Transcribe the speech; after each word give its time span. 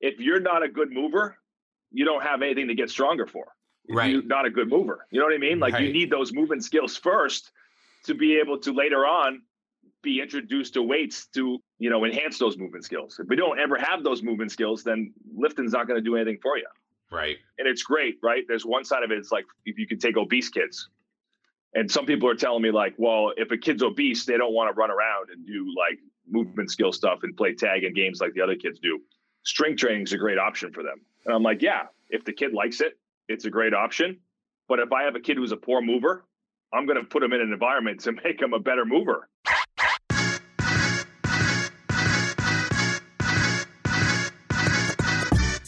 if 0.00 0.18
you're 0.20 0.40
not 0.40 0.62
a 0.62 0.68
good 0.68 0.90
mover, 0.90 1.36
you 1.90 2.04
don't 2.04 2.22
have 2.22 2.42
anything 2.42 2.68
to 2.68 2.74
get 2.74 2.90
stronger 2.90 3.26
for. 3.26 3.46
Right. 3.88 4.10
You're 4.10 4.22
not 4.22 4.46
a 4.46 4.50
good 4.50 4.68
mover. 4.68 5.06
You 5.10 5.20
know 5.20 5.26
what 5.26 5.34
I 5.34 5.38
mean? 5.38 5.58
Like 5.58 5.78
you 5.80 5.92
need 5.92 6.10
those 6.10 6.32
movement 6.32 6.64
skills 6.64 6.96
first 6.96 7.50
to 8.04 8.14
be 8.14 8.38
able 8.38 8.58
to 8.60 8.72
later 8.72 9.06
on 9.06 9.42
be 10.02 10.20
introduced 10.20 10.74
to 10.74 10.82
weights 10.82 11.26
to, 11.34 11.58
you 11.78 11.90
know, 11.90 12.04
enhance 12.04 12.38
those 12.38 12.56
movement 12.56 12.84
skills. 12.84 13.18
If 13.18 13.28
we 13.28 13.36
don't 13.36 13.58
ever 13.58 13.76
have 13.76 14.02
those 14.02 14.22
movement 14.22 14.50
skills, 14.52 14.82
then 14.82 15.12
lifting's 15.36 15.72
not 15.72 15.86
going 15.86 15.98
to 15.98 16.04
do 16.04 16.16
anything 16.16 16.38
for 16.40 16.56
you. 16.56 16.66
Right. 17.10 17.36
And 17.58 17.68
it's 17.68 17.82
great, 17.82 18.18
right? 18.22 18.44
There's 18.48 18.64
one 18.64 18.84
side 18.84 19.02
of 19.02 19.10
it, 19.10 19.18
it's 19.18 19.32
like 19.32 19.44
if 19.66 19.78
you 19.78 19.86
can 19.86 19.98
take 19.98 20.16
obese 20.16 20.48
kids. 20.48 20.88
And 21.74 21.90
some 21.90 22.06
people 22.06 22.28
are 22.28 22.34
telling 22.34 22.62
me, 22.62 22.70
like, 22.72 22.94
well, 22.96 23.32
if 23.36 23.50
a 23.52 23.56
kid's 23.56 23.82
obese, 23.82 24.24
they 24.24 24.36
don't 24.36 24.52
want 24.52 24.74
to 24.74 24.78
run 24.78 24.90
around 24.90 25.30
and 25.30 25.46
do 25.46 25.72
like 25.76 25.98
movement 26.28 26.70
skill 26.70 26.92
stuff 26.92 27.20
and 27.22 27.36
play 27.36 27.54
tag 27.54 27.84
and 27.84 27.94
games 27.94 28.20
like 28.20 28.32
the 28.34 28.40
other 28.40 28.56
kids 28.56 28.78
do. 28.80 29.00
Strength 29.42 29.80
training 29.80 30.02
is 30.02 30.12
a 30.12 30.18
great 30.18 30.38
option 30.38 30.70
for 30.70 30.82
them. 30.82 31.00
And 31.24 31.34
I'm 31.34 31.42
like, 31.42 31.62
yeah, 31.62 31.84
if 32.10 32.24
the 32.26 32.32
kid 32.32 32.52
likes 32.52 32.82
it, 32.82 32.98
it's 33.26 33.46
a 33.46 33.50
great 33.50 33.72
option. 33.72 34.18
But 34.68 34.80
if 34.80 34.92
I 34.92 35.04
have 35.04 35.16
a 35.16 35.20
kid 35.20 35.38
who's 35.38 35.52
a 35.52 35.56
poor 35.56 35.80
mover, 35.80 36.24
I'm 36.74 36.84
going 36.84 36.98
to 36.98 37.04
put 37.04 37.22
him 37.22 37.32
in 37.32 37.40
an 37.40 37.50
environment 37.50 38.00
to 38.00 38.12
make 38.24 38.40
him 38.40 38.52
a 38.52 38.58
better 38.58 38.84
mover. 38.84 39.28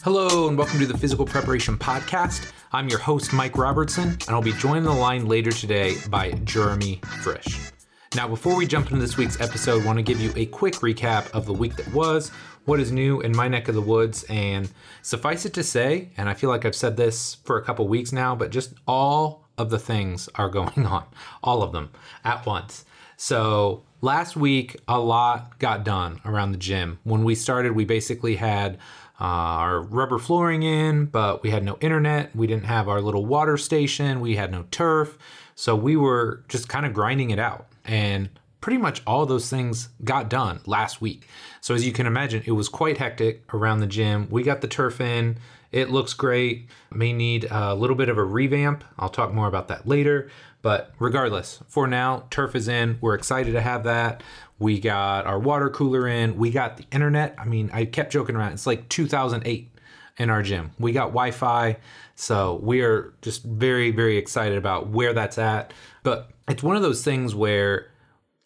Hello, 0.04 0.48
and 0.48 0.58
welcome 0.58 0.78
to 0.80 0.86
the 0.86 0.98
Physical 0.98 1.24
Preparation 1.24 1.78
Podcast. 1.78 2.52
I'm 2.72 2.88
your 2.88 2.98
host, 2.98 3.32
Mike 3.32 3.56
Robertson, 3.56 4.08
and 4.08 4.28
I'll 4.28 4.42
be 4.42 4.52
joining 4.52 4.82
the 4.82 4.92
line 4.92 5.26
later 5.26 5.52
today 5.52 5.96
by 6.10 6.32
Jeremy 6.44 7.00
Frisch. 7.22 7.72
Now, 8.14 8.28
before 8.28 8.54
we 8.54 8.66
jump 8.66 8.90
into 8.90 9.00
this 9.00 9.16
week's 9.16 9.40
episode, 9.40 9.82
I 9.82 9.86
want 9.86 9.98
to 9.98 10.02
give 10.02 10.20
you 10.20 10.34
a 10.36 10.44
quick 10.44 10.74
recap 10.74 11.30
of 11.30 11.46
the 11.46 11.54
week 11.54 11.76
that 11.76 11.90
was, 11.94 12.28
what 12.66 12.78
is 12.78 12.92
new 12.92 13.22
in 13.22 13.34
my 13.34 13.48
neck 13.48 13.68
of 13.68 13.74
the 13.74 13.80
woods, 13.80 14.22
and 14.24 14.70
suffice 15.00 15.46
it 15.46 15.54
to 15.54 15.62
say, 15.62 16.10
and 16.18 16.28
I 16.28 16.34
feel 16.34 16.50
like 16.50 16.66
I've 16.66 16.74
said 16.74 16.98
this 16.98 17.36
for 17.36 17.56
a 17.56 17.64
couple 17.64 17.88
weeks 17.88 18.12
now, 18.12 18.36
but 18.36 18.50
just 18.50 18.74
all 18.86 19.48
of 19.56 19.70
the 19.70 19.78
things 19.78 20.28
are 20.34 20.50
going 20.50 20.84
on, 20.86 21.06
all 21.42 21.62
of 21.62 21.72
them 21.72 21.88
at 22.22 22.44
once. 22.44 22.84
So 23.16 23.82
last 24.02 24.36
week, 24.36 24.76
a 24.86 25.00
lot 25.00 25.58
got 25.58 25.82
done 25.82 26.20
around 26.26 26.52
the 26.52 26.58
gym. 26.58 26.98
When 27.04 27.24
we 27.24 27.34
started, 27.34 27.72
we 27.72 27.86
basically 27.86 28.36
had 28.36 28.74
uh, 29.18 29.24
our 29.24 29.80
rubber 29.80 30.18
flooring 30.18 30.64
in, 30.64 31.06
but 31.06 31.42
we 31.42 31.48
had 31.48 31.64
no 31.64 31.78
internet. 31.80 32.36
We 32.36 32.46
didn't 32.46 32.66
have 32.66 32.90
our 32.90 33.00
little 33.00 33.24
water 33.24 33.56
station. 33.56 34.20
We 34.20 34.36
had 34.36 34.52
no 34.52 34.66
turf. 34.70 35.16
So 35.54 35.74
we 35.74 35.96
were 35.96 36.44
just 36.48 36.68
kind 36.68 36.84
of 36.84 36.92
grinding 36.92 37.30
it 37.30 37.38
out. 37.38 37.71
And 37.84 38.30
pretty 38.60 38.78
much 38.78 39.02
all 39.06 39.26
those 39.26 39.50
things 39.50 39.88
got 40.04 40.30
done 40.30 40.60
last 40.66 41.00
week. 41.00 41.26
So 41.60 41.74
as 41.74 41.84
you 41.84 41.92
can 41.92 42.06
imagine, 42.06 42.42
it 42.46 42.52
was 42.52 42.68
quite 42.68 42.98
hectic 42.98 43.42
around 43.52 43.80
the 43.80 43.86
gym. 43.86 44.28
We 44.30 44.42
got 44.42 44.60
the 44.60 44.68
turf 44.68 45.00
in. 45.00 45.38
It 45.72 45.90
looks 45.90 46.14
great. 46.14 46.68
May 46.90 47.12
need 47.12 47.46
a 47.50 47.74
little 47.74 47.96
bit 47.96 48.08
of 48.08 48.18
a 48.18 48.24
revamp. 48.24 48.84
I'll 48.98 49.08
talk 49.08 49.32
more 49.32 49.48
about 49.48 49.68
that 49.68 49.86
later. 49.86 50.30
But 50.60 50.92
regardless, 51.00 51.60
for 51.66 51.88
now, 51.88 52.26
turf 52.30 52.54
is 52.54 52.68
in. 52.68 52.98
We're 53.00 53.14
excited 53.14 53.52
to 53.52 53.60
have 53.60 53.82
that. 53.84 54.22
We 54.60 54.78
got 54.78 55.26
our 55.26 55.40
water 55.40 55.68
cooler 55.68 56.06
in. 56.06 56.36
We 56.36 56.50
got 56.50 56.76
the 56.76 56.86
internet. 56.92 57.34
I 57.36 57.46
mean, 57.46 57.68
I 57.72 57.84
kept 57.84 58.12
joking 58.12 58.36
around. 58.36 58.52
It's 58.52 58.66
like 58.66 58.88
2008 58.88 59.70
in 60.18 60.30
our 60.30 60.42
gym. 60.42 60.70
We 60.78 60.92
got 60.92 61.06
Wi 61.06 61.32
Fi. 61.32 61.78
So 62.14 62.60
we 62.62 62.82
are 62.82 63.12
just 63.22 63.42
very, 63.42 63.90
very 63.90 64.18
excited 64.18 64.56
about 64.56 64.88
where 64.88 65.12
that's 65.12 65.38
at. 65.38 65.72
But 66.02 66.30
it's 66.48 66.62
one 66.62 66.76
of 66.76 66.82
those 66.82 67.04
things 67.04 67.34
where 67.34 67.92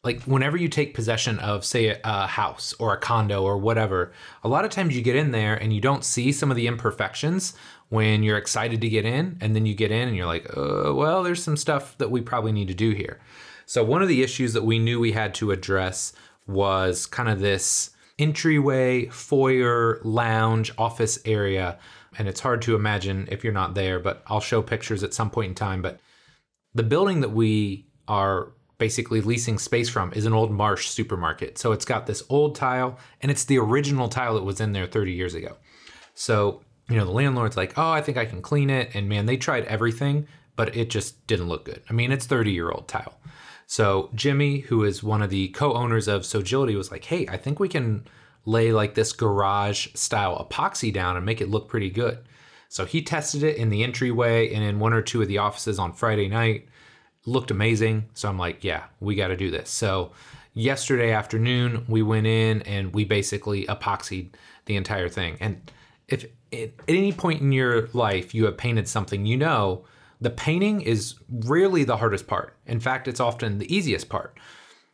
like 0.06 0.22
whenever 0.22 0.56
you 0.56 0.68
take 0.68 0.94
possession 0.94 1.38
of 1.40 1.64
say 1.64 1.98
a, 2.04 2.26
house 2.28 2.72
or 2.78 2.94
a 2.94 2.96
condo 2.96 3.42
or 3.42 3.58
whatever 3.58 4.12
a 4.44 4.48
lot 4.48 4.64
of 4.64 4.70
times 4.70 4.94
you 4.96 5.02
get 5.02 5.16
in 5.16 5.32
there 5.32 5.56
and 5.56 5.72
you 5.72 5.80
don't 5.80 6.04
see 6.04 6.30
some 6.30 6.48
of 6.48 6.56
the 6.56 6.68
imperfections 6.68 7.54
when 7.88 8.22
you're 8.22 8.38
excited 8.38 8.80
to 8.80 8.88
get 8.88 9.04
in 9.04 9.36
and 9.40 9.56
then 9.56 9.66
you 9.66 9.74
get 9.74 9.90
in 9.90 10.06
and 10.06 10.16
you're 10.16 10.26
like 10.26 10.46
uh, 10.56 10.94
well 10.94 11.24
there's 11.24 11.42
some 11.42 11.56
stuff 11.56 11.98
that 11.98 12.10
we 12.10 12.20
probably 12.20 12.52
need 12.52 12.68
to 12.68 12.74
do 12.74 12.90
here. 12.90 13.18
So 13.66 13.82
one 13.82 14.00
of 14.00 14.06
the 14.06 14.22
issues 14.22 14.52
that 14.52 14.64
we 14.64 14.78
knew 14.78 15.00
we 15.00 15.10
had 15.10 15.34
to 15.34 15.50
address 15.50 16.12
was 16.46 17.04
kind 17.04 17.28
of 17.28 17.40
this 17.40 17.90
entryway 18.16 19.06
foyer 19.06 20.00
lounge 20.04 20.70
office 20.78 21.18
area. 21.24 21.78
And 22.16 22.28
it's 22.28 22.40
hard 22.40 22.62
to 22.62 22.76
imagine 22.76 23.28
if 23.30 23.42
you're 23.42 23.52
not 23.52 23.74
there 23.74 23.98
but 23.98 24.22
i'll 24.28 24.40
show 24.40 24.62
pictures 24.62 25.02
at 25.02 25.14
some 25.14 25.30
point 25.30 25.48
in 25.48 25.54
time. 25.56 25.82
But 25.82 25.98
the 26.76 26.82
building 26.82 27.20
that 27.22 27.30
we 27.30 27.86
are 28.06 28.52
basically 28.78 29.22
leasing 29.22 29.58
space 29.58 29.88
from 29.88 30.12
is 30.12 30.26
an 30.26 30.34
old 30.34 30.52
Marsh 30.52 30.88
supermarket. 30.88 31.56
So 31.56 31.72
it's 31.72 31.86
got 31.86 32.06
this 32.06 32.22
old 32.28 32.54
tile, 32.54 32.98
and 33.22 33.30
it's 33.30 33.44
the 33.44 33.58
original 33.58 34.08
tile 34.08 34.34
that 34.34 34.44
was 34.44 34.60
in 34.60 34.72
there 34.72 34.86
30 34.86 35.12
years 35.12 35.34
ago. 35.34 35.56
So, 36.14 36.62
you 36.90 36.96
know, 36.96 37.06
the 37.06 37.12
landlord's 37.12 37.56
like, 37.56 37.78
oh, 37.78 37.90
I 37.90 38.02
think 38.02 38.18
I 38.18 38.26
can 38.26 38.42
clean 38.42 38.68
it. 38.68 38.90
And 38.94 39.08
man, 39.08 39.24
they 39.24 39.38
tried 39.38 39.64
everything, 39.64 40.26
but 40.54 40.76
it 40.76 40.90
just 40.90 41.26
didn't 41.26 41.48
look 41.48 41.64
good. 41.64 41.82
I 41.88 41.94
mean, 41.94 42.12
it's 42.12 42.26
30 42.26 42.52
year 42.52 42.70
old 42.70 42.88
tile. 42.88 43.18
So 43.66 44.10
Jimmy, 44.14 44.60
who 44.60 44.84
is 44.84 45.02
one 45.02 45.22
of 45.22 45.30
the 45.30 45.48
co-owners 45.48 46.06
of 46.06 46.22
Sogility, 46.22 46.76
was 46.76 46.90
like, 46.90 47.04
hey, 47.04 47.26
I 47.28 47.38
think 47.38 47.58
we 47.58 47.68
can 47.68 48.06
lay 48.44 48.72
like 48.72 48.94
this 48.94 49.12
garage 49.12 49.88
style 49.94 50.46
epoxy 50.48 50.92
down 50.92 51.16
and 51.16 51.26
make 51.26 51.40
it 51.40 51.48
look 51.48 51.68
pretty 51.68 51.90
good. 51.90 52.18
So 52.68 52.84
he 52.84 53.02
tested 53.02 53.42
it 53.42 53.56
in 53.56 53.70
the 53.70 53.84
entryway 53.84 54.52
and 54.52 54.64
in 54.64 54.78
one 54.78 54.92
or 54.92 55.02
two 55.02 55.22
of 55.22 55.28
the 55.28 55.38
offices 55.38 55.78
on 55.78 55.92
Friday 55.92 56.28
night. 56.28 56.68
Looked 57.24 57.50
amazing. 57.50 58.06
So 58.14 58.28
I'm 58.28 58.38
like, 58.38 58.62
yeah, 58.62 58.84
we 59.00 59.14
got 59.14 59.28
to 59.28 59.36
do 59.36 59.50
this. 59.50 59.70
So 59.70 60.12
yesterday 60.54 61.12
afternoon, 61.12 61.84
we 61.88 62.02
went 62.02 62.26
in 62.26 62.62
and 62.62 62.94
we 62.94 63.04
basically 63.04 63.66
epoxied 63.66 64.30
the 64.66 64.76
entire 64.76 65.08
thing. 65.08 65.36
And 65.40 65.70
if 66.08 66.26
at 66.52 66.70
any 66.88 67.12
point 67.12 67.40
in 67.40 67.52
your 67.52 67.88
life 67.92 68.34
you 68.34 68.44
have 68.44 68.56
painted 68.56 68.88
something, 68.88 69.26
you 69.26 69.36
know 69.36 69.84
the 70.20 70.30
painting 70.30 70.80
is 70.80 71.14
rarely 71.28 71.84
the 71.84 71.96
hardest 71.96 72.26
part. 72.26 72.56
In 72.66 72.80
fact, 72.80 73.06
it's 73.08 73.20
often 73.20 73.58
the 73.58 73.74
easiest 73.74 74.08
part. 74.08 74.38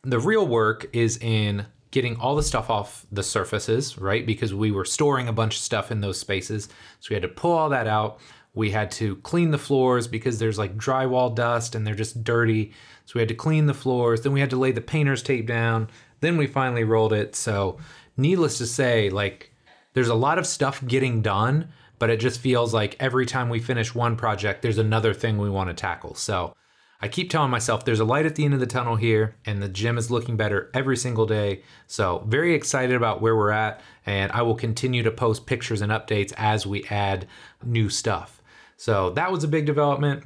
The 0.03 0.19
real 0.19 0.45
work 0.45 0.85
is 0.91 1.17
in 1.17 1.65
getting 1.93 2.17
all 2.17 2.35
the 2.35 2.41
stuff 2.41 2.71
off 2.71 3.05
the 3.11 3.21
surfaces, 3.21 3.99
right? 3.99 4.25
Because 4.25 4.51
we 4.51 4.71
were 4.71 4.83
storing 4.83 5.27
a 5.27 5.33
bunch 5.33 5.55
of 5.55 5.61
stuff 5.61 5.91
in 5.91 6.01
those 6.01 6.19
spaces. 6.19 6.67
So 6.99 7.09
we 7.11 7.13
had 7.13 7.21
to 7.21 7.29
pull 7.29 7.51
all 7.51 7.69
that 7.69 7.85
out. 7.85 8.19
We 8.55 8.71
had 8.71 8.89
to 8.93 9.17
clean 9.17 9.51
the 9.51 9.59
floors 9.59 10.07
because 10.07 10.39
there's 10.39 10.57
like 10.57 10.75
drywall 10.75 11.33
dust 11.35 11.75
and 11.75 11.85
they're 11.85 11.93
just 11.93 12.23
dirty. 12.23 12.73
So 13.05 13.13
we 13.15 13.21
had 13.21 13.29
to 13.29 13.35
clean 13.35 13.67
the 13.67 13.75
floors. 13.75 14.21
Then 14.21 14.33
we 14.33 14.39
had 14.39 14.49
to 14.49 14.57
lay 14.57 14.71
the 14.71 14.81
painter's 14.81 15.21
tape 15.21 15.45
down. 15.45 15.87
Then 16.19 16.35
we 16.35 16.47
finally 16.47 16.83
rolled 16.83 17.13
it. 17.13 17.35
So, 17.35 17.77
needless 18.17 18.57
to 18.57 18.65
say, 18.65 19.11
like, 19.11 19.51
there's 19.93 20.07
a 20.07 20.15
lot 20.15 20.39
of 20.39 20.47
stuff 20.47 20.83
getting 20.87 21.21
done, 21.21 21.67
but 21.99 22.09
it 22.09 22.19
just 22.19 22.39
feels 22.39 22.73
like 22.73 22.95
every 22.99 23.27
time 23.27 23.49
we 23.49 23.59
finish 23.59 23.93
one 23.93 24.15
project, 24.15 24.63
there's 24.63 24.79
another 24.79 25.13
thing 25.13 25.37
we 25.37 25.49
want 25.49 25.69
to 25.69 25.75
tackle. 25.75 26.15
So, 26.15 26.55
I 27.03 27.09
keep 27.09 27.29
telling 27.29 27.51
myself 27.51 27.83
there's 27.83 27.99
a 27.99 28.05
light 28.05 28.25
at 28.25 28.35
the 28.35 28.45
end 28.45 28.53
of 28.53 28.61
the 28.61 28.65
tunnel 28.65 28.95
here, 28.95 29.35
and 29.45 29.61
the 29.61 29.67
gym 29.67 29.97
is 29.97 30.09
looking 30.09 30.37
better 30.37 30.71
every 30.73 30.95
single 30.95 31.25
day. 31.25 31.61
So, 31.85 32.23
very 32.29 32.53
excited 32.53 32.95
about 32.95 33.21
where 33.21 33.35
we're 33.35 33.51
at, 33.51 33.81
and 34.05 34.31
I 34.31 34.41
will 34.43 34.55
continue 34.55 35.03
to 35.03 35.11
post 35.11 35.45
pictures 35.45 35.81
and 35.81 35.91
updates 35.91 36.31
as 36.37 36.65
we 36.65 36.85
add 36.85 37.27
new 37.61 37.89
stuff. 37.89 38.41
So, 38.77 39.09
that 39.09 39.33
was 39.33 39.43
a 39.43 39.49
big 39.49 39.65
development. 39.65 40.23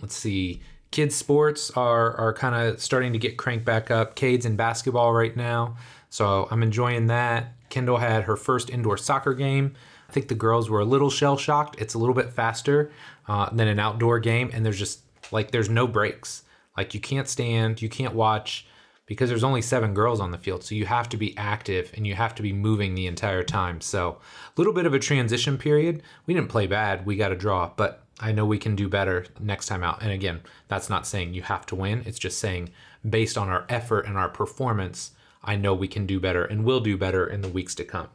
Let's 0.00 0.14
see. 0.14 0.62
Kids' 0.92 1.16
sports 1.16 1.72
are, 1.72 2.14
are 2.16 2.32
kind 2.32 2.54
of 2.54 2.80
starting 2.80 3.12
to 3.12 3.18
get 3.18 3.36
cranked 3.36 3.64
back 3.64 3.90
up. 3.90 4.14
Cade's 4.14 4.46
in 4.46 4.54
basketball 4.54 5.12
right 5.12 5.36
now. 5.36 5.76
So, 6.10 6.46
I'm 6.48 6.62
enjoying 6.62 7.08
that. 7.08 7.54
Kendall 7.70 7.96
had 7.96 8.22
her 8.22 8.36
first 8.36 8.70
indoor 8.70 8.98
soccer 8.98 9.34
game. 9.34 9.74
I 10.08 10.12
think 10.12 10.28
the 10.28 10.36
girls 10.36 10.70
were 10.70 10.78
a 10.78 10.84
little 10.84 11.10
shell 11.10 11.36
shocked. 11.36 11.74
It's 11.80 11.94
a 11.94 11.98
little 11.98 12.14
bit 12.14 12.30
faster 12.30 12.92
uh, 13.26 13.50
than 13.50 13.66
an 13.66 13.80
outdoor 13.80 14.20
game, 14.20 14.52
and 14.54 14.64
there's 14.64 14.78
just 14.78 15.00
like 15.32 15.50
there's 15.50 15.68
no 15.68 15.86
breaks. 15.86 16.42
Like 16.76 16.94
you 16.94 17.00
can't 17.00 17.28
stand, 17.28 17.80
you 17.80 17.88
can't 17.88 18.14
watch 18.14 18.66
because 19.06 19.28
there's 19.28 19.44
only 19.44 19.62
seven 19.62 19.94
girls 19.94 20.20
on 20.20 20.30
the 20.30 20.38
field. 20.38 20.64
So 20.64 20.74
you 20.74 20.86
have 20.86 21.08
to 21.10 21.16
be 21.16 21.36
active 21.36 21.92
and 21.94 22.06
you 22.06 22.14
have 22.14 22.34
to 22.36 22.42
be 22.42 22.52
moving 22.52 22.94
the 22.94 23.06
entire 23.06 23.42
time. 23.42 23.80
So 23.80 24.18
a 24.18 24.52
little 24.56 24.72
bit 24.72 24.86
of 24.86 24.94
a 24.94 24.98
transition 24.98 25.58
period. 25.58 26.02
We 26.26 26.34
didn't 26.34 26.48
play 26.48 26.66
bad. 26.66 27.04
We 27.04 27.16
got 27.16 27.32
a 27.32 27.36
draw, 27.36 27.70
but 27.76 28.04
I 28.20 28.32
know 28.32 28.46
we 28.46 28.58
can 28.58 28.76
do 28.76 28.88
better 28.88 29.26
next 29.40 29.66
time 29.66 29.82
out. 29.82 30.02
And 30.02 30.10
again, 30.10 30.40
that's 30.68 30.88
not 30.88 31.06
saying 31.06 31.34
you 31.34 31.42
have 31.42 31.66
to 31.66 31.74
win. 31.74 32.02
It's 32.06 32.18
just 32.18 32.38
saying 32.38 32.70
based 33.08 33.36
on 33.36 33.48
our 33.48 33.66
effort 33.68 34.06
and 34.06 34.16
our 34.16 34.28
performance, 34.28 35.10
I 35.42 35.56
know 35.56 35.74
we 35.74 35.88
can 35.88 36.06
do 36.06 36.18
better 36.18 36.44
and 36.44 36.64
will 36.64 36.80
do 36.80 36.96
better 36.96 37.26
in 37.26 37.42
the 37.42 37.48
weeks 37.48 37.74
to 37.76 37.84
come. 37.84 38.08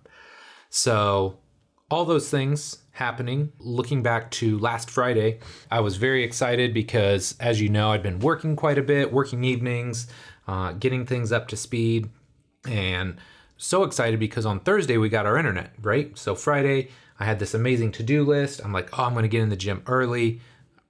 So 0.70 1.38
all 1.92 2.06
those 2.06 2.30
things 2.30 2.80
happening. 3.00 3.52
Looking 3.60 4.04
back 4.04 4.30
to 4.32 4.60
last 4.60 4.90
Friday, 4.92 5.40
I 5.72 5.80
was 5.80 5.96
very 5.96 6.24
excited 6.24 6.74
because, 6.74 7.36
as 7.40 7.60
you 7.60 7.70
know, 7.70 7.92
I'd 7.92 8.04
been 8.04 8.20
working 8.20 8.56
quite 8.56 8.78
a 8.78 8.84
bit, 8.84 9.12
working 9.12 9.44
evenings, 9.44 10.08
uh, 10.48 10.74
getting 10.74 11.06
things 11.06 11.32
up 11.32 11.48
to 11.48 11.58
speed, 11.58 12.10
and 12.68 13.16
so 13.58 13.84
excited 13.84 14.20
because 14.20 14.46
on 14.46 14.60
Thursday 14.60 14.98
we 14.98 15.10
got 15.10 15.26
our 15.26 15.38
internet, 15.38 15.72
right? 15.82 16.18
So 16.18 16.36
Friday, 16.36 16.90
I 17.20 17.26
had 17.26 17.40
this 17.40 17.54
amazing 17.54 17.94
to 17.94 18.04
do 18.04 18.24
list. 18.24 18.62
I'm 18.64 18.74
like, 18.74 18.98
oh, 18.98 19.04
I'm 19.04 19.14
going 19.14 19.24
to 19.24 19.30
get 19.30 19.42
in 19.42 19.50
the 19.50 19.56
gym 19.56 19.82
early. 19.88 20.42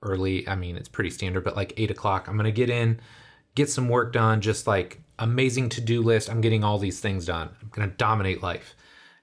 Early, 0.01 0.47
I 0.47 0.55
mean, 0.55 0.77
it's 0.77 0.89
pretty 0.89 1.09
standard, 1.09 1.43
but 1.43 1.55
like 1.55 1.73
eight 1.77 1.91
o'clock, 1.91 2.27
I'm 2.27 2.35
going 2.35 2.45
to 2.45 2.51
get 2.51 2.69
in, 2.69 2.99
get 3.55 3.69
some 3.69 3.89
work 3.89 4.13
done, 4.13 4.39
just 4.41 4.65
like 4.65 5.01
amazing 5.19 5.69
to 5.69 5.81
do 5.81 6.01
list. 6.01 6.29
I'm 6.29 6.41
getting 6.41 6.63
all 6.63 6.79
these 6.79 6.99
things 6.99 7.25
done. 7.25 7.49
I'm 7.61 7.69
going 7.69 7.89
to 7.89 7.95
dominate 7.97 8.41
life. 8.41 8.75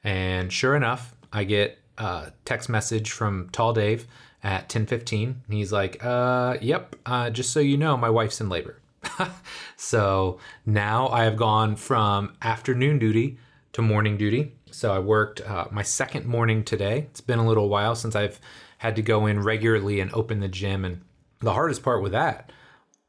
And 0.05 0.53
sure 0.53 0.77
enough, 0.77 1.17
I 1.33 1.45
get 1.45 1.79
a 1.99 2.33
text 2.45 2.69
message 2.69 3.11
from 3.11 3.49
Tall 3.51 3.73
Dave 3.73 4.07
at 4.43 4.69
10:15. 4.69 5.43
He's 5.49 5.73
like, 5.73 6.05
"Uh, 6.05 6.57
yep. 6.61 6.97
Uh, 7.05 7.31
just 7.31 7.53
so 7.53 7.61
you 7.61 7.77
know, 7.77 7.97
my 7.97 8.11
wife's 8.11 8.41
in 8.41 8.49
labor." 8.49 8.81
so 9.77 10.39
now 10.65 11.09
I 11.09 11.25
have 11.25 11.37
gone 11.37 11.77
from 11.77 12.37
afternoon 12.43 12.99
duty 12.99 13.39
to 13.73 13.83
morning 13.83 14.17
duty. 14.17 14.53
So 14.71 14.93
I 14.93 14.99
worked 14.99 15.41
uh, 15.41 15.67
my 15.71 15.83
second 15.83 16.27
morning 16.27 16.65
today. 16.65 17.07
It's 17.11 17.21
been 17.21 17.39
a 17.39 17.47
little 17.47 17.69
while 17.69 17.95
since 17.95 18.15
I've 18.15 18.41
had 18.79 18.97
to 18.97 19.03
go 19.03 19.27
in 19.27 19.43
regularly 19.43 20.01
and 20.01 20.13
open 20.13 20.41
the 20.41 20.49
gym. 20.49 20.85
And 20.85 21.03
the 21.41 21.53
hardest 21.53 21.83
part 21.83 22.03
with 22.03 22.13
that, 22.13 22.53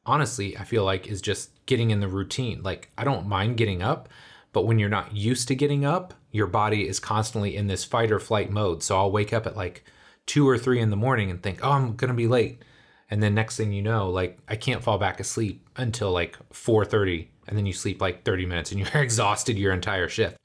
honestly, 0.06 0.58
I 0.58 0.64
feel 0.64 0.84
like 0.84 1.08
is 1.08 1.22
just 1.22 1.52
getting 1.66 1.92
in 1.92 2.00
the 2.00 2.08
routine. 2.08 2.64
Like 2.64 2.90
I 2.98 3.04
don't 3.04 3.28
mind 3.28 3.58
getting 3.58 3.82
up, 3.82 4.10
but 4.54 4.66
when 4.66 4.80
you're 4.80 4.90
not 4.90 5.16
used 5.16 5.48
to 5.50 5.56
getting 5.56 5.86
up, 5.86 6.14
your 6.32 6.48
body 6.48 6.88
is 6.88 7.00
constantly 7.00 7.56
in 7.56 7.68
this 7.68 7.84
fight 7.84 8.12
or 8.12 8.20
flight 8.20 8.52
mode. 8.52 8.84
So 8.84 8.98
I'll 8.98 9.12
wake 9.12 9.34
up 9.34 9.48
at 9.48 9.56
like 9.56 9.84
two 10.26 10.48
or 10.48 10.58
three 10.58 10.80
in 10.80 10.90
the 10.90 10.96
morning 10.96 11.32
and 11.32 11.42
think, 11.42 11.60
oh, 11.64 11.72
I'm 11.72 11.96
to 11.98 12.14
be 12.14 12.28
late. 12.28 12.64
And 13.10 13.24
then 13.24 13.34
next 13.34 13.58
thing 13.58 13.72
you 13.72 13.82
know, 13.82 14.10
like 14.10 14.38
I 14.48 14.56
can't 14.56 14.84
fall 14.84 14.98
back 14.98 15.20
asleep 15.20 15.68
until 15.78 16.12
like 16.12 16.38
4:30 16.52 17.28
and 17.48 17.58
then 17.58 17.66
you 17.66 17.74
sleep 17.74 18.02
like 18.02 18.24
30 18.24 18.46
minutes 18.46 18.72
and 18.72 18.80
you're 18.94 19.02
exhausted 19.02 19.58
your 19.58 19.74
entire 19.74 20.10
shift. 20.10 20.38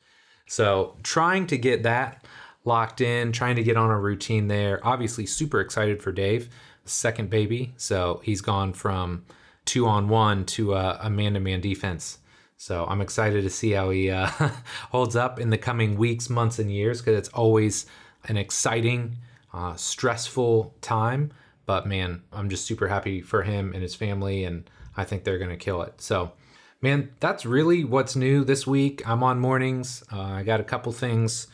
So, 0.46 0.96
trying 1.02 1.46
to 1.48 1.56
get 1.56 1.84
that 1.84 2.24
locked 2.64 3.00
in, 3.00 3.32
trying 3.32 3.56
to 3.56 3.62
get 3.62 3.76
on 3.76 3.90
a 3.90 3.98
routine 3.98 4.48
there. 4.48 4.80
Obviously, 4.86 5.24
super 5.24 5.60
excited 5.60 6.02
for 6.02 6.12
Dave, 6.12 6.48
second 6.84 7.30
baby. 7.30 7.72
So, 7.76 8.20
he's 8.22 8.40
gone 8.40 8.72
from 8.72 9.24
two 9.64 9.86
on 9.86 10.08
one 10.08 10.44
to 10.46 10.74
uh, 10.74 10.98
a 11.00 11.08
man 11.08 11.34
to 11.34 11.40
man 11.40 11.60
defense. 11.60 12.18
So, 12.62 12.86
I'm 12.88 13.00
excited 13.00 13.42
to 13.42 13.50
see 13.50 13.72
how 13.72 13.90
he 13.90 14.08
uh, 14.08 14.28
holds 14.92 15.16
up 15.16 15.40
in 15.40 15.50
the 15.50 15.58
coming 15.58 15.96
weeks, 15.96 16.30
months, 16.30 16.60
and 16.60 16.70
years 16.70 17.00
because 17.00 17.18
it's 17.18 17.28
always 17.30 17.86
an 18.28 18.36
exciting, 18.36 19.16
uh, 19.52 19.74
stressful 19.74 20.72
time. 20.80 21.32
But 21.66 21.88
man, 21.88 22.22
I'm 22.32 22.48
just 22.48 22.64
super 22.64 22.86
happy 22.86 23.20
for 23.20 23.42
him 23.42 23.72
and 23.72 23.82
his 23.82 23.96
family, 23.96 24.44
and 24.44 24.70
I 24.96 25.02
think 25.02 25.24
they're 25.24 25.38
going 25.38 25.50
to 25.50 25.56
kill 25.56 25.82
it. 25.82 26.00
So, 26.00 26.34
man, 26.80 27.10
that's 27.18 27.44
really 27.44 27.82
what's 27.82 28.14
new 28.14 28.44
this 28.44 28.64
week. 28.64 29.02
I'm 29.08 29.24
on 29.24 29.40
mornings. 29.40 30.04
Uh, 30.12 30.20
I 30.20 30.44
got 30.44 30.60
a 30.60 30.64
couple 30.64 30.92
things 30.92 31.48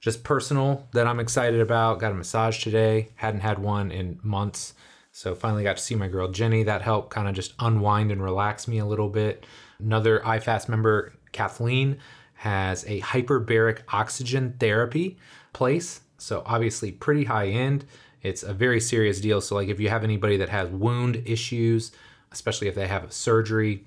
just 0.00 0.24
personal 0.24 0.88
that 0.90 1.06
I'm 1.06 1.20
excited 1.20 1.60
about. 1.60 2.00
Got 2.00 2.10
a 2.10 2.16
massage 2.16 2.64
today. 2.64 3.10
Hadn't 3.14 3.42
had 3.42 3.60
one 3.60 3.92
in 3.92 4.18
months. 4.24 4.74
So 5.12 5.36
finally 5.36 5.62
got 5.62 5.76
to 5.76 5.82
see 5.84 5.94
my 5.94 6.08
girl 6.08 6.26
Jenny. 6.26 6.64
That 6.64 6.82
helped 6.82 7.10
kind 7.10 7.28
of 7.28 7.36
just 7.36 7.54
unwind 7.60 8.10
and 8.10 8.20
relax 8.20 8.66
me 8.66 8.78
a 8.78 8.86
little 8.86 9.08
bit. 9.08 9.46
Another 9.80 10.20
iFast 10.20 10.68
member, 10.68 11.12
Kathleen, 11.32 11.98
has 12.34 12.84
a 12.84 13.00
hyperbaric 13.00 13.80
oxygen 13.92 14.54
therapy 14.58 15.16
place. 15.52 16.00
So 16.18 16.42
obviously 16.46 16.92
pretty 16.92 17.24
high 17.24 17.48
end. 17.48 17.84
It's 18.22 18.42
a 18.42 18.52
very 18.52 18.80
serious 18.80 19.20
deal. 19.20 19.40
So 19.40 19.54
like 19.54 19.68
if 19.68 19.78
you 19.78 19.88
have 19.88 20.04
anybody 20.04 20.36
that 20.38 20.48
has 20.48 20.68
wound 20.68 21.22
issues, 21.24 21.92
especially 22.32 22.68
if 22.68 22.74
they 22.74 22.86
have 22.86 23.04
a 23.04 23.10
surgery, 23.10 23.84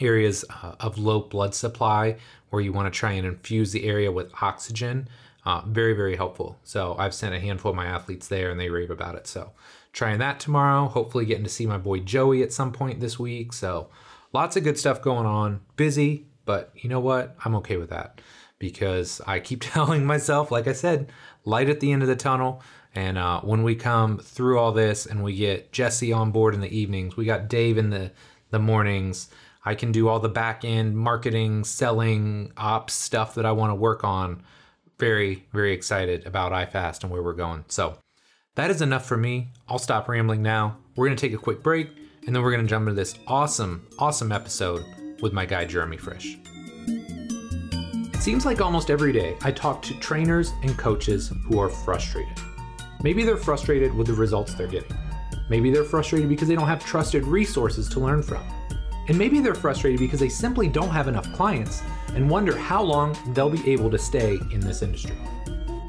areas 0.00 0.44
uh, 0.50 0.74
of 0.80 0.98
low 0.98 1.20
blood 1.20 1.54
supply 1.54 2.16
where 2.50 2.62
you 2.62 2.72
want 2.72 2.92
to 2.92 2.98
try 2.98 3.12
and 3.12 3.26
infuse 3.26 3.72
the 3.72 3.84
area 3.84 4.10
with 4.10 4.32
oxygen. 4.42 5.08
Uh, 5.44 5.60
very, 5.66 5.92
very 5.92 6.16
helpful. 6.16 6.58
So 6.64 6.96
I've 6.98 7.14
sent 7.14 7.34
a 7.34 7.40
handful 7.40 7.70
of 7.70 7.76
my 7.76 7.86
athletes 7.86 8.28
there 8.28 8.50
and 8.50 8.58
they 8.58 8.70
rave 8.70 8.90
about 8.90 9.14
it. 9.14 9.26
So 9.26 9.52
trying 9.92 10.18
that 10.18 10.40
tomorrow. 10.40 10.86
Hopefully 10.86 11.26
getting 11.26 11.44
to 11.44 11.50
see 11.50 11.66
my 11.66 11.78
boy 11.78 12.00
Joey 12.00 12.42
at 12.42 12.52
some 12.52 12.72
point 12.72 13.00
this 13.00 13.18
week. 13.18 13.52
So 13.52 13.88
lots 14.34 14.56
of 14.56 14.64
good 14.64 14.78
stuff 14.78 15.00
going 15.00 15.24
on. 15.24 15.60
Busy, 15.76 16.26
but 16.44 16.70
you 16.74 16.90
know 16.90 17.00
what? 17.00 17.34
I'm 17.44 17.54
okay 17.56 17.78
with 17.78 17.90
that 17.90 18.20
because 18.58 19.22
I 19.26 19.40
keep 19.40 19.60
telling 19.62 20.04
myself, 20.04 20.50
like 20.50 20.68
I 20.68 20.72
said, 20.72 21.10
light 21.46 21.70
at 21.70 21.80
the 21.80 21.92
end 21.92 22.02
of 22.02 22.08
the 22.08 22.16
tunnel. 22.16 22.62
And 22.94 23.16
uh, 23.16 23.40
when 23.40 23.62
we 23.62 23.74
come 23.74 24.18
through 24.18 24.58
all 24.58 24.70
this 24.70 25.06
and 25.06 25.24
we 25.24 25.34
get 25.34 25.72
Jesse 25.72 26.12
on 26.12 26.30
board 26.30 26.54
in 26.54 26.60
the 26.60 26.76
evenings, 26.76 27.16
we 27.16 27.24
got 27.24 27.48
Dave 27.48 27.78
in 27.78 27.90
the 27.90 28.10
the 28.50 28.58
mornings. 28.58 29.30
I 29.64 29.74
can 29.74 29.90
do 29.90 30.08
all 30.08 30.20
the 30.20 30.28
back 30.28 30.64
end 30.64 30.96
marketing, 30.96 31.64
selling, 31.64 32.52
ops 32.56 32.92
stuff 32.92 33.34
that 33.34 33.46
I 33.46 33.50
want 33.50 33.70
to 33.70 33.74
work 33.74 34.04
on. 34.04 34.44
Very, 34.98 35.48
very 35.52 35.72
excited 35.72 36.24
about 36.24 36.52
iFast 36.52 37.02
and 37.02 37.10
where 37.10 37.22
we're 37.22 37.32
going. 37.32 37.64
So 37.66 37.98
that 38.54 38.70
is 38.70 38.80
enough 38.80 39.06
for 39.06 39.16
me. 39.16 39.48
I'll 39.68 39.80
stop 39.80 40.08
rambling 40.08 40.42
now. 40.42 40.76
We're 40.94 41.06
going 41.06 41.16
to 41.16 41.20
take 41.20 41.34
a 41.34 41.42
quick 41.42 41.64
break 41.64 41.88
and 42.26 42.34
then 42.34 42.42
we're 42.42 42.50
going 42.50 42.64
to 42.64 42.68
jump 42.68 42.84
into 42.88 42.94
this 42.94 43.16
awesome, 43.26 43.86
awesome 43.98 44.32
episode 44.32 44.84
with 45.20 45.32
my 45.32 45.44
guy, 45.44 45.64
Jeremy 45.64 45.96
Frisch. 45.96 46.38
It 46.86 48.22
seems 48.22 48.46
like 48.46 48.60
almost 48.60 48.90
every 48.90 49.12
day 49.12 49.36
I 49.42 49.50
talk 49.50 49.82
to 49.82 49.94
trainers 50.00 50.52
and 50.62 50.76
coaches 50.78 51.30
who 51.44 51.58
are 51.58 51.68
frustrated. 51.68 52.32
Maybe 53.02 53.24
they're 53.24 53.36
frustrated 53.36 53.92
with 53.92 54.06
the 54.06 54.14
results 54.14 54.54
they're 54.54 54.66
getting. 54.66 54.96
Maybe 55.50 55.70
they're 55.70 55.84
frustrated 55.84 56.30
because 56.30 56.48
they 56.48 56.54
don't 56.54 56.66
have 56.66 56.82
trusted 56.82 57.26
resources 57.26 57.88
to 57.90 58.00
learn 58.00 58.22
from. 58.22 58.42
And 59.08 59.18
maybe 59.18 59.40
they're 59.40 59.54
frustrated 59.54 60.00
because 60.00 60.20
they 60.20 60.30
simply 60.30 60.68
don't 60.68 60.88
have 60.88 61.08
enough 61.08 61.30
clients 61.34 61.82
and 62.14 62.30
wonder 62.30 62.56
how 62.56 62.82
long 62.82 63.14
they'll 63.34 63.50
be 63.50 63.70
able 63.70 63.90
to 63.90 63.98
stay 63.98 64.38
in 64.50 64.60
this 64.60 64.80
industry. 64.80 65.16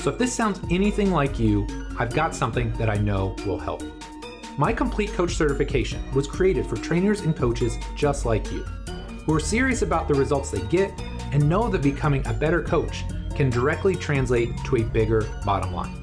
So, 0.02 0.12
if 0.12 0.18
this 0.18 0.34
sounds 0.34 0.60
anything 0.70 1.12
like 1.12 1.40
you, 1.40 1.66
I've 1.98 2.14
got 2.14 2.36
something 2.36 2.74
that 2.74 2.90
I 2.90 2.96
know 2.96 3.36
will 3.46 3.58
help. 3.58 3.82
My 4.58 4.72
Complete 4.72 5.12
Coach 5.12 5.36
certification 5.36 6.02
was 6.14 6.28
created 6.28 6.66
for 6.66 6.78
trainers 6.78 7.20
and 7.20 7.36
coaches 7.36 7.78
just 7.94 8.26
like 8.26 8.50
you, 8.54 8.60
who 9.26 9.34
are 9.34 9.40
serious 9.40 9.82
about 9.82 10.08
the 10.08 10.14
results 10.14 10.50
they 10.50 10.62
get 10.68 10.94
and 11.34 11.50
know 11.50 11.68
that 11.68 11.82
becoming 11.82 12.26
a 12.26 12.32
better 12.32 12.64
coach 12.64 13.04
can 13.36 13.50
directly 13.50 13.96
translate 13.96 14.58
to 14.64 14.78
a 14.78 14.84
bigger 14.84 15.30
bottom 15.44 15.74
line. 15.74 16.02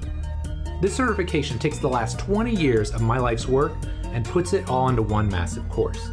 This 0.83 0.95
certification 0.95 1.59
takes 1.59 1.79
the 1.79 1.89
last 1.89 2.19
20 2.19 2.55
years 2.55 2.91
of 2.91 3.01
my 3.01 3.17
life's 3.17 3.49
work 3.49 3.73
and 4.05 4.23
puts 4.23 4.53
it 4.53 4.69
all 4.69 4.91
into 4.91 5.01
one 5.01 5.31
massive 5.31 5.67
course. 5.71 6.11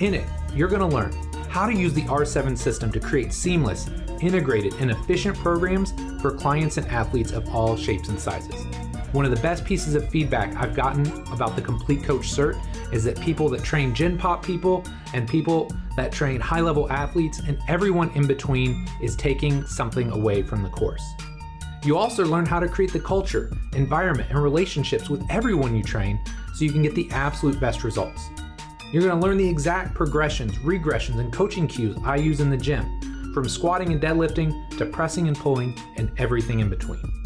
In 0.00 0.12
it, 0.12 0.28
you're 0.54 0.68
going 0.68 0.86
to 0.86 0.94
learn 0.94 1.12
how 1.48 1.64
to 1.64 1.72
use 1.72 1.94
the 1.94 2.02
R7 2.02 2.58
system 2.58 2.92
to 2.92 3.00
create 3.00 3.32
seamless, 3.32 3.88
integrated, 4.20 4.74
and 4.80 4.90
efficient 4.90 5.34
programs 5.38 5.94
for 6.20 6.30
clients 6.30 6.76
and 6.76 6.86
athletes 6.88 7.32
of 7.32 7.48
all 7.54 7.74
shapes 7.74 8.10
and 8.10 8.20
sizes. 8.20 8.66
One 9.12 9.24
of 9.24 9.32
the 9.32 9.42
best 9.42 9.64
pieces 9.64 9.96
of 9.96 10.08
feedback 10.08 10.54
I've 10.54 10.74
gotten 10.74 11.04
about 11.32 11.56
the 11.56 11.62
Complete 11.62 12.04
Coach 12.04 12.30
Cert 12.30 12.60
is 12.92 13.02
that 13.04 13.20
people 13.20 13.48
that 13.48 13.64
train 13.64 13.92
Gen 13.92 14.16
Pop 14.16 14.44
people 14.44 14.84
and 15.14 15.28
people 15.28 15.68
that 15.96 16.12
train 16.12 16.40
high 16.40 16.60
level 16.60 16.90
athletes 16.92 17.40
and 17.40 17.58
everyone 17.66 18.10
in 18.10 18.28
between 18.28 18.86
is 19.02 19.16
taking 19.16 19.66
something 19.66 20.12
away 20.12 20.42
from 20.44 20.62
the 20.62 20.68
course. 20.68 21.02
You 21.82 21.96
also 21.96 22.24
learn 22.24 22.46
how 22.46 22.60
to 22.60 22.68
create 22.68 22.92
the 22.92 23.00
culture, 23.00 23.50
environment, 23.74 24.30
and 24.30 24.40
relationships 24.40 25.10
with 25.10 25.24
everyone 25.28 25.74
you 25.74 25.82
train 25.82 26.20
so 26.54 26.64
you 26.64 26.70
can 26.70 26.82
get 26.82 26.94
the 26.94 27.10
absolute 27.10 27.58
best 27.58 27.82
results. 27.82 28.28
You're 28.92 29.02
going 29.02 29.18
to 29.20 29.26
learn 29.26 29.38
the 29.38 29.48
exact 29.48 29.92
progressions, 29.94 30.52
regressions, 30.58 31.18
and 31.18 31.32
coaching 31.32 31.66
cues 31.66 31.96
I 32.04 32.16
use 32.16 32.40
in 32.40 32.50
the 32.50 32.56
gym, 32.56 33.32
from 33.34 33.48
squatting 33.48 33.92
and 33.92 34.00
deadlifting 34.00 34.76
to 34.78 34.86
pressing 34.86 35.26
and 35.26 35.36
pulling 35.36 35.76
and 35.96 36.12
everything 36.18 36.60
in 36.60 36.68
between. 36.68 37.19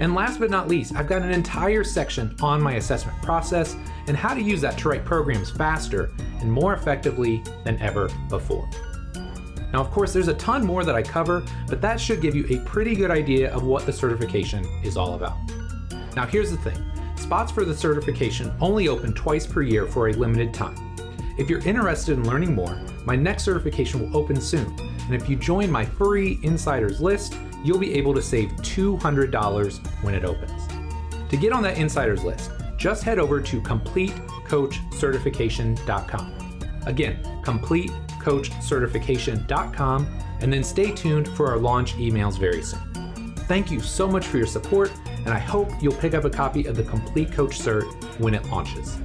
And 0.00 0.14
last 0.14 0.38
but 0.38 0.50
not 0.50 0.68
least, 0.68 0.94
I've 0.94 1.08
got 1.08 1.22
an 1.22 1.32
entire 1.32 1.82
section 1.82 2.36
on 2.40 2.62
my 2.62 2.74
assessment 2.74 3.20
process 3.22 3.76
and 4.06 4.16
how 4.16 4.34
to 4.34 4.40
use 4.40 4.60
that 4.60 4.78
to 4.78 4.88
write 4.88 5.04
programs 5.04 5.50
faster 5.50 6.10
and 6.40 6.50
more 6.50 6.74
effectively 6.74 7.42
than 7.64 7.78
ever 7.80 8.08
before. 8.28 8.68
Now, 9.72 9.80
of 9.80 9.90
course, 9.90 10.12
there's 10.12 10.28
a 10.28 10.34
ton 10.34 10.64
more 10.64 10.84
that 10.84 10.94
I 10.94 11.02
cover, 11.02 11.44
but 11.66 11.80
that 11.82 12.00
should 12.00 12.22
give 12.22 12.34
you 12.34 12.46
a 12.48 12.64
pretty 12.64 12.94
good 12.94 13.10
idea 13.10 13.52
of 13.52 13.64
what 13.64 13.84
the 13.84 13.92
certification 13.92 14.64
is 14.82 14.96
all 14.96 15.14
about. 15.14 15.36
Now, 16.16 16.26
here's 16.26 16.50
the 16.50 16.56
thing 16.56 16.84
spots 17.16 17.52
for 17.52 17.64
the 17.64 17.74
certification 17.76 18.52
only 18.60 18.88
open 18.88 19.12
twice 19.12 19.46
per 19.46 19.60
year 19.62 19.86
for 19.86 20.08
a 20.08 20.12
limited 20.12 20.54
time. 20.54 20.76
If 21.36 21.50
you're 21.50 21.60
interested 21.60 22.16
in 22.16 22.26
learning 22.26 22.54
more, 22.54 22.80
my 23.04 23.14
next 23.16 23.44
certification 23.44 24.00
will 24.00 24.16
open 24.16 24.40
soon, 24.40 24.74
and 25.08 25.16
if 25.16 25.26
you 25.28 25.36
join 25.36 25.70
my 25.70 25.84
free 25.86 26.38
insiders 26.42 27.00
list, 27.00 27.38
you'll 27.64 27.78
be 27.78 27.94
able 27.94 28.12
to 28.12 28.20
save 28.20 28.50
$200 28.56 30.02
when 30.02 30.14
it 30.14 30.24
opens. 30.24 30.68
To 31.30 31.36
get 31.36 31.52
on 31.52 31.62
that 31.62 31.78
insiders 31.78 32.22
list, 32.22 32.50
just 32.76 33.02
head 33.02 33.18
over 33.18 33.40
to 33.40 33.62
CompleteCoachCertification.com. 33.62 36.60
Again, 36.86 37.22
CompleteCoachCertification.com, 37.42 40.06
and 40.40 40.52
then 40.52 40.62
stay 40.62 40.92
tuned 40.92 41.26
for 41.28 41.48
our 41.48 41.58
launch 41.58 41.94
emails 41.94 42.38
very 42.38 42.62
soon. 42.62 43.34
Thank 43.48 43.70
you 43.70 43.80
so 43.80 44.06
much 44.06 44.26
for 44.26 44.36
your 44.36 44.46
support, 44.46 44.92
and 45.06 45.30
I 45.30 45.38
hope 45.38 45.70
you'll 45.80 45.94
pick 45.94 46.12
up 46.12 46.24
a 46.24 46.30
copy 46.30 46.66
of 46.66 46.76
the 46.76 46.84
Complete 46.84 47.32
Coach 47.32 47.58
Cert 47.58 47.90
when 48.20 48.34
it 48.34 48.44
launches. 48.50 48.98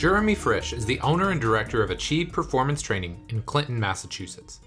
Jeremy 0.00 0.34
Frisch 0.34 0.72
is 0.72 0.86
the 0.86 0.98
owner 1.00 1.30
and 1.30 1.38
director 1.38 1.82
of 1.82 1.90
Achieve 1.90 2.32
Performance 2.32 2.80
Training 2.80 3.22
in 3.28 3.42
Clinton, 3.42 3.78
Massachusetts. 3.78 4.60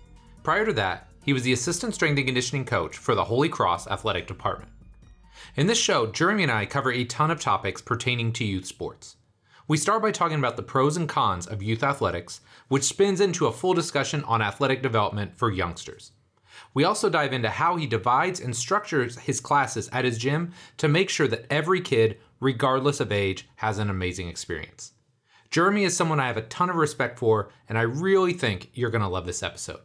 Prior 0.43 0.63
to 0.63 0.73
that, 0.73 1.07
he 1.25 1.33
was 1.33 1.41
the 1.41 1.53
assistant 1.53 1.95
strength 1.95 2.19
and 2.19 2.27
conditioning 2.27 2.65
coach 2.65 2.97
for 2.97 3.15
the 3.15 3.23
Holy 3.23 3.49
Cross 3.49 3.87
Athletic 3.87 4.27
Department. 4.27 4.69
In 5.55 5.65
this 5.65 5.79
show, 5.79 6.05
Jeremy 6.05 6.43
and 6.43 6.51
I 6.51 6.67
cover 6.67 6.91
a 6.91 7.03
ton 7.05 7.31
of 7.31 7.39
topics 7.39 7.81
pertaining 7.81 8.31
to 8.33 8.45
youth 8.45 8.67
sports. 8.67 9.15
We 9.67 9.75
start 9.75 10.03
by 10.03 10.11
talking 10.11 10.37
about 10.37 10.55
the 10.55 10.61
pros 10.61 10.97
and 10.97 11.09
cons 11.09 11.47
of 11.47 11.63
youth 11.63 11.81
athletics, 11.81 12.41
which 12.67 12.83
spins 12.83 13.19
into 13.19 13.47
a 13.47 13.51
full 13.51 13.73
discussion 13.73 14.23
on 14.25 14.43
athletic 14.43 14.83
development 14.83 15.35
for 15.35 15.51
youngsters. 15.51 16.11
We 16.75 16.83
also 16.83 17.09
dive 17.09 17.33
into 17.33 17.49
how 17.49 17.75
he 17.77 17.87
divides 17.87 18.39
and 18.39 18.55
structures 18.55 19.17
his 19.17 19.39
classes 19.39 19.89
at 19.91 20.05
his 20.05 20.19
gym 20.19 20.51
to 20.77 20.87
make 20.87 21.09
sure 21.09 21.27
that 21.27 21.51
every 21.51 21.81
kid, 21.81 22.19
regardless 22.39 22.99
of 22.99 23.11
age, 23.11 23.47
has 23.55 23.79
an 23.79 23.89
amazing 23.89 24.27
experience. 24.27 24.91
Jeremy 25.53 25.83
is 25.83 25.95
someone 25.95 26.19
I 26.19 26.25
have 26.25 26.38
a 26.38 26.41
ton 26.41 26.72
of 26.72 26.77
respect 26.77 27.19
for, 27.19 27.51
and 27.69 27.77
I 27.77 27.83
really 27.83 28.33
think 28.33 28.72
you're 28.74 28.89
going 28.89 29.03
to 29.03 29.07
love 29.07 29.27
this 29.27 29.43
episode. 29.43 29.81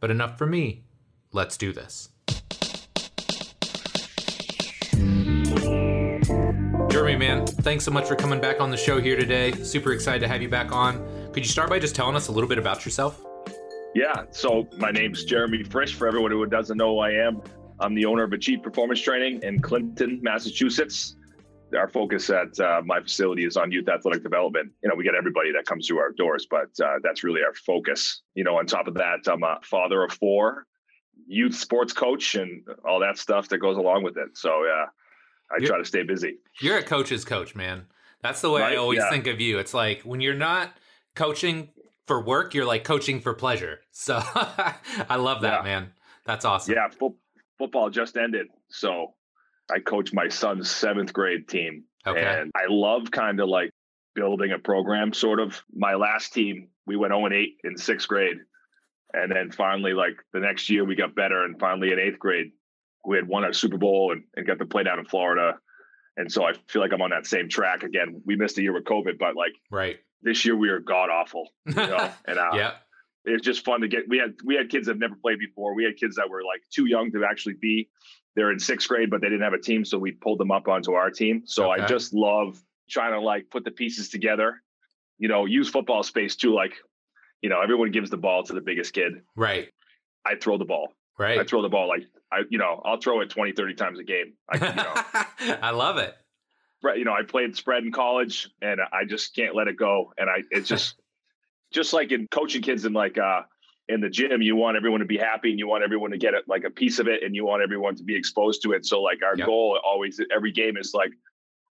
But 0.00 0.10
enough 0.10 0.36
for 0.36 0.44
me. 0.44 0.86
Let's 1.30 1.56
do 1.56 1.72
this. 1.72 2.08
Jeremy, 6.90 7.14
man, 7.14 7.46
thanks 7.46 7.84
so 7.84 7.92
much 7.92 8.08
for 8.08 8.16
coming 8.16 8.40
back 8.40 8.60
on 8.60 8.72
the 8.72 8.76
show 8.76 9.00
here 9.00 9.14
today. 9.14 9.52
Super 9.52 9.92
excited 9.92 10.18
to 10.18 10.26
have 10.26 10.42
you 10.42 10.48
back 10.48 10.72
on. 10.72 10.96
Could 11.32 11.44
you 11.44 11.48
start 11.48 11.70
by 11.70 11.78
just 11.78 11.94
telling 11.94 12.16
us 12.16 12.26
a 12.26 12.32
little 12.32 12.48
bit 12.48 12.58
about 12.58 12.84
yourself? 12.84 13.24
Yeah, 13.94 14.24
so 14.32 14.66
my 14.78 14.90
name's 14.90 15.24
Jeremy 15.24 15.62
Frisch. 15.62 15.94
For 15.94 16.08
everyone 16.08 16.32
who 16.32 16.44
doesn't 16.46 16.76
know 16.76 16.96
who 16.96 16.98
I 16.98 17.12
am, 17.12 17.40
I'm 17.78 17.94
the 17.94 18.04
owner 18.04 18.24
of 18.24 18.32
Achieve 18.32 18.64
Performance 18.64 19.00
Training 19.00 19.44
in 19.44 19.60
Clinton, 19.60 20.18
Massachusetts. 20.24 21.14
Our 21.74 21.88
focus 21.88 22.30
at 22.30 22.58
uh, 22.60 22.82
my 22.84 23.00
facility 23.00 23.44
is 23.44 23.56
on 23.56 23.72
youth 23.72 23.88
athletic 23.88 24.22
development. 24.22 24.72
You 24.82 24.88
know, 24.88 24.94
we 24.94 25.04
get 25.04 25.14
everybody 25.14 25.52
that 25.52 25.66
comes 25.66 25.86
through 25.86 25.98
our 25.98 26.12
doors, 26.12 26.46
but 26.48 26.68
uh, 26.82 26.98
that's 27.02 27.24
really 27.24 27.42
our 27.42 27.54
focus. 27.54 28.22
You 28.34 28.44
know, 28.44 28.58
on 28.58 28.66
top 28.66 28.86
of 28.86 28.94
that, 28.94 29.26
I'm 29.26 29.42
a 29.42 29.58
father 29.62 30.04
of 30.04 30.12
four, 30.12 30.66
youth 31.26 31.54
sports 31.54 31.92
coach, 31.92 32.34
and 32.34 32.62
all 32.88 33.00
that 33.00 33.18
stuff 33.18 33.48
that 33.48 33.58
goes 33.58 33.76
along 33.76 34.04
with 34.04 34.16
it. 34.16 34.36
So, 34.36 34.64
yeah, 34.64 34.86
I 35.50 35.60
you're, 35.60 35.68
try 35.68 35.78
to 35.78 35.84
stay 35.84 36.02
busy. 36.02 36.38
You're 36.60 36.78
a 36.78 36.82
coach's 36.82 37.24
coach, 37.24 37.54
man. 37.54 37.86
That's 38.22 38.40
the 38.40 38.50
way 38.50 38.62
right? 38.62 38.72
I 38.72 38.76
always 38.76 39.00
yeah. 39.00 39.10
think 39.10 39.26
of 39.26 39.40
you. 39.40 39.58
It's 39.58 39.74
like 39.74 40.02
when 40.02 40.20
you're 40.20 40.34
not 40.34 40.74
coaching 41.14 41.68
for 42.06 42.20
work, 42.20 42.54
you're 42.54 42.64
like 42.64 42.84
coaching 42.84 43.20
for 43.20 43.34
pleasure. 43.34 43.80
So 43.90 44.16
I 44.24 45.16
love 45.16 45.42
that, 45.42 45.60
yeah. 45.60 45.62
man. 45.62 45.92
That's 46.24 46.44
awesome. 46.44 46.74
Yeah, 46.74 46.88
fo- 46.88 47.16
football 47.58 47.90
just 47.90 48.16
ended. 48.16 48.48
So 48.68 49.14
I 49.70 49.80
coach 49.80 50.12
my 50.12 50.28
son's 50.28 50.70
seventh 50.70 51.12
grade 51.12 51.48
team. 51.48 51.84
Okay. 52.06 52.20
And 52.20 52.50
I 52.54 52.66
love 52.68 53.10
kind 53.10 53.40
of 53.40 53.48
like 53.48 53.70
building 54.14 54.52
a 54.52 54.58
program, 54.58 55.12
sort 55.12 55.40
of. 55.40 55.62
My 55.74 55.94
last 55.94 56.32
team, 56.32 56.68
we 56.86 56.96
went 56.96 57.12
0 57.12 57.32
8 57.32 57.48
in 57.64 57.76
sixth 57.76 58.08
grade. 58.08 58.36
And 59.12 59.30
then 59.30 59.50
finally, 59.52 59.92
like 59.92 60.16
the 60.32 60.40
next 60.40 60.68
year, 60.68 60.84
we 60.84 60.96
got 60.96 61.14
better. 61.14 61.44
And 61.44 61.58
finally, 61.58 61.92
in 61.92 62.00
eighth 62.00 62.18
grade, 62.18 62.50
we 63.04 63.16
had 63.16 63.28
won 63.28 63.44
a 63.44 63.54
Super 63.54 63.78
Bowl 63.78 64.10
and, 64.12 64.24
and 64.34 64.46
got 64.46 64.58
to 64.58 64.66
play 64.66 64.82
down 64.82 64.98
in 64.98 65.04
Florida. 65.04 65.54
And 66.16 66.30
so 66.30 66.44
I 66.44 66.52
feel 66.68 66.82
like 66.82 66.92
I'm 66.92 67.00
on 67.00 67.10
that 67.10 67.26
same 67.26 67.48
track 67.48 67.84
again. 67.84 68.22
We 68.24 68.36
missed 68.36 68.58
a 68.58 68.62
year 68.62 68.72
with 68.72 68.84
COVID, 68.84 69.18
but 69.18 69.36
like 69.36 69.52
right 69.70 69.98
this 70.24 70.44
year 70.44 70.56
we 70.56 70.70
were 70.70 70.80
god 70.80 71.10
awful. 71.10 71.50
You 71.66 71.74
know? 71.74 72.10
and 72.26 72.38
uh, 72.38 72.50
yeah, 72.54 72.72
it's 73.24 73.44
just 73.44 73.64
fun 73.64 73.82
to 73.82 73.88
get. 73.88 74.08
We 74.08 74.18
had 74.18 74.34
we 74.44 74.56
had 74.56 74.70
kids 74.70 74.88
that 74.88 74.98
never 74.98 75.14
played 75.14 75.38
before. 75.38 75.74
We 75.74 75.84
had 75.84 75.96
kids 75.96 76.16
that 76.16 76.28
were 76.28 76.42
like 76.42 76.62
too 76.70 76.86
young 76.86 77.12
to 77.12 77.24
actually 77.24 77.54
be. 77.60 77.88
They're 78.36 78.50
in 78.50 78.58
sixth 78.58 78.88
grade, 78.88 79.10
but 79.10 79.20
they 79.20 79.28
didn't 79.28 79.42
have 79.42 79.52
a 79.52 79.60
team, 79.60 79.84
so 79.84 79.98
we 79.98 80.12
pulled 80.12 80.38
them 80.38 80.50
up 80.50 80.68
onto 80.68 80.92
our 80.92 81.10
team. 81.10 81.42
So 81.46 81.72
okay. 81.72 81.82
I 81.82 81.86
just 81.86 82.12
love 82.12 82.60
trying 82.88 83.12
to 83.12 83.20
like 83.20 83.48
put 83.50 83.64
the 83.64 83.70
pieces 83.70 84.08
together. 84.08 84.60
You 85.18 85.28
know, 85.28 85.44
use 85.46 85.68
football 85.68 86.02
space 86.02 86.34
too. 86.34 86.52
Like, 86.52 86.74
you 87.40 87.48
know, 87.48 87.60
everyone 87.60 87.92
gives 87.92 88.10
the 88.10 88.16
ball 88.16 88.42
to 88.44 88.52
the 88.52 88.60
biggest 88.60 88.92
kid. 88.92 89.22
Right. 89.36 89.68
I 90.24 90.34
throw 90.36 90.58
the 90.58 90.64
ball. 90.64 90.88
Right. 91.18 91.38
I 91.38 91.44
throw 91.44 91.62
the 91.62 91.68
ball 91.68 91.88
like 91.88 92.02
I, 92.32 92.42
you 92.50 92.58
know, 92.58 92.82
I'll 92.84 93.00
throw 93.00 93.20
it 93.20 93.30
20, 93.30 93.52
30 93.52 93.74
times 93.74 93.98
a 94.00 94.04
game. 94.04 94.34
I, 94.50 94.56
you 94.56 94.74
know. 94.74 95.56
I 95.62 95.70
love 95.70 95.98
it 95.98 96.14
Right. 96.82 96.98
you 96.98 97.04
know, 97.04 97.14
I 97.14 97.22
played 97.22 97.56
spread 97.56 97.84
in 97.84 97.92
college 97.92 98.50
and 98.60 98.78
I 98.92 99.04
just 99.06 99.34
can't 99.34 99.54
let 99.54 99.68
it 99.68 99.76
go. 99.76 100.12
And 100.18 100.28
I, 100.28 100.42
it's 100.50 100.68
just, 100.68 100.96
just 101.72 101.92
like 101.92 102.12
in 102.12 102.28
coaching 102.30 102.60
kids 102.60 102.84
in 102.84 102.92
like, 102.92 103.16
uh, 103.16 103.42
in 103.88 104.00
the 104.00 104.08
gym, 104.08 104.42
you 104.42 104.56
want 104.56 104.76
everyone 104.76 105.00
to 105.00 105.06
be 105.06 105.18
happy 105.18 105.50
and 105.50 105.58
you 105.58 105.68
want 105.68 105.84
everyone 105.84 106.10
to 106.10 106.18
get 106.18 106.34
it 106.34 106.44
like 106.48 106.64
a 106.64 106.70
piece 106.70 106.98
of 106.98 107.08
it 107.08 107.22
and 107.22 107.34
you 107.34 107.44
want 107.44 107.62
everyone 107.62 107.94
to 107.96 108.02
be 108.02 108.16
exposed 108.16 108.62
to 108.62 108.72
it. 108.72 108.86
So 108.86 109.02
like 109.02 109.22
our 109.22 109.36
yep. 109.36 109.46
goal 109.46 109.78
always 109.84 110.20
every 110.34 110.52
game 110.52 110.76
is 110.76 110.92
like, 110.94 111.10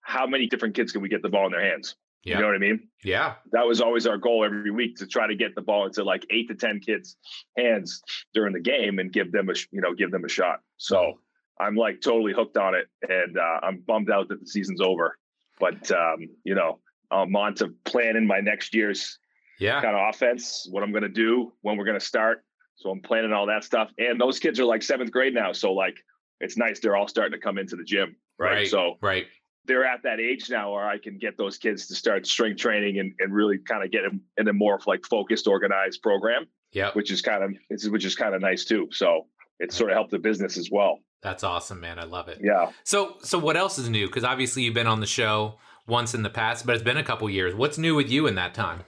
how 0.01 0.25
many 0.25 0.47
different 0.47 0.75
kids 0.75 0.91
can 0.91 1.01
we 1.01 1.09
get 1.09 1.21
the 1.21 1.29
ball 1.29 1.45
in 1.45 1.51
their 1.51 1.63
hands? 1.63 1.95
You 2.23 2.35
know 2.35 2.47
what 2.47 2.55
I 2.55 2.59
mean? 2.59 2.87
Yeah. 3.03 3.35
That 3.53 3.65
was 3.65 3.79
always 3.79 4.05
our 4.05 4.17
goal 4.17 4.43
every 4.43 4.71
week 4.71 4.97
to 4.97 5.07
try 5.07 5.25
to 5.25 5.35
get 5.35 5.55
the 5.55 5.61
ball 5.61 5.85
into 5.85 6.03
like 6.03 6.25
eight 6.29 6.47
to 6.49 6.55
10 6.55 6.81
kids 6.81 7.15
hands 7.57 8.03
during 8.33 8.53
the 8.53 8.59
game 8.59 8.99
and 8.99 9.11
give 9.11 9.31
them 9.31 9.49
a, 9.49 9.53
you 9.71 9.81
know, 9.81 9.93
give 9.93 10.11
them 10.11 10.25
a 10.25 10.29
shot. 10.29 10.59
So 10.77 11.19
I'm 11.59 11.75
like 11.75 12.01
totally 12.01 12.33
hooked 12.33 12.57
on 12.57 12.73
it, 12.73 12.87
and 13.07 13.37
uh, 13.37 13.59
I'm 13.63 13.79
bummed 13.79 14.09
out 14.09 14.29
that 14.29 14.39
the 14.39 14.47
season's 14.47 14.81
over. 14.81 15.17
But 15.59 15.91
um, 15.91 16.29
you 16.43 16.55
know, 16.55 16.79
I'm 17.11 17.35
on 17.35 17.55
to 17.55 17.73
planning 17.83 18.25
my 18.25 18.39
next 18.39 18.73
year's 18.73 19.19
yeah 19.59 19.81
kind 19.81 19.95
of 19.95 20.09
offense, 20.13 20.67
what 20.71 20.83
I'm 20.83 20.91
going 20.91 21.03
to 21.03 21.09
do, 21.09 21.53
when 21.61 21.77
we're 21.77 21.85
going 21.85 21.99
to 21.99 22.05
start. 22.05 22.43
So 22.75 22.89
I'm 22.89 23.01
planning 23.01 23.33
all 23.33 23.47
that 23.47 23.63
stuff. 23.63 23.91
And 23.97 24.19
those 24.19 24.39
kids 24.39 24.59
are 24.59 24.65
like 24.65 24.83
seventh 24.83 25.11
grade 25.11 25.33
now, 25.33 25.51
so 25.51 25.73
like 25.73 25.97
it's 26.39 26.57
nice 26.57 26.79
they're 26.79 26.95
all 26.95 27.07
starting 27.07 27.37
to 27.37 27.43
come 27.43 27.57
into 27.57 27.75
the 27.75 27.83
gym, 27.83 28.15
right? 28.37 28.51
right 28.51 28.67
so 28.67 28.95
right. 29.01 29.25
They're 29.65 29.85
at 29.85 30.03
that 30.03 30.19
age 30.19 30.49
now 30.49 30.71
where 30.73 30.87
I 30.87 30.97
can 30.97 31.19
get 31.19 31.37
those 31.37 31.57
kids 31.57 31.87
to 31.87 31.95
start 31.95 32.25
strength 32.25 32.59
training 32.59 32.97
and, 32.97 33.13
and 33.19 33.33
really 33.33 33.59
kind 33.59 33.83
of 33.83 33.91
get 33.91 34.01
them 34.01 34.21
in 34.37 34.47
a 34.47 34.53
more 34.53 34.79
like 34.87 35.05
focused, 35.05 35.45
organized 35.45 36.01
program. 36.01 36.47
Yeah. 36.71 36.91
Which 36.93 37.11
is 37.11 37.21
kind 37.21 37.43
of 37.43 37.91
which 37.91 38.05
is 38.05 38.15
kind 38.15 38.33
of 38.33 38.41
nice 38.41 38.65
too. 38.65 38.87
So 38.91 39.27
it 39.59 39.73
sort 39.73 39.91
of 39.91 39.95
helped 39.95 40.11
the 40.11 40.19
business 40.19 40.57
as 40.57 40.69
well. 40.71 40.99
That's 41.21 41.43
awesome, 41.43 41.81
man. 41.81 41.99
I 41.99 42.05
love 42.05 42.29
it. 42.29 42.39
Yeah. 42.41 42.71
So, 42.83 43.17
so 43.21 43.37
what 43.37 43.57
else 43.57 43.77
is 43.77 43.89
new? 43.89 44.07
Because 44.07 44.23
obviously 44.23 44.63
you've 44.63 44.73
been 44.73 44.87
on 44.87 45.01
the 45.01 45.05
show 45.05 45.59
once 45.85 46.13
in 46.13 46.23
the 46.23 46.29
past, 46.29 46.65
but 46.65 46.75
it's 46.75 46.83
been 46.83 46.97
a 46.97 47.03
couple 47.03 47.29
years. 47.29 47.53
What's 47.53 47.77
new 47.77 47.95
with 47.95 48.09
you 48.09 48.27
in 48.27 48.35
that 48.35 48.53
time? 48.53 48.83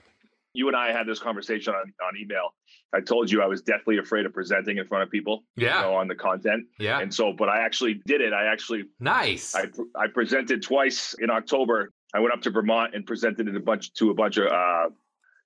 You 0.54 0.68
and 0.68 0.76
I 0.76 0.92
had 0.92 1.06
this 1.06 1.18
conversation 1.18 1.74
on, 1.74 1.92
on 2.06 2.16
email. 2.20 2.54
I 2.92 3.00
told 3.00 3.30
you 3.30 3.42
I 3.42 3.46
was 3.46 3.62
deathly 3.62 3.98
afraid 3.98 4.26
of 4.26 4.34
presenting 4.34 4.78
in 4.78 4.86
front 4.86 5.02
of 5.04 5.10
people. 5.10 5.44
Yeah. 5.56 5.78
You 5.78 5.90
know, 5.90 5.94
on 5.96 6.08
the 6.08 6.14
content. 6.14 6.66
Yeah. 6.78 7.00
And 7.00 7.12
so, 7.12 7.32
but 7.32 7.48
I 7.48 7.64
actually 7.64 8.00
did 8.06 8.20
it. 8.20 8.32
I 8.32 8.52
actually 8.52 8.84
nice. 9.00 9.54
I 9.54 9.66
I 9.96 10.08
presented 10.12 10.62
twice 10.62 11.14
in 11.18 11.30
October. 11.30 11.92
I 12.14 12.20
went 12.20 12.34
up 12.34 12.42
to 12.42 12.50
Vermont 12.50 12.94
and 12.94 13.06
presented 13.06 13.48
it 13.48 13.56
a 13.56 13.60
bunch 13.60 13.94
to 13.94 14.10
a 14.10 14.14
bunch 14.14 14.36
of 14.36 14.48
uh, 14.48 14.90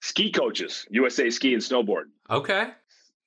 ski 0.00 0.32
coaches, 0.32 0.86
USA 0.90 1.30
Ski 1.30 1.54
and 1.54 1.62
Snowboard. 1.62 2.06
Okay 2.28 2.70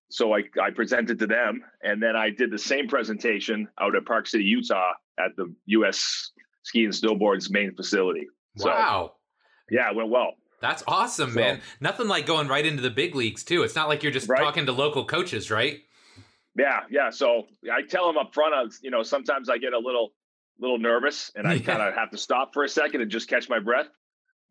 so 0.10 0.34
I, 0.34 0.44
I 0.62 0.72
presented 0.72 1.20
to 1.20 1.28
them 1.28 1.64
and 1.84 2.02
then 2.02 2.16
I 2.16 2.32
did 2.32 2.52
the 2.52 2.58
same 2.58 2.88
presentation 2.88 3.68
out 3.80 3.96
at 3.96 4.06
Park 4.06 4.28
City, 4.28 4.44
Utah 4.44 4.94
at 5.20 5.36
the 5.38 5.54
US 5.68 6.32
Ski 6.64 6.86
and 6.86 6.94
Snowboard's 6.94 7.50
main 7.50 7.76
facility. 7.76 8.28
Wow. 8.58 9.14
yeah, 9.70 9.90
it 9.90 9.96
went 9.96 10.10
well. 10.10 10.34
That's 10.62 10.84
awesome, 10.88 11.32
so, 11.32 11.40
man. 11.40 11.62
Nothing 11.80 12.08
like 12.08 12.26
going 12.26 12.48
right 12.48 12.66
into 12.66 12.82
the 12.82 12.90
big 12.90 13.16
leagues 13.16 13.44
too. 13.44 13.64
It's 13.64 13.76
not 13.76 13.88
like 13.88 14.04
you're 14.04 14.12
just 14.12 14.30
right? 14.30 14.40
talking 14.40 14.66
to 14.66 14.72
local 14.72 15.06
coaches, 15.06 15.50
right? 15.50 15.80
Yeah, 16.58 16.82
yeah. 16.90 17.10
So 17.10 17.48
I 17.72 17.82
tell 17.88 18.08
them 18.08 18.18
up 18.18 18.34
front, 18.34 18.54
of, 18.54 18.74
you 18.82 18.92
know, 18.92 19.04
sometimes 19.04 19.50
I 19.50 19.58
get 19.58 19.74
a 19.74 19.80
little 19.80 20.14
little 20.60 20.78
nervous 20.78 21.32
and 21.36 21.48
I 21.48 21.54
yeah. 21.56 21.66
kind 21.66 21.82
of 21.82 21.94
have 21.96 22.12
to 22.12 22.18
stop 22.18 22.54
for 22.54 22.64
a 22.64 22.70
second 22.70 23.02
and 23.02 23.10
just 23.10 23.30
catch 23.30 23.50
my 23.50 23.60
breath. 23.60 23.88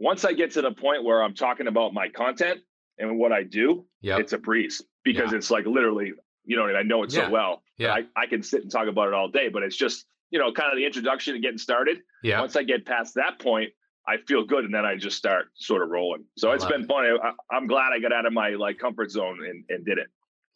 Once 0.00 0.24
I 0.24 0.32
get 0.32 0.52
to 0.52 0.62
the 0.62 0.72
point 0.72 1.04
where 1.04 1.22
I'm 1.22 1.34
talking 1.34 1.66
about 1.66 1.92
my 1.92 2.08
content 2.08 2.60
and 2.98 3.18
what 3.18 3.32
I 3.32 3.42
do, 3.42 3.84
yep. 4.00 4.20
it's 4.20 4.32
a 4.32 4.38
breeze 4.38 4.82
because 5.04 5.32
yeah. 5.32 5.38
it's 5.38 5.50
like 5.50 5.66
literally, 5.66 6.12
you 6.44 6.56
know, 6.56 6.66
and 6.66 6.76
I 6.76 6.82
know 6.82 7.02
it 7.02 7.12
yeah. 7.12 7.26
so 7.26 7.30
well. 7.30 7.62
Yeah. 7.76 7.92
I, 7.92 8.04
I 8.16 8.26
can 8.26 8.42
sit 8.42 8.62
and 8.62 8.70
talk 8.70 8.88
about 8.88 9.08
it 9.08 9.14
all 9.14 9.28
day, 9.28 9.48
but 9.48 9.62
it's 9.62 9.76
just, 9.76 10.06
you 10.30 10.38
know, 10.38 10.52
kind 10.52 10.72
of 10.72 10.78
the 10.78 10.86
introduction 10.86 11.34
and 11.34 11.42
getting 11.42 11.58
started. 11.58 11.98
Yeah. 12.22 12.40
Once 12.40 12.56
I 12.56 12.62
get 12.62 12.86
past 12.86 13.14
that 13.14 13.38
point, 13.38 13.70
I 14.08 14.16
feel 14.26 14.44
good, 14.44 14.64
and 14.64 14.74
then 14.74 14.86
I 14.86 14.96
just 14.96 15.18
start 15.18 15.50
sort 15.54 15.82
of 15.82 15.90
rolling. 15.90 16.24
So 16.38 16.50
it's 16.52 16.64
been 16.64 16.82
it. 16.82 16.88
fun. 16.88 17.04
I, 17.04 17.56
am 17.56 17.66
glad 17.66 17.92
I 17.92 18.00
got 18.00 18.12
out 18.12 18.24
of 18.24 18.32
my 18.32 18.50
like 18.50 18.78
comfort 18.78 19.10
zone 19.10 19.38
and, 19.46 19.64
and 19.68 19.84
did 19.84 19.98
it. 19.98 20.06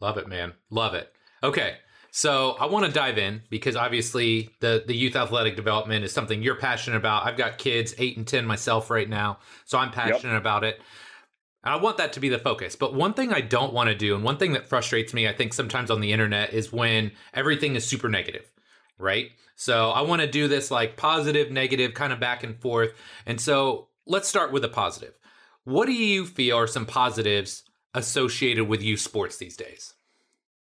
Love 0.00 0.16
it, 0.16 0.26
man. 0.26 0.54
Love 0.71 0.94
it. 0.94 1.12
Okay. 1.42 1.75
So 2.11 2.56
I 2.61 2.66
want 2.66 2.85
to 2.87 2.92
dive 2.92 3.16
in 3.18 3.42
because 3.50 3.76
obviously 3.76 4.50
the 4.61 4.85
the 4.87 4.94
youth 4.94 5.16
athletic 5.16 5.56
development 5.56 6.04
is 6.04 6.12
something 6.12 6.42
you're 6.42 6.56
passionate 6.56 6.97
about. 6.97 7.26
I've 7.26 7.37
got 7.37 7.59
kids 7.59 7.94
eight 7.99 8.16
and 8.16 8.26
ten 8.26 8.47
myself 8.47 8.90
right 8.90 9.09
now, 9.09 9.38
so 9.64 9.78
I'm 9.78 9.90
passionate 9.90 10.32
yep. 10.32 10.40
about 10.40 10.64
it. 10.64 10.80
I 11.64 11.76
want 11.76 11.99
that 11.99 12.12
to 12.14 12.21
be 12.21 12.28
the 12.28 12.38
focus. 12.38 12.75
But 12.75 12.94
one 12.94 13.14
thing 13.14 13.32
I 13.32 13.40
don't 13.40 13.73
want 13.73 13.88
to 13.88 13.94
do, 13.94 14.14
and 14.14 14.25
one 14.25 14.37
thing 14.37 14.52
that 14.54 14.66
frustrates 14.66 15.14
me, 15.14 15.28
I 15.28 15.32
think 15.32 15.54
sometimes 15.54 15.90
on 15.90 16.00
the 16.00 16.12
internet, 16.12 16.52
is 16.52 16.73
when 16.73 17.12
everything 17.32 17.76
is 17.76 17.85
super 17.85 18.09
negative, 18.09 18.50
right? 18.99 19.30
So 19.56 19.90
I 19.90 20.02
want 20.02 20.23
to 20.23 20.28
do 20.28 20.49
this 20.49 20.71
like 20.71 20.97
positive, 20.97 21.50
negative, 21.50 21.94
kind 21.94 22.12
of 22.12 22.21
back 22.21 22.42
and 22.42 22.61
forth. 22.61 22.92
And 23.26 23.40
so 23.40 23.88
let's 24.06 24.28
start 24.28 24.52
with 24.52 24.64
a 24.64 24.68
positive. 24.68 25.14
What 25.64 25.87
do 25.87 25.92
you 25.92 26.26
feel 26.26 26.56
are 26.56 26.66
some 26.66 26.87
positives 26.87 27.62
associated 27.94 28.66
with 28.66 28.82
youth 28.82 29.00
sports 29.00 29.37
these 29.37 29.56
days? 29.56 29.94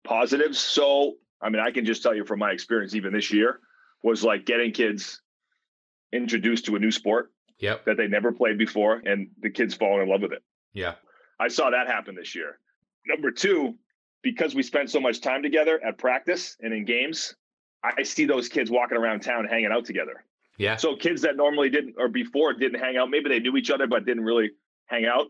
Positives. 0.03 0.57
So, 0.57 1.15
I 1.41 1.49
mean, 1.49 1.61
I 1.61 1.71
can 1.71 1.85
just 1.85 2.01
tell 2.01 2.15
you 2.15 2.25
from 2.25 2.39
my 2.39 2.51
experience, 2.51 2.95
even 2.95 3.13
this 3.13 3.31
year, 3.31 3.59
was 4.03 4.23
like 4.23 4.45
getting 4.45 4.71
kids 4.71 5.21
introduced 6.11 6.65
to 6.65 6.75
a 6.75 6.79
new 6.79 6.91
sport 6.91 7.31
yep. 7.59 7.85
that 7.85 7.97
they 7.97 8.07
never 8.07 8.31
played 8.31 8.57
before, 8.57 9.01
and 9.05 9.29
the 9.41 9.49
kids 9.49 9.75
fall 9.75 10.01
in 10.01 10.09
love 10.09 10.21
with 10.21 10.31
it. 10.31 10.43
Yeah. 10.73 10.95
I 11.39 11.49
saw 11.49 11.69
that 11.69 11.87
happen 11.87 12.15
this 12.15 12.33
year. 12.35 12.59
Number 13.05 13.31
two, 13.31 13.75
because 14.23 14.55
we 14.55 14.63
spent 14.63 14.89
so 14.89 14.99
much 14.99 15.21
time 15.21 15.43
together 15.43 15.79
at 15.85 15.97
practice 15.97 16.57
and 16.59 16.73
in 16.73 16.85
games, 16.85 17.35
I 17.83 18.03
see 18.03 18.25
those 18.25 18.49
kids 18.49 18.69
walking 18.71 18.97
around 18.97 19.21
town 19.21 19.45
hanging 19.45 19.69
out 19.71 19.85
together. 19.85 20.23
Yeah. 20.57 20.75
So 20.77 20.95
kids 20.95 21.21
that 21.21 21.37
normally 21.37 21.69
didn't 21.69 21.95
or 21.97 22.07
before 22.09 22.53
didn't 22.53 22.79
hang 22.79 22.97
out, 22.97 23.09
maybe 23.09 23.29
they 23.29 23.39
knew 23.39 23.55
each 23.57 23.69
other 23.69 23.85
but 23.87 24.05
didn't 24.05 24.23
really 24.23 24.51
hang 24.87 25.05
out. 25.05 25.27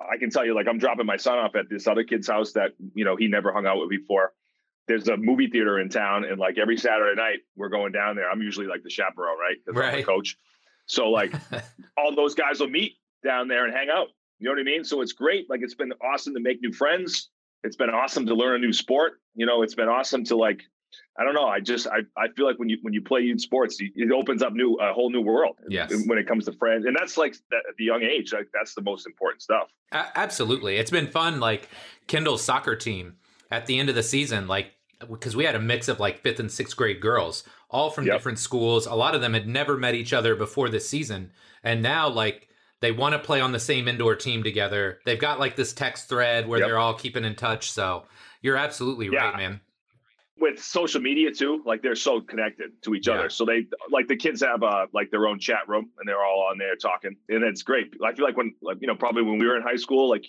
I 0.00 0.16
can 0.16 0.30
tell 0.30 0.44
you, 0.46 0.54
like 0.54 0.66
I'm 0.66 0.78
dropping 0.78 1.04
my 1.06 1.18
son 1.18 1.38
off 1.38 1.54
at 1.54 1.68
this 1.68 1.86
other 1.86 2.02
kid's 2.04 2.26
house 2.28 2.52
that 2.52 2.70
you 2.94 3.04
know 3.04 3.16
he 3.16 3.28
never 3.28 3.52
hung 3.52 3.66
out 3.66 3.78
with 3.78 3.90
before. 3.90 4.32
there's 4.88 5.08
a 5.08 5.16
movie 5.16 5.46
theater 5.48 5.78
in 5.78 5.88
town, 5.90 6.24
and 6.24 6.38
like 6.40 6.56
every 6.58 6.76
Saturday 6.78 7.14
night 7.20 7.40
we're 7.56 7.68
going 7.68 7.92
down 7.92 8.16
there. 8.16 8.30
I'm 8.30 8.40
usually 8.40 8.66
like 8.66 8.82
the 8.82 8.90
chaperone, 8.90 9.38
right? 9.38 9.56
Because 9.64 9.78
I'm 9.80 9.90
the 9.90 9.96
Right. 9.98 10.06
coach. 10.06 10.36
So 10.86 11.10
like 11.10 11.32
all 11.98 12.16
those 12.16 12.34
guys 12.34 12.60
will 12.60 12.70
meet 12.70 12.94
down 13.22 13.46
there 13.48 13.66
and 13.66 13.74
hang 13.74 13.88
out. 13.90 14.08
You 14.38 14.46
know 14.46 14.52
what 14.52 14.60
I 14.60 14.64
mean? 14.64 14.82
So 14.84 15.02
it's 15.02 15.12
great. 15.12 15.50
Like 15.50 15.60
it's 15.62 15.74
been 15.74 15.92
awesome 16.02 16.32
to 16.34 16.40
make 16.40 16.62
new 16.62 16.72
friends. 16.72 17.28
It's 17.62 17.76
been 17.76 17.90
awesome 17.90 18.24
to 18.26 18.34
learn 18.34 18.54
a 18.56 18.58
new 18.58 18.72
sport. 18.72 19.20
You 19.34 19.44
know, 19.44 19.60
it's 19.62 19.74
been 19.74 19.90
awesome 19.90 20.24
to 20.24 20.36
like, 20.36 20.62
I 21.18 21.24
don't 21.24 21.34
know. 21.34 21.46
I 21.46 21.60
just 21.60 21.86
I, 21.86 21.98
I 22.16 22.28
feel 22.36 22.46
like 22.46 22.58
when 22.58 22.68
you 22.68 22.78
when 22.82 22.94
you 22.94 23.02
play 23.02 23.20
youth 23.20 23.40
sports, 23.40 23.76
it 23.80 24.10
opens 24.12 24.42
up 24.42 24.52
new 24.52 24.74
a 24.76 24.92
whole 24.92 25.10
new 25.10 25.20
world. 25.20 25.56
Yes. 25.68 25.92
When 26.06 26.18
it 26.18 26.26
comes 26.26 26.44
to 26.46 26.52
friends, 26.52 26.86
and 26.86 26.96
that's 26.98 27.16
like 27.18 27.34
that, 27.50 27.62
the 27.78 27.84
young 27.84 28.02
age. 28.02 28.32
Like 28.32 28.48
that's 28.54 28.74
the 28.74 28.82
most 28.82 29.06
important 29.06 29.42
stuff. 29.42 29.68
A- 29.92 30.06
absolutely. 30.18 30.76
It's 30.76 30.90
been 30.90 31.08
fun. 31.08 31.40
Like 31.40 31.68
Kendall's 32.06 32.42
soccer 32.42 32.76
team 32.76 33.16
at 33.50 33.66
the 33.66 33.78
end 33.78 33.88
of 33.88 33.94
the 33.94 34.02
season, 34.02 34.46
like, 34.48 34.72
because 35.10 35.34
we 35.36 35.44
had 35.44 35.54
a 35.56 35.60
mix 35.60 35.88
of 35.88 35.98
like 36.00 36.20
fifth 36.22 36.40
and 36.40 36.50
sixth 36.50 36.76
grade 36.76 37.00
girls, 37.00 37.44
all 37.68 37.90
from 37.90 38.06
Yep. 38.06 38.14
different 38.16 38.38
schools. 38.38 38.86
A 38.86 38.94
lot 38.94 39.14
of 39.14 39.20
them 39.20 39.34
had 39.34 39.46
never 39.48 39.76
met 39.76 39.94
each 39.94 40.12
other 40.12 40.34
before 40.36 40.68
this 40.68 40.88
season. 40.88 41.32
And 41.62 41.82
now, 41.82 42.08
like, 42.08 42.48
they 42.80 42.92
want 42.92 43.12
to 43.12 43.18
play 43.18 43.40
on 43.40 43.52
the 43.52 43.58
same 43.60 43.88
indoor 43.88 44.14
team 44.14 44.42
together. 44.42 45.00
They've 45.04 45.18
got 45.20 45.38
like 45.38 45.54
this 45.56 45.72
text 45.74 46.08
thread 46.08 46.48
where 46.48 46.60
Yep. 46.60 46.68
they're 46.68 46.78
all 46.78 46.94
keeping 46.94 47.24
in 47.24 47.34
touch. 47.34 47.70
So 47.72 48.04
you're 48.40 48.56
absolutely 48.56 49.08
Yeah. 49.12 49.26
right, 49.30 49.36
man. 49.36 49.60
With 50.40 50.62
social 50.62 51.00
media 51.00 51.30
too, 51.32 51.62
like 51.66 51.82
they're 51.82 51.94
so 51.94 52.20
connected 52.20 52.70
to 52.82 52.94
each 52.94 53.06
Yeah. 53.06 53.14
other. 53.14 53.30
So 53.30 53.44
they 53.44 53.66
like 53.90 54.08
the 54.08 54.16
kids 54.16 54.40
have 54.42 54.62
uh 54.62 54.86
like 54.92 55.10
their 55.10 55.26
own 55.26 55.38
chat 55.38 55.68
room 55.68 55.90
and 55.98 56.08
they're 56.08 56.24
all 56.24 56.48
on 56.50 56.58
there 56.58 56.76
talking. 56.76 57.16
And 57.28 57.44
it's 57.44 57.62
great. 57.62 57.94
I 58.04 58.12
feel 58.14 58.24
like 58.24 58.36
when 58.36 58.54
like 58.62 58.78
you 58.80 58.86
know, 58.86 58.94
probably 58.96 59.22
when 59.22 59.38
we 59.38 59.46
were 59.46 59.56
in 59.56 59.62
high 59.62 59.76
school, 59.76 60.08
like 60.08 60.26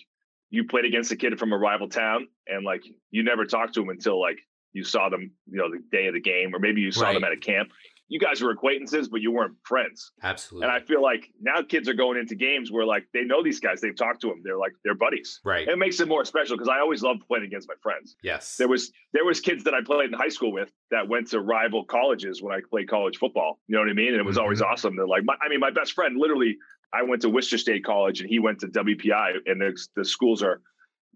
you 0.50 0.64
played 0.64 0.84
against 0.84 1.10
a 1.12 1.16
kid 1.16 1.38
from 1.38 1.52
a 1.52 1.58
rival 1.58 1.88
town 1.88 2.28
and 2.46 2.64
like 2.64 2.82
you 3.10 3.22
never 3.22 3.46
talked 3.46 3.74
to 3.74 3.80
them 3.80 3.88
until 3.88 4.20
like 4.20 4.38
you 4.74 4.84
saw 4.84 5.08
them, 5.08 5.32
you 5.50 5.58
know, 5.58 5.70
the 5.70 5.82
day 5.90 6.06
of 6.06 6.14
the 6.14 6.20
game, 6.20 6.54
or 6.54 6.58
maybe 6.58 6.80
you 6.80 6.92
saw 6.92 7.12
them 7.12 7.24
at 7.24 7.32
a 7.32 7.36
camp. 7.36 7.70
You 8.12 8.20
guys 8.20 8.42
were 8.42 8.50
acquaintances, 8.50 9.08
but 9.08 9.20
you 9.22 9.30
weren't 9.32 9.54
friends. 9.64 10.12
Absolutely. 10.22 10.68
And 10.68 10.76
I 10.76 10.80
feel 10.84 11.02
like 11.02 11.22
now 11.40 11.62
kids 11.62 11.88
are 11.88 11.94
going 11.94 12.18
into 12.18 12.34
games 12.34 12.70
where 12.70 12.84
like 12.84 13.04
they 13.14 13.22
know 13.24 13.42
these 13.42 13.58
guys, 13.58 13.80
they've 13.80 13.96
talked 13.96 14.20
to 14.20 14.28
them, 14.28 14.40
they're 14.44 14.58
like 14.58 14.72
they're 14.84 14.94
buddies. 15.06 15.40
right. 15.44 15.62
And 15.66 15.70
it 15.76 15.78
makes 15.78 15.98
it 16.00 16.08
more 16.08 16.24
special 16.24 16.56
because 16.56 16.68
I 16.68 16.78
always 16.80 17.02
loved 17.02 17.26
playing 17.26 17.44
against 17.44 17.68
my 17.68 17.74
friends 17.82 18.14
Yes. 18.22 18.56
there 18.58 18.68
was 18.68 18.92
there 19.14 19.24
was 19.24 19.40
kids 19.40 19.64
that 19.64 19.74
I 19.74 19.80
played 19.82 20.10
in 20.12 20.18
high 20.24 20.28
school 20.28 20.52
with 20.52 20.70
that 20.90 21.08
went 21.08 21.28
to 21.30 21.40
rival 21.40 21.84
colleges 21.86 22.42
when 22.42 22.52
I 22.54 22.60
played 22.68 22.88
college 22.88 23.16
football. 23.16 23.58
You 23.66 23.76
know 23.76 23.80
what 23.82 23.90
I 23.90 23.94
mean? 23.94 24.08
And 24.12 24.20
it 24.20 24.26
was 24.26 24.36
always 24.38 24.60
Mm-hmm. 24.60 24.70
awesome. 24.72 24.96
They're 24.96 25.06
like, 25.16 25.24
my, 25.24 25.34
I 25.44 25.48
mean, 25.48 25.60
my 25.60 25.70
best 25.70 25.92
friend 25.94 26.16
literally, 26.18 26.58
I 26.92 27.02
went 27.04 27.22
to 27.22 27.30
Worcester 27.30 27.56
State 27.56 27.82
College 27.84 28.20
and 28.20 28.28
he 28.28 28.38
went 28.38 28.58
to 28.60 28.66
WPI, 28.66 29.28
and 29.46 29.58
the, 29.62 29.72
the 29.96 30.04
schools 30.04 30.42
are 30.42 30.60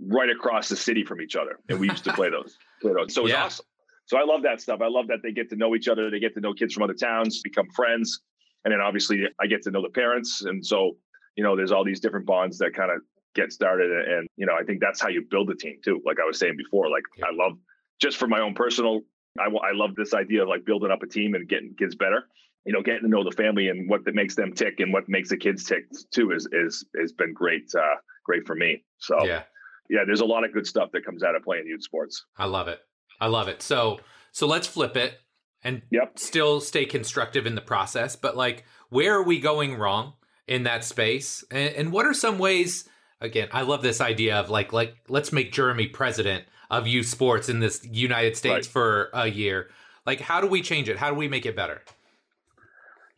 right 0.00 0.30
across 0.30 0.68
the 0.70 0.76
city 0.76 1.04
from 1.04 1.20
each 1.20 1.36
other, 1.36 1.58
and 1.68 1.78
we 1.78 1.88
used 1.90 2.04
to 2.04 2.12
play 2.14 2.30
those. 2.30 2.56
Play 2.80 2.92
those. 2.94 3.12
So 3.14 3.20
it 3.20 3.24
was 3.24 3.32
Yeah. 3.32 3.44
awesome. 3.44 3.66
So 4.06 4.18
I 4.18 4.24
love 4.24 4.42
that 4.42 4.60
stuff. 4.60 4.80
I 4.82 4.88
love 4.88 5.08
that 5.08 5.18
they 5.22 5.32
get 5.32 5.50
to 5.50 5.56
know 5.56 5.74
each 5.74 5.88
other. 5.88 6.10
They 6.10 6.20
get 6.20 6.34
to 6.34 6.40
know 6.40 6.54
kids 6.54 6.74
from 6.74 6.84
other 6.84 6.94
towns, 6.94 7.40
become 7.42 7.68
friends, 7.74 8.20
and 8.64 8.72
then 8.72 8.80
obviously 8.80 9.24
I 9.40 9.46
get 9.46 9.62
to 9.62 9.70
know 9.70 9.82
the 9.82 9.90
parents, 9.90 10.42
and 10.42 10.64
so 10.64 10.96
you 11.36 11.44
know, 11.44 11.54
there's 11.54 11.70
all 11.70 11.84
these 11.84 12.00
different 12.00 12.24
bonds 12.24 12.56
that 12.58 12.72
kind 12.72 12.90
of 12.90 13.02
get 13.36 13.52
started 13.52 13.90
and 13.90 14.26
you 14.36 14.46
know 14.46 14.54
i 14.58 14.64
think 14.64 14.80
that's 14.80 15.00
how 15.00 15.08
you 15.08 15.22
build 15.30 15.50
a 15.50 15.54
team 15.54 15.76
too 15.84 16.00
like 16.06 16.16
i 16.18 16.24
was 16.24 16.38
saying 16.38 16.56
before 16.56 16.88
like 16.88 17.02
i 17.22 17.32
love 17.32 17.52
just 18.00 18.16
for 18.16 18.26
my 18.26 18.40
own 18.40 18.54
personal 18.54 19.02
I, 19.38 19.44
I 19.44 19.72
love 19.74 19.94
this 19.94 20.14
idea 20.14 20.42
of 20.42 20.48
like 20.48 20.64
building 20.64 20.90
up 20.90 21.02
a 21.02 21.06
team 21.06 21.34
and 21.34 21.46
getting 21.46 21.74
kids 21.78 21.94
better 21.94 22.24
you 22.64 22.72
know 22.72 22.80
getting 22.80 23.02
to 23.02 23.08
know 23.08 23.22
the 23.22 23.36
family 23.36 23.68
and 23.68 23.88
what 23.90 24.06
that 24.06 24.14
makes 24.14 24.34
them 24.34 24.54
tick 24.54 24.80
and 24.80 24.90
what 24.90 25.06
makes 25.06 25.28
the 25.28 25.36
kids 25.36 25.64
tick 25.64 25.84
too 26.10 26.32
is 26.32 26.48
is 26.50 26.86
has 26.98 27.12
been 27.12 27.34
great 27.34 27.70
uh 27.78 27.96
great 28.24 28.46
for 28.46 28.54
me 28.54 28.82
so 28.98 29.22
yeah. 29.22 29.42
yeah. 29.90 30.00
there's 30.06 30.22
a 30.22 30.24
lot 30.24 30.42
of 30.42 30.54
good 30.54 30.66
stuff 30.66 30.90
that 30.92 31.04
comes 31.04 31.22
out 31.22 31.36
of 31.36 31.42
playing 31.42 31.66
youth 31.66 31.82
sports 31.82 32.24
I 32.38 32.46
love 32.46 32.68
it. 32.68 32.80
I 33.20 33.26
love 33.28 33.48
it. 33.48 33.62
So 33.62 34.00
so 34.32 34.46
let's 34.46 34.66
flip 34.66 34.96
it 34.96 35.20
and 35.64 35.82
Yep. 35.90 36.18
still 36.18 36.60
stay 36.60 36.84
constructive 36.84 37.46
in 37.46 37.54
the 37.54 37.60
process, 37.60 38.16
but 38.16 38.36
like 38.36 38.64
where 38.90 39.14
are 39.14 39.22
we 39.22 39.40
going 39.40 39.76
wrong 39.76 40.14
in 40.46 40.62
that 40.64 40.84
space? 40.84 41.42
And, 41.50 41.74
and 41.74 41.92
what 41.92 42.06
are 42.06 42.14
some 42.14 42.38
ways 42.38 42.88
again, 43.20 43.48
I 43.52 43.62
love 43.62 43.82
this 43.82 44.00
idea 44.00 44.36
of 44.36 44.50
like 44.50 44.72
like 44.72 44.94
let's 45.08 45.32
make 45.32 45.52
Jeremy 45.52 45.86
president 45.88 46.44
of 46.70 46.86
youth 46.86 47.06
sports 47.06 47.48
in 47.48 47.60
this 47.60 47.84
United 47.90 48.36
States 48.36 48.66
Right. 48.66 48.72
for 48.72 49.10
a 49.14 49.26
year. 49.28 49.70
Like 50.04 50.20
how 50.20 50.40
do 50.40 50.46
we 50.46 50.62
change 50.62 50.88
it? 50.88 50.96
How 50.98 51.10
do 51.10 51.16
we 51.16 51.28
make 51.28 51.46
it 51.46 51.56
better? 51.56 51.82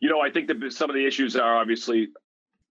you 0.01 0.09
know 0.09 0.21
i 0.21 0.29
think 0.31 0.47
that 0.47 0.71
some 0.71 0.89
of 0.89 0.95
the 0.95 1.05
issues 1.05 1.35
are 1.35 1.57
obviously 1.57 2.07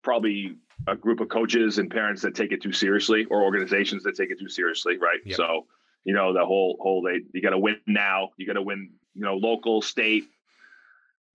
probably 0.02 0.56
a 0.86 0.96
group 0.96 1.20
of 1.20 1.28
coaches 1.28 1.76
and 1.78 1.90
parents 1.90 2.22
that 2.22 2.34
take 2.34 2.52
it 2.52 2.62
too 2.62 2.72
seriously 2.72 3.26
or 3.26 3.42
organizations 3.42 4.02
that 4.04 4.14
take 4.16 4.30
it 4.30 4.38
too 4.38 4.48
seriously 4.48 4.96
right 4.96 5.18
Yep. 5.26 5.36
so 5.36 5.66
you 6.04 6.14
know 6.14 6.32
the 6.32 6.44
whole 6.44 6.78
whole 6.80 7.02
they 7.02 7.20
you 7.32 7.42
got 7.42 7.50
to 7.50 7.58
win 7.58 7.76
now. 7.87 8.30
You 8.37 8.46
got 8.46 8.54
to 8.54 8.62
win 8.62 8.90
you 9.14 9.22
know 9.24 9.34
local 9.37 9.82
state 9.82 10.24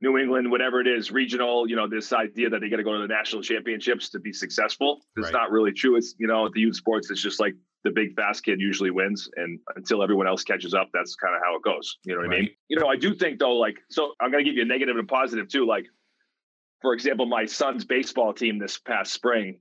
new 0.02 0.18
england 0.18 0.50
whatever 0.52 0.82
it 0.82 0.88
is 0.88 1.12
regional 1.12 1.68
you 1.68 1.76
know 1.78 1.88
this 1.88 2.12
idea 2.12 2.50
that 2.50 2.60
they 2.60 2.68
got 2.70 2.78
to 2.78 2.84
go 2.84 2.94
to 2.94 3.00
the 3.00 3.08
national 3.08 3.42
championships 3.42 4.10
to 4.10 4.20
be 4.20 4.34
successful. 4.34 5.00
It's 5.18 5.26
Right. 5.26 5.34
not 5.34 5.52
really 5.52 5.72
true. 5.72 5.96
It's 5.96 6.14
you 6.18 6.28
know 6.28 6.50
the 6.54 6.60
youth 6.62 6.76
sports 6.76 7.10
it's 7.10 7.22
just 7.22 7.40
like 7.40 7.54
the 7.84 7.92
big 7.92 8.16
fast 8.16 8.44
kid 8.46 8.62
usually 8.62 8.92
wins 8.92 9.30
and 9.36 9.60
until 9.76 10.02
everyone 10.04 10.28
else 10.28 10.44
catches 10.44 10.74
up 10.74 10.90
that's 10.94 11.16
kind 11.16 11.36
of 11.36 11.42
how 11.44 11.56
it 11.56 11.62
goes. 11.64 11.98
You 12.06 12.14
know 12.16 12.22
what 12.22 12.34
i 12.36 12.40
mean? 12.40 12.50
You 12.70 12.80
know 12.80 12.88
i 12.88 12.96
do 12.96 13.14
think 13.14 13.40
though 13.40 13.56
like 13.58 13.78
so 13.90 14.14
i'm 14.22 14.32
going 14.32 14.44
to 14.44 14.50
give 14.50 14.56
you 14.58 14.64
a 14.64 14.66
negative 14.66 14.98
and 14.98 15.08
positive 15.08 15.48
too. 15.48 15.66
Like 15.66 15.86
for 16.82 16.94
example, 16.94 17.26
my 17.26 17.46
son's 17.46 17.86
baseball 17.86 18.34
team 18.34 18.60
this 18.60 18.78
past 18.78 19.14
spring, 19.14 19.60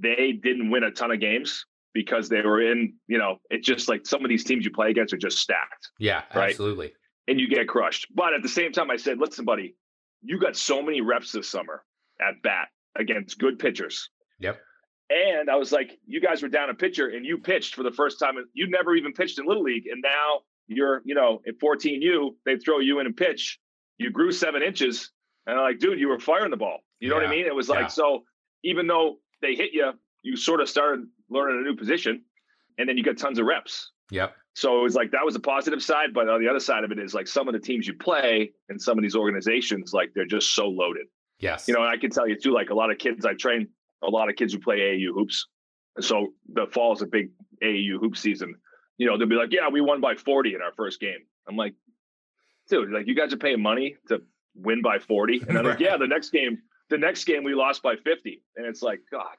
they 0.00 0.32
didn't 0.32 0.70
win 0.70 0.82
a 0.82 0.90
ton 0.90 1.12
of 1.12 1.20
games 1.20 1.66
because 1.94 2.28
they 2.28 2.42
were 2.42 2.60
in, 2.60 2.92
you 3.06 3.16
know, 3.18 3.38
it's 3.50 3.66
just 3.66 3.88
like 3.88 4.04
some 4.06 4.24
of 4.24 4.28
these 4.28 4.44
teams 4.44 4.64
you 4.64 4.70
play 4.70 4.90
against 4.90 5.14
are 5.14 5.18
just 5.18 5.38
stacked 5.38 5.88
Yeah, 5.98 6.22
Right. 6.34 6.50
absolutely. 6.50 6.92
and 7.28 7.40
you 7.40 7.48
get 7.48 7.68
crushed. 7.68 8.06
But 8.14 8.34
at 8.34 8.42
the 8.42 8.48
same 8.48 8.72
time, 8.72 8.90
I 8.90 8.96
said, 8.96 9.18
listen, 9.18 9.44
buddy, 9.44 9.76
you 10.22 10.38
got 10.38 10.56
so 10.56 10.82
many 10.82 11.00
reps 11.00 11.32
this 11.32 11.48
summer 11.48 11.84
at 12.20 12.42
bat 12.42 12.68
against 12.96 13.38
good 13.38 13.58
pitchers. 13.58 14.10
Yep. 14.40 14.60
And 15.10 15.48
I 15.50 15.56
was 15.56 15.70
like, 15.70 15.98
you 16.06 16.20
guys 16.20 16.42
were 16.42 16.48
down 16.48 16.70
a 16.70 16.74
pitcher 16.74 17.08
and 17.08 17.24
you 17.24 17.38
pitched 17.38 17.74
for 17.74 17.82
the 17.82 17.92
first 17.92 18.18
time. 18.18 18.34
You 18.54 18.68
never 18.68 18.94
even 18.96 19.12
pitched 19.12 19.38
in 19.38 19.46
Little 19.46 19.62
League. 19.62 19.84
And 19.90 20.02
now 20.02 20.40
you're, 20.66 21.02
you 21.04 21.14
know, 21.14 21.40
at 21.46 21.58
14U, 21.60 22.34
they 22.46 22.56
throw 22.56 22.78
you 22.80 22.98
in 23.00 23.06
and 23.06 23.16
pitch. 23.16 23.58
You 23.98 24.10
grew 24.10 24.32
seven 24.32 24.62
inches. 24.62 25.10
And 25.46 25.58
I'm 25.58 25.62
like, 25.64 25.78
dude, 25.78 26.00
you 26.00 26.08
were 26.08 26.18
firing 26.18 26.50
the 26.50 26.56
ball. 26.56 26.78
You 27.00 27.10
know 27.10 27.16
what 27.16 27.26
I 27.26 27.30
mean? 27.30 27.44
It 27.46 27.54
was 27.54 27.68
like, 27.68 27.80
Yeah. 27.82 27.86
so 27.88 28.24
even 28.64 28.86
though 28.86 29.18
they 29.42 29.54
hit 29.54 29.72
you, 29.74 29.92
you 30.22 30.36
sort 30.36 30.62
of 30.62 30.70
started 30.70 31.04
learning 31.30 31.60
a 31.60 31.62
new 31.62 31.76
position 31.76 32.22
and 32.78 32.88
then 32.88 32.96
you 32.96 33.04
get 33.04 33.18
tons 33.18 33.38
of 33.38 33.46
reps. 33.46 33.90
Yep. 34.10 34.34
So 34.54 34.78
it 34.78 34.82
was 34.82 34.94
like 34.94 35.10
that 35.10 35.24
was 35.24 35.34
a 35.34 35.40
positive 35.40 35.82
side, 35.82 36.14
but 36.14 36.28
on 36.28 36.40
the 36.42 36.48
other 36.48 36.60
side 36.60 36.84
of 36.84 36.92
it 36.92 36.98
is 36.98 37.14
like 37.14 37.26
some 37.26 37.48
of 37.48 37.54
the 37.54 37.60
teams 37.60 37.86
you 37.86 37.94
play 37.94 38.52
and 38.68 38.80
some 38.80 38.98
of 38.98 39.02
these 39.02 39.16
organizations, 39.16 39.92
like 39.92 40.10
they're 40.14 40.26
just 40.26 40.54
so 40.54 40.68
loaded. 40.68 41.06
Yes. 41.40 41.66
You 41.66 41.74
know, 41.74 41.82
and 41.82 41.90
I 41.90 41.96
can 41.96 42.10
tell 42.10 42.28
you 42.28 42.38
too, 42.38 42.52
like 42.52 42.70
a 42.70 42.74
lot 42.74 42.90
of 42.90 42.98
kids 42.98 43.24
I 43.24 43.34
train, 43.34 43.68
a 44.02 44.08
lot 44.08 44.28
of 44.28 44.36
kids 44.36 44.52
who 44.52 44.60
play 44.60 44.78
AAU 44.78 45.12
hoops. 45.12 45.46
And 45.96 46.04
so 46.04 46.34
the 46.52 46.66
fall 46.72 46.92
is 46.92 47.02
a 47.02 47.06
big 47.06 47.30
AAU 47.62 47.98
hoop 48.00 48.16
season. 48.16 48.54
You 48.96 49.06
know, 49.06 49.18
they'll 49.18 49.28
be 49.28 49.34
like, 49.34 49.52
Yeah, 49.52 49.68
we 49.68 49.80
won 49.80 50.00
by 50.00 50.14
40 50.14 50.54
in 50.54 50.62
our 50.62 50.72
first 50.72 51.00
game. 51.00 51.18
I'm 51.48 51.56
like, 51.56 51.74
dude, 52.68 52.90
like 52.90 53.08
you 53.08 53.16
guys 53.16 53.32
are 53.32 53.38
paying 53.38 53.60
money 53.60 53.96
to 54.08 54.22
win 54.54 54.82
by 54.82 54.98
40. 54.98 55.42
And 55.48 55.58
I'm 55.58 55.64
like, 55.64 55.80
Yeah, 55.80 55.96
the 55.96 56.06
next 56.06 56.30
game, 56.30 56.58
the 56.90 56.98
next 56.98 57.24
game 57.24 57.42
we 57.42 57.54
lost 57.54 57.82
by 57.82 57.96
50. 57.96 58.40
And 58.56 58.66
it's 58.66 58.82
like, 58.82 59.00
God, 59.10 59.34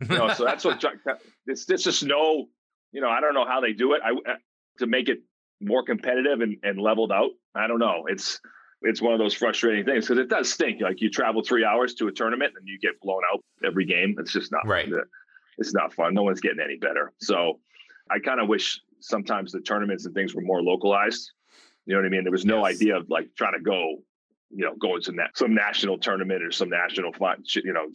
you 0.00 0.16
know, 0.16 0.32
so 0.34 0.44
that's 0.44 0.64
what 0.64 0.82
it's, 1.46 1.68
it's 1.68 1.82
just 1.82 2.04
no, 2.04 2.46
you 2.92 3.00
know, 3.00 3.08
I 3.08 3.20
don't 3.20 3.34
know 3.34 3.46
how 3.46 3.60
they 3.60 3.72
do 3.72 3.94
it. 3.94 4.00
I 4.04 4.12
uh, 4.12 4.36
to 4.78 4.86
make 4.86 5.08
it 5.08 5.18
more 5.60 5.82
competitive 5.82 6.40
and, 6.40 6.56
and 6.62 6.78
leveled 6.78 7.10
out. 7.12 7.30
I 7.54 7.66
don't 7.66 7.80
know. 7.80 8.04
It's 8.08 8.40
it's 8.82 9.02
one 9.02 9.12
of 9.12 9.18
those 9.18 9.34
frustrating 9.34 9.84
things 9.84 10.06
because 10.06 10.18
it 10.18 10.28
does 10.28 10.52
stink. 10.52 10.80
Like 10.80 11.00
you 11.00 11.10
travel 11.10 11.42
three 11.42 11.64
hours 11.64 11.94
to 11.94 12.06
a 12.06 12.12
tournament 12.12 12.52
and 12.56 12.66
you 12.68 12.78
get 12.78 13.00
blown 13.00 13.22
out 13.32 13.40
every 13.64 13.84
game. 13.84 14.14
It's 14.18 14.32
just 14.32 14.52
not 14.52 14.66
Right. 14.66 14.88
It's 15.58 15.74
not 15.74 15.92
fun. 15.92 16.14
No 16.14 16.22
one's 16.22 16.40
getting 16.40 16.60
any 16.60 16.76
better. 16.76 17.12
So 17.18 17.58
I 18.08 18.20
kind 18.20 18.40
of 18.40 18.48
wish 18.48 18.80
sometimes 19.00 19.50
the 19.50 19.60
tournaments 19.60 20.06
and 20.06 20.14
things 20.14 20.32
were 20.34 20.42
more 20.42 20.62
localized. 20.62 21.32
You 21.86 21.94
know 21.94 22.00
what 22.00 22.06
I 22.06 22.10
mean? 22.10 22.22
There 22.22 22.30
was 22.30 22.44
no 22.44 22.64
Yes. 22.64 22.76
idea 22.76 22.96
of 22.96 23.10
like 23.10 23.34
trying 23.36 23.54
to 23.54 23.60
go, 23.60 23.96
you 24.50 24.64
know, 24.64 24.76
going 24.76 25.02
to 25.02 25.12
na- 25.12 25.26
some 25.34 25.54
national 25.54 25.98
tournament 25.98 26.44
or 26.44 26.52
some 26.52 26.68
national, 26.68 27.12
you 27.56 27.72
know, 27.72 27.86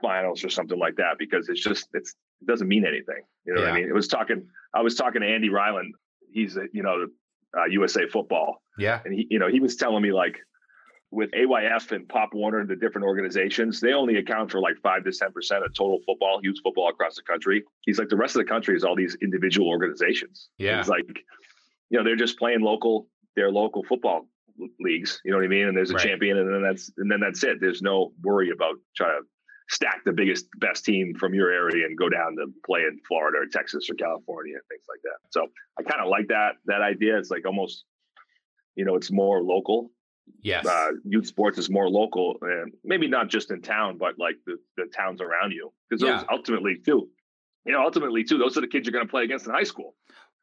finals 0.00 0.44
or 0.44 0.48
something 0.48 0.78
like 0.78 0.96
that 0.96 1.16
because 1.18 1.48
it's 1.48 1.62
just 1.62 1.88
it's 1.94 2.14
it 2.40 2.46
doesn't 2.46 2.68
mean 2.68 2.84
anything. 2.86 3.22
You 3.44 3.54
know 3.54 3.62
what 3.62 3.70
I 3.70 3.74
mean? 3.74 3.88
It 3.88 3.94
was 3.94 4.08
talking. 4.08 4.46
I 4.74 4.82
was 4.82 4.94
talking 4.94 5.22
to 5.22 5.26
Andy 5.26 5.48
Ryland. 5.48 5.94
He's 6.32 6.56
a, 6.56 6.64
you 6.72 6.82
know 6.82 7.06
uh, 7.56 7.64
USA 7.66 8.06
Football, 8.08 8.62
yeah. 8.78 9.00
and 9.04 9.14
he 9.14 9.26
you 9.30 9.38
know 9.38 9.48
he 9.48 9.60
was 9.60 9.76
telling 9.76 10.02
me 10.02 10.12
like 10.12 10.38
with 11.10 11.30
AYF 11.30 11.92
and 11.92 12.06
Pop 12.08 12.34
Warner, 12.34 12.66
the 12.66 12.76
different 12.76 13.06
organizations, 13.06 13.80
they 13.80 13.94
only 13.94 14.16
account 14.16 14.50
for 14.50 14.60
like 14.60 14.76
five 14.82 15.04
to 15.04 15.12
ten 15.12 15.32
percent 15.32 15.64
of 15.64 15.72
total 15.74 16.00
football, 16.06 16.40
youth 16.42 16.58
football 16.62 16.88
across 16.90 17.16
the 17.16 17.22
country. 17.22 17.64
He's 17.82 17.98
like 17.98 18.08
the 18.08 18.16
rest 18.16 18.36
of 18.36 18.40
the 18.40 18.48
country 18.48 18.76
is 18.76 18.84
all 18.84 18.94
these 18.94 19.16
individual 19.22 19.68
organizations. 19.68 20.50
Yeah. 20.58 20.78
He's 20.78 20.88
like, 20.88 21.24
you 21.90 21.98
know, 21.98 22.04
they're 22.04 22.16
just 22.16 22.38
playing 22.38 22.60
local, 22.60 23.08
their 23.36 23.50
local 23.50 23.84
football 23.84 24.28
leagues. 24.80 25.20
You 25.24 25.30
know 25.30 25.38
what 25.38 25.44
I 25.44 25.48
mean? 25.48 25.68
And 25.68 25.76
there's 25.76 25.90
a 25.90 25.94
Right. 25.94 26.06
champion, 26.06 26.36
and 26.36 26.52
then 26.52 26.62
that's 26.62 26.92
and 26.98 27.10
then 27.10 27.20
that's 27.20 27.42
it. 27.42 27.58
There's 27.60 27.80
no 27.80 28.12
worry 28.22 28.50
about 28.50 28.76
trying 28.94 29.20
to 29.20 29.26
stack 29.68 30.02
the 30.04 30.12
biggest, 30.12 30.46
best 30.58 30.84
team 30.84 31.14
from 31.14 31.34
your 31.34 31.50
area 31.52 31.84
and 31.86 31.96
go 31.96 32.08
down 32.08 32.36
to 32.36 32.46
play 32.64 32.80
in 32.80 32.98
Florida 33.06 33.38
or 33.38 33.46
Texas 33.46 33.88
or 33.90 33.94
California 33.94 34.54
and 34.54 34.62
things 34.68 34.84
like 34.88 35.00
that. 35.02 35.18
So 35.30 35.46
I 35.78 35.82
kind 35.82 36.02
of 36.02 36.08
like 36.08 36.28
that 36.28 36.52
that 36.66 36.80
idea. 36.80 37.18
It's 37.18 37.30
like 37.30 37.46
almost, 37.46 37.84
you 38.76 38.84
know, 38.84 38.94
it's 38.96 39.10
more 39.10 39.42
local. 39.42 39.90
Yes. 40.42 40.66
Uh, 40.66 40.92
youth 41.04 41.26
sports 41.26 41.56
is 41.58 41.70
more 41.70 41.88
local, 41.88 42.36
and 42.42 42.72
maybe 42.84 43.08
not 43.08 43.28
just 43.28 43.50
in 43.50 43.62
town, 43.62 43.96
but 43.98 44.18
like 44.18 44.36
the, 44.46 44.56
the 44.76 44.84
towns 44.94 45.20
around 45.20 45.52
you, 45.52 45.72
because 45.88 46.02
those 46.02 46.20
Yeah. 46.20 46.24
ultimately 46.30 46.76
too, 46.76 47.08
you 47.64 47.72
know, 47.72 47.82
ultimately 47.82 48.24
too, 48.24 48.36
those 48.36 48.56
are 48.58 48.60
the 48.60 48.66
kids 48.66 48.86
you're 48.86 48.92
going 48.92 49.06
to 49.06 49.10
play 49.10 49.24
against 49.24 49.46
in 49.46 49.52
high 49.52 49.62
school. 49.64 49.94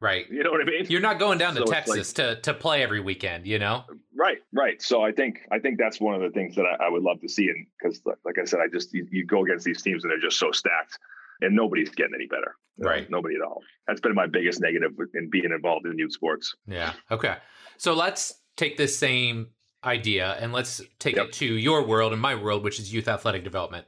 Right. 0.02 0.26
You 0.30 0.44
know 0.44 0.52
what 0.52 0.62
I 0.62 0.66
mean? 0.66 0.86
You're 0.90 1.02
not 1.02 1.20
going 1.20 1.38
down 1.38 1.54
to 1.54 1.60
So 1.60 1.64
it's 1.64 1.72
like- 1.72 1.86
Texas 1.86 2.14
to 2.14 2.36
to 2.42 2.54
play 2.54 2.84
every 2.84 3.00
weekend, 3.00 3.48
you 3.48 3.60
know? 3.60 3.86
Right, 4.18 4.40
right. 4.54 4.82
So 4.82 5.02
I 5.02 5.12
think 5.12 5.40
I 5.52 5.60
think 5.60 5.78
that's 5.80 6.00
one 6.02 6.16
of 6.16 6.22
the 6.22 6.30
things 6.30 6.56
that 6.56 6.66
I, 6.66 6.86
I 6.86 6.90
would 6.90 7.04
love 7.04 7.22
to 7.22 7.30
see, 7.30 7.48
and 7.50 7.66
because 7.82 8.02
like 8.26 8.38
I 8.42 8.46
said, 8.46 8.60
I 8.60 8.68
just 8.72 8.94
you, 8.94 9.08
you 9.12 9.26
go 9.26 9.44
against 9.44 9.66
these 9.66 9.82
teams 9.82 10.04
and 10.04 10.12
they're 10.12 10.20
just 10.20 10.38
so 10.40 10.52
stacked, 10.52 10.98
and 11.42 11.56
nobody's 11.56 11.90
getting 11.90 12.14
any 12.16 12.28
better. 12.28 12.56
You 12.78 12.84
know, 12.84 12.90
Right. 12.90 13.10
nobody 13.10 13.36
at 13.36 13.42
all. 13.42 13.62
That's 13.88 14.02
been 14.02 14.16
my 14.16 14.28
biggest 14.28 14.60
negative 14.62 14.92
in 15.14 15.30
being 15.30 15.46
involved 15.52 15.86
in 15.86 15.98
youth 15.98 16.12
sports. 16.14 16.54
Yeah. 16.68 16.94
Okay. 17.10 17.38
So 17.78 17.94
let's 17.94 18.34
take 18.58 18.76
this 18.78 18.98
same 18.98 19.48
idea 19.84 20.36
and 20.40 20.52
let's 20.52 20.82
take 21.00 21.16
Yep. 21.16 21.26
it 21.28 21.34
to 21.34 21.46
your 21.46 21.86
world 21.86 22.12
and 22.14 22.22
my 22.22 22.36
world, 22.36 22.64
which 22.64 22.80
is 22.80 22.94
youth 22.94 23.08
athletic 23.08 23.44
development. 23.44 23.86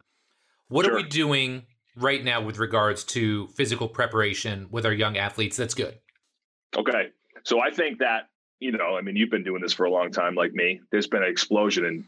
What 0.69 0.85
are 0.87 0.95
we 0.95 1.03
doing 1.03 1.63
right 1.97 2.23
now 2.23 2.41
with 2.41 2.57
regards 2.57 3.03
to 3.05 3.47
physical 3.49 3.87
preparation 3.87 4.67
with 4.71 4.85
our 4.85 4.93
young 4.93 5.17
athletes? 5.17 5.57
That's 5.57 5.73
good. 5.73 5.97
Okay, 6.75 7.09
so 7.43 7.59
I 7.59 7.71
think 7.71 7.99
that 7.99 8.29
you 8.59 8.71
know, 8.71 8.97
I 8.97 9.01
mean, 9.01 9.15
you've 9.15 9.29
been 9.29 9.43
doing 9.43 9.61
this 9.61 9.73
for 9.73 9.85
a 9.85 9.91
long 9.91 10.11
time, 10.11 10.33
like 10.33 10.51
me. 10.51 10.81
There's 10.91 11.05
been 11.07 11.21
an 11.21 11.29
explosion, 11.29 11.85
and 11.85 12.03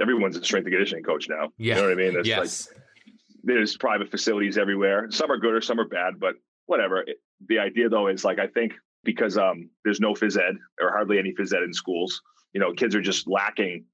everyone's 0.00 0.36
a 0.36 0.44
strength 0.44 0.66
and 0.66 0.72
conditioning 0.72 1.04
coach 1.04 1.28
now. 1.28 1.50
Yeah. 1.58 1.76
You 1.76 1.80
know 1.80 1.88
what 1.88 1.92
I 1.92 2.02
mean? 2.02 2.16
It's 2.18 2.28
yes. 2.28 2.68
like 2.68 2.82
there's 3.44 3.76
private 3.76 4.10
facilities 4.10 4.58
everywhere. 4.58 5.10
Some 5.10 5.30
are 5.30 5.38
good 5.38 5.54
or 5.54 5.60
some 5.60 5.78
are 5.78 5.86
bad, 5.86 6.18
but 6.18 6.34
whatever. 6.66 7.02
It- 7.02 7.20
the 7.48 7.58
idea 7.58 7.88
though 7.88 8.06
is 8.08 8.24
like 8.24 8.38
I 8.38 8.46
think 8.46 8.74
because 9.04 9.36
um 9.36 9.68
there's 9.84 10.00
no 10.00 10.14
phys 10.14 10.38
ed 10.38 10.56
or 10.80 10.90
hardly 10.90 11.18
any 11.18 11.32
phys 11.32 11.52
ed 11.54 11.62
in 11.62 11.72
schools, 11.72 12.22
you 12.52 12.60
know, 12.60 12.72
kids 12.72 12.94
are 12.94 13.00
just 13.00 13.26
lacking, 13.26 13.84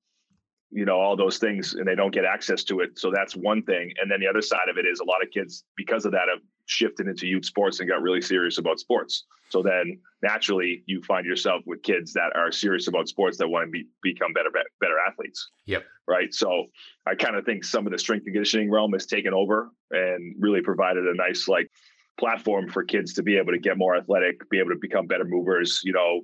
you 0.70 0.84
know, 0.84 1.00
all 1.00 1.16
those 1.16 1.38
things 1.38 1.74
and 1.74 1.86
they 1.86 1.94
don't 1.94 2.12
get 2.12 2.24
access 2.24 2.62
to 2.64 2.80
it. 2.80 2.98
So 2.98 3.10
that's 3.14 3.34
one 3.34 3.62
thing. 3.62 3.92
And 4.00 4.10
then 4.10 4.20
the 4.20 4.26
other 4.26 4.42
side 4.42 4.68
of 4.68 4.76
it 4.76 4.86
is 4.86 5.00
a 5.00 5.04
lot 5.04 5.22
of 5.22 5.30
kids 5.30 5.64
because 5.76 6.04
of 6.04 6.12
that 6.12 6.28
have 6.28 6.40
shifted 6.66 7.06
into 7.06 7.26
youth 7.26 7.46
sports 7.46 7.80
and 7.80 7.88
got 7.88 8.02
really 8.02 8.20
serious 8.20 8.58
about 8.58 8.78
sports. 8.78 9.24
So 9.48 9.62
then 9.62 9.98
naturally 10.22 10.82
you 10.86 11.02
find 11.02 11.24
yourself 11.24 11.62
with 11.64 11.82
kids 11.82 12.12
that 12.12 12.32
are 12.34 12.52
serious 12.52 12.86
about 12.86 13.08
sports 13.08 13.38
that 13.38 13.48
want 13.48 13.66
to 13.66 13.70
be, 13.70 13.86
become 14.02 14.34
better 14.34 14.50
better 14.80 14.98
athletes. 15.06 15.50
Yep. 15.66 15.84
Right. 16.06 16.34
So 16.34 16.66
I 17.06 17.14
kind 17.14 17.36
of 17.36 17.46
think 17.46 17.64
some 17.64 17.86
of 17.86 17.92
the 17.92 17.98
strength 17.98 18.26
and 18.26 18.34
conditioning 18.34 18.70
realm 18.70 18.92
has 18.92 19.06
taken 19.06 19.32
over 19.32 19.70
and 19.90 20.34
really 20.38 20.60
provided 20.60 21.06
a 21.06 21.14
nice 21.14 21.48
like 21.48 21.70
platform 22.18 22.68
for 22.68 22.84
kids 22.84 23.14
to 23.14 23.22
be 23.22 23.38
able 23.38 23.52
to 23.52 23.58
get 23.58 23.78
more 23.78 23.96
athletic, 23.96 24.48
be 24.50 24.58
able 24.58 24.70
to 24.70 24.78
become 24.80 25.06
better 25.06 25.24
movers, 25.24 25.80
you 25.84 25.92
know, 25.92 26.20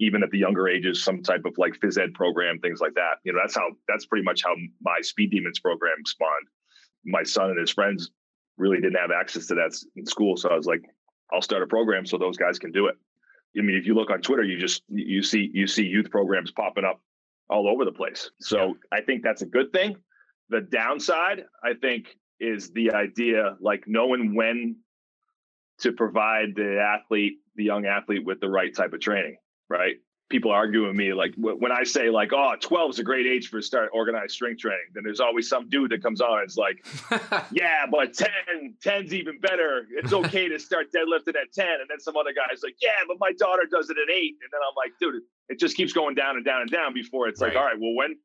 even 0.00 0.22
at 0.22 0.30
the 0.30 0.38
younger 0.38 0.68
ages, 0.68 1.04
some 1.04 1.22
type 1.22 1.44
of 1.44 1.54
like 1.58 1.78
phys 1.80 1.98
ed 1.98 2.14
program, 2.14 2.58
things 2.58 2.80
like 2.80 2.94
that. 2.94 3.16
You 3.24 3.32
know, 3.32 3.38
that's 3.42 3.54
how 3.54 3.68
that's 3.88 4.06
pretty 4.06 4.24
much 4.24 4.42
how 4.42 4.54
my 4.80 4.98
Speed 5.02 5.30
Demons 5.30 5.58
program 5.58 5.96
spawned. 6.04 6.48
My 7.04 7.22
son 7.22 7.50
and 7.50 7.58
his 7.58 7.70
friends 7.70 8.10
really 8.56 8.80
didn't 8.80 8.98
have 8.98 9.10
access 9.10 9.46
to 9.46 9.54
that 9.54 9.76
in 9.96 10.06
school. 10.06 10.36
So 10.36 10.48
I 10.48 10.56
was 10.56 10.66
like, 10.66 10.82
I'll 11.32 11.42
start 11.42 11.62
a 11.62 11.66
program 11.66 12.06
so 12.06 12.18
those 12.18 12.36
guys 12.36 12.58
can 12.58 12.72
do 12.72 12.86
it. 12.86 12.96
I 13.58 13.62
mean, 13.62 13.76
if 13.76 13.86
you 13.86 13.94
look 13.94 14.10
on 14.10 14.20
Twitter, 14.20 14.42
you 14.42 14.58
just 14.58 14.82
you 14.88 15.22
see 15.22 15.50
you 15.52 15.66
see 15.66 15.84
youth 15.84 16.10
programs 16.10 16.50
popping 16.50 16.84
up 16.84 17.00
all 17.48 17.68
over 17.68 17.84
the 17.84 17.92
place. 17.92 18.30
So 18.40 18.76
I 18.92 19.00
think 19.00 19.22
that's 19.22 19.42
a 19.42 19.46
good 19.46 19.72
thing. 19.72 19.96
The 20.48 20.60
downside, 20.60 21.44
I 21.64 21.74
think, 21.80 22.16
is 22.40 22.70
the 22.72 22.92
idea 22.92 23.56
like 23.60 23.84
knowing 23.86 24.34
when 24.34 24.76
to 25.80 25.92
provide 25.92 26.54
the 26.54 26.80
athlete, 26.80 27.38
the 27.54 27.64
young 27.64 27.86
athlete, 27.86 28.24
with 28.24 28.40
the 28.40 28.48
right 28.48 28.74
type 28.74 28.92
of 28.92 29.00
training. 29.00 29.36
Right? 29.68 29.96
People 30.28 30.50
argue 30.50 30.86
with 30.88 30.96
me 30.96 31.12
like 31.12 31.34
when 31.36 31.70
I 31.70 31.84
say 31.84 32.10
like, 32.10 32.32
"Oh, 32.32 32.54
12 32.60 32.90
is 32.90 32.98
a 32.98 33.04
great 33.04 33.26
age 33.26 33.48
for 33.48 33.62
start 33.62 33.90
organized 33.92 34.32
strength 34.32 34.60
training," 34.60 34.80
then 34.92 35.04
there's 35.04 35.20
always 35.20 35.48
some 35.48 35.68
dude 35.68 35.92
that 35.92 36.02
comes 36.02 36.20
on 36.20 36.40
and 36.40 36.44
it's 36.44 36.56
like, 36.56 36.84
yeah, 37.52 37.86
but 37.88 38.12
10, 38.12 38.28
10's 38.84 39.14
even 39.14 39.38
better. 39.38 39.86
It's 39.90 40.12
okay 40.24 40.48
to 40.48 40.58
start 40.58 40.86
deadlifting 40.92 41.36
at 41.40 41.52
10. 41.54 41.66
And 41.80 41.88
then 41.88 42.00
some 42.00 42.16
other 42.16 42.32
guy's 42.32 42.60
like, 42.64 42.74
yeah, 42.82 42.96
but 43.06 43.18
my 43.20 43.30
daughter 43.38 43.62
does 43.70 43.88
it 43.88 43.96
at 43.98 44.12
eight. 44.12 44.34
And 44.42 44.50
then 44.50 44.60
I'm 44.68 44.74
like, 44.76 44.92
dude, 45.00 45.22
it 45.48 45.60
just 45.60 45.76
keeps 45.76 45.92
going 45.92 46.16
down 46.16 46.34
and 46.34 46.44
down 46.44 46.62
and 46.62 46.70
down 46.70 46.92
before 46.92 47.28
it's 47.28 47.40
like, 47.40 47.54
all 47.54 47.64
right, 47.64 47.78
well, 47.78 47.94
when 47.94 48.16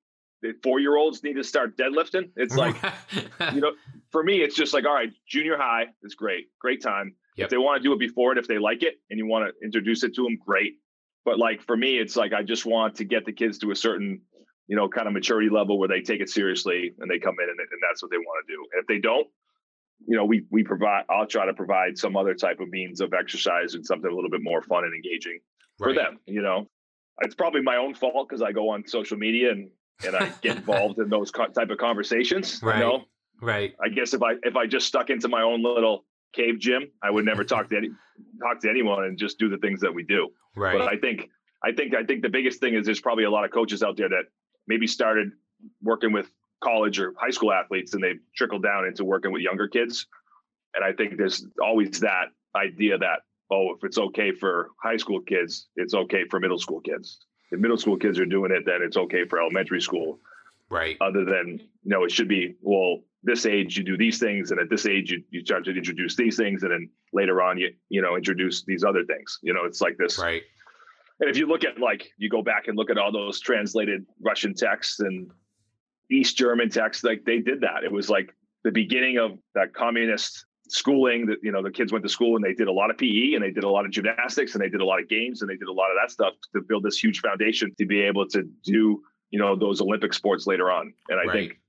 the 0.41 0.53
four 0.63 0.79
year 0.79 0.97
olds 0.97 1.23
need 1.23 1.33
to 1.33 1.43
start 1.43 1.77
deadlifting, 1.77 2.29
it's 2.35 2.55
like, 2.55 2.75
you 3.53 3.61
know, 3.61 3.73
for 4.11 4.23
me, 4.23 4.41
it's 4.41 4.55
just 4.55 4.73
like, 4.73 4.85
all 4.85 4.93
right, 4.93 5.11
junior 5.27 5.57
high 5.57 5.85
is 6.03 6.15
great, 6.15 6.47
great 6.59 6.81
time. 6.81 7.15
Yep. 7.37 7.45
If 7.45 7.49
they 7.51 7.57
want 7.57 7.81
to 7.81 7.87
do 7.87 7.93
it 7.93 7.99
before 7.99 8.33
it, 8.33 8.37
if 8.37 8.47
they 8.47 8.57
like 8.57 8.83
it 8.83 8.95
and 9.09 9.17
you 9.17 9.25
want 9.25 9.45
to 9.47 9.65
introduce 9.65 10.03
it 10.03 10.13
to 10.15 10.23
them, 10.23 10.37
great. 10.45 10.73
But 11.25 11.37
like 11.37 11.61
for 11.61 11.77
me, 11.77 11.97
it's 11.97 12.15
like 12.15 12.33
I 12.33 12.43
just 12.43 12.65
want 12.65 12.95
to 12.95 13.03
get 13.03 13.25
the 13.25 13.31
kids 13.31 13.59
to 13.59 13.71
a 13.71 13.75
certain, 13.75 14.21
you 14.67 14.75
know, 14.75 14.87
kind 14.89 15.07
of 15.07 15.13
maturity 15.13 15.49
level 15.49 15.77
where 15.77 15.87
they 15.87 16.01
take 16.01 16.21
it 16.21 16.29
seriously 16.29 16.93
and 16.99 17.09
they 17.09 17.19
come 17.19 17.35
in 17.41 17.49
and, 17.49 17.59
and 17.59 17.81
that's 17.87 18.01
what 18.01 18.11
they 18.11 18.17
want 18.17 18.45
to 18.47 18.53
do. 18.53 18.65
And 18.73 18.81
if 18.81 18.87
they 18.87 18.99
don't, 18.99 19.27
you 20.07 20.17
know, 20.17 20.25
we 20.25 20.45
we 20.49 20.63
provide. 20.63 21.03
I'll 21.09 21.27
try 21.27 21.45
to 21.45 21.53
provide 21.53 21.97
some 21.97 22.17
other 22.17 22.33
type 22.33 22.59
of 22.59 22.69
means 22.69 23.01
of 23.01 23.13
exercise 23.13 23.75
and 23.75 23.85
something 23.85 24.09
a 24.11 24.15
little 24.15 24.31
bit 24.31 24.41
more 24.41 24.61
fun 24.63 24.83
and 24.83 24.93
engaging 24.95 25.39
for 25.77 25.93
them. 25.93 26.19
You 26.25 26.41
know, 26.41 26.67
it's 27.21 27.35
probably 27.35 27.61
my 27.61 27.77
own 27.77 27.93
fault 27.93 28.27
because 28.27 28.41
I 28.41 28.51
go 28.51 28.69
on 28.69 28.87
social 28.87 29.17
media 29.17 29.51
and 29.51 29.69
and 30.05 30.15
I 30.15 30.31
get 30.41 30.57
involved 30.65 30.97
in 30.97 31.09
those 31.09 31.29
co- 31.29 31.47
type 31.47 31.69
of 31.69 31.77
conversations. 31.77 32.61
Right. 32.63 32.77
You 32.77 32.83
know, 32.83 33.05
Right. 33.41 33.73
I 33.83 33.89
guess 33.89 34.13
if 34.13 34.21
I 34.21 34.33
if 34.43 34.55
I 34.55 34.67
just 34.67 34.87
stuck 34.87 35.09
into 35.09 35.27
my 35.27 35.41
own 35.41 35.63
little 35.63 36.05
cave 36.33 36.59
gym, 36.59 36.91
I 37.01 37.11
would 37.11 37.25
never 37.25 37.43
talk 37.43 37.69
to 37.69 37.77
any 37.77 37.89
talk 38.41 38.61
to 38.61 38.69
anyone 38.69 39.03
and 39.03 39.17
just 39.17 39.39
do 39.39 39.49
the 39.49 39.57
things 39.57 39.81
that 39.81 39.93
we 39.93 40.03
do. 40.03 40.29
Right. 40.55 40.77
But 40.77 40.87
I 40.87 40.97
think 40.97 41.29
I 41.63 41.71
think 41.71 41.95
I 41.95 42.03
think 42.03 42.21
the 42.21 42.29
biggest 42.29 42.59
thing 42.59 42.73
is 42.75 42.85
there's 42.85 43.01
probably 43.01 43.25
a 43.25 43.31
lot 43.31 43.45
of 43.45 43.51
coaches 43.51 43.83
out 43.83 43.97
there 43.97 44.09
that 44.09 44.23
maybe 44.67 44.87
started 44.87 45.31
working 45.81 46.11
with 46.11 46.29
college 46.63 46.99
or 46.99 47.13
high 47.17 47.29
school 47.31 47.51
athletes 47.51 47.93
and 47.93 48.03
they've 48.03 48.19
trickled 48.35 48.63
down 48.63 48.85
into 48.85 49.03
working 49.03 49.31
with 49.31 49.41
younger 49.41 49.67
kids. 49.67 50.07
And 50.75 50.83
I 50.83 50.93
think 50.93 51.17
there's 51.17 51.45
always 51.61 51.99
that 52.01 52.27
idea 52.55 52.97
that 52.97 53.21
oh, 53.51 53.73
if 53.75 53.83
it's 53.83 53.97
okay 53.97 54.31
for 54.31 54.69
high 54.81 54.97
school 54.97 55.19
kids, 55.19 55.67
it's 55.75 55.93
okay 55.93 56.23
for 56.29 56.39
middle 56.39 56.59
school 56.59 56.79
kids. 56.79 57.19
If 57.51 57.59
middle 57.59 57.77
school 57.77 57.97
kids 57.97 58.17
are 58.17 58.25
doing 58.25 58.51
it, 58.51 58.63
then 58.65 58.79
it's 58.81 58.95
okay 58.95 59.25
for 59.25 59.41
elementary 59.41 59.81
school 59.81 60.19
right. 60.71 60.97
other 61.01 61.25
than 61.25 61.59
you 61.83 61.89
know 61.89 62.03
it 62.03 62.11
should 62.11 62.27
be 62.27 62.55
well 62.61 63.01
this 63.23 63.45
age 63.45 63.77
you 63.77 63.83
do 63.83 63.97
these 63.97 64.17
things 64.19 64.51
and 64.51 64.59
at 64.59 64.69
this 64.69 64.85
age 64.85 65.11
you, 65.11 65.23
you 65.29 65.41
start 65.45 65.63
to 65.65 65.71
introduce 65.71 66.15
these 66.15 66.35
things 66.37 66.63
and 66.63 66.71
then 66.71 66.89
later 67.13 67.41
on 67.41 67.57
you 67.57 67.69
you 67.89 68.01
know 68.01 68.15
introduce 68.15 68.63
these 68.65 68.83
other 68.83 69.03
things 69.05 69.37
you 69.43 69.53
know 69.53 69.63
it's 69.65 69.81
like 69.81 69.95
this 69.97 70.17
Right. 70.17 70.41
and 71.19 71.29
if 71.29 71.37
you 71.37 71.45
look 71.47 71.63
at 71.63 71.79
like 71.79 72.09
you 72.17 72.29
go 72.29 72.41
back 72.41 72.67
and 72.67 72.75
look 72.77 72.89
at 72.89 72.97
all 72.97 73.11
those 73.11 73.39
translated 73.39 74.05
russian 74.21 74.53
texts 74.55 74.99
and 75.01 75.29
east 76.09 76.35
german 76.37 76.69
texts 76.69 77.03
like 77.03 77.23
they 77.25 77.39
did 77.39 77.61
that 77.61 77.83
it 77.83 77.91
was 77.91 78.09
like 78.09 78.33
the 78.63 78.71
beginning 78.71 79.17
of 79.17 79.37
that 79.55 79.73
communist 79.73 80.45
schooling 80.69 81.25
that 81.27 81.37
you 81.43 81.51
know 81.51 81.61
the 81.61 81.69
kids 81.71 81.91
went 81.91 82.03
to 82.03 82.09
school 82.09 82.35
and 82.35 82.43
they 82.45 82.53
did 82.53 82.67
a 82.67 82.71
lot 82.71 82.89
of 82.89 82.97
pe 82.97 83.33
and 83.35 83.43
they 83.43 83.51
did 83.51 83.63
a 83.65 83.69
lot 83.69 83.85
of 83.85 83.91
gymnastics 83.91 84.55
and 84.55 84.63
they 84.63 84.69
did 84.69 84.81
a 84.81 84.85
lot 84.85 84.99
of 84.99 85.07
games 85.09 85.41
and 85.41 85.49
they 85.49 85.57
did 85.57 85.67
a 85.67 85.71
lot 85.71 85.89
of 85.91 85.97
that 86.01 86.09
stuff 86.09 86.33
to 86.55 86.61
build 86.61 86.81
this 86.83 86.97
huge 86.97 87.19
foundation 87.19 87.71
to 87.77 87.85
be 87.85 88.01
able 88.01 88.25
to 88.27 88.43
do 88.63 89.03
you 89.29 89.39
know 89.39 89.55
those 89.55 89.79
olympic 89.81 90.13
sports 90.13 90.47
later 90.47 90.71
on 90.71 90.91
and 91.09 91.19
i 91.19 91.25
Right. 91.25 91.49
think 91.49 91.60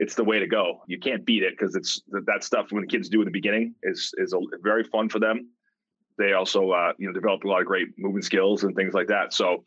it's 0.00 0.14
the 0.14 0.24
way 0.24 0.38
to 0.38 0.46
go. 0.46 0.80
You 0.88 0.98
can't 0.98 1.24
beat 1.26 1.42
it 1.42 1.52
because 1.56 1.76
it's 1.76 2.02
that 2.26 2.42
stuff 2.42 2.72
when 2.72 2.80
the 2.82 2.88
kids 2.88 3.08
do 3.10 3.20
in 3.20 3.26
the 3.26 3.30
beginning 3.30 3.74
is 3.84 4.12
is 4.16 4.32
a, 4.32 4.38
very 4.62 4.82
fun 4.82 5.08
for 5.10 5.20
them. 5.20 5.50
They 6.18 6.32
also 6.32 6.70
uh, 6.70 6.92
you 6.98 7.06
know 7.06 7.12
develop 7.12 7.44
a 7.44 7.48
lot 7.48 7.60
of 7.60 7.66
great 7.66 7.88
movement 7.98 8.24
skills 8.24 8.64
and 8.64 8.74
things 8.74 8.94
like 8.94 9.06
that. 9.08 9.32
So 9.32 9.64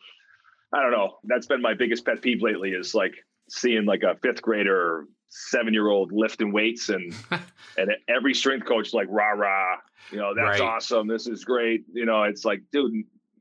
i 0.74 0.82
don't 0.82 0.91
know. 0.91 1.17
That's 1.24 1.46
been 1.46 1.62
my 1.62 1.76
biggest 1.76 2.04
pet 2.04 2.22
peeve 2.22 2.41
lately 2.41 2.72
is 2.72 2.96
like 2.96 3.13
seeing 3.48 3.86
like 3.86 4.02
a 4.04 4.15
fifth 4.24 4.41
grader 4.41 5.06
seven 5.30 5.72
year 5.74 5.88
old 5.88 6.12
lifting 6.12 6.52
weights 6.52 6.89
and 6.89 7.13
and 7.78 7.91
every 8.08 8.34
strength 8.34 8.65
coach 8.67 8.91
like 8.93 9.08
rah 9.10 9.32
rah. 9.32 9.76
You 10.12 10.17
know 10.17 10.34
that's 10.36 10.60
Right. 10.60 10.62
awesome. 10.62 11.08
This 11.08 11.28
is 11.28 11.46
great. 11.46 11.86
You 11.93 12.06
know 12.06 12.24
it's 12.24 12.43
like 12.43 12.62
dude 12.72 12.91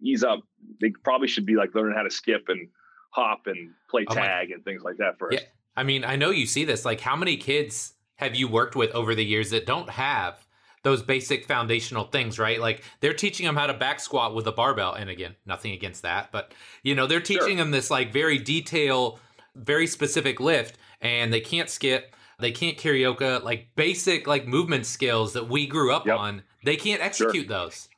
ease 0.03 0.23
up. 0.25 0.41
They 0.81 0.93
probably 1.05 1.29
should 1.29 1.47
be 1.47 1.57
like 1.57 1.75
learning 1.75 1.97
how 1.97 2.03
to 2.03 2.11
skip 2.11 2.45
and 2.49 2.69
hop 3.11 3.47
and 3.47 3.71
play 3.91 4.05
Oh 4.09 4.15
tag 4.15 4.51
and 4.51 4.63
things 4.63 4.83
like 4.83 4.99
that 4.99 5.19
first. 5.19 5.41
Yeah. 5.41 5.47
I 5.77 5.83
mean, 5.85 6.05
I 6.05 6.17
know 6.17 6.31
you 6.31 6.47
see 6.47 6.65
this. 6.65 6.85
Like, 6.85 7.01
how 7.01 7.17
many 7.17 7.37
kids 7.37 7.95
have 8.17 8.35
you 8.35 8.49
worked 8.49 8.77
with 8.77 8.91
over 8.93 9.15
the 9.15 9.25
years 9.25 9.51
that 9.51 9.67
don't 9.67 9.91
have 9.91 10.47
those 10.85 11.03
basic 11.03 11.47
foundational 11.47 12.05
things, 12.05 12.39
right? 12.39 12.61
Like, 12.61 12.83
they're 13.01 13.15
teaching 13.15 13.47
them 13.47 13.57
how 13.57 13.67
to 13.67 13.75
back 13.75 14.01
squat 14.01 14.35
with 14.35 14.47
a 14.47 14.53
barbell. 14.53 14.95
And 14.95 15.09
again, 15.09 15.37
nothing 15.47 15.73
against 15.73 16.03
that, 16.03 16.31
but 16.33 16.53
you 16.83 16.95
know, 16.95 17.07
they're 17.07 17.21
teaching 17.21 17.57
them 17.57 17.71
this 17.71 17.91
like 17.91 18.13
very 18.13 18.39
detail, 18.39 19.19
very 19.55 19.87
specific 19.87 20.41
lift, 20.41 20.79
and 21.01 21.33
they 21.33 21.41
can't 21.41 21.71
skip. 21.71 22.15
They 22.39 22.51
can't 22.53 22.77
carioca, 22.77 23.43
like 23.43 23.69
basic 23.77 24.27
like 24.27 24.47
movement 24.49 24.87
skills 24.87 25.33
that 25.35 25.49
we 25.49 25.67
grew 25.67 25.93
up 25.93 26.07
Yep. 26.07 26.19
on. 26.19 26.43
They 26.65 26.77
can't 26.77 27.01
execute 27.01 27.47
those. 27.49 27.89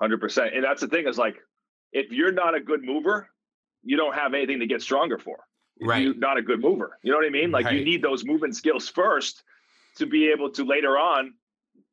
Hundred 0.00 0.20
percent. 0.20 0.54
And 0.54 0.64
that's 0.64 0.80
the 0.80 0.88
thing 0.88 1.06
is 1.06 1.18
like, 1.18 1.36
if 1.92 2.10
you're 2.10 2.32
not 2.32 2.54
a 2.54 2.60
good 2.60 2.82
mover, 2.82 3.28
you 3.82 3.96
don't 3.98 4.14
have 4.14 4.32
anything 4.32 4.60
to 4.60 4.66
get 4.66 4.80
stronger 4.80 5.18
for. 5.18 5.40
Right. 5.82 6.02
You're 6.02 6.14
not 6.14 6.38
a 6.38 6.42
good 6.42 6.60
mover. 6.60 6.98
You 7.02 7.10
know 7.10 7.18
what 7.18 7.26
I 7.26 7.30
mean? 7.30 7.50
Like 7.50 7.70
you 7.70 7.84
need 7.84 8.02
those 8.02 8.24
movement 8.24 8.56
skills 8.56 8.88
first 8.88 9.42
to 9.96 10.06
be 10.06 10.30
able 10.30 10.50
to 10.50 10.64
later 10.64 10.98
on 10.98 11.34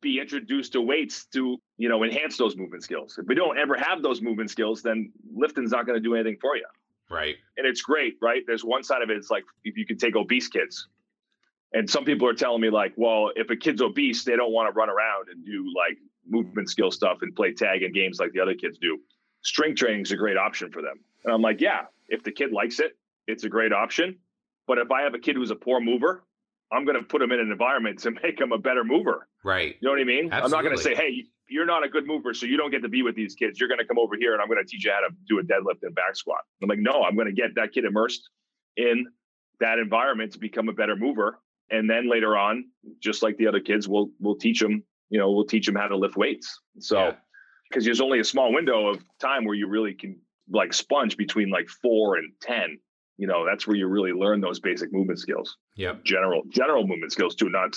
be 0.02 0.19
introduced 0.19 0.73
to 0.73 0.82
weights 0.82 1.25
to 1.25 1.58
you 1.78 1.89
know 1.89 2.04
enhance 2.04 2.38
those 2.38 2.56
movement 2.56 2.84
skills. 2.84 3.17
If 3.17 3.28
we 3.28 3.36
don't 3.36 3.58
ever 3.58 3.75
have 3.78 4.02
those 4.02 4.21
movement 4.21 4.49
skills, 4.49 4.82
then 4.82 5.12
lifting's 5.34 5.71
not 5.71 5.86
going 5.86 5.97
to 5.97 6.04
do 6.04 6.15
anything 6.15 6.38
for 6.39 6.56
you. 6.56 6.65
Right. 7.10 7.36
And 7.58 7.65
it's 7.65 7.82
great, 7.82 8.17
right? 8.21 8.43
There's 8.45 8.63
one 8.63 8.84
side 8.84 9.02
of 9.02 9.10
it. 9.10 9.17
It's 9.17 9.32
like 9.32 9.43
if 9.63 9.75
you 9.78 9.86
can 9.86 9.97
take 9.97 10.15
obese 10.15 10.47
kids, 10.47 10.88
and 11.73 11.89
some 11.89 12.06
people 12.06 12.28
are 12.28 12.34
telling 12.34 12.62
me 12.62 12.69
like, 12.69 12.93
well, 12.95 13.32
if 13.36 13.49
a 13.49 13.56
kid's 13.56 13.82
obese, 13.82 14.23
they 14.23 14.36
don't 14.36 14.52
want 14.52 14.73
to 14.73 14.78
run 14.78 14.89
around 14.89 15.30
and 15.30 15.45
do 15.45 15.71
like 15.75 15.97
movement 16.28 16.69
skill 16.69 16.91
stuff 16.91 17.19
and 17.21 17.36
play 17.36 17.52
tag 17.52 17.84
and 17.84 17.93
games 17.93 18.19
like 18.19 18.32
the 18.34 18.39
other 18.39 18.54
kids 18.54 18.78
do. 18.78 18.99
Strength 19.41 19.80
training 19.80 20.02
is 20.02 20.12
a 20.12 20.17
great 20.17 20.38
option 20.38 20.71
for 20.71 20.82
them. 20.82 20.99
And 21.23 21.34
I'm 21.34 21.41
like, 21.41 21.62
yeah, 21.62 21.86
if 22.08 22.23
the 22.23 22.32
kid 22.32 22.52
likes 22.52 22.80
it, 22.80 22.97
it's 23.29 23.43
a 23.43 23.49
great 23.49 23.71
option. 23.71 24.17
But 24.67 24.77
if 24.77 24.91
I 24.91 25.01
have 25.03 25.13
a 25.13 25.19
kid 25.19 25.35
who's 25.35 25.51
a 25.51 25.55
poor 25.55 25.79
mover, 25.79 26.23
I'm 26.71 26.85
going 26.85 26.97
to 26.97 27.03
put 27.03 27.21
him 27.21 27.31
in 27.31 27.39
an 27.39 27.51
environment 27.51 27.99
to 27.99 28.11
make 28.23 28.39
him 28.39 28.51
a 28.51 28.57
better 28.57 28.83
mover. 28.83 29.27
Right. 29.43 29.75
You 29.79 29.87
know 29.87 29.91
what 29.91 30.01
I 30.01 30.03
mean? 30.03 30.25
Absolutely. 30.31 30.43
I'm 30.45 30.51
not 30.51 30.63
going 30.63 30.77
to 30.77 30.83
say, 30.83 30.95
hey, 30.95 31.23
you're 31.47 31.65
not 31.65 31.83
a 31.83 31.89
good 31.89 32.05
mover, 32.05 32.33
so 32.33 32.45
you 32.45 32.57
don't 32.57 32.69
get 32.69 32.83
to 32.83 32.89
be 32.89 33.01
with 33.01 33.15
these 33.15 33.33
kids. 33.35 33.59
You're 33.59 33.69
going 33.69 33.79
to 33.79 33.85
come 33.85 33.97
over 33.97 34.15
here 34.19 34.33
and 34.33 34.41
I'm 34.41 34.47
going 34.47 34.63
to 34.63 34.69
teach 34.69 34.85
you 34.85 34.91
how 34.91 34.99
to 34.99 35.13
do 35.27 35.39
a 35.39 35.43
deadlift 35.43 35.79
and 35.83 35.95
back 35.95 36.15
squat. 36.15 36.41
I'm 36.61 36.69
like, 36.69 36.79
no, 36.79 37.03
I'm 37.03 37.15
going 37.15 37.27
to 37.27 37.33
get 37.33 37.55
that 37.55 37.71
kid 37.73 37.85
immersed 37.85 38.29
in 38.77 39.07
that 39.59 39.79
environment 39.79 40.33
to 40.33 40.39
become 40.39 40.69
a 40.69 40.73
better 40.73 40.95
mover. 40.95 41.39
And 41.71 41.89
then 41.89 42.09
later 42.09 42.37
on, 42.37 42.65
just 43.01 43.23
like 43.23 43.37
the 43.37 43.47
other 43.47 43.59
kids, 43.59 43.87
we'll 43.87 44.09
we'll 44.19 44.35
teach 44.37 44.59
them, 44.59 44.83
you 45.09 45.19
know, 45.19 45.31
we'll 45.31 45.45
teach 45.45 45.65
them 45.67 45.75
how 45.75 45.87
to 45.87 45.95
lift 45.97 46.17
weights. 46.17 46.59
So 46.79 47.15
because 47.69 47.83
Yeah. 47.83 47.89
there's 47.89 48.01
only 48.01 48.19
a 48.19 48.23
small 48.23 48.53
window 48.53 48.87
of 48.87 49.03
time 49.19 49.45
where 49.45 49.55
you 49.55 49.67
really 49.67 49.93
can 49.93 50.19
like 50.51 50.73
sponge 50.73 51.15
between 51.17 51.49
like 51.49 51.67
four 51.69 52.15
and 52.17 52.31
ten. 52.41 52.79
You 53.19 53.27
know, 53.27 53.45
that's 53.45 53.67
where 53.67 53.75
you 53.75 53.88
really 53.88 54.13
learn 54.13 54.39
those 54.41 54.60
basic 54.60 54.91
movement 54.93 55.19
skills 55.19 55.58
yeah 55.75 55.95
general 56.03 56.41
general 56.49 56.88
movement 56.88 57.12
skills 57.12 57.36
too, 57.36 57.49
not 57.49 57.75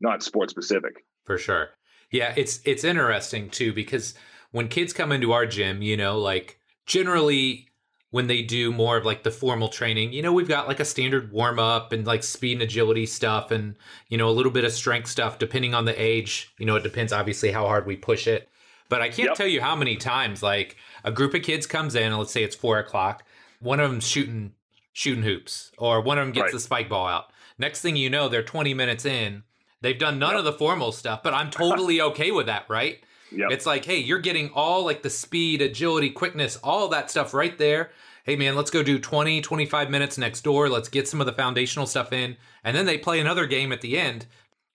not 0.00 0.22
sport 0.22 0.50
specific. 0.50 1.04
For 1.24 1.36
sure. 1.36 1.70
Yeah, 2.10 2.32
it's 2.36 2.60
it's 2.64 2.84
interesting 2.84 3.50
too 3.50 3.72
because 3.72 4.14
when 4.52 4.68
kids 4.68 4.92
come 4.92 5.10
into 5.10 5.32
our 5.32 5.46
gym, 5.46 5.82
you 5.82 5.96
know, 5.96 6.18
like 6.18 6.58
generally 6.86 7.68
when 8.10 8.28
they 8.28 8.42
do 8.42 8.70
more 8.72 8.96
of 8.96 9.04
like 9.04 9.24
the 9.24 9.30
formal 9.32 9.66
training, 9.68 10.12
you 10.12 10.22
know, 10.22 10.32
we've 10.32 10.46
got 10.46 10.68
like 10.68 10.78
a 10.78 10.84
standard 10.84 11.32
warm 11.32 11.58
up 11.58 11.92
and 11.92 12.06
like 12.06 12.22
speed 12.22 12.52
and 12.52 12.62
agility 12.62 13.06
stuff 13.06 13.50
and, 13.50 13.74
you 14.08 14.16
know, 14.16 14.28
a 14.28 14.30
little 14.38 14.52
bit 14.52 14.62
of 14.64 14.70
strength 14.72 15.08
stuff 15.08 15.40
depending 15.40 15.74
on 15.74 15.84
the 15.84 16.00
age. 16.00 16.54
You 16.58 16.66
know, 16.66 16.76
it 16.76 16.84
depends 16.84 17.12
obviously 17.12 17.50
how 17.50 17.66
hard 17.66 17.86
we 17.86 17.96
push 17.96 18.28
it. 18.28 18.48
But 18.88 19.02
I 19.02 19.08
can't 19.08 19.30
Yep. 19.30 19.36
tell 19.36 19.48
you 19.48 19.60
how 19.60 19.74
many 19.74 19.96
times 19.96 20.44
like 20.44 20.76
a 21.02 21.10
group 21.10 21.34
of 21.34 21.42
kids 21.42 21.66
comes 21.66 21.96
in, 21.96 22.04
and 22.04 22.18
let's 22.18 22.30
say 22.30 22.44
it's 22.44 22.54
four 22.54 22.78
o'clock, 22.78 23.24
one 23.58 23.80
of 23.80 23.90
them's 23.90 24.06
shooting 24.06 24.52
shooting 24.94 25.24
hoops, 25.24 25.72
or 25.76 26.00
one 26.00 26.16
of 26.18 26.24
them 26.24 26.32
gets 26.32 26.44
Right. 26.44 26.52
the 26.52 26.60
spike 26.60 26.88
ball 26.88 27.06
out. 27.06 27.30
Next 27.58 27.82
thing 27.82 27.96
you 27.96 28.08
know, 28.08 28.28
they're 28.28 28.42
20 28.42 28.72
minutes 28.72 29.04
in. 29.04 29.42
They've 29.82 29.98
done 29.98 30.18
none 30.18 30.30
Yep. 30.30 30.38
of 30.38 30.44
the 30.46 30.52
formal 30.54 30.92
stuff, 30.92 31.22
but 31.22 31.34
I'm 31.34 31.50
totally 31.50 32.00
okay 32.10 32.30
with 32.30 32.46
that, 32.46 32.64
right? 32.70 33.02
Yeah. 33.30 33.48
It's 33.50 33.66
like, 33.66 33.84
hey, 33.84 33.98
you're 33.98 34.20
getting 34.20 34.50
all 34.54 34.84
like 34.84 35.02
the 35.02 35.10
speed, 35.10 35.60
agility, 35.60 36.08
quickness, 36.10 36.56
all 36.62 36.88
that 36.88 37.10
stuff 37.10 37.34
right 37.34 37.58
there. 37.58 37.90
Hey, 38.22 38.36
man, 38.36 38.54
let's 38.56 38.70
go 38.70 38.82
do 38.82 38.98
20, 38.98 39.40
25 39.42 39.90
minutes 39.90 40.16
next 40.16 40.42
door. 40.42 40.68
Let's 40.70 40.88
get 40.88 41.06
some 41.08 41.20
of 41.20 41.26
the 41.26 41.32
foundational 41.32 41.86
stuff 41.86 42.12
in. 42.12 42.36
And 42.62 42.74
then 42.76 42.86
they 42.86 42.96
play 42.96 43.20
another 43.20 43.44
game 43.46 43.72
at 43.72 43.82
the 43.82 43.98
end. 43.98 44.26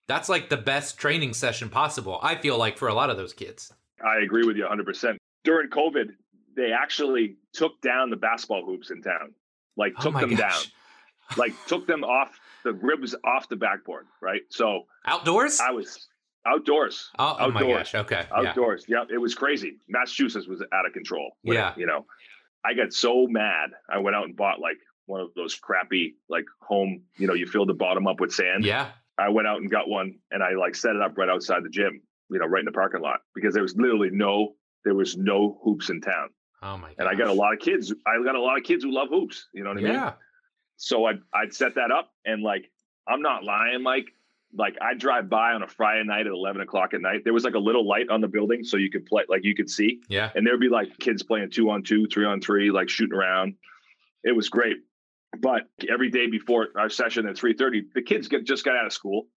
That's 0.06 0.28
like 0.28 0.50
the 0.50 0.56
best 0.56 0.98
training 0.98 1.32
session 1.34 1.68
possible, 1.70 2.20
I 2.22 2.34
feel 2.36 2.58
like, 2.58 2.76
for 2.78 2.88
a 2.88 2.94
lot 2.94 3.10
of 3.10 3.16
those 3.16 3.32
kids. 3.32 3.72
I 4.04 4.18
agree 4.22 4.44
with 4.46 4.56
you 4.56 4.64
100%. 4.66 5.16
During 5.44 5.68
COVID, 5.70 6.10
they 6.54 6.72
actually 6.72 7.36
took 7.52 7.80
down 7.80 8.10
the 8.10 8.16
basketball 8.16 8.64
hoops 8.64 8.90
in 8.90 9.02
town. 9.02 9.32
Like 9.80 9.94
Oh 9.98 10.02
took 10.02 10.12
my 10.14 10.20
them 10.20 10.36
down. 10.36 10.52
Like 11.36 11.52
took 11.68 11.86
them 11.86 12.02
off 12.02 12.40
the 12.64 12.72
ribs 12.72 13.14
off 13.24 13.48
the 13.48 13.54
backboard, 13.54 14.06
right? 14.20 14.40
So 14.48 14.86
Outdoors? 15.06 15.60
I 15.60 15.70
was 15.70 16.08
outdoors. 16.44 17.10
oh, 17.20 17.36
oh 17.38 17.50
my 17.52 17.60
outdoors. 17.60 17.76
gosh. 17.76 17.94
Okay. 17.94 18.26
Yeah. 18.30 18.48
Outdoors. 18.48 18.84
Yep. 18.88 19.08
It 19.12 19.18
was 19.18 19.36
crazy. 19.36 19.76
Massachusetts 19.88 20.48
was 20.48 20.60
out 20.72 20.86
of 20.86 20.92
control. 20.92 21.30
it, 21.44 21.54
Yeah. 21.54 21.72
You 21.76 21.86
know, 21.86 22.04
I 22.64 22.74
got 22.74 22.92
so 22.92 23.28
mad. 23.28 23.70
I 23.88 23.98
went 23.98 24.16
out 24.16 24.24
and 24.24 24.36
bought 24.36 24.58
like 24.58 24.78
one 25.06 25.20
of 25.20 25.28
those 25.36 25.54
crappy, 25.54 26.16
like 26.28 26.46
home, 26.60 27.02
you 27.16 27.28
know, 27.28 27.34
you 27.34 27.46
fill 27.46 27.64
the 27.66 27.74
bottom 27.74 28.08
up 28.08 28.20
with 28.20 28.32
sand. 28.32 28.64
Yeah. 28.64 28.88
I 29.16 29.28
went 29.28 29.46
out 29.46 29.60
and 29.60 29.70
got 29.70 29.88
one 29.88 30.18
and 30.32 30.42
I 30.42 30.54
like 30.54 30.74
set 30.74 30.96
it 30.96 31.02
up 31.02 31.16
right 31.16 31.28
outside 31.28 31.62
the 31.62 31.68
gym, 31.68 32.02
you 32.28 32.38
know, 32.38 32.46
right 32.46 32.60
in 32.60 32.66
the 32.66 32.72
parking 32.72 33.02
lot 33.02 33.20
because 33.34 33.54
there 33.54 33.62
was 33.62 33.76
literally 33.76 34.10
no, 34.10 34.54
there 34.84 34.94
was 34.94 35.16
no 35.16 35.60
hoops 35.62 35.90
in 35.90 36.00
town. 36.00 36.30
Oh 36.62 36.76
my 36.76 36.88
god. 36.88 36.96
And 36.98 37.08
I 37.08 37.14
got 37.14 37.28
a 37.28 37.32
lot 37.32 37.52
of 37.52 37.60
kids. 37.60 37.92
I 38.06 38.22
got 38.24 38.34
a 38.34 38.40
lot 38.40 38.58
of 38.58 38.64
kids 38.64 38.84
who 38.84 38.92
love 38.92 39.08
hoops. 39.10 39.48
You 39.52 39.64
know 39.64 39.70
what 39.70 39.78
I 39.78 39.82
mean? 39.82 39.92
Yeah. 39.92 40.12
So 40.76 41.04
I'd, 41.06 41.20
I'd 41.34 41.54
set 41.54 41.74
that 41.74 41.90
up 41.90 42.10
and 42.24 42.42
like, 42.42 42.70
I'm 43.08 43.22
not 43.22 43.44
lying, 43.44 43.82
Mike. 43.82 44.08
Like 44.56 44.76
I 44.80 44.94
drive 44.94 45.28
by 45.28 45.52
on 45.52 45.62
a 45.62 45.68
Friday 45.68 46.04
night 46.04 46.26
at 46.26 46.32
11 46.32 46.60
o'clock 46.60 46.92
at 46.92 47.00
night. 47.00 47.22
There 47.22 47.32
was 47.32 47.44
like 47.44 47.54
a 47.54 47.60
little 47.60 47.86
light 47.86 48.08
on 48.10 48.20
the 48.20 48.28
building 48.28 48.64
so 48.64 48.76
you 48.76 48.90
could 48.90 49.06
play, 49.06 49.22
like 49.28 49.44
you 49.44 49.54
could 49.54 49.70
see. 49.70 50.00
Yeah. 50.08 50.30
And 50.34 50.46
there'd 50.46 50.60
be 50.60 50.68
like 50.68 50.98
kids 50.98 51.22
playing 51.22 51.50
two 51.50 51.70
on 51.70 51.82
two, 51.82 52.06
three 52.08 52.24
on 52.24 52.40
three, 52.40 52.70
like 52.70 52.88
shooting 52.88 53.16
around. 53.16 53.54
It 54.24 54.34
was 54.34 54.48
great. 54.48 54.78
But 55.38 55.62
every 55.88 56.10
day 56.10 56.26
before 56.26 56.68
our 56.76 56.90
session 56.90 57.26
at 57.28 57.36
3:30, 57.36 57.92
the 57.94 58.02
kids 58.02 58.28
get 58.28 58.44
just 58.44 58.64
got 58.64 58.76
out 58.76 58.86
of 58.86 58.92
school. 58.92 59.28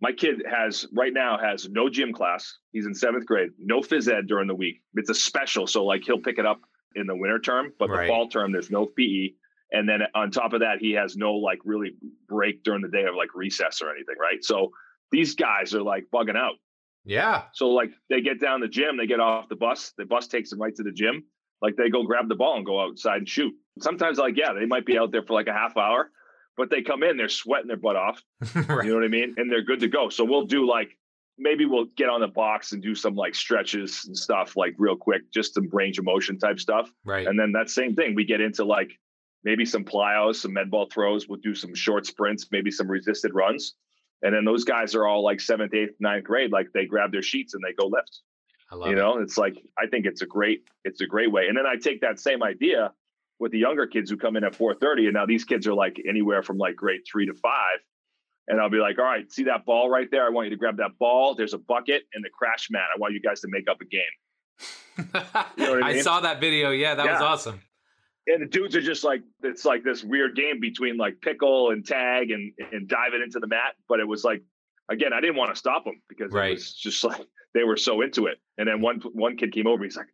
My 0.00 0.12
kid 0.12 0.42
has 0.50 0.86
right 0.94 1.12
now 1.12 1.38
has 1.38 1.68
no 1.70 1.88
gym 1.88 2.12
class. 2.12 2.54
He's 2.72 2.86
in 2.86 2.94
seventh 2.94 3.24
grade, 3.26 3.50
no 3.58 3.80
phys 3.80 4.12
ed 4.12 4.26
during 4.26 4.46
the 4.46 4.54
week. 4.54 4.82
It's 4.94 5.08
a 5.10 5.14
special, 5.14 5.66
so 5.66 5.84
like 5.84 6.02
he'll 6.04 6.20
pick 6.20 6.38
it 6.38 6.44
up 6.46 6.60
in 6.94 7.06
the 7.06 7.16
winter 7.16 7.38
term, 7.38 7.72
but 7.78 7.88
Right. 7.88 8.02
the 8.02 8.08
fall 8.08 8.28
term 8.28 8.52
there's 8.52 8.70
no 8.70 8.86
PE. 8.86 9.30
And 9.72 9.88
then 9.88 10.00
on 10.14 10.30
top 10.30 10.52
of 10.52 10.60
that, 10.60 10.78
he 10.80 10.92
has 10.92 11.16
no 11.16 11.34
like 11.34 11.58
really 11.64 11.96
break 12.28 12.62
during 12.62 12.82
the 12.82 12.88
day 12.88 13.04
of 13.04 13.14
like 13.16 13.34
recess 13.34 13.80
or 13.82 13.90
anything, 13.90 14.14
right? 14.20 14.42
So 14.44 14.70
these 15.10 15.34
guys 15.34 15.74
are 15.74 15.82
like 15.82 16.04
bugging 16.14 16.36
out. 16.36 16.54
Yeah. 17.04 17.44
So 17.54 17.68
like 17.70 17.90
they 18.10 18.20
get 18.20 18.40
down 18.40 18.60
the 18.60 18.68
gym, 18.68 18.96
they 18.96 19.06
get 19.06 19.20
off 19.20 19.48
the 19.48 19.56
bus, 19.56 19.92
the 19.96 20.04
bus 20.04 20.26
takes 20.28 20.50
them 20.50 20.60
right 20.60 20.74
to 20.74 20.82
the 20.82 20.92
gym. 20.92 21.24
Like 21.62 21.76
they 21.76 21.88
go 21.88 22.02
grab 22.04 22.28
the 22.28 22.34
ball 22.34 22.56
and 22.56 22.66
go 22.66 22.80
outside 22.80 23.18
and 23.18 23.28
shoot. 23.28 23.54
Sometimes 23.80 24.18
like 24.18 24.36
yeah, 24.36 24.52
they 24.52 24.66
might 24.66 24.84
be 24.84 24.98
out 24.98 25.10
there 25.10 25.22
for 25.22 25.32
like 25.32 25.46
a 25.46 25.52
half 25.52 25.76
hour, 25.76 26.10
but 26.56 26.70
they 26.70 26.82
come 26.82 27.02
in, 27.02 27.16
they're 27.16 27.28
sweating 27.28 27.68
their 27.68 27.76
butt 27.76 27.96
off. 27.96 28.22
right. 28.54 28.66
You 28.84 28.90
know 28.90 28.96
what 28.96 29.04
I 29.04 29.08
mean? 29.08 29.34
And 29.36 29.50
they're 29.50 29.62
good 29.62 29.80
to 29.80 29.88
go. 29.88 30.08
So 30.08 30.24
we'll 30.24 30.46
do 30.46 30.66
like 30.68 30.96
maybe 31.38 31.66
we'll 31.66 31.84
get 31.96 32.08
on 32.08 32.20
the 32.20 32.28
box 32.28 32.72
and 32.72 32.82
do 32.82 32.94
some 32.94 33.14
like 33.14 33.34
stretches 33.34 34.04
and 34.06 34.16
stuff 34.16 34.56
like 34.56 34.74
real 34.78 34.96
quick, 34.96 35.30
just 35.32 35.52
some 35.54 35.68
range 35.72 35.98
of 35.98 36.04
motion 36.06 36.38
type 36.38 36.58
stuff. 36.58 36.90
Right. 37.04 37.26
And 37.26 37.38
then 37.38 37.52
that 37.52 37.68
same 37.68 37.94
thing, 37.94 38.14
we 38.14 38.24
get 38.24 38.40
into 38.40 38.64
like 38.64 38.90
maybe 39.44 39.64
some 39.66 39.84
plyos, 39.84 40.36
some 40.36 40.54
med 40.54 40.70
ball 40.70 40.88
throws. 40.90 41.28
We'll 41.28 41.40
do 41.42 41.54
some 41.54 41.74
short 41.74 42.06
sprints, 42.06 42.46
maybe 42.50 42.70
some 42.70 42.88
resisted 42.90 43.32
runs. 43.34 43.74
And 44.22 44.34
then 44.34 44.46
those 44.46 44.64
guys 44.64 44.94
are 44.94 45.06
all 45.06 45.22
like 45.22 45.40
seventh, 45.40 45.74
eighth, 45.74 45.94
ninth 46.00 46.24
grade. 46.24 46.52
Like 46.52 46.68
they 46.72 46.86
grab 46.86 47.12
their 47.12 47.22
sheets 47.22 47.52
and 47.52 47.62
they 47.62 47.74
go 47.74 47.86
lift. 47.86 48.20
I 48.72 48.76
love 48.76 48.88
You 48.88 48.94
it. 48.94 48.96
know, 48.98 49.18
it's 49.18 49.36
like 49.36 49.56
I 49.78 49.86
think 49.88 50.06
it's 50.06 50.22
a 50.22 50.26
great, 50.26 50.64
it's 50.84 51.02
a 51.02 51.06
great 51.06 51.30
way. 51.30 51.48
And 51.48 51.56
then 51.58 51.66
I 51.66 51.76
take 51.76 52.00
that 52.00 52.18
same 52.18 52.42
idea 52.42 52.92
with 53.38 53.52
the 53.52 53.58
younger 53.58 53.86
kids 53.86 54.10
who 54.10 54.16
come 54.16 54.36
in 54.36 54.44
at 54.44 54.52
4:30, 54.54 55.04
and 55.06 55.14
now 55.14 55.26
these 55.26 55.44
kids 55.44 55.66
are 55.66 55.74
like 55.74 56.00
anywhere 56.08 56.42
from 56.42 56.58
like 56.58 56.76
grade 56.76 57.02
three 57.10 57.26
to 57.26 57.34
five. 57.34 57.78
And 58.48 58.60
I'll 58.60 58.70
be 58.70 58.78
like, 58.78 58.98
all 58.98 59.04
right, 59.04 59.30
see 59.32 59.44
that 59.44 59.64
ball 59.66 59.90
right 59.90 60.08
there? 60.10 60.24
I 60.24 60.30
want 60.30 60.46
you 60.46 60.50
to 60.50 60.56
grab 60.56 60.76
that 60.76 60.98
ball. 61.00 61.34
There's 61.34 61.52
a 61.52 61.58
bucket 61.58 62.04
and 62.14 62.24
the 62.24 62.30
crash 62.30 62.68
mat. 62.70 62.84
I 62.94 62.98
want 62.98 63.12
you 63.12 63.20
guys 63.20 63.40
to 63.40 63.48
make 63.50 63.68
up 63.68 63.78
a 63.80 63.84
game. 63.84 64.02
know 65.58 65.72
what 65.72 65.82
I 65.82 65.88
I 65.90 66.00
saw 66.00 66.20
that 66.20 66.40
video. 66.40 66.70
Yeah, 66.70 66.94
that 66.94 67.06
was 67.06 67.20
awesome. 67.20 67.60
and 68.28 68.42
the 68.42 68.46
dudes 68.46 68.74
are 68.76 68.80
just 68.80 69.04
like 69.04 69.22
it's 69.42 69.64
like 69.64 69.84
this 69.84 70.02
weird 70.02 70.34
game 70.36 70.58
between 70.60 70.96
like 70.96 71.20
pickle 71.20 71.70
and 71.70 71.84
tag 71.86 72.30
and 72.30 72.52
and 72.72 72.88
diving 72.88 73.20
into 73.22 73.38
the 73.38 73.46
mat 73.46 73.74
but 73.88 74.00
it 74.00 74.08
was 74.08 74.24
like 74.24 74.42
again 74.90 75.12
i 75.12 75.20
didn't 75.20 75.36
want 75.36 75.48
to 75.52 75.56
stop 75.56 75.84
them 75.84 76.00
because 76.08 76.32
Right. 76.32 76.50
it 76.50 76.54
was 76.54 76.72
just 76.72 77.04
like 77.04 77.20
they 77.54 77.62
were 77.62 77.76
so 77.76 78.00
into 78.00 78.26
it 78.26 78.38
and 78.58 78.66
then 78.66 78.80
one 78.80 79.00
one 79.12 79.36
kid 79.36 79.52
came 79.52 79.66
over 79.68 79.84
he's 79.84 79.96
like 79.96 80.08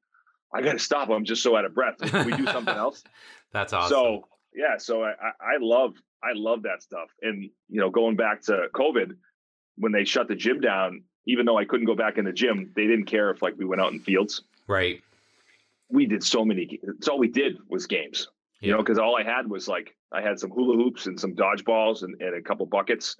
i 0.54 0.60
gotta 0.62 0.78
stop 0.78 1.08
i'm 1.10 1.24
just 1.24 1.42
so 1.42 1.56
out 1.56 1.64
of 1.64 1.74
breath 1.74 1.98
can 1.98 2.26
we 2.26 2.36
do 2.36 2.46
something 2.46 2.74
else 2.74 3.02
That's 3.52 3.72
awesome. 3.72 3.90
so 3.90 4.28
yeah 4.54 4.78
so 4.78 5.04
I, 5.04 5.12
I 5.40 5.56
love 5.60 5.94
i 6.22 6.32
love 6.34 6.62
that 6.62 6.82
stuff 6.82 7.08
and 7.22 7.44
you 7.68 7.80
know 7.80 7.90
going 7.90 8.16
back 8.16 8.42
to 8.42 8.66
covid 8.74 9.16
when 9.76 9.92
they 9.92 10.04
shut 10.04 10.28
the 10.28 10.34
gym 10.34 10.60
down 10.60 11.02
even 11.26 11.46
though 11.46 11.58
i 11.58 11.64
couldn't 11.64 11.86
go 11.86 11.94
back 11.94 12.18
in 12.18 12.24
the 12.24 12.32
gym 12.32 12.72
they 12.76 12.86
didn't 12.86 13.06
care 13.06 13.30
if 13.30 13.42
like 13.42 13.54
we 13.58 13.64
went 13.64 13.80
out 13.80 13.92
in 13.92 13.98
fields 14.00 14.42
right. 14.66 15.02
we 15.88 16.06
did 16.06 16.24
so 16.24 16.44
many. 16.44 16.80
It's 16.82 17.08
all 17.08 17.18
we 17.18 17.28
did 17.28 17.58
was 17.68 17.86
games, 17.86 18.28
you 18.60 18.70
know, 18.72 18.78
because 18.78 18.98
all 18.98 19.16
I 19.16 19.22
had 19.22 19.48
was 19.48 19.68
like 19.68 19.94
I 20.12 20.22
had 20.22 20.38
some 20.38 20.50
hula 20.50 20.76
hoops 20.76 21.06
and 21.06 21.18
some 21.18 21.34
dodgeballs 21.34 22.02
and, 22.02 22.20
and 22.20 22.34
a 22.34 22.42
couple 22.42 22.66
buckets. 22.66 23.16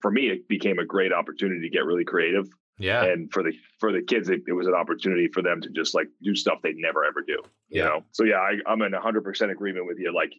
For 0.00 0.10
me, 0.10 0.28
it 0.28 0.48
became 0.48 0.78
a 0.78 0.84
great 0.84 1.12
opportunity 1.12 1.60
to 1.62 1.70
get 1.70 1.84
really 1.84 2.04
creative, 2.04 2.48
Yeah. 2.78 3.04
and 3.04 3.32
for 3.32 3.42
the 3.42 3.52
for 3.80 3.92
the 3.92 4.02
kids, 4.02 4.28
it, 4.28 4.42
it 4.46 4.52
was 4.52 4.66
an 4.66 4.74
opportunity 4.74 5.28
for 5.28 5.42
them 5.42 5.60
to 5.62 5.70
just 5.70 5.94
like 5.94 6.08
do 6.22 6.34
stuff 6.34 6.58
they 6.62 6.72
never 6.74 7.04
ever 7.04 7.22
do. 7.26 7.38
You 7.68 7.82
Yeah. 7.82 7.84
know, 7.84 8.04
so 8.12 8.24
yeah, 8.24 8.36
I, 8.36 8.58
I'm 8.70 8.82
in 8.82 8.92
100 8.92 9.24
percent 9.24 9.50
agreement 9.50 9.86
with 9.86 9.98
you. 9.98 10.14
Like 10.14 10.32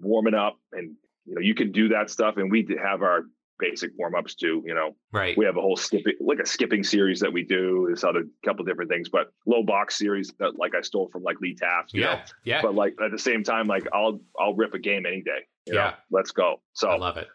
warming 0.00 0.34
up, 0.34 0.58
and 0.72 0.94
you 1.26 1.34
know, 1.34 1.40
you 1.40 1.54
can 1.54 1.72
do 1.72 1.88
that 1.88 2.10
stuff, 2.10 2.36
and 2.36 2.50
we 2.50 2.66
have 2.82 3.02
our 3.02 3.24
basic 3.58 3.90
warm 3.98 4.14
ups 4.14 4.34
too. 4.34 4.62
You 4.64 4.74
know, 4.74 4.96
right. 5.12 5.36
we 5.36 5.44
have 5.44 5.56
a 5.56 5.60
whole 5.60 5.76
skipping 5.76 6.14
like 6.20 6.38
a 6.38 6.46
skipping 6.46 6.82
series 6.82 7.20
that 7.20 7.32
we 7.32 7.42
do 7.44 7.88
this 7.90 8.04
other 8.04 8.24
couple 8.44 8.64
different 8.64 8.90
things 8.90 9.08
but 9.10 9.32
low 9.46 9.62
box 9.62 9.98
series 9.98 10.32
that 10.38 10.58
like 10.58 10.74
i 10.74 10.80
stole 10.80 11.10
from 11.12 11.22
like 11.22 11.38
lee 11.42 11.54
taft 11.54 11.92
you 11.92 12.00
yeah. 12.00 12.06
know? 12.14 12.20
Yeah. 12.44 12.62
but 12.62 12.74
like 12.74 12.94
at 13.04 13.10
the 13.10 13.18
same 13.18 13.42
time 13.44 13.66
like 13.66 13.86
i'll 13.92 14.18
i'll 14.40 14.54
rip 14.54 14.72
a 14.72 14.78
game 14.78 15.04
any 15.04 15.20
day 15.20 15.40
you 15.66 15.74
know? 15.74 15.80
Yeah. 15.80 15.94
let's 16.10 16.30
go 16.30 16.62
So 16.72 16.88
I 16.88 16.96
love 16.96 17.18
it. 17.18 17.28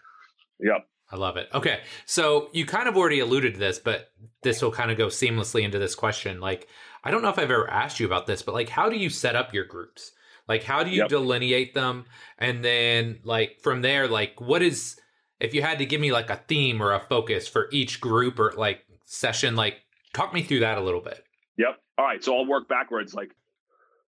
yep 0.59 0.87
I 1.11 1.17
love 1.17 1.37
it. 1.37 1.49
Okay. 1.53 1.81
So 2.05 2.49
you 2.51 2.65
kind 2.65 2.87
of 2.87 2.97
already 2.97 3.19
alluded 3.19 3.53
to 3.53 3.59
this, 3.59 3.79
but 3.79 4.11
this 4.41 4.61
will 4.61 4.71
kind 4.71 4.91
of 4.91 4.97
go 4.97 5.07
seamlessly 5.07 5.61
into 5.63 5.79
this 5.79 5.95
question. 5.95 6.39
Like, 6.39 6.67
I 7.03 7.11
don't 7.11 7.21
know 7.21 7.29
if 7.29 7.37
I've 7.37 7.51
ever 7.51 7.69
asked 7.69 7.99
you 7.99 8.05
about 8.05 8.25
this, 8.25 8.41
but 8.41 8.55
like, 8.55 8.69
how 8.69 8.89
do 8.89 8.97
you 8.97 9.09
set 9.09 9.35
up 9.35 9.53
your 9.53 9.65
groups? 9.65 10.11
Like, 10.47 10.63
how 10.63 10.83
do 10.83 10.89
you 10.89 11.01
yep. 11.01 11.09
delineate 11.09 11.73
them? 11.73 12.05
And 12.37 12.63
then, 12.63 13.19
like, 13.23 13.59
from 13.61 13.81
there, 13.81 14.07
like, 14.07 14.39
what 14.39 14.61
is, 14.61 14.99
if 15.39 15.53
you 15.53 15.61
had 15.61 15.79
to 15.79 15.85
give 15.85 16.01
me 16.01 16.11
like 16.11 16.29
a 16.29 16.37
theme 16.47 16.81
or 16.81 16.93
a 16.93 16.99
focus 16.99 17.47
for 17.47 17.67
each 17.71 18.01
group 18.01 18.39
or 18.39 18.53
like 18.57 18.83
session, 19.05 19.55
like, 19.55 19.77
talk 20.13 20.33
me 20.33 20.41
through 20.41 20.61
that 20.61 20.77
a 20.77 20.81
little 20.81 21.01
bit. 21.01 21.23
Yep. 21.57 21.77
All 21.97 22.05
right. 22.05 22.23
So 22.23 22.35
I'll 22.35 22.47
work 22.47 22.67
backwards. 22.67 23.13
Like, 23.13 23.31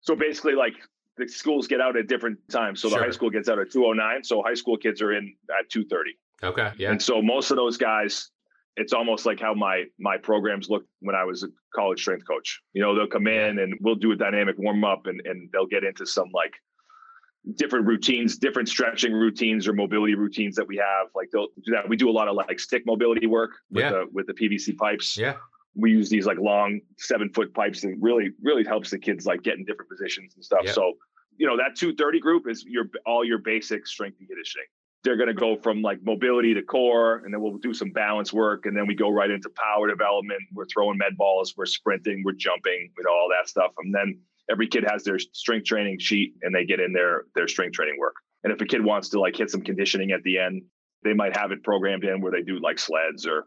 so 0.01 0.15
basically, 0.15 0.53
like, 0.53 0.73
the 1.17 1.27
schools 1.27 1.67
get 1.67 1.81
out 1.81 1.97
at 1.97 2.07
different 2.07 2.39
times. 2.49 2.81
So 2.81 2.89
the 2.89 2.97
high 2.97 3.11
school 3.11 3.29
gets 3.29 3.47
out 3.47 3.59
at 3.59 3.71
209. 3.71 4.23
So 4.23 4.41
high 4.41 4.53
school 4.53 4.77
kids 4.77 5.01
are 5.01 5.13
in 5.13 5.33
at 5.49 5.69
230. 5.69 6.11
Okay. 6.43 6.71
Yeah. 6.77 6.91
And 6.91 7.01
so 7.01 7.21
most 7.21 7.51
of 7.51 7.57
those 7.57 7.77
guys, 7.77 8.29
it's 8.77 8.93
almost 8.93 9.25
like 9.25 9.39
how 9.39 9.53
my 9.53 9.85
my 9.99 10.17
programs 10.17 10.69
looked 10.69 10.87
when 10.99 11.15
I 11.15 11.23
was 11.23 11.43
a 11.43 11.47
college 11.73 12.01
strength 12.01 12.27
coach. 12.27 12.61
You 12.73 12.81
know, 12.81 12.95
they'll 12.95 13.07
come 13.07 13.27
in 13.27 13.59
and 13.59 13.73
we'll 13.79 13.95
do 13.95 14.11
a 14.11 14.15
dynamic 14.15 14.55
warm 14.57 14.83
up 14.83 15.05
and 15.05 15.21
and 15.25 15.49
they'll 15.53 15.65
get 15.65 15.83
into 15.83 16.05
some 16.05 16.29
like 16.33 16.53
different 17.57 17.85
routines, 17.85 18.37
different 18.37 18.67
stretching 18.67 19.13
routines 19.13 19.67
or 19.67 19.73
mobility 19.73 20.15
routines 20.15 20.55
that 20.55 20.67
we 20.67 20.77
have. 20.77 21.07
Like 21.15 21.29
they'll 21.31 21.47
do 21.63 21.71
that. 21.73 21.87
We 21.87 21.95
do 21.95 22.09
a 22.09 22.11
lot 22.11 22.27
of 22.27 22.35
like 22.35 22.59
stick 22.59 22.83
mobility 22.85 23.27
work 23.27 23.51
with 23.71 23.83
yeah. 23.83 23.91
the 23.91 24.05
with 24.11 24.27
the 24.27 24.33
PVC 24.33 24.75
pipes. 24.75 25.17
Yeah. 25.17 25.35
We 25.75 25.91
use 25.91 26.09
these 26.09 26.25
like 26.25 26.37
long 26.39 26.79
seven 26.97 27.29
foot 27.33 27.53
pipes 27.53 27.83
and 27.83 28.01
really, 28.01 28.31
really 28.41 28.63
helps 28.63 28.89
the 28.91 28.97
kids 28.97 29.25
like 29.25 29.43
get 29.43 29.57
in 29.57 29.65
different 29.65 29.91
positions 29.91 30.33
and 30.35 30.43
stuff. 30.43 30.69
So, 30.69 30.93
you 31.35 31.45
know, 31.45 31.57
that 31.57 31.75
230 31.75 32.19
group 32.21 32.43
is 32.49 32.63
your 32.65 32.85
all 33.05 33.25
your 33.25 33.39
basic 33.39 33.85
strength 33.85 34.17
and 34.19 34.27
conditioning 34.27 34.67
they're 35.05 35.15
going 35.15 35.27
to 35.27 35.33
go 35.33 35.55
from 35.55 35.81
like 35.81 35.99
mobility 36.03 36.53
to 36.55 36.63
core 36.63 37.17
and 37.23 37.33
then 37.33 37.39
we'll 37.39 37.57
do 37.57 37.73
some 37.73 37.91
balance 37.91 38.33
work 38.33 38.65
and 38.65 38.75
then 38.75 38.87
we 38.87 38.95
go 38.95 39.09
right 39.09 39.29
into 39.29 39.49
power 39.49 39.87
development. 39.87 40.41
We're 40.51 40.65
throwing 40.65 40.97
med 40.97 41.15
balls 41.15 41.53
we're 41.55 41.67
sprinting 41.67 42.23
we're 42.25 42.33
jumping 42.33 42.91
with 42.97 43.05
all 43.07 43.29
that 43.37 43.47
stuff. 43.47 43.71
And 43.77 43.93
then 43.93 44.19
every 44.49 44.67
kid 44.67 44.83
has 44.89 45.03
their 45.03 45.19
strength 45.19 45.65
training 45.65 45.99
sheet 45.99 46.33
and 46.41 46.53
they 46.53 46.65
get 46.65 46.79
in 46.79 46.91
their 46.91 47.25
their 47.35 47.47
strength 47.47 47.73
training 47.73 47.97
work. 47.99 48.15
And 48.43 48.51
if 48.51 48.59
a 48.59 48.65
kid 48.65 48.83
wants 48.83 49.09
to 49.09 49.19
like 49.19 49.37
hit 49.37 49.49
some 49.49 49.61
conditioning 49.61 50.11
at 50.11 50.23
the 50.23 50.39
end 50.39 50.63
they 51.03 51.13
might 51.13 51.37
have 51.37 51.51
it 51.51 51.63
programmed 51.63 52.03
in 52.03 52.19
where 52.19 52.31
they 52.31 52.41
do 52.41 52.59
like 52.59 52.79
sleds 52.79 53.27
or 53.27 53.45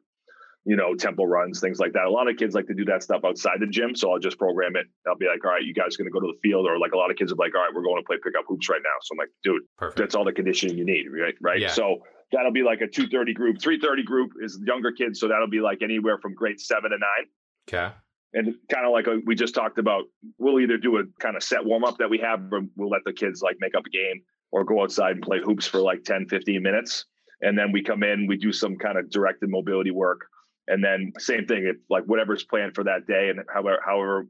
you 0.68 0.76
know, 0.76 0.94
tempo 0.94 1.24
runs, 1.24 1.60
things 1.60 1.78
like 1.78 1.94
that. 1.94 2.04
A 2.04 2.10
lot 2.10 2.28
of 2.28 2.36
kids 2.36 2.54
like 2.54 2.66
to 2.66 2.74
do 2.74 2.84
that 2.84 3.02
stuff 3.02 3.22
outside 3.24 3.56
the 3.58 3.66
gym. 3.66 3.96
So 3.96 4.12
I'll 4.12 4.18
just 4.18 4.38
program 4.38 4.76
it. 4.76 4.86
I'll 5.06 5.16
be 5.16 5.24
like, 5.26 5.42
all 5.42 5.52
right, 5.52 5.62
you 5.64 5.72
guys 5.72 5.94
are 5.94 6.04
going 6.04 6.12
to 6.12 6.12
go 6.12 6.20
to 6.20 6.26
the 6.26 6.38
field. 6.46 6.66
Or 6.66 6.78
like 6.78 6.92
a 6.92 6.96
lot 6.98 7.10
of 7.10 7.16
kids 7.16 7.32
are 7.32 7.36
like, 7.36 7.54
all 7.54 7.62
right, 7.62 7.70
we're 7.74 7.82
going 7.82 7.96
to 7.96 8.06
play 8.06 8.16
pickup 8.22 8.44
hoops 8.46 8.68
right 8.68 8.82
now. 8.84 8.92
So 9.00 9.14
I'm 9.14 9.16
like, 9.16 9.30
dude, 9.42 9.62
Perfect. 9.78 9.98
that's 9.98 10.14
all 10.14 10.26
the 10.26 10.32
conditioning 10.32 10.76
you 10.76 10.84
need. 10.84 11.06
Right. 11.10 11.34
Right. 11.40 11.58
Yeah. 11.58 11.72
So 11.72 12.00
that'll 12.32 12.52
be 12.52 12.62
like 12.62 12.82
a 12.82 12.86
230 12.86 13.32
group. 13.32 13.62
330 13.62 14.02
group 14.02 14.32
is 14.42 14.60
younger 14.66 14.92
kids. 14.92 15.18
So 15.20 15.28
that'll 15.28 15.48
be 15.48 15.60
like 15.60 15.78
anywhere 15.80 16.18
from 16.18 16.34
grade 16.34 16.60
seven 16.60 16.90
to 16.90 16.98
nine. 16.98 17.26
Okay. 17.66 17.94
And 18.34 18.54
kind 18.70 18.84
of 18.84 18.92
like 18.92 19.06
a, 19.06 19.20
we 19.24 19.34
just 19.34 19.54
talked 19.54 19.78
about, 19.78 20.04
we'll 20.36 20.60
either 20.60 20.76
do 20.76 20.98
a 20.98 21.04
kind 21.18 21.34
of 21.34 21.42
set 21.42 21.64
warm 21.64 21.82
up 21.82 21.96
that 21.96 22.10
we 22.10 22.18
have, 22.18 22.40
or 22.52 22.60
we'll 22.76 22.90
let 22.90 23.04
the 23.06 23.14
kids 23.14 23.40
like 23.40 23.56
make 23.58 23.74
up 23.74 23.86
a 23.86 23.90
game 23.90 24.20
or 24.52 24.64
go 24.64 24.82
outside 24.82 25.12
and 25.12 25.22
play 25.22 25.38
hoops 25.42 25.66
for 25.66 25.78
like 25.78 26.04
10, 26.04 26.26
15 26.28 26.62
minutes. 26.62 27.06
And 27.40 27.56
then 27.56 27.72
we 27.72 27.82
come 27.82 28.02
in, 28.02 28.26
we 28.26 28.36
do 28.36 28.52
some 28.52 28.76
kind 28.76 28.98
of 28.98 29.08
directed 29.08 29.48
mobility 29.48 29.92
work 29.92 30.26
and 30.68 30.84
then 30.84 31.12
same 31.18 31.46
thing, 31.46 31.66
if 31.66 31.76
like 31.90 32.04
whatever's 32.04 32.44
planned 32.44 32.74
for 32.74 32.84
that 32.84 33.06
day 33.06 33.30
and 33.30 33.40
however 33.52 33.80
however 33.84 34.26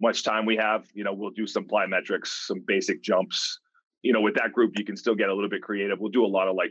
much 0.00 0.22
time 0.22 0.46
we 0.46 0.56
have, 0.56 0.86
you 0.94 1.04
know, 1.04 1.12
we'll 1.12 1.30
do 1.30 1.46
some 1.46 1.64
plyometrics, 1.64 2.46
some 2.46 2.62
basic 2.66 3.02
jumps. 3.02 3.58
You 4.02 4.12
know, 4.12 4.20
with 4.20 4.34
that 4.36 4.52
group, 4.52 4.78
you 4.78 4.84
can 4.84 4.96
still 4.96 5.16
get 5.16 5.28
a 5.28 5.34
little 5.34 5.50
bit 5.50 5.62
creative. 5.62 5.98
We'll 5.98 6.12
do 6.12 6.24
a 6.24 6.26
lot 6.26 6.46
of 6.46 6.54
like 6.54 6.70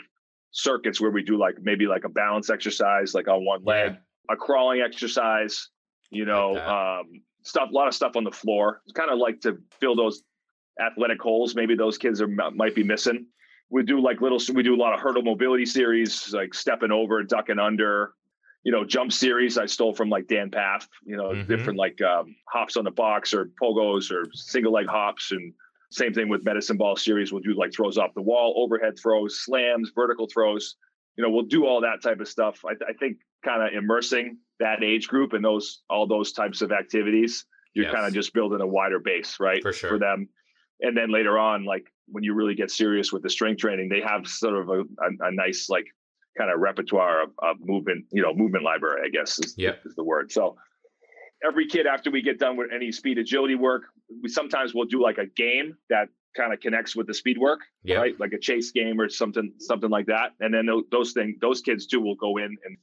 circuits 0.52 1.02
where 1.02 1.12
we 1.12 1.24
do 1.24 1.38
like 1.38 1.56
maybe 1.62 1.88
like 1.88 2.06
a 2.06 2.10
balance 2.10 2.50
exercise, 2.50 3.14
like 3.14 3.28
on 3.28 3.46
one 3.46 3.64
leg, 3.64 3.92
yeah. 3.92 4.34
a 4.34 4.38
crawling 4.38 4.82
exercise, 4.82 5.70
you 6.10 6.26
know, 6.26 6.54
like 6.54 6.68
um, 6.68 7.22
stuff, 7.44 7.70
a 7.70 7.74
lot 7.74 7.88
of 7.88 7.94
stuff 7.94 8.16
on 8.16 8.24
the 8.24 8.32
floor. 8.32 8.82
It's 8.86 8.94
kind 8.94 9.12
of 9.12 9.20
like 9.20 9.42
to 9.42 9.58
fill 9.80 9.96
those 9.96 10.24
athletic 10.80 11.22
holes. 11.22 11.54
Maybe 11.54 11.76
those 11.76 11.98
kids 11.98 12.22
are 12.22 12.28
might 12.28 12.76
be 12.76 12.84
missing. 12.84 13.26
We 13.70 13.84
do 13.84 14.00
like 14.00 14.22
little, 14.22 14.40
we 14.54 14.64
do 14.64 14.74
a 14.74 14.82
lot 14.82 14.94
of 14.94 15.02
hurdle 15.02 15.24
mobility 15.24 15.66
series, 15.66 16.34
like 16.34 16.54
stepping 16.54 16.92
over, 16.92 17.22
ducking 17.24 17.60
under, 17.60 18.14
you 18.64 18.72
know, 18.72 18.84
jump 18.84 19.14
series 19.14 19.58
I 19.58 19.66
stole 19.66 19.94
from 19.94 20.10
like 20.10 20.28
Dan 20.28 20.50
Pfaff, 20.50 20.88
you 21.06 21.16
know, 21.16 21.30
mm-hmm. 21.30 21.50
different 21.50 21.80
like 21.80 22.02
um, 22.02 22.36
hops 22.52 22.78
on 22.78 22.84
the 22.84 22.92
box 22.92 23.34
or 23.34 23.50
pogos 23.62 24.12
or 24.12 24.26
single 24.34 24.74
leg 24.74 24.88
hops. 24.88 25.32
And 25.32 25.54
same 25.92 26.14
thing 26.14 26.28
with 26.28 26.44
medicine 26.44 26.78
ball 26.78 26.96
series. 26.96 27.32
We'll 27.32 27.42
do 27.42 27.54
like 27.58 27.74
throws 27.74 27.98
off 27.98 28.14
the 28.14 28.22
wall, 28.22 28.54
overhead 28.58 28.98
throws, 29.02 29.40
slams, 29.40 29.92
vertical 29.96 30.28
throws. 30.32 30.76
You 31.16 31.24
know, 31.24 31.30
we'll 31.30 31.46
do 31.46 31.66
all 31.66 31.82
that 31.82 32.02
type 32.04 32.20
of 32.20 32.28
stuff. 32.28 32.64
I, 32.66 32.74
I 32.88 32.94
think 33.00 33.18
kind 33.44 33.64
of 33.64 33.74
immersing 33.74 34.38
that 34.60 34.84
age 34.84 35.08
group 35.08 35.34
and 35.34 35.44
those, 35.44 35.82
all 35.90 36.06
those 36.06 36.32
types 36.32 36.62
of 36.62 36.72
activities, 36.72 37.46
you're 37.74 37.86
yes. 37.86 37.94
kind 37.94 38.06
of 38.06 38.14
just 38.14 38.34
building 38.34 38.62
a 38.62 38.68
wider 38.68 39.00
base, 39.00 39.38
right? 39.40 39.62
For 39.62 39.72
sure. 39.72 39.92
For 39.92 40.00
them. 40.00 40.28
And 40.82 40.96
then 40.96 41.12
later 41.12 41.40
on, 41.40 41.64
like 41.66 41.86
when 42.08 42.24
you 42.24 42.34
really 42.34 42.56
get 42.56 42.70
serious 42.70 43.12
with 43.12 43.24
the 43.24 43.30
strength 43.30 43.60
training, 43.60 43.90
they 43.90 44.02
have 44.02 44.28
sort 44.28 44.58
of 44.58 44.70
a, 44.70 44.82
a, 44.82 45.28
a 45.28 45.32
nice 45.32 45.70
like 45.70 45.86
kind 46.38 46.52
of 46.52 46.60
repertoire 46.60 47.24
of, 47.24 47.30
of, 47.40 47.58
movement, 47.60 48.06
you 48.12 48.22
know, 48.22 48.34
movement 48.34 48.64
library, 48.64 49.02
I 49.06 49.10
guess 49.10 49.40
is, 49.40 49.56
yep. 49.58 49.82
is 49.86 49.96
the 49.96 50.04
word. 50.04 50.32
So 50.32 50.56
every 51.46 51.68
kid, 51.68 51.88
after 51.88 52.12
we 52.12 52.22
get 52.22 52.40
done 52.40 52.58
with 52.58 52.70
any 52.74 52.92
speed 52.92 53.18
agility 53.18 53.56
work, 53.56 53.84
we 54.22 54.30
sometimes 54.30 54.74
will 54.74 54.86
do 54.86 55.02
like 55.02 55.18
a 55.18 55.26
game 55.26 55.76
that 55.90 56.10
kind 56.36 56.54
of 56.54 56.60
connects 56.60 56.96
with 56.96 57.08
the 57.08 57.14
speed 57.14 57.38
work, 57.38 57.60
yep. 57.84 57.98
right? 57.98 58.20
Like 58.20 58.34
a 58.34 58.40
chase 58.40 58.72
game 58.72 59.02
or 59.02 59.10
something, 59.10 59.52
something 59.60 59.90
like 59.90 60.06
that. 60.08 60.34
And 60.40 60.54
then 60.54 60.68
those 60.92 61.14
things, 61.14 61.36
those 61.42 61.62
kids 61.62 61.88
too 61.88 62.00
will 62.00 62.16
go 62.16 62.38
in 62.38 62.56
and 62.66 62.78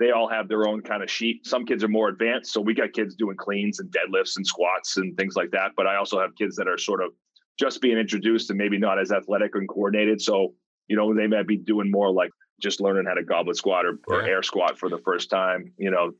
they 0.00 0.10
all 0.10 0.28
have 0.28 0.48
their 0.48 0.66
own 0.68 0.80
kind 0.82 1.02
of 1.02 1.10
sheet. 1.10 1.46
Some 1.46 1.64
kids 1.64 1.82
are 1.82 1.88
more 1.88 2.08
advanced. 2.08 2.52
So 2.52 2.60
we 2.60 2.74
got 2.74 2.92
kids 2.92 3.14
doing 3.16 3.36
cleans 3.36 3.80
and 3.80 3.90
deadlifts 3.90 4.36
and 4.36 4.46
squats 4.46 4.96
and 4.96 5.16
things 5.16 5.34
like 5.34 5.50
that. 5.52 5.72
But 5.76 5.86
I 5.86 5.96
also 5.96 6.20
have 6.20 6.30
kids 6.36 6.56
that 6.56 6.68
are 6.68 6.78
sort 6.78 7.02
of 7.02 7.10
just 7.58 7.80
being 7.80 7.98
introduced 7.98 8.50
and 8.50 8.58
maybe 8.58 8.78
not 8.78 9.00
as 9.00 9.10
athletic 9.10 9.54
and 9.54 9.68
coordinated. 9.68 10.20
So, 10.20 10.54
you 10.86 10.96
know, 10.96 11.14
they 11.14 11.26
might 11.26 11.48
be 11.48 11.56
doing 11.56 11.90
more 11.90 12.12
like 12.12 12.30
just 12.60 12.80
learning 12.80 13.04
how 13.06 13.14
to 13.14 13.22
goblet 13.22 13.56
squat 13.56 13.86
or, 13.86 13.98
or 14.08 14.22
yeah. 14.22 14.28
air 14.28 14.42
squat 14.42 14.78
for 14.78 14.88
the 14.88 14.98
first 14.98 15.30
time. 15.30 15.72
You 15.76 15.90
know, 15.90 16.12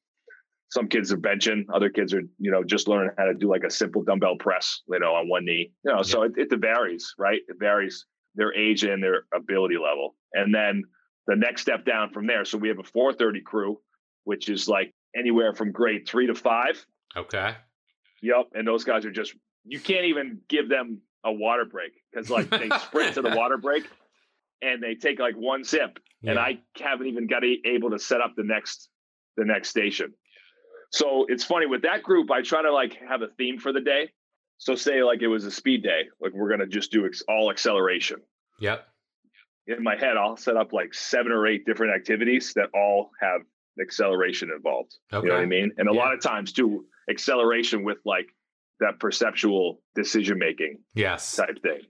some 0.71 0.89
kids 0.89 1.13
are 1.13 1.17
benching, 1.17 1.65
other 1.73 1.89
kids 1.89 2.13
are, 2.13 2.23
you 2.39 2.51
know, 2.51 2.63
just 2.63 2.89
learning 2.89 3.13
how 3.19 3.25
to 3.25 3.35
do 3.35 3.49
like 3.49 3.65
a 3.65 3.71
simple 3.71 4.03
dumbbell 4.03 4.37
press, 4.37 4.83
you 4.89 4.99
know, 4.99 5.15
on 5.15 5.29
one 5.29 5.45
knee. 5.45 5.73
You 5.85 5.93
know, 5.93 5.99
yeah. 5.99 6.03
so 6.03 6.23
it, 6.23 6.33
it 6.37 6.51
varies, 6.59 7.15
right? 7.19 7.41
It 7.49 7.57
varies 7.59 8.07
their 8.35 8.55
age 8.55 8.85
and 8.85 9.03
their 9.03 9.25
ability 9.35 9.77
level. 9.77 10.15
And 10.35 10.55
then 10.55 10.83
the 11.27 11.37
next 11.37 11.63
step 11.63 11.85
down 11.85 12.11
from 12.11 12.27
there. 12.27 12.45
So 12.45 12.59
we 12.59 12.69
have 12.69 12.79
a 12.79 12.85
430 12.85 13.41
crew, 13.43 13.81
which 14.25 14.49
is 14.49 14.69
like 14.69 14.95
anywhere 15.17 15.55
from 15.55 15.73
grade 15.73 16.07
three 16.07 16.27
to 16.27 16.35
five. 16.35 16.85
Okay. 17.17 17.55
Yep. 18.23 18.51
And 18.55 18.67
those 18.67 18.85
guys 18.85 19.05
are 19.05 19.11
just 19.11 19.35
you 19.65 19.81
can't 19.81 20.07
even 20.07 20.41
give 20.49 20.69
them 20.69 21.01
a 21.25 21.33
water 21.33 21.65
break 21.65 21.93
because 22.11 22.31
like 22.31 22.49
they 22.51 22.69
sprint 22.81 23.15
to 23.15 23.23
the 23.23 23.35
water 23.35 23.59
break 23.59 23.89
and 24.63 24.83
they 24.83 24.95
take 24.95 25.19
like 25.19 25.35
one 25.35 25.65
sip 25.65 25.99
yeah. 26.23 26.33
and 26.33 26.41
I 26.41 26.59
haven't 26.81 27.07
even 27.07 27.27
got 27.27 27.45
a, 27.45 27.57
able 27.65 27.91
to 27.91 27.99
set 27.99 28.21
up 28.21 28.35
the 28.37 28.45
next 28.45 28.89
the 29.37 29.45
next 29.45 29.69
station. 29.69 30.15
So 30.91 31.27
it's 31.29 31.45
funny 31.45 31.67
with 31.67 31.83
that 31.83 32.03
group. 32.03 32.31
I 32.31 32.43
try 32.43 32.63
to 32.63 32.73
like 32.73 32.97
have 33.09 33.23
a 33.23 33.29
theme 33.37 33.59
for 33.59 33.73
the 33.73 33.81
day. 33.81 34.11
So 34.59 34.75
say 34.75 35.03
like 35.03 35.23
it 35.23 35.29
was 35.29 35.45
a 35.45 35.51
speed 35.51 35.83
day, 35.83 36.09
like 36.21 36.33
we're 36.33 36.51
gonna 36.51 36.67
just 36.67 36.91
do 36.91 37.07
ex- 37.07 37.23
all 37.29 37.51
acceleration. 37.51 38.17
Yep. 38.61 38.87
In 39.69 39.83
my 39.83 39.97
head, 39.97 40.17
I'll 40.17 40.37
set 40.37 40.57
up 40.57 40.73
like 40.73 40.95
seven 40.95 41.31
or 41.31 41.47
eight 41.47 41.67
different 41.67 41.95
activities 41.95 42.55
that 42.55 42.71
all 42.75 43.11
have 43.21 43.43
acceleration 43.81 44.51
involved. 44.51 44.97
Okay. 45.13 45.25
You 45.25 45.29
know 45.29 45.37
what 45.37 45.43
I 45.43 45.47
mean? 45.47 45.73
And 45.77 45.89
a 45.89 45.93
yeah. 45.93 46.01
lot 46.01 46.15
of 46.15 46.21
times 46.21 46.53
too, 46.53 46.87
acceleration 47.09 47.85
with 47.85 47.99
like 48.05 48.27
that 48.81 48.99
perceptual 48.99 49.81
decision 49.95 50.39
making 50.39 50.79
yes 50.95 51.37
type 51.37 51.61
thing 51.63 51.81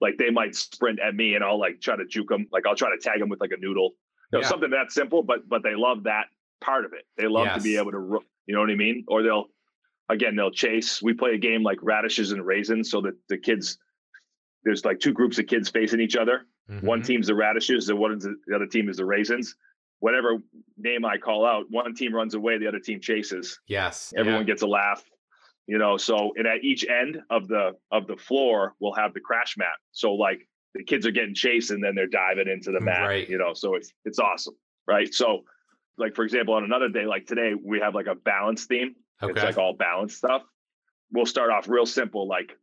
like 0.00 0.16
they 0.18 0.30
might 0.30 0.54
sprint 0.54 0.98
at 1.00 1.14
me 1.14 1.34
and 1.34 1.44
I'll 1.44 1.58
like 1.58 1.80
try 1.80 1.96
to 1.96 2.06
juke 2.06 2.28
them. 2.28 2.46
Like 2.50 2.66
I'll 2.66 2.76
try 2.76 2.90
to 2.90 3.00
tag 3.00 3.20
them 3.20 3.28
with 3.28 3.40
like 3.40 3.52
a 3.52 3.60
noodle, 3.60 3.92
you 4.32 4.38
know, 4.38 4.40
yeah. 4.40 4.48
something 4.48 4.70
that 4.70 4.92
simple, 4.92 5.22
but, 5.22 5.48
but 5.48 5.62
they 5.62 5.74
love 5.74 6.04
that 6.04 6.26
part 6.60 6.84
of 6.84 6.92
it. 6.92 7.04
They 7.16 7.26
love 7.28 7.46
yes. 7.46 7.56
to 7.56 7.62
be 7.62 7.76
able 7.76 7.92
to, 7.92 8.20
you 8.46 8.54
know 8.54 8.60
what 8.60 8.70
I 8.70 8.76
mean? 8.76 9.04
Or 9.08 9.22
they'll, 9.22 9.46
again, 10.08 10.36
they'll 10.36 10.50
chase. 10.50 11.02
We 11.02 11.12
play 11.12 11.32
a 11.34 11.38
game 11.38 11.62
like 11.62 11.78
radishes 11.82 12.32
and 12.32 12.44
raisins 12.44 12.90
so 12.90 13.00
that 13.02 13.14
the 13.28 13.38
kids, 13.38 13.78
there's 14.64 14.84
like 14.84 15.00
two 15.00 15.12
groups 15.12 15.38
of 15.38 15.46
kids 15.46 15.68
facing 15.68 16.00
each 16.00 16.16
other. 16.16 16.42
Mm-hmm. 16.70 16.86
One 16.86 17.02
team's 17.02 17.26
the 17.26 17.34
radishes, 17.34 17.86
the 17.86 17.96
one 17.96 18.18
the 18.18 18.54
other 18.54 18.66
team 18.66 18.88
is 18.88 18.96
the 18.96 19.04
raisins. 19.04 19.54
Whatever 19.98 20.38
name 20.78 21.04
I 21.04 21.18
call 21.18 21.44
out, 21.44 21.66
one 21.68 21.94
team 21.94 22.14
runs 22.14 22.34
away, 22.34 22.56
the 22.58 22.66
other 22.66 22.78
team 22.78 23.00
chases. 23.00 23.58
Yes. 23.66 24.14
Everyone 24.16 24.42
yeah. 24.42 24.46
gets 24.46 24.62
a 24.62 24.66
laugh 24.66 25.04
you 25.70 25.78
know 25.78 25.96
so 25.96 26.32
and 26.36 26.48
at 26.48 26.64
each 26.64 26.84
end 26.84 27.22
of 27.30 27.46
the 27.46 27.70
of 27.92 28.08
the 28.08 28.16
floor 28.16 28.74
we'll 28.80 28.92
have 28.92 29.14
the 29.14 29.20
crash 29.20 29.56
mat 29.56 29.68
so 29.92 30.14
like 30.14 30.48
the 30.74 30.82
kids 30.82 31.06
are 31.06 31.12
getting 31.12 31.34
chased 31.34 31.70
and 31.70 31.82
then 31.82 31.94
they're 31.94 32.08
diving 32.08 32.48
into 32.48 32.72
the 32.72 32.80
mat 32.80 33.06
right. 33.06 33.28
you 33.28 33.38
know 33.38 33.54
so 33.54 33.76
it's 33.76 33.92
it's 34.04 34.18
awesome 34.18 34.54
right 34.88 35.14
so 35.14 35.44
like 35.96 36.16
for 36.16 36.24
example 36.24 36.54
on 36.54 36.64
another 36.64 36.88
day 36.88 37.06
like 37.06 37.24
today 37.24 37.52
we 37.54 37.78
have 37.78 37.94
like 37.94 38.08
a 38.08 38.16
balance 38.16 38.64
theme 38.64 38.96
okay. 39.22 39.30
it's 39.30 39.44
like 39.44 39.58
all 39.58 39.72
balance 39.72 40.16
stuff 40.16 40.42
we'll 41.12 41.24
start 41.24 41.50
off 41.50 41.68
real 41.68 41.86
simple 41.86 42.26
like 42.26 42.58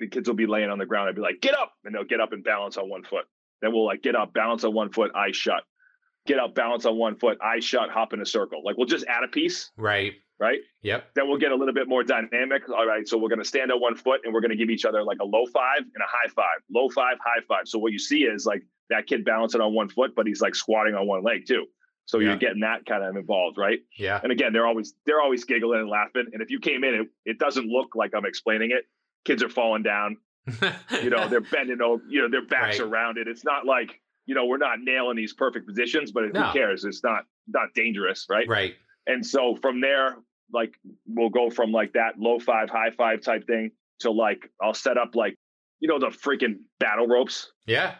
the 0.00 0.08
kids 0.08 0.28
will 0.28 0.34
be 0.34 0.46
laying 0.46 0.68
on 0.68 0.78
the 0.78 0.86
ground 0.86 1.08
i'd 1.08 1.14
be 1.14 1.20
like 1.20 1.40
get 1.40 1.54
up 1.56 1.74
and 1.84 1.94
they'll 1.94 2.02
get 2.02 2.20
up 2.20 2.32
and 2.32 2.42
balance 2.42 2.76
on 2.76 2.90
one 2.90 3.04
foot 3.04 3.26
then 3.62 3.72
we'll 3.72 3.86
like 3.86 4.02
get 4.02 4.16
up 4.16 4.32
balance 4.32 4.64
on 4.64 4.74
one 4.74 4.90
foot 4.90 5.12
eyes 5.14 5.36
shut 5.36 5.62
get 6.26 6.38
up, 6.38 6.54
balance 6.54 6.84
on 6.84 6.96
one 6.96 7.16
foot, 7.16 7.38
eyes 7.42 7.64
shut, 7.64 7.88
hop 7.90 8.12
in 8.12 8.20
a 8.20 8.26
circle. 8.26 8.62
Like 8.62 8.76
we'll 8.76 8.86
just 8.86 9.06
add 9.06 9.24
a 9.24 9.28
piece, 9.28 9.72
Right. 9.76 10.12
Right? 10.40 10.58
Yep. 10.82 11.10
Then 11.14 11.28
we'll 11.28 11.38
get 11.38 11.52
a 11.52 11.56
little 11.56 11.74
bit 11.74 11.88
more 11.88 12.02
dynamic. 12.04 12.68
All 12.68 12.86
right, 12.86 13.06
so 13.08 13.18
we're 13.18 13.28
going 13.28 13.40
to 13.40 13.44
stand 13.44 13.72
on 13.72 13.80
one 13.80 13.96
foot 13.96 14.20
and 14.24 14.32
we're 14.32 14.40
going 14.40 14.50
to 14.50 14.56
give 14.56 14.70
each 14.70 14.84
other 14.84 15.02
like 15.02 15.18
a 15.20 15.24
low 15.24 15.46
five 15.46 15.78
and 15.80 16.02
a 16.02 16.06
high 16.08 16.28
five, 16.28 16.60
low 16.70 16.88
five, 16.88 17.16
high 17.24 17.40
five. 17.48 17.62
So 17.66 17.78
what 17.78 17.92
you 17.92 17.98
see 17.98 18.22
is 18.24 18.46
like 18.46 18.62
that 18.90 19.06
kid 19.06 19.24
balancing 19.24 19.60
on 19.60 19.74
one 19.74 19.88
foot, 19.88 20.14
but 20.14 20.26
he's 20.26 20.40
like 20.40 20.54
squatting 20.54 20.94
on 20.94 21.06
one 21.06 21.22
leg 21.22 21.46
too. 21.46 21.66
So 22.06 22.18
Yeah. 22.20 22.28
you're 22.28 22.36
getting 22.38 22.60
that 22.60 22.86
kind 22.86 23.04
of 23.04 23.16
involved, 23.16 23.58
right? 23.58 23.80
Yeah. 23.98 24.18
And 24.22 24.32
again, 24.32 24.52
they're 24.52 24.66
always 24.66 24.94
they're 25.04 25.20
always 25.20 25.44
giggling 25.44 25.80
and 25.80 25.90
laughing. 25.90 26.26
And 26.32 26.40
if 26.40 26.50
you 26.50 26.58
came 26.58 26.82
in, 26.84 26.94
it, 26.94 27.08
it 27.26 27.38
doesn't 27.38 27.66
look 27.68 27.94
like 27.94 28.12
I'm 28.16 28.24
explaining 28.24 28.70
it. 28.70 28.84
Kids 29.24 29.42
are 29.42 29.48
falling 29.50 29.82
down. 29.82 30.16
You 31.02 31.10
know, 31.10 31.28
they're 31.28 31.42
bending 31.42 31.82
over. 31.82 32.02
You 32.08 32.22
know, 32.22 32.28
their 32.30 32.46
backs 32.46 32.78
Right. 32.78 32.86
are 32.86 32.88
rounded. 32.88 33.28
It's 33.28 33.44
not 33.44 33.66
like 33.66 34.00
you 34.24 34.34
know 34.34 34.46
we're 34.46 34.56
not 34.56 34.78
nailing 34.80 35.16
these 35.16 35.34
perfect 35.34 35.66
positions, 35.66 36.10
but 36.12 36.24
No. 36.32 36.44
who 36.44 36.52
cares? 36.54 36.84
It's 36.86 37.04
not 37.04 37.24
not 37.46 37.74
dangerous, 37.74 38.26
right? 38.30 38.48
right. 38.48 38.74
And 39.06 39.24
so 39.24 39.56
from 39.56 39.80
there, 39.82 40.16
like 40.52 40.74
we'll 41.06 41.30
go 41.30 41.50
from 41.50 41.72
like 41.72 41.92
that 41.94 42.18
low 42.18 42.38
five, 42.38 42.70
high 42.70 42.90
five 42.90 43.20
type 43.22 43.46
thing 43.46 43.70
to 44.00 44.10
like 44.10 44.50
I'll 44.62 44.74
set 44.74 44.96
up 44.98 45.14
like 45.14 45.36
you 45.80 45.88
know 45.88 45.98
the 45.98 46.06
freaking 46.08 46.60
battle 46.80 47.06
ropes. 47.06 47.50
Yeah. 47.66 47.94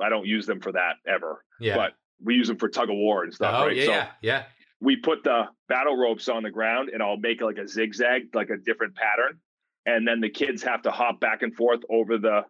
I 0.00 0.08
don't 0.08 0.26
use 0.26 0.46
them 0.46 0.60
for 0.60 0.72
that 0.72 0.94
ever, 1.06 1.44
Yeah. 1.60 1.76
but 1.76 1.92
we 2.24 2.34
use 2.34 2.48
them 2.48 2.56
for 2.56 2.68
tug 2.68 2.88
of 2.90 2.96
war 2.96 3.24
and 3.24 3.32
stuff. 3.32 3.54
oh 3.56 3.66
right? 3.66 3.76
yeah, 3.76 3.84
so 3.84 3.90
yeah. 3.92 4.06
Yeah. 4.22 4.42
we 4.80 4.96
put 4.96 5.22
the 5.22 5.44
battle 5.68 5.96
ropes 5.96 6.28
on 6.28 6.42
the 6.42 6.50
ground 6.50 6.88
and 6.88 7.02
I'll 7.02 7.16
make 7.18 7.40
like 7.40 7.58
a 7.58 7.68
zigzag, 7.68 8.34
like 8.34 8.50
a 8.50 8.56
different 8.56 8.94
pattern. 8.96 9.38
And 9.86 10.06
then 10.06 10.20
the 10.20 10.30
kids 10.30 10.62
have 10.62 10.82
to 10.82 10.90
hop 10.90 11.20
back 11.20 11.42
and 11.42 11.54
forth 11.54 11.80
over 11.90 12.16
the 12.18 12.42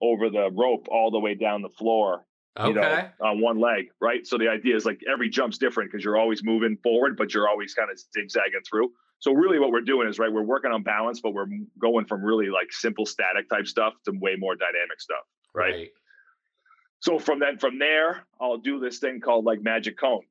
over 0.00 0.30
the 0.30 0.50
rope 0.52 0.86
all 0.90 1.10
the 1.10 1.18
way 1.20 1.34
down 1.34 1.62
the 1.62 1.68
floor, 1.70 2.24
you 2.58 2.64
Okay. 2.70 3.08
know, 3.20 3.26
on 3.26 3.40
one 3.40 3.60
leg, 3.60 3.90
right? 4.00 4.26
So 4.26 4.38
the 4.38 4.48
idea 4.48 4.76
is 4.76 4.84
like 4.84 5.00
every 5.10 5.28
jump's 5.28 5.58
different 5.58 5.90
because 5.90 6.04
you're 6.04 6.16
always 6.16 6.42
moving 6.42 6.76
forward, 6.82 7.16
but 7.16 7.34
you're 7.34 7.48
always 7.48 7.74
kind 7.74 7.90
of 7.90 7.98
zigzagging 8.14 8.62
through. 8.68 8.92
So 9.18 9.32
really 9.32 9.58
what 9.58 9.70
we're 9.70 9.80
doing 9.80 10.08
is 10.08 10.18
right, 10.18 10.32
we're 10.32 10.42
working 10.42 10.70
on 10.70 10.82
balance, 10.82 11.20
but 11.20 11.32
we're 11.32 11.46
going 11.78 12.06
from 12.06 12.22
really 12.22 12.48
like 12.48 12.72
simple 12.72 13.06
static 13.06 13.48
type 13.48 13.66
stuff 13.66 13.94
to 14.04 14.12
way 14.12 14.36
more 14.38 14.54
dynamic 14.54 15.00
stuff, 15.00 15.24
right? 15.54 15.88
So 17.00 17.18
from 17.18 17.40
then 17.40 17.58
from 17.58 17.78
there, 17.78 18.26
I'll 18.40 18.58
do 18.58 18.80
this 18.80 18.98
thing 18.98 19.20
called 19.20 19.44
like 19.44 19.62
magic 19.62 19.98
cone. 19.98 20.22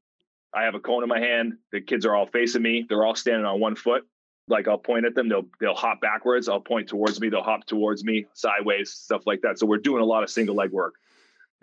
I 0.53 0.63
have 0.63 0.75
a 0.75 0.79
cone 0.79 1.03
in 1.03 1.09
my 1.09 1.19
hand. 1.19 1.53
The 1.71 1.81
kids 1.81 2.05
are 2.05 2.15
all 2.15 2.27
facing 2.27 2.61
me. 2.61 2.85
They're 2.87 3.05
all 3.05 3.15
standing 3.15 3.45
on 3.45 3.59
one 3.59 3.75
foot. 3.75 4.07
Like 4.47 4.67
I'll 4.67 4.77
point 4.77 5.05
at 5.05 5.15
them. 5.15 5.29
They'll 5.29 5.47
they'll 5.59 5.75
hop 5.75 6.01
backwards. 6.01 6.47
I'll 6.47 6.61
point 6.61 6.87
towards 6.87 7.19
me. 7.19 7.29
They'll 7.29 7.43
hop 7.43 7.65
towards 7.65 8.03
me, 8.03 8.25
sideways, 8.33 8.91
stuff 8.91 9.23
like 9.25 9.41
that. 9.41 9.59
So 9.59 9.65
we're 9.65 9.77
doing 9.77 10.01
a 10.01 10.05
lot 10.05 10.23
of 10.23 10.29
single 10.29 10.55
leg 10.55 10.71
work. 10.71 10.93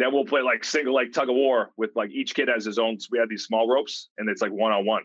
Then 0.03 0.13
we'll 0.13 0.25
play 0.25 0.43
like 0.43 0.65
single 0.65 0.95
like 0.95 1.13
tug 1.13 1.29
of 1.29 1.37
war 1.37 1.71
with 1.77 1.91
like 1.95 2.11
each 2.11 2.35
kid 2.35 2.49
has 2.49 2.65
his 2.65 2.77
own. 2.77 2.99
We 3.13 3.19
have 3.19 3.29
these 3.29 3.45
small 3.45 3.69
ropes 3.69 4.09
and 4.19 4.29
it's 4.29 4.43
like 4.43 4.51
one 4.51 4.73
on 4.73 4.85
one, 4.85 5.05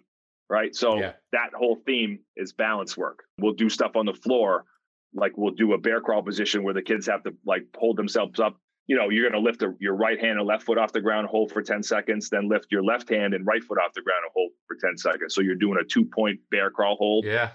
right? 0.49 0.75
So 0.75 0.97
Yeah. 0.97 1.13
that 1.33 1.51
whole 1.53 1.75
theme 1.85 2.19
is 2.35 2.51
balance 2.51 2.97
work. 2.97 3.19
We'll 3.37 3.53
do 3.53 3.69
stuff 3.69 3.95
on 3.95 4.07
the 4.07 4.15
floor, 4.15 4.65
like 5.13 5.37
we'll 5.37 5.53
do 5.53 5.73
a 5.73 5.77
bear 5.77 6.01
crawl 6.01 6.23
position 6.23 6.63
where 6.63 6.73
the 6.73 6.81
kids 6.81 7.05
have 7.05 7.21
to 7.25 7.35
like 7.45 7.65
hold 7.77 7.95
themselves 7.95 8.39
up 8.39 8.57
you 8.87 8.95
know, 8.95 9.09
you're 9.09 9.29
going 9.29 9.39
to 9.39 9.45
lift 9.45 9.61
a, 9.63 9.73
your 9.79 9.95
right 9.95 10.17
hand 10.17 10.39
and 10.39 10.47
left 10.47 10.63
foot 10.63 10.77
off 10.77 10.93
the 10.93 11.01
ground, 11.01 11.27
hold 11.27 11.51
for 11.51 11.61
10 11.61 11.83
seconds, 11.83 12.29
then 12.29 12.47
lift 12.47 12.67
your 12.71 12.81
left 12.81 13.09
hand 13.09 13.33
and 13.33 13.45
right 13.45 13.61
foot 13.61 13.77
off 13.77 13.93
the 13.93 14.01
ground 14.01 14.21
and 14.23 14.31
hold 14.33 14.51
for 14.65 14.77
10 14.77 14.97
seconds. 14.97 15.35
So 15.35 15.41
you're 15.41 15.55
doing 15.55 15.77
a 15.77 15.83
two 15.83 16.05
point 16.05 16.39
bear 16.51 16.71
crawl 16.71 16.95
hold. 16.95 17.25
Yeah. 17.25 17.49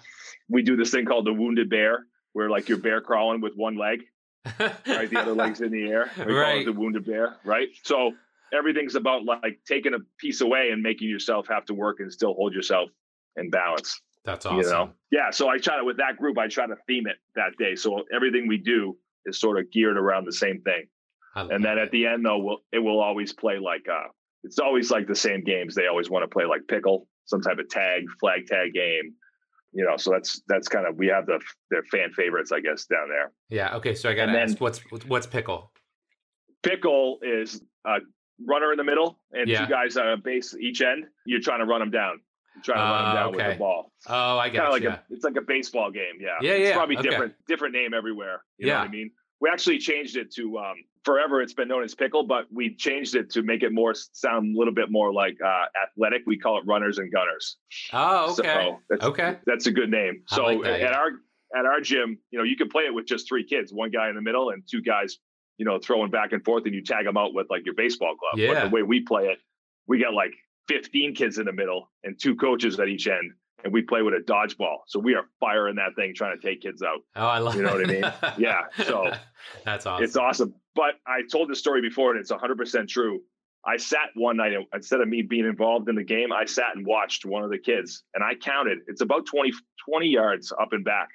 We 0.51 0.63
do 0.63 0.77
this 0.77 0.91
thing 0.91 1.07
called 1.07 1.25
the 1.27 1.33
wounded 1.33 1.71
bear, 1.71 2.05
where 2.35 2.51
like 2.51 2.69
you're 2.69 2.77
bear 2.77 3.01
crawling 3.01 3.41
with 3.41 3.55
one 3.57 3.77
leg, 3.79 4.01
right? 4.59 5.11
The 5.11 5.19
other 5.21 5.33
leg's 5.35 5.61
in 5.61 5.71
the 5.71 5.89
air. 5.89 6.11
We 6.19 6.25
call 6.25 6.35
Right. 6.35 6.63
it 6.63 6.65
the 6.67 6.73
wounded 6.73 7.05
bear, 7.07 7.37
right? 7.45 7.69
So 7.85 8.13
everything's 8.53 8.95
about 8.95 9.25
like 9.25 9.61
taking 9.67 9.95
a 9.95 9.99
piece 10.19 10.41
away 10.41 10.71
and 10.73 10.83
making 10.83 11.09
yourself 11.09 11.47
have 11.49 11.65
to 11.67 11.75
work 11.75 12.01
and 12.01 12.13
still 12.13 12.35
hold 12.35 12.55
yourself 12.55 12.91
in 13.37 13.51
balance. 13.51 14.01
That's 14.25 14.47
awesome. 14.47 14.59
You 14.59 14.71
know? 14.71 14.91
Yeah. 15.11 15.31
So 15.31 15.49
I 15.49 15.59
try 15.59 15.79
to, 15.79 15.85
with 15.85 15.97
that 15.99 16.17
group, 16.17 16.39
I 16.39 16.49
try 16.49 16.67
to 16.67 16.77
theme 16.87 17.07
it 17.07 17.17
that 17.35 17.57
day. 17.59 17.75
So 17.75 18.05
everything 18.15 18.47
we 18.47 18.59
do 18.59 18.97
is 19.27 19.41
sort 19.41 19.59
of 19.59 19.71
geared 19.73 19.97
around 19.97 20.27
the 20.27 20.33
same 20.33 20.61
thing. 20.63 20.85
And 21.35 21.65
then 21.65 21.79
it. 21.79 21.83
at 21.83 21.91
the 21.93 22.07
end, 22.07 22.25
though, 22.27 22.39
we'll, 22.39 22.59
it 22.73 22.79
will 22.79 23.01
always 23.01 23.33
play 23.33 23.59
like 23.59 23.87
uh, 23.91 24.09
it's 24.45 24.59
always 24.59 24.91
like 24.91 25.07
the 25.07 25.15
same 25.15 25.43
games. 25.43 25.75
They 25.75 25.87
always 25.87 26.11
want 26.11 26.25
to 26.25 26.29
play 26.29 26.45
like 26.45 26.61
pickle, 26.69 27.09
some 27.25 27.41
type 27.41 27.59
of 27.59 27.69
tag, 27.71 28.05
flag 28.21 28.47
tag 28.47 28.75
game. 28.75 29.15
You 29.75 29.85
know, 29.87 29.97
so 29.97 30.11
that's 30.11 30.43
that's 30.49 30.69
kind 30.69 30.87
of 30.87 30.97
we 30.99 31.07
have 31.09 31.27
the 31.27 31.41
their 31.71 31.83
fan 31.85 32.13
favorites, 32.13 32.53
I 32.53 32.61
guess, 32.61 32.85
down 32.87 33.09
there. 33.09 33.33
yeah. 33.49 33.75
Okay. 33.77 33.95
So 33.95 34.11
I 34.11 34.15
got 34.15 34.27
to 34.27 34.39
ask, 34.39 34.61
what's 34.61 34.81
what's 35.07 35.27
pickle? 35.27 35.73
Pickle 36.63 37.19
is 37.23 37.61
a 37.87 37.99
runner 38.47 38.71
in 38.73 38.77
the 38.79 38.85
middle 38.85 39.19
and 39.33 39.49
Yeah. 39.49 39.65
two 39.65 39.71
guys 39.71 39.97
on 39.97 40.09
a 40.09 40.17
base 40.17 40.55
each 40.61 40.81
end. 40.83 41.07
You're 41.27 41.41
trying 41.41 41.61
to 41.61 41.65
run 41.67 41.81
them 41.81 41.91
down. 41.91 42.21
You're 42.55 42.63
trying 42.63 42.79
to 42.79 42.83
run 42.83 42.93
Ah, 42.93 43.07
them 43.07 43.17
down 43.17 43.33
with 43.33 43.41
okay. 43.41 43.53
the 43.55 43.59
ball. 43.59 43.93
Oh, 44.09 44.39
I 44.39 44.49
got 44.49 44.71
like 44.73 44.83
you. 44.83 44.91
a 44.91 45.03
it's 45.11 45.25
like 45.25 45.37
a 45.37 45.41
baseball 45.43 45.91
game. 45.91 46.19
Yeah. 46.21 46.37
Yeah, 46.41 46.53
It's 46.53 46.69
yeah, 46.69 46.75
probably 46.75 46.99
okay. 46.99 47.09
different 47.09 47.35
different 47.49 47.75
name 47.75 47.95
everywhere. 47.95 48.45
You 48.59 48.67
know 48.67 48.73
Yeah. 48.75 48.79
what 48.81 48.89
I 48.89 48.93
mean? 48.93 49.11
We 49.41 49.49
actually 49.51 49.79
changed 49.79 50.17
it 50.17 50.33
to 50.35 50.59
um, 50.59 50.77
forever. 51.05 51.43
It's 51.43 51.55
been 51.55 51.69
known 51.69 51.83
as 51.85 51.95
pickle, 51.95 52.27
but 52.27 52.47
we 52.53 52.75
changed 52.75 53.15
it 53.15 53.31
to 53.31 53.43
make 53.43 53.63
it 53.63 53.73
more 53.73 53.95
sound 53.95 54.55
a 54.55 54.59
little 54.59 54.75
bit 54.75 54.91
more 54.91 55.13
like 55.13 55.37
uh, 55.45 55.65
athletic. 55.83 56.23
We 56.27 56.39
call 56.39 56.59
it 56.59 56.65
runners 56.67 56.99
and 56.99 57.13
gunners. 57.13 57.57
Oh, 57.93 58.33
okay. 58.33 58.43
So 58.43 58.81
that's, 58.89 59.05
okay. 59.05 59.37
that's 59.47 59.67
a 59.67 59.73
good 59.73 59.91
name. 59.91 60.23
I 60.31 60.37
So 60.37 60.43
like 60.45 60.63
that, 60.63 60.73
at 60.75 60.81
yeah. 60.81 60.97
our 60.97 61.11
at 61.55 61.67
our 61.67 61.81
gym, 61.81 62.19
you 62.31 62.39
know, 62.39 62.45
you 62.45 62.57
can 62.57 62.69
play 62.69 62.85
it 62.85 62.95
with 62.95 63.07
just 63.07 63.29
three 63.29 63.45
kids, 63.45 63.73
one 63.73 63.91
guy 63.91 64.09
in 64.09 64.15
the 64.15 64.23
middle 64.23 64.51
and 64.51 64.63
two 64.69 64.81
guys, 64.81 65.19
you 65.59 65.67
know, 65.67 65.79
throwing 65.79 66.11
back 66.11 66.33
and 66.33 66.45
forth, 66.45 66.65
and 66.65 66.75
you 66.75 66.83
tag 66.83 67.05
them 67.05 67.17
out 67.17 67.35
with 67.35 67.47
like 67.51 67.65
your 67.65 67.75
baseball 67.75 68.15
glove. 68.19 68.39
Yeah. 68.39 68.55
But 68.55 68.65
the 68.65 68.75
way 68.75 68.83
we 68.83 69.01
play 69.01 69.27
it, 69.27 69.39
we 69.87 70.01
got 70.01 70.15
like 70.15 70.33
15 70.69 71.15
kids 71.15 71.39
in 71.39 71.47
the 71.47 71.53
middle 71.53 71.91
and 72.05 72.19
two 72.19 72.37
coaches 72.37 72.79
at 72.81 72.89
each 72.89 73.07
end, 73.07 73.33
and 73.65 73.73
we 73.73 73.83
play 73.83 74.03
with 74.03 74.15
a 74.15 74.23
dodgeball. 74.31 74.79
So 74.87 74.99
we 74.99 75.15
are 75.15 75.25
firing 75.41 75.77
that 75.77 75.95
thing, 75.97 76.15
trying 76.15 76.39
to 76.39 76.47
take 76.47 76.63
kids 76.63 76.83
out. 76.83 77.01
Oh, 77.17 77.27
I 77.27 77.39
love 77.39 77.55
You 77.57 77.63
know 77.63 77.75
what 77.75 77.89
I 77.89 77.93
mean? 77.93 78.05
Yeah, 78.39 78.63
so 78.85 79.13
that's 79.65 79.85
awesome. 79.85 80.05
It's 80.05 80.17
awesome. 80.17 80.55
But 80.75 80.95
I 81.07 81.23
told 81.31 81.51
this 81.51 81.59
story 81.59 81.81
before, 81.83 82.13
and 82.13 82.21
it's 82.21 82.33
100% 82.33 82.89
true. 82.89 83.21
I 83.65 83.77
sat 83.77 84.09
one 84.15 84.39
night, 84.39 84.53
instead 84.75 85.01
of 85.01 85.09
me 85.09 85.23
being 85.23 85.45
involved 85.45 85.89
in 85.89 85.95
the 85.95 86.03
game, 86.05 86.33
I 86.33 86.47
sat 86.47 86.75
and 86.75 86.85
watched 86.87 87.25
one 87.25 87.45
of 87.45 87.51
the 87.51 87.59
kids, 87.59 88.03
and 88.15 88.25
I 88.25 88.35
counted. 88.35 88.79
It's 88.89 89.03
about 89.03 89.27
20, 89.27 89.53
20 89.89 90.07
yards 90.09 90.53
up 90.53 90.73
and 90.73 90.85
back. 90.85 91.09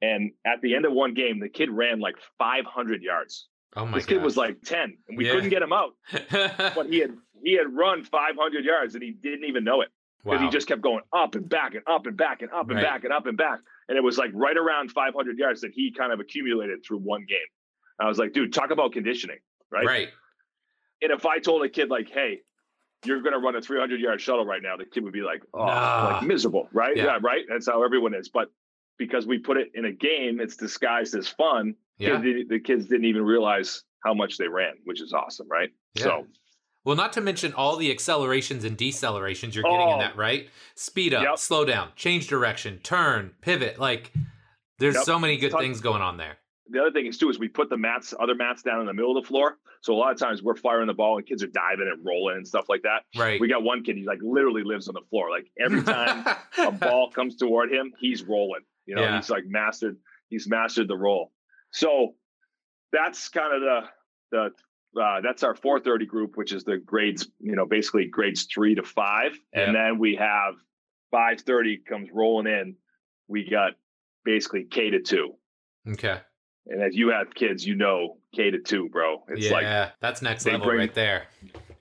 And 0.00 0.32
at 0.46 0.60
the 0.62 0.74
end 0.74 0.84
of 0.84 0.92
one 0.92 1.14
game, 1.14 1.38
the 1.40 1.48
kid 1.48 1.70
ran 1.70 2.00
like 2.00 2.16
500 2.38 3.02
yards. 3.02 3.48
oh 3.76 3.86
my 3.86 3.98
this 3.98 4.06
kid 4.06 4.22
was 4.22 4.36
like 4.36 4.60
10, 4.62 4.96
and 5.08 5.16
we 5.18 5.26
Yeah. 5.26 5.32
couldn't 5.34 5.50
get 5.50 5.62
him 5.62 5.72
out. 5.72 5.94
But 6.74 6.86
he 6.88 6.98
had 7.00 7.16
he 7.44 7.54
had 7.54 7.72
run 7.74 8.04
500 8.04 8.64
yards, 8.64 8.94
and 8.94 9.02
he 9.02 9.10
didn't 9.10 9.44
even 9.44 9.64
know 9.64 9.80
it 9.80 9.88
because 10.24 10.38
wow. 10.40 10.44
he 10.46 10.50
just 10.50 10.68
kept 10.68 10.80
going 10.80 11.02
up 11.12 11.34
and 11.34 11.48
back 11.48 11.74
and 11.74 11.82
up 11.88 12.06
and 12.06 12.16
back 12.16 12.42
and 12.42 12.50
up 12.52 12.68
and 12.70 12.76
Right. 12.76 12.82
back 12.84 13.04
and 13.04 13.12
up 13.12 13.26
and 13.26 13.36
back. 13.36 13.58
And 13.88 13.98
it 13.98 14.02
was 14.04 14.16
like 14.18 14.30
right 14.32 14.56
around 14.56 14.90
500 14.92 15.36
yards 15.38 15.60
that 15.62 15.72
he 15.74 15.92
kind 15.92 16.12
of 16.12 16.20
accumulated 16.20 16.84
through 16.86 16.98
one 16.98 17.24
game. 17.28 17.38
I 18.02 18.08
was 18.08 18.18
like, 18.18 18.32
dude, 18.32 18.52
talk 18.52 18.70
about 18.70 18.92
conditioning, 18.92 19.38
right? 19.70 19.86
right. 19.86 20.08
And 21.00 21.10
if 21.12 21.26
I 21.26 21.38
told 21.38 21.64
a 21.64 21.68
kid 21.68 21.88
like, 21.90 22.08
hey, 22.10 22.40
you're 23.04 23.20
going 23.22 23.32
to 23.32 23.38
run 23.38 23.56
a 23.56 23.60
300 23.60 24.00
yard 24.00 24.20
shuttle 24.20 24.44
right 24.44 24.62
now, 24.62 24.76
the 24.76 24.84
kid 24.84 25.02
would 25.04 25.12
be 25.12 25.22
like, 25.22 25.42
oh, 25.54 25.66
Nah. 25.66 26.10
like 26.18 26.22
miserable, 26.26 26.68
right? 26.72 26.96
Yeah. 26.96 27.04
Yeah. 27.04 27.18
right. 27.22 27.44
That's 27.48 27.66
how 27.66 27.82
everyone 27.82 28.14
is. 28.14 28.28
But 28.28 28.48
because 28.98 29.26
we 29.26 29.38
put 29.38 29.56
it 29.56 29.70
in 29.74 29.84
a 29.86 29.92
game, 29.92 30.40
it's 30.40 30.56
disguised 30.56 31.14
as 31.16 31.26
fun. 31.28 31.74
Yeah. 31.98 32.20
Kids 32.22 32.48
the 32.48 32.60
kids 32.60 32.86
didn't 32.86 33.06
even 33.06 33.24
realize 33.24 33.82
how 34.04 34.14
much 34.14 34.36
they 34.38 34.48
ran, 34.48 34.74
which 34.84 35.00
is 35.00 35.12
awesome, 35.12 35.48
right? 35.48 35.70
Yeah. 35.94 36.02
So 36.04 36.26
Well, 36.84 36.96
not 36.96 37.12
to 37.14 37.20
mention 37.20 37.52
all 37.54 37.76
the 37.76 37.90
accelerations 37.92 38.64
and 38.64 38.76
decelerations 38.76 39.54
you're 39.54 39.62
getting 39.64 39.80
in 39.80 39.94
Oh. 39.94 39.98
that, 39.98 40.16
right? 40.16 40.48
Speed 40.74 41.14
up, 41.14 41.22
Yep. 41.24 41.38
slow 41.38 41.64
down, 41.64 41.90
change 41.96 42.26
direction, 42.28 42.78
turn, 42.80 43.34
pivot. 43.40 43.78
Like, 43.78 44.12
there's 44.78 44.94
Yep. 44.96 45.04
so 45.04 45.18
many 45.18 45.36
good 45.36 45.52
Ton- 45.52 45.60
things 45.60 45.80
going 45.80 46.02
on 46.02 46.16
there. 46.16 46.38
The 46.72 46.80
other 46.80 46.90
thing 46.90 47.06
is 47.06 47.18
too 47.18 47.30
is 47.30 47.38
we 47.38 47.48
put 47.48 47.68
the 47.70 47.76
mats, 47.76 48.14
other 48.18 48.34
mats 48.34 48.62
down 48.62 48.80
in 48.80 48.86
the 48.86 48.92
middle 48.94 49.16
of 49.16 49.22
the 49.22 49.28
floor. 49.28 49.58
So 49.82 49.92
a 49.94 49.96
lot 49.96 50.12
of 50.12 50.18
times 50.18 50.42
we're 50.42 50.56
firing 50.56 50.86
the 50.86 50.94
ball 50.94 51.18
and 51.18 51.26
kids 51.26 51.42
are 51.42 51.48
diving 51.48 51.88
and 51.92 52.04
rolling 52.04 52.36
and 52.36 52.46
stuff 52.48 52.66
like 52.68 52.82
that. 52.82 53.02
Right. 53.16 53.40
We 53.40 53.48
got 53.48 53.62
one 53.62 53.82
kid, 53.84 53.96
he 53.96 54.04
like 54.04 54.20
literally 54.22 54.62
lives 54.64 54.88
on 54.88 54.94
the 54.94 55.02
floor. 55.10 55.30
Like 55.30 55.50
every 55.64 55.82
time 55.94 56.24
a 56.58 56.72
ball 56.72 57.10
comes 57.10 57.36
toward 57.36 57.72
him, 57.72 57.92
he's 57.98 58.22
rolling. 58.22 58.62
You 58.86 58.96
know, 58.96 59.02
Yeah. 59.02 59.16
he's 59.16 59.30
like 59.30 59.44
mastered. 59.46 59.96
He's 60.28 60.48
mastered 60.48 60.88
the 60.88 60.96
roll. 60.96 61.32
So 61.70 62.14
that's 62.92 63.28
kind 63.28 63.54
of 63.54 63.60
the 63.60 63.80
the 64.94 65.00
uh, 65.00 65.20
that's 65.22 65.42
our 65.42 65.54
430 65.54 66.06
group, 66.06 66.36
which 66.36 66.52
is 66.52 66.64
the 66.64 66.76
grades. 66.78 67.26
You 67.40 67.56
know, 67.56 67.66
basically 67.66 68.06
grades 68.06 68.44
three 68.44 68.74
to 68.74 68.82
five, 68.82 69.38
and 69.52 69.74
then 69.74 69.98
we 69.98 70.16
have 70.16 70.54
530 71.10 71.78
comes 71.88 72.08
rolling 72.12 72.46
in. 72.46 72.76
We 73.28 73.48
got 73.48 73.72
basically 74.24 74.64
K 74.64 74.90
to 74.90 75.00
two, 75.00 75.34
Okay. 75.90 76.20
And 76.66 76.82
as 76.82 76.94
you 76.94 77.08
have 77.10 77.34
kids, 77.34 77.66
you 77.66 77.74
know 77.74 78.16
K 78.34 78.50
to 78.50 78.58
two, 78.58 78.88
bro. 78.88 79.22
It's 79.28 79.46
yeah, 79.46 79.52
like 79.52 79.92
that's 80.00 80.22
next 80.22 80.46
level 80.46 80.66
bring- 80.66 80.78
right 80.78 80.94
there. 80.94 81.26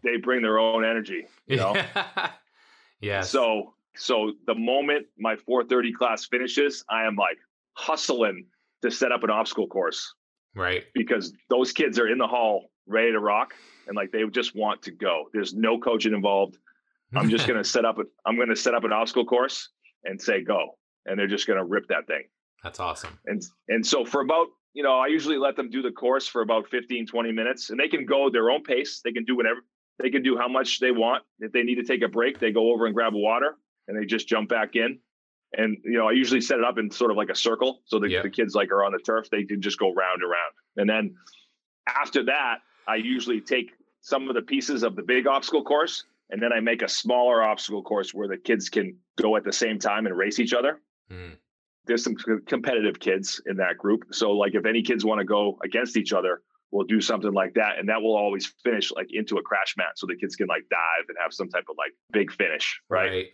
they 0.04 0.18
bring 0.18 0.42
their 0.42 0.60
own 0.60 0.84
energy. 0.84 1.28
You 1.48 1.58
know. 1.58 1.76
yes. 3.02 3.30
So 3.30 3.74
so 3.96 4.34
the 4.48 4.56
moment 4.56 5.08
my 5.18 5.36
430 5.36 5.94
class 5.94 6.26
finishes, 6.26 6.84
I 6.90 7.06
am 7.06 7.16
like 7.16 7.38
hustling 7.74 8.46
to 8.82 8.92
set 8.92 9.12
up 9.12 9.24
an 9.24 9.30
obstacle 9.30 9.68
course 9.68 10.14
right. 10.56 10.84
because 10.94 11.34
those 11.50 11.72
kids 11.72 12.00
are 12.00 12.08
in 12.08 12.18
the 12.18 12.28
hall 12.28 12.72
ready 12.88 13.12
to 13.12 13.20
rock, 13.20 13.54
and 13.88 13.96
like 13.96 14.12
they 14.12 14.24
just 14.32 14.56
want 14.56 14.82
to 14.84 14.92
go. 14.92 15.26
There's 15.34 15.54
no 15.54 15.80
coaching 15.80 16.14
involved. 16.14 16.58
I'm 17.14 17.30
just 17.30 17.48
gonna 17.48 17.64
set 17.64 17.86
up. 17.86 18.00
A, 18.00 18.04
I'm 18.26 18.38
gonna 18.38 18.56
set 18.56 18.74
up 18.74 18.84
an 18.84 18.92
obstacle 18.92 19.26
course 19.26 19.70
and 20.04 20.22
say 20.22 20.44
go, 20.44 20.78
and 21.06 21.20
they're 21.20 21.28
just 21.28 21.48
gonna 21.48 21.66
rip 21.66 21.88
that 21.90 22.08
thing. 22.08 22.24
That's 22.64 22.80
awesome. 22.80 23.18
And 23.26 23.42
and 23.68 23.86
so 23.86 24.06
for 24.06 24.22
about 24.22 24.48
you 24.74 24.84
know, 24.84 25.00
I 25.00 25.08
usually 25.08 25.38
let 25.38 25.56
them 25.56 25.70
do 25.70 25.82
the 25.82 25.92
course 25.92 26.28
for 26.28 26.42
about 26.42 26.70
15, 26.70 27.08
20 27.08 27.32
minutes, 27.32 27.70
and 27.70 27.80
they 27.80 27.88
can 27.88 28.06
go 28.06 28.30
their 28.30 28.50
own 28.50 28.64
pace. 28.64 29.02
They 29.04 29.12
can 29.12 29.26
do 29.26 29.36
whatever 29.36 29.60
they 30.00 30.10
can 30.10 30.24
do, 30.24 30.38
how 30.38 30.48
much 30.48 30.80
they 30.80 30.92
want. 30.92 31.24
If 31.40 31.52
they 31.52 31.64
need 31.64 31.76
to 31.76 31.84
take 31.84 32.02
a 32.02 32.08
break, 32.08 32.40
they 32.40 32.52
go 32.52 32.74
over 32.74 32.86
and 32.86 32.96
grab 32.96 33.14
water, 33.14 33.58
and 33.88 34.00
they 34.00 34.06
just 34.06 34.28
jump 34.28 34.50
back 34.50 34.76
in. 34.76 35.00
And 35.54 35.78
you 35.84 35.98
know, 35.98 36.08
I 36.08 36.14
usually 36.14 36.42
set 36.42 36.60
it 36.60 36.66
up 36.66 36.78
in 36.78 36.90
sort 36.90 37.12
of 37.12 37.18
like 37.18 37.30
a 37.30 37.36
circle, 37.36 37.82
so 37.86 38.00
the, 38.00 38.08
the 38.24 38.30
kids 38.30 38.56
like 38.56 38.72
are 38.72 38.84
on 38.84 38.94
the 38.94 39.00
turf. 39.00 39.30
They 39.30 39.44
can 39.44 39.62
just 39.62 39.78
go 39.78 39.94
round 39.94 40.22
and 40.22 40.32
round, 40.32 40.54
and 40.78 40.90
then 40.90 41.16
after 41.88 42.24
that, 42.26 42.60
I 42.88 42.96
usually 42.96 43.42
take 43.42 43.72
some 44.02 44.30
of 44.30 44.36
the 44.36 44.42
pieces 44.42 44.84
of 44.84 44.96
the 44.96 45.04
big 45.04 45.28
obstacle 45.28 45.64
course, 45.64 46.06
and 46.30 46.42
then 46.42 46.54
I 46.54 46.62
make 46.62 46.82
a 46.82 46.88
smaller 46.88 47.44
obstacle 47.44 47.84
course 47.84 48.14
where 48.14 48.28
the 48.28 48.38
kids 48.38 48.70
can 48.70 48.98
go 49.18 49.36
at 49.36 49.44
the 49.44 49.54
same 49.54 49.78
time 49.78 50.06
and 50.06 50.18
race 50.18 50.40
each 50.40 50.54
other. 50.54 50.80
Mm. 51.12 51.36
There's 51.86 52.04
some 52.04 52.16
competitive 52.48 53.00
kids 53.00 53.42
in 53.46 53.58
that 53.58 53.78
group, 53.78 54.04
so 54.12 54.32
like 54.32 54.56
if 54.56 54.66
any 54.66 54.82
kids 54.82 55.04
want 55.04 55.20
to 55.20 55.26
go 55.26 55.58
against 55.64 55.98
each 55.98 56.14
other, 56.14 56.42
we'll 56.72 56.86
do 56.86 57.02
something 57.02 57.34
like 57.34 57.56
that, 57.56 57.80
and 57.80 57.90
that 57.90 58.02
will 58.02 58.16
always 58.16 58.54
finish 58.64 58.92
like 58.92 59.08
into 59.12 59.38
a 59.38 59.42
crash 59.42 59.76
mat, 59.78 59.94
so 59.96 60.08
the 60.08 60.16
kids 60.16 60.36
can 60.36 60.48
like 60.48 60.64
dive 60.70 61.06
and 61.08 61.18
have 61.22 61.34
some 61.34 61.50
type 61.50 61.66
of 61.70 61.76
like 61.78 61.92
big 62.12 62.32
finish, 62.32 62.80
right? 62.90 63.10
right. 63.10 63.26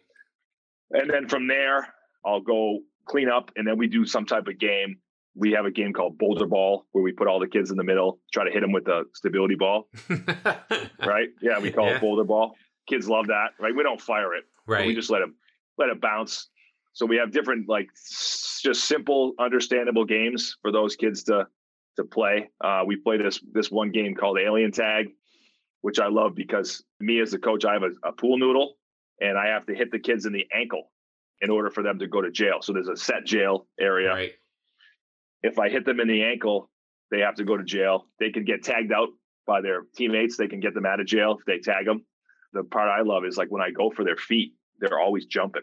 And 0.91 1.09
then 1.09 1.27
from 1.27 1.47
there, 1.47 1.93
I'll 2.25 2.41
go 2.41 2.79
clean 3.05 3.29
up, 3.29 3.51
and 3.55 3.67
then 3.67 3.77
we 3.77 3.87
do 3.87 4.05
some 4.05 4.25
type 4.25 4.47
of 4.47 4.57
game 4.57 4.97
we 5.37 5.51
have 5.51 5.65
a 5.65 5.71
game 5.71 5.93
called 5.93 6.17
Boulder 6.17 6.47
Ball 6.47 6.85
where 6.91 7.03
we 7.03 7.11
put 7.11 7.27
all 7.27 7.39
the 7.39 7.47
kids 7.47 7.69
in 7.69 7.77
the 7.77 7.83
middle, 7.83 8.19
try 8.33 8.43
to 8.43 8.51
hit 8.51 8.61
them 8.61 8.71
with 8.71 8.87
a 8.87 9.03
stability 9.13 9.55
ball. 9.55 9.87
right? 11.05 11.29
Yeah, 11.41 11.59
we 11.59 11.71
call 11.71 11.85
yeah. 11.85 11.95
it 11.95 12.01
Boulder 12.01 12.23
Ball. 12.23 12.55
Kids 12.89 13.07
love 13.07 13.27
that, 13.27 13.49
right? 13.59 13.73
We 13.75 13.83
don't 13.83 14.01
fire 14.01 14.33
it. 14.33 14.45
Right. 14.65 14.87
We 14.87 14.95
just 14.95 15.11
let 15.11 15.19
them 15.19 15.35
let 15.77 15.89
it 15.89 16.01
bounce. 16.01 16.49
So 16.97 17.05
we 17.05 17.17
have 17.17 17.31
different 17.31 17.69
like 17.69 17.89
just 18.63 18.85
simple, 18.85 19.33
understandable 19.39 20.05
games 20.05 20.57
for 20.61 20.71
those 20.71 20.95
kids 20.95 21.23
to 21.25 21.47
to 21.97 22.03
play. 22.03 22.49
Uh, 22.63 22.83
we 22.85 22.95
play 22.95 23.17
this 23.17 23.39
this 23.51 23.69
one 23.69 23.91
game 23.91 24.15
called 24.15 24.39
Alien 24.39 24.71
Tag, 24.71 25.07
which 25.81 25.99
I 25.99 26.07
love 26.07 26.33
because 26.35 26.83
me 26.99 27.21
as 27.21 27.33
a 27.33 27.39
coach, 27.39 27.65
I 27.65 27.73
have 27.73 27.83
a, 27.83 28.09
a 28.09 28.11
pool 28.11 28.39
noodle 28.39 28.77
and 29.21 29.37
I 29.37 29.47
have 29.47 29.67
to 29.67 29.75
hit 29.75 29.91
the 29.91 29.99
kids 29.99 30.25
in 30.25 30.33
the 30.33 30.47
ankle 30.51 30.91
in 31.39 31.51
order 31.51 31.69
for 31.69 31.83
them 31.83 31.99
to 31.99 32.07
go 32.07 32.21
to 32.21 32.31
jail. 32.31 32.61
So 32.61 32.73
there's 32.73 32.87
a 32.87 32.97
set 32.97 33.25
jail 33.25 33.67
area. 33.79 34.09
Right 34.09 34.31
if 35.43 35.59
I 35.59 35.69
hit 35.69 35.85
them 35.85 35.99
in 35.99 36.07
the 36.07 36.23
ankle, 36.23 36.69
they 37.11 37.19
have 37.19 37.35
to 37.35 37.43
go 37.43 37.57
to 37.57 37.63
jail. 37.63 38.07
They 38.19 38.31
can 38.31 38.43
get 38.43 38.63
tagged 38.63 38.91
out 38.91 39.09
by 39.45 39.61
their 39.61 39.83
teammates. 39.95 40.37
They 40.37 40.47
can 40.47 40.59
get 40.59 40.73
them 40.73 40.85
out 40.85 40.99
of 40.99 41.05
jail 41.05 41.37
if 41.39 41.45
they 41.45 41.59
tag 41.59 41.85
them. 41.85 42.05
The 42.53 42.63
part 42.63 42.89
I 42.89 43.03
love 43.03 43.23
is 43.25 43.37
like 43.37 43.49
when 43.49 43.61
I 43.61 43.71
go 43.71 43.91
for 43.91 44.03
their 44.03 44.17
feet, 44.17 44.53
they're 44.79 44.99
always 44.99 45.25
jumping. 45.25 45.61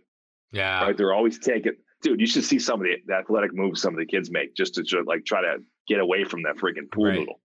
Yeah. 0.52 0.84
Right. 0.84 0.96
They're 0.96 1.12
always 1.12 1.38
taking, 1.38 1.72
dude, 2.02 2.20
you 2.20 2.26
should 2.26 2.44
see 2.44 2.58
some 2.58 2.80
of 2.80 2.86
the, 2.86 2.96
the 3.06 3.14
athletic 3.14 3.50
moves 3.54 3.82
some 3.82 3.94
of 3.94 3.98
the 3.98 4.06
kids 4.06 4.30
make 4.30 4.54
just 4.54 4.74
to 4.74 4.84
like 5.06 5.24
try 5.24 5.42
to 5.42 5.56
get 5.88 6.00
away 6.00 6.24
from 6.24 6.42
that 6.42 6.56
freaking 6.56 6.90
pool 6.92 7.06
right. 7.06 7.18
noodle. 7.18 7.40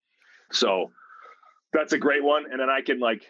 So 0.51 0.91
that's 1.73 1.93
a 1.93 1.97
great 1.97 2.23
one. 2.23 2.45
And 2.49 2.59
then 2.59 2.69
I 2.69 2.81
can 2.81 2.99
like, 2.99 3.23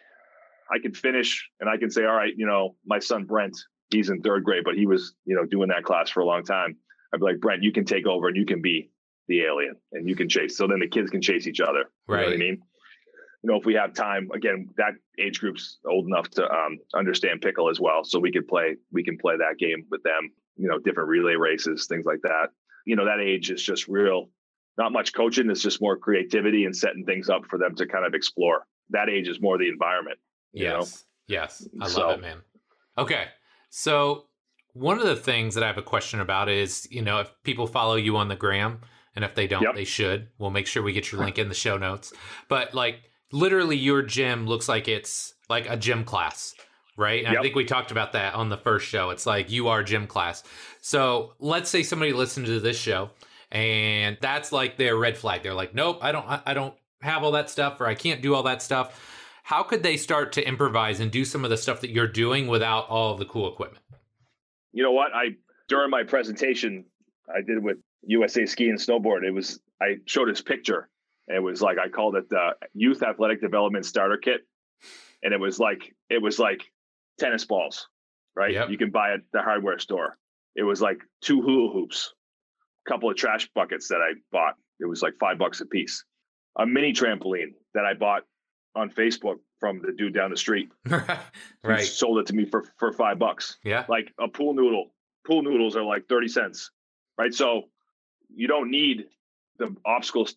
I 0.71 0.79
can 0.79 0.93
finish 0.93 1.49
and 1.59 1.69
I 1.69 1.77
can 1.77 1.89
say, 1.89 2.05
all 2.05 2.15
right, 2.15 2.33
you 2.35 2.45
know, 2.45 2.75
my 2.85 2.99
son 2.99 3.25
Brent, 3.25 3.55
he's 3.89 4.09
in 4.09 4.21
third 4.21 4.43
grade, 4.43 4.63
but 4.63 4.75
he 4.75 4.87
was, 4.87 5.13
you 5.25 5.35
know, 5.35 5.45
doing 5.45 5.69
that 5.69 5.83
class 5.83 6.09
for 6.09 6.21
a 6.21 6.25
long 6.25 6.43
time. 6.43 6.77
I'd 7.13 7.19
be 7.19 7.25
like, 7.25 7.39
Brent, 7.39 7.63
you 7.63 7.71
can 7.71 7.85
take 7.85 8.07
over 8.07 8.27
and 8.27 8.37
you 8.37 8.45
can 8.45 8.61
be 8.61 8.91
the 9.27 9.41
alien 9.41 9.75
and 9.91 10.07
you 10.07 10.15
can 10.15 10.29
chase. 10.29 10.57
So 10.57 10.67
then 10.67 10.79
the 10.79 10.87
kids 10.87 11.09
can 11.11 11.21
chase 11.21 11.47
each 11.47 11.59
other. 11.59 11.85
Right. 12.07 12.19
You 12.19 12.25
know 12.25 12.31
what 12.31 12.35
I 12.35 12.37
mean? 12.37 12.61
You 13.45 13.51
know, 13.51 13.59
if 13.59 13.65
we 13.65 13.75
have 13.75 13.93
time, 13.93 14.31
again, 14.33 14.69
that 14.77 14.93
age 15.19 15.39
group's 15.39 15.77
old 15.87 16.07
enough 16.07 16.31
to 16.31 16.51
um, 16.51 16.79
understand 16.95 17.41
pickle 17.41 17.69
as 17.69 17.79
well. 17.79 18.03
So 18.03 18.17
we 18.17 18.31
could 18.31 18.47
play, 18.47 18.77
we 18.91 19.03
can 19.03 19.19
play 19.19 19.35
that 19.37 19.59
game 19.59 19.85
with 19.91 20.01
them, 20.01 20.31
you 20.57 20.67
know, 20.67 20.79
different 20.79 21.09
relay 21.09 21.35
races, 21.35 21.85
things 21.85 22.07
like 22.07 22.21
that. 22.23 22.47
You 22.87 22.95
know, 22.95 23.05
that 23.05 23.19
age 23.19 23.51
is 23.51 23.63
just 23.63 23.87
real, 23.87 24.31
not 24.79 24.91
much 24.91 25.13
coaching. 25.13 25.47
It's 25.51 25.61
just 25.61 25.79
more 25.79 25.95
creativity 25.95 26.65
and 26.65 26.75
setting 26.75 27.05
things 27.05 27.29
up 27.29 27.45
for 27.47 27.59
them 27.59 27.75
to 27.75 27.85
kind 27.85 28.03
of 28.03 28.15
explore. 28.15 28.65
That 28.89 29.09
age 29.09 29.27
is 29.27 29.39
more 29.39 29.59
the 29.59 29.69
environment. 29.69 30.17
yes. 30.51 30.73
Know? 30.73 30.99
Yes. 31.27 31.67
I 31.79 31.83
love 31.83 31.91
so, 31.91 32.09
it, 32.09 32.21
man. 32.21 32.37
Okay. 32.97 33.25
So 33.69 34.25
one 34.73 34.97
of 34.97 35.05
the 35.05 35.15
things 35.15 35.53
that 35.53 35.63
I 35.63 35.67
have 35.67 35.77
a 35.77 35.83
question 35.83 36.19
about 36.19 36.49
is, 36.49 36.87
you 36.89 37.03
know, 37.03 37.19
if 37.19 37.31
people 37.43 37.67
follow 37.67 37.95
you 37.95 38.17
on 38.17 38.27
the 38.27 38.35
gram, 38.35 38.79
and 39.15 39.23
if 39.23 39.35
they 39.35 39.47
don't, 39.47 39.61
yep. 39.61 39.75
they 39.75 39.85
should. 39.85 40.29
We'll 40.37 40.49
make 40.49 40.67
sure 40.67 40.83
we 40.83 40.93
get 40.93 41.11
your 41.11 41.21
link 41.23 41.37
in 41.37 41.47
the 41.47 41.55
show 41.55 41.77
notes. 41.77 42.11
But 42.49 42.73
like 42.73 43.01
literally 43.31 43.77
your 43.77 44.01
gym 44.01 44.47
looks 44.47 44.67
like 44.69 44.87
it's 44.87 45.33
like 45.49 45.69
a 45.69 45.77
gym 45.77 46.03
class, 46.03 46.55
right? 46.97 47.23
Yep. 47.23 47.35
I 47.37 47.41
think 47.41 47.55
we 47.55 47.65
talked 47.65 47.91
about 47.91 48.13
that 48.13 48.33
on 48.33 48.49
the 48.49 48.57
first 48.57 48.87
show. 48.87 49.09
It's 49.09 49.25
like 49.25 49.51
you 49.51 49.67
are 49.67 49.83
gym 49.83 50.07
class. 50.07 50.43
So 50.81 51.33
let's 51.39 51.69
say 51.69 51.83
somebody 51.83 52.13
listened 52.13 52.45
to 52.47 52.59
this 52.59 52.77
show 52.77 53.11
and 53.51 54.17
that's 54.21 54.51
like 54.51 54.77
their 54.77 54.97
red 54.97 55.17
flag. 55.17 55.43
They're 55.43 55.53
like, 55.53 55.75
nope, 55.75 55.99
I 56.01 56.11
don't, 56.11 56.25
I 56.27 56.53
don't 56.53 56.73
have 57.01 57.23
all 57.23 57.31
that 57.31 57.49
stuff 57.49 57.79
or 57.79 57.87
I 57.87 57.95
can't 57.95 58.21
do 58.21 58.35
all 58.35 58.43
that 58.43 58.61
stuff. 58.61 59.11
How 59.43 59.61
could 59.61 59.83
they 59.83 59.97
start 59.97 60.31
to 60.33 60.47
improvise 60.47 60.99
and 60.99 61.11
do 61.11 61.23
some 61.23 61.43
of 61.43 61.51
the 61.51 61.57
stuff 61.57 61.81
that 61.81 61.91
you're 61.91 62.07
doing 62.07 62.47
without 62.47 62.89
all 62.89 63.13
of 63.13 63.19
the 63.19 63.25
cool 63.25 63.51
equipment? 63.51 63.83
You 64.73 64.83
know 64.83 64.91
what? 64.91 65.13
I 65.13 65.35
during 65.67 65.91
my 65.91 66.03
presentation 66.03 66.85
I 67.29 67.41
did 67.41 67.63
with 67.63 67.77
USA 68.07 68.45
Ski 68.45 68.69
and 68.69 68.79
Snowboard. 68.79 69.23
It 69.23 69.31
was 69.31 69.59
I 69.81 69.97
showed 70.05 70.29
his 70.29 70.41
picture. 70.41 70.89
It 71.27 71.41
was 71.41 71.61
like 71.61 71.77
I 71.77 71.89
called 71.89 72.15
it 72.15 72.29
the 72.29 72.51
Youth 72.73 73.01
Athletic 73.01 73.41
Development 73.41 73.85
Starter 73.85 74.17
Kit, 74.17 74.41
and 75.23 75.33
it 75.33 75.39
was 75.39 75.59
like 75.59 75.95
it 76.09 76.21
was 76.21 76.37
like 76.37 76.63
tennis 77.19 77.45
balls, 77.45 77.87
right? 78.35 78.53
Yep. 78.53 78.69
You 78.69 78.77
can 78.77 78.91
buy 78.91 79.13
at 79.13 79.21
the 79.33 79.41
hardware 79.41 79.79
store. 79.79 80.17
It 80.55 80.63
was 80.63 80.81
like 80.81 80.99
two 81.21 81.41
hula 81.41 81.73
hoops, 81.73 82.13
a 82.85 82.89
couple 82.89 83.09
of 83.09 83.17
trash 83.17 83.49
buckets 83.55 83.87
that 83.87 84.01
I 84.01 84.13
bought. 84.31 84.55
It 84.79 84.85
was 84.85 85.01
like 85.01 85.13
five 85.19 85.37
bucks 85.37 85.61
a 85.61 85.65
piece. 85.65 86.03
A 86.57 86.65
mini 86.65 86.93
trampoline 86.93 87.53
that 87.73 87.85
I 87.85 87.93
bought 87.93 88.23
on 88.75 88.89
Facebook 88.89 89.37
from 89.59 89.81
the 89.81 89.91
dude 89.91 90.13
down 90.13 90.29
the 90.29 90.37
street. 90.37 90.69
right. 91.63 91.79
He 91.79 91.85
sold 91.85 92.19
it 92.19 92.27
to 92.27 92.33
me 92.33 92.45
for 92.45 92.65
for 92.77 92.91
five 92.93 93.17
bucks. 93.17 93.57
Yeah. 93.63 93.85
Like 93.89 94.13
a 94.19 94.27
pool 94.27 94.53
noodle. 94.53 94.91
Pool 95.25 95.41
noodles 95.41 95.75
are 95.75 95.83
like 95.83 96.07
30 96.07 96.27
cents. 96.27 96.71
Right. 97.17 97.33
So 97.33 97.63
you 98.33 98.47
don't 98.47 98.69
need 98.69 99.05
the 99.57 99.75
obstacle 99.85 100.27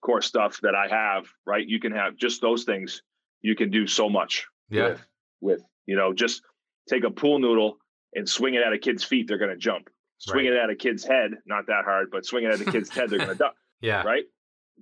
course 0.00 0.26
stuff 0.26 0.60
that 0.62 0.74
I 0.74 0.88
have, 0.88 1.26
right? 1.46 1.66
You 1.66 1.80
can 1.80 1.92
have 1.92 2.16
just 2.16 2.40
those 2.40 2.64
things. 2.64 3.02
You 3.42 3.54
can 3.54 3.70
do 3.70 3.86
so 3.86 4.08
much 4.08 4.46
yeah. 4.70 4.88
with, 4.88 5.06
with, 5.40 5.62
you 5.86 5.96
know, 5.96 6.12
just 6.12 6.42
take 6.88 7.04
a 7.04 7.10
pool 7.10 7.38
noodle 7.38 7.78
and 8.14 8.28
swing 8.28 8.54
it 8.54 8.62
at 8.62 8.72
a 8.72 8.78
kid's 8.78 9.04
feet. 9.04 9.28
They're 9.28 9.38
going 9.38 9.50
to 9.50 9.56
jump. 9.56 9.88
Swing 10.18 10.46
right. 10.46 10.54
it 10.54 10.58
at 10.58 10.70
a 10.70 10.74
kid's 10.74 11.04
head, 11.04 11.32
not 11.46 11.66
that 11.66 11.84
hard, 11.84 12.10
but 12.10 12.24
swing 12.24 12.44
it 12.44 12.50
at 12.50 12.58
the 12.58 12.70
kid's 12.70 12.88
head. 12.88 13.10
They're 13.10 13.18
going 13.18 13.30
to 13.32 13.36
duck. 13.36 13.54
Yeah. 13.80 14.02
Right. 14.02 14.24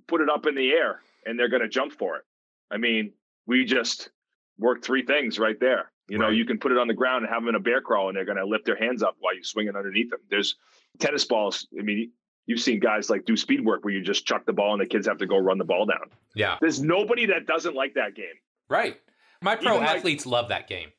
Put 0.07 0.21
it 0.21 0.29
up 0.29 0.45
in 0.45 0.55
the 0.55 0.71
air 0.71 1.01
and 1.25 1.37
they're 1.37 1.49
going 1.49 1.61
to 1.61 1.67
jump 1.67 1.91
for 1.93 2.17
it. 2.17 2.23
I 2.71 2.77
mean, 2.77 3.11
we 3.45 3.65
just 3.65 4.09
worked 4.57 4.85
three 4.85 5.05
things 5.05 5.37
right 5.37 5.59
there. 5.59 5.91
You 6.07 6.19
know, 6.19 6.25
right. 6.25 6.35
you 6.35 6.45
can 6.45 6.59
put 6.59 6.71
it 6.71 6.77
on 6.77 6.87
the 6.87 6.93
ground 6.93 7.25
and 7.25 7.33
have 7.33 7.41
them 7.41 7.49
in 7.49 7.55
a 7.55 7.59
bear 7.59 7.81
crawl 7.81 8.09
and 8.09 8.15
they're 8.15 8.25
going 8.25 8.37
to 8.37 8.45
lift 8.45 8.65
their 8.65 8.77
hands 8.77 9.01
up 9.01 9.15
while 9.19 9.35
you 9.35 9.43
swing 9.43 9.67
it 9.67 9.75
underneath 9.75 10.11
them. 10.11 10.19
There's 10.29 10.55
tennis 10.99 11.25
balls. 11.25 11.67
I 11.77 11.81
mean, 11.81 12.11
you've 12.45 12.59
seen 12.59 12.79
guys 12.79 13.09
like 13.09 13.25
do 13.25 13.35
speed 13.35 13.63
work 13.63 13.83
where 13.83 13.93
you 13.93 14.01
just 14.01 14.25
chuck 14.25 14.45
the 14.45 14.53
ball 14.53 14.73
and 14.73 14.81
the 14.81 14.85
kids 14.85 15.07
have 15.07 15.17
to 15.17 15.25
go 15.25 15.37
run 15.37 15.57
the 15.57 15.65
ball 15.65 15.85
down. 15.85 16.09
Yeah. 16.33 16.57
There's 16.61 16.81
nobody 16.81 17.25
that 17.27 17.45
doesn't 17.45 17.75
like 17.75 17.93
that 17.95 18.15
game. 18.15 18.35
Right. 18.69 18.99
My 19.41 19.55
pro 19.55 19.75
Even 19.75 19.87
athletes 19.87 20.25
like, 20.25 20.31
love 20.31 20.49
that 20.49 20.67
game. 20.67 20.89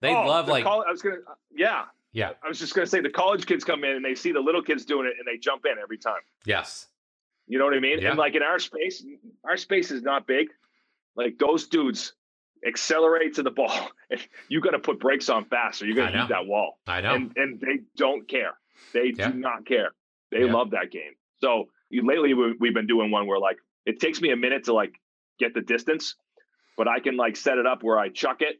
They 0.00 0.14
oh, 0.14 0.26
love 0.26 0.48
like 0.48 0.64
I 0.64 0.90
was 0.90 1.02
gonna 1.02 1.16
uh, 1.16 1.34
yeah. 1.54 1.84
Yeah. 2.12 2.30
I 2.42 2.48
was 2.48 2.58
just 2.58 2.74
gonna 2.74 2.86
say 2.86 3.00
the 3.00 3.10
college 3.10 3.46
kids 3.46 3.64
come 3.64 3.84
in 3.84 3.96
and 3.96 4.04
they 4.04 4.14
see 4.14 4.32
the 4.32 4.40
little 4.40 4.62
kids 4.62 4.84
doing 4.84 5.06
it 5.06 5.14
and 5.18 5.26
they 5.26 5.38
jump 5.38 5.64
in 5.66 5.78
every 5.82 5.98
time. 5.98 6.20
Yes. 6.44 6.86
You 7.46 7.58
know 7.58 7.64
what 7.64 7.74
I 7.74 7.80
mean? 7.80 8.00
Yeah. 8.00 8.10
And 8.10 8.18
like 8.18 8.34
in 8.34 8.42
our 8.42 8.58
space, 8.58 9.04
our 9.44 9.56
space 9.56 9.90
is 9.90 10.02
not 10.02 10.26
big. 10.26 10.48
Like 11.16 11.38
those 11.38 11.66
dudes 11.66 12.12
accelerate 12.66 13.34
to 13.34 13.42
the 13.42 13.50
ball. 13.50 13.90
And 14.10 14.26
you 14.48 14.62
got 14.62 14.70
to 14.70 14.78
put 14.78 14.98
brakes 15.00 15.28
on 15.28 15.44
fast 15.44 15.82
or 15.82 15.86
you're 15.86 15.94
going 15.94 16.10
to 16.10 16.18
hit 16.20 16.28
that 16.30 16.46
wall. 16.46 16.78
I 16.86 17.02
know. 17.02 17.14
And, 17.14 17.30
and 17.36 17.60
they 17.60 17.80
don't 17.94 18.26
care. 18.26 18.54
They 18.94 19.12
yeah. 19.14 19.30
do 19.30 19.38
not 19.38 19.66
care. 19.66 19.90
They 20.30 20.44
yeah. 20.44 20.52
love 20.52 20.70
that 20.70 20.90
game. 20.90 21.12
So 21.40 21.64
lately 21.90 22.34
we've 22.34 22.74
been 22.74 22.86
doing 22.86 23.10
one 23.10 23.26
where 23.26 23.38
like 23.38 23.56
it 23.86 24.00
takes 24.00 24.20
me 24.20 24.30
a 24.30 24.36
minute 24.36 24.64
to 24.64 24.74
like 24.74 24.94
get 25.38 25.54
the 25.54 25.60
distance, 25.60 26.14
but 26.76 26.88
I 26.88 27.00
can 27.00 27.16
like 27.16 27.36
set 27.36 27.58
it 27.58 27.66
up 27.66 27.82
where 27.82 27.98
I 27.98 28.08
chuck 28.08 28.38
it. 28.40 28.56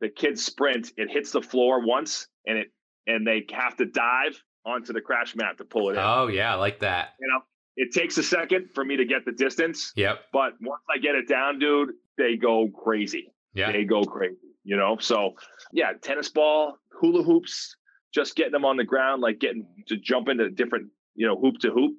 The 0.00 0.08
kids 0.08 0.44
sprint, 0.44 0.92
it 0.96 1.10
hits 1.10 1.30
the 1.30 1.42
floor 1.42 1.84
once, 1.84 2.26
and 2.46 2.58
it 2.58 2.72
and 3.06 3.26
they 3.26 3.44
have 3.52 3.76
to 3.76 3.84
dive 3.84 4.42
onto 4.64 4.92
the 4.92 5.00
crash 5.00 5.36
mat 5.36 5.58
to 5.58 5.64
pull 5.64 5.90
it 5.90 5.92
in. 5.92 5.98
Oh 5.98 6.26
yeah, 6.26 6.52
I 6.52 6.56
like 6.56 6.80
that. 6.80 7.10
You 7.20 7.28
know, 7.28 7.40
it 7.76 7.92
takes 7.92 8.18
a 8.18 8.22
second 8.22 8.70
for 8.74 8.84
me 8.84 8.96
to 8.96 9.04
get 9.04 9.24
the 9.24 9.32
distance. 9.32 9.92
Yep. 9.96 10.20
But 10.32 10.54
once 10.60 10.82
I 10.94 10.98
get 10.98 11.14
it 11.14 11.28
down, 11.28 11.58
dude, 11.58 11.90
they 12.18 12.36
go 12.36 12.68
crazy. 12.68 13.32
Yeah. 13.54 13.72
They 13.72 13.84
go 13.84 14.02
crazy. 14.02 14.36
You 14.64 14.76
know, 14.76 14.96
so 15.00 15.32
yeah, 15.72 15.92
tennis 16.00 16.28
ball, 16.28 16.78
hula 17.00 17.24
hoops, 17.24 17.76
just 18.14 18.36
getting 18.36 18.52
them 18.52 18.64
on 18.64 18.76
the 18.76 18.84
ground, 18.84 19.22
like 19.22 19.40
getting 19.40 19.66
to 19.88 19.96
jump 19.96 20.28
into 20.28 20.50
different, 20.50 20.88
you 21.14 21.26
know, 21.26 21.38
hoop 21.38 21.58
to 21.60 21.70
hoop. 21.70 21.94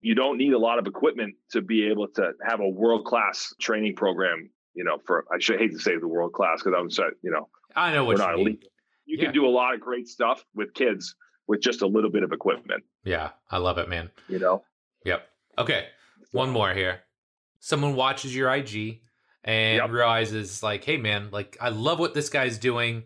you 0.00 0.14
don't 0.14 0.36
need 0.38 0.52
a 0.52 0.58
lot 0.58 0.78
of 0.78 0.86
equipment 0.86 1.34
to 1.52 1.62
be 1.62 1.86
able 1.88 2.08
to 2.08 2.32
have 2.46 2.60
a 2.60 2.68
world 2.68 3.04
class 3.06 3.54
training 3.60 3.94
program. 3.96 4.50
You 4.74 4.84
know, 4.84 4.98
for 5.06 5.24
I 5.32 5.38
should 5.38 5.58
hate 5.60 5.72
to 5.72 5.78
say 5.78 5.96
the 5.98 6.08
world 6.08 6.32
class 6.32 6.62
because 6.62 6.76
I'm 6.78 6.90
sorry, 6.90 7.12
you 7.22 7.30
know, 7.30 7.48
I 7.76 7.92
know 7.92 8.04
what 8.04 8.18
you 8.18 8.24
not 8.24 8.36
mean. 8.36 8.46
elite. 8.48 8.64
You 9.06 9.16
Yeah. 9.18 9.24
can 9.26 9.34
do 9.34 9.46
a 9.46 9.48
lot 9.60 9.74
of 9.74 9.80
great 9.80 10.08
stuff 10.08 10.44
with 10.54 10.74
kids 10.74 11.14
with 11.46 11.60
just 11.60 11.82
a 11.82 11.86
little 11.86 12.10
bit 12.10 12.22
of 12.22 12.32
equipment. 12.32 12.82
Yeah, 13.04 13.30
I 13.50 13.58
love 13.58 13.78
it, 13.78 13.88
man. 13.88 14.10
You 14.28 14.38
know, 14.40 14.64
Yep. 15.04 15.28
Okay. 15.58 15.88
One 16.32 16.50
more 16.50 16.72
here. 16.74 17.00
Someone 17.60 17.94
watches 17.94 18.34
your 18.34 18.50
IG 18.52 19.02
and 19.44 19.76
Yep. 19.76 19.90
realizes, 19.90 20.62
like, 20.62 20.82
hey, 20.84 20.96
man, 20.96 21.28
like, 21.30 21.56
I 21.60 21.68
love 21.68 21.98
what 21.98 22.14
this 22.14 22.28
guy's 22.30 22.58
doing. 22.58 23.04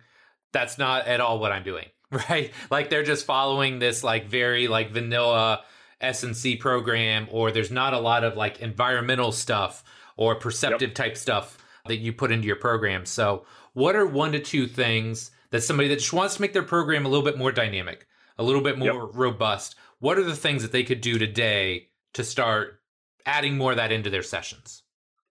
That's 0.52 0.78
not 0.78 1.06
at 1.06 1.20
all 1.20 1.38
what 1.40 1.52
I'm 1.52 1.64
doing. 1.64 1.86
Right. 2.30 2.52
Like, 2.70 2.88
they're 2.88 3.02
just 3.02 3.26
following 3.26 3.78
this, 3.78 4.02
like, 4.02 4.28
very, 4.28 4.66
like, 4.66 4.92
vanilla 4.92 5.64
S&C 6.00 6.56
program, 6.56 7.28
or 7.30 7.50
there's 7.50 7.70
not 7.70 7.92
a 7.92 7.98
lot 7.98 8.24
of, 8.24 8.34
like, 8.34 8.60
environmental 8.60 9.30
stuff 9.30 9.84
or 10.16 10.34
perceptive 10.34 10.94
type 10.94 11.18
stuff 11.18 11.58
that 11.86 11.98
you 11.98 12.14
put 12.14 12.32
into 12.32 12.46
your 12.46 12.56
program. 12.56 13.04
So, 13.04 13.44
what 13.74 13.94
are 13.94 14.06
one 14.06 14.32
to 14.32 14.40
two 14.40 14.66
things 14.66 15.32
that 15.50 15.60
somebody 15.60 15.90
that 15.90 15.98
just 15.98 16.12
wants 16.14 16.36
to 16.36 16.40
make 16.40 16.54
their 16.54 16.62
program 16.62 17.04
a 17.04 17.08
little 17.10 17.24
bit 17.24 17.36
more 17.36 17.52
dynamic, 17.52 18.06
a 18.38 18.42
little 18.42 18.62
bit 18.62 18.78
more 18.78 19.10
robust? 19.10 19.76
What 19.98 20.16
are 20.16 20.24
the 20.24 20.34
things 20.34 20.62
that 20.62 20.72
they 20.72 20.84
could 20.84 21.02
do 21.02 21.18
today 21.18 21.88
to 22.14 22.24
start 22.24 22.80
adding 23.26 23.58
more 23.58 23.72
of 23.72 23.76
that 23.76 23.92
into 23.92 24.08
their 24.08 24.22
sessions? 24.22 24.82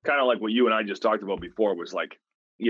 kind 0.07 0.21
of 0.21 0.27
like 0.27 0.39
what 0.39 0.51
you 0.51 0.65
and 0.65 0.73
I 0.73 0.83
just 0.83 1.01
talked 1.01 1.21
about 1.21 1.41
before 1.41 1.75
was 1.75 1.93
like 1.93 2.19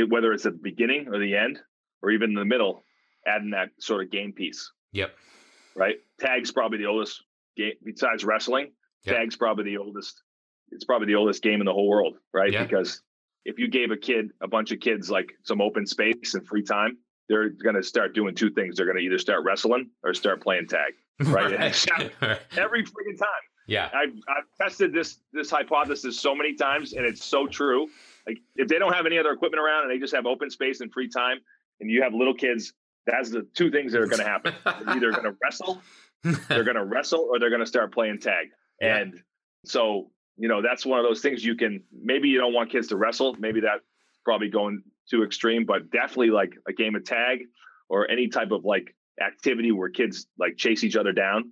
whether 0.09 0.33
it's 0.33 0.45
at 0.45 0.53
the 0.53 0.59
beginning 0.59 1.07
or 1.07 1.19
the 1.19 1.35
end 1.35 1.59
or 2.01 2.11
even 2.11 2.31
in 2.31 2.35
the 2.35 2.45
middle, 2.45 2.83
adding 3.27 3.51
that 3.51 3.69
sort 3.79 4.03
of 4.03 4.11
game 4.11 4.31
piece. 4.33 4.71
Yep. 4.93 5.11
right? 5.75 5.97
Tag's 6.19 6.51
probably 6.51 6.77
the 6.79 6.85
oldest 6.85 7.23
game 7.55 7.73
besides 7.83 8.23
wrestling. 8.23 8.71
Yeah. 9.03 9.13
Tag's 9.13 9.35
probably 9.35 9.65
the 9.65 9.77
oldest. 9.77 10.21
It's 10.71 10.85
probably 10.85 11.07
the 11.07 11.15
oldest 11.15 11.43
game 11.43 11.61
in 11.61 11.65
the 11.65 11.73
whole 11.73 11.87
world, 11.87 12.17
right? 12.33 12.51
Yeah. 12.51 12.63
Because 12.63 13.01
if 13.45 13.59
you 13.59 13.67
gave 13.69 13.91
a 13.91 13.97
kid, 13.97 14.31
a 14.41 14.47
bunch 14.47 14.71
of 14.71 14.79
kids, 14.79 15.09
like 15.09 15.33
some 15.43 15.61
open 15.61 15.85
space 15.85 16.33
and 16.33 16.45
free 16.47 16.63
time, 16.63 16.97
they're 17.29 17.49
going 17.49 17.75
to 17.75 17.83
start 17.83 18.13
doing 18.15 18.33
two 18.35 18.49
things. 18.49 18.75
They're 18.77 18.85
going 18.85 18.97
to 18.97 19.03
either 19.03 19.17
start 19.19 19.43
wrestling 19.45 19.89
or 20.03 20.13
start 20.13 20.41
playing 20.41 20.67
tag 20.67 20.93
Right. 21.25 21.53
every 22.57 22.83
freaking 22.83 23.17
time. 23.17 23.43
yeah. 23.67 23.89
I've, 23.93 24.13
I've 24.27 24.43
tested 24.61 24.93
this 24.93 25.19
this 25.33 25.49
hypothesis 25.49 26.19
so 26.19 26.33
many 26.35 26.55
times, 26.55 26.93
and 26.93 27.05
it's 27.05 27.23
so 27.23 27.47
true. 27.47 27.87
Like 28.25 28.37
if 28.55 28.67
they 28.67 28.79
don't 28.79 28.93
have 28.93 29.05
any 29.05 29.17
other 29.17 29.31
equipment 29.31 29.61
around 29.63 29.83
and 29.83 29.91
they 29.91 29.99
just 29.99 30.15
have 30.15 30.25
open 30.25 30.49
space 30.49 30.79
and 30.81 30.91
free 30.91 31.09
time, 31.09 31.37
and 31.79 31.89
you 31.91 32.01
have 32.03 32.13
little 32.13 32.33
kids, 32.33 32.73
that's 33.07 33.31
the 33.31 33.47
two 33.55 33.71
things 33.71 33.91
that 33.93 34.01
are 34.01 34.05
going 34.07 34.19
to 34.19 34.27
happen. 34.27 34.53
They're 34.63 34.95
either 34.95 35.11
going 35.11 35.23
to 35.23 35.35
wrestle 35.43 35.81
they're 36.23 36.63
going 36.63 36.75
to 36.83 36.85
wrestle 36.85 37.27
or 37.31 37.39
they're 37.39 37.49
going 37.49 37.61
to 37.61 37.65
start 37.67 37.93
playing 37.93 38.19
tag. 38.19 38.47
Yeah. 38.81 38.97
And 38.97 39.21
so, 39.65 40.11
you 40.37 40.47
know, 40.47 40.61
that's 40.61 40.85
one 40.85 40.99
of 40.99 41.05
those 41.05 41.21
things 41.21 41.43
you 41.43 41.55
can 41.55 41.83
maybe 41.91 42.29
you 42.29 42.37
don't 42.39 42.53
want 42.53 42.71
kids 42.71 42.87
to 42.87 42.97
wrestle. 42.97 43.35
Maybe 43.39 43.61
that's 43.61 43.83
probably 44.25 44.49
going 44.49 44.81
too 45.09 45.23
extreme, 45.23 45.65
but 45.65 45.89
definitely 45.91 46.29
like 46.31 46.53
a 46.67 46.73
game 46.73 46.95
of 46.95 47.05
tag 47.05 47.39
or 47.89 48.09
any 48.11 48.27
type 48.27 48.51
of 48.51 48.65
like 48.65 48.95
activity 49.23 49.71
where 49.71 49.89
kids 49.89 50.27
like 50.37 50.57
chase 50.57 50.83
each 50.83 50.95
other 50.95 51.11
down, 51.11 51.51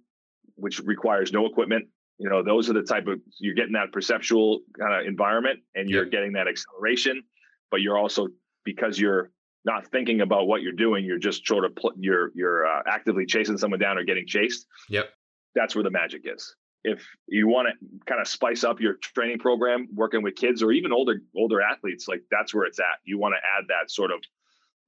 which 0.56 0.80
requires 0.80 1.32
no 1.32 1.46
equipment. 1.46 1.86
You 2.18 2.30
know, 2.30 2.44
those 2.44 2.70
are 2.70 2.74
the 2.74 2.84
type 2.84 3.08
of 3.08 3.20
you're 3.40 3.56
getting 3.56 3.74
that 3.74 3.92
perceptual 3.92 4.60
kind 4.80 4.94
of 4.94 5.08
environment 5.08 5.60
and 5.74 5.90
you're 5.90 6.04
Yeah. 6.06 6.10
getting 6.12 6.34
that 6.34 6.48
acceleration, 6.48 7.24
but 7.72 7.82
you're 7.82 7.98
also 7.98 8.28
because 8.64 9.00
you're 9.00 9.32
not 9.66 9.88
thinking 9.88 10.22
about 10.22 10.48
what 10.48 10.62
you're 10.62 10.74
doing, 10.74 11.04
you're 11.06 11.18
just 11.20 11.46
sort 11.46 11.66
of 11.66 11.76
pl- 11.76 11.94
you're 12.00 12.32
you're 12.36 12.66
uh, 12.66 12.82
actively 12.88 13.26
chasing 13.26 13.58
someone 13.58 13.80
down 13.80 13.98
or 13.98 14.04
getting 14.04 14.28
chased 14.28 14.68
Yep. 14.90 15.10
that's 15.56 15.76
where 15.76 15.84
the 15.84 15.92
magic 15.92 16.22
is. 16.26 16.56
If 16.84 17.04
you 17.28 17.48
want 17.48 17.68
to 17.70 17.88
kind 18.06 18.22
of 18.22 18.28
spice 18.28 18.64
up 18.64 18.80
your 18.80 18.96
training 19.02 19.40
program, 19.40 19.88
working 19.94 20.22
with 20.22 20.36
kids 20.36 20.62
or 20.62 20.72
even 20.72 20.92
older 20.94 21.20
older 21.36 21.62
athletes, 21.62 22.08
like 22.08 22.22
that's 22.30 22.54
where 22.54 22.66
it's 22.66 22.80
at. 22.80 23.00
You 23.06 23.18
want 23.18 23.34
to 23.34 23.38
add 23.58 23.66
that 23.70 23.90
sort 23.90 24.12
of 24.12 24.20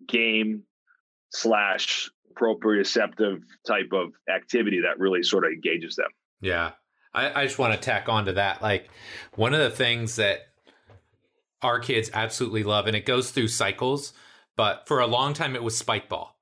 game 0.08 0.62
slash 1.32 2.10
proprioceptive 2.36 3.42
type 3.66 3.90
of 3.94 4.12
activity 4.34 4.82
that 4.82 5.00
really 5.00 5.24
sort 5.24 5.44
of 5.46 5.52
engages 5.52 5.96
them. 5.96 6.10
Yeah. 6.40 6.72
I, 7.14 7.42
I 7.42 7.46
just 7.46 7.58
want 7.58 7.74
to 7.74 7.80
tack 7.80 8.10
on 8.10 8.26
to 8.26 8.34
that. 8.34 8.62
Like 8.62 8.90
one 9.36 9.54
of 9.56 9.60
the 9.60 9.72
things 9.72 10.18
that 10.18 10.42
our 11.64 11.80
kids 11.80 12.12
absolutely 12.14 12.64
love, 12.64 12.86
and 12.86 12.96
it 12.96 13.06
goes 13.06 13.32
through 13.32 13.48
cycles, 13.48 14.14
but 14.58 14.86
for 14.88 15.00
a 15.00 15.08
long 15.08 15.34
time 15.34 15.56
it 15.56 15.64
was 15.64 15.78
spike 15.78 16.10
ball. 16.10 16.38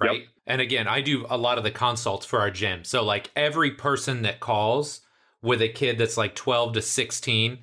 Right. 0.00 0.20
Yep. 0.20 0.28
And 0.48 0.60
again, 0.60 0.88
I 0.88 1.00
do 1.02 1.24
a 1.30 1.36
lot 1.38 1.58
of 1.58 1.64
the 1.64 1.70
consults 1.70 2.26
for 2.26 2.40
our 2.40 2.50
gym. 2.50 2.82
So 2.82 3.04
like 3.04 3.30
every 3.36 3.70
person 3.70 4.22
that 4.22 4.40
calls 4.40 5.02
with 5.42 5.62
a 5.62 5.68
kid 5.68 5.98
that's 5.98 6.16
like 6.16 6.34
12 6.34 6.72
to 6.74 6.82
16 6.82 7.58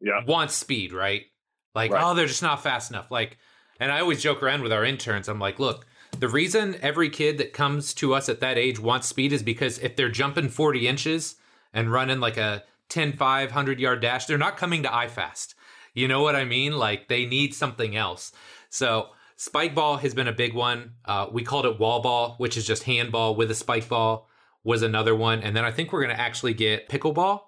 Yeah. 0.00 0.24
wants 0.26 0.54
speed, 0.56 0.92
right? 0.92 1.26
Like, 1.74 1.92
Right. 1.92 2.02
oh, 2.02 2.14
they're 2.14 2.26
just 2.26 2.42
not 2.42 2.62
fast 2.62 2.90
enough. 2.90 3.10
Like, 3.10 3.38
and 3.78 3.92
I 3.92 4.00
always 4.00 4.22
joke 4.22 4.42
around 4.42 4.62
with 4.62 4.72
our 4.72 4.84
interns. 4.84 5.28
I'm 5.28 5.38
like, 5.38 5.58
look, 5.60 5.86
the 6.18 6.28
reason 6.28 6.76
every 6.82 7.10
kid 7.10 7.38
that 7.38 7.52
comes 7.52 7.92
to 7.94 8.14
us 8.14 8.28
at 8.28 8.40
that 8.40 8.58
age 8.58 8.80
wants 8.80 9.06
speed 9.06 9.32
is 9.32 9.42
because 9.42 9.78
if 9.78 9.94
they're 9.94 10.08
jumping 10.08 10.48
40 10.48 10.88
inches 10.88 11.36
and 11.72 11.92
running 11.92 12.18
like 12.18 12.36
a 12.38 12.64
10, 12.88 13.12
500 13.12 13.78
yard 13.78 14.00
dash, 14.00 14.24
they're 14.26 14.38
not 14.38 14.56
coming 14.56 14.82
to 14.82 14.88
iFast. 14.88 15.54
You 15.94 16.08
know 16.08 16.22
what 16.22 16.34
I 16.34 16.44
mean? 16.44 16.72
Like, 16.72 17.08
they 17.08 17.26
need 17.26 17.54
something 17.54 17.94
else. 17.94 18.32
So, 18.70 19.10
spike 19.38 19.72
ball 19.74 19.96
has 19.98 20.12
been 20.14 20.28
a 20.28 20.32
big 20.32 20.52
one. 20.52 20.94
Uh, 21.04 21.28
we 21.32 21.44
called 21.44 21.64
it 21.64 21.78
wall 21.78 22.02
ball, 22.02 22.34
which 22.38 22.56
is 22.56 22.66
just 22.66 22.82
handball 22.82 23.36
with 23.36 23.50
a 23.50 23.54
spike 23.54 23.88
ball, 23.88 24.28
was 24.64 24.82
another 24.82 25.14
one. 25.14 25.40
And 25.42 25.56
then 25.56 25.64
I 25.64 25.70
think 25.70 25.92
we're 25.92 26.02
going 26.02 26.14
to 26.14 26.20
actually 26.20 26.54
get 26.54 26.88
pickleball. 26.88 27.42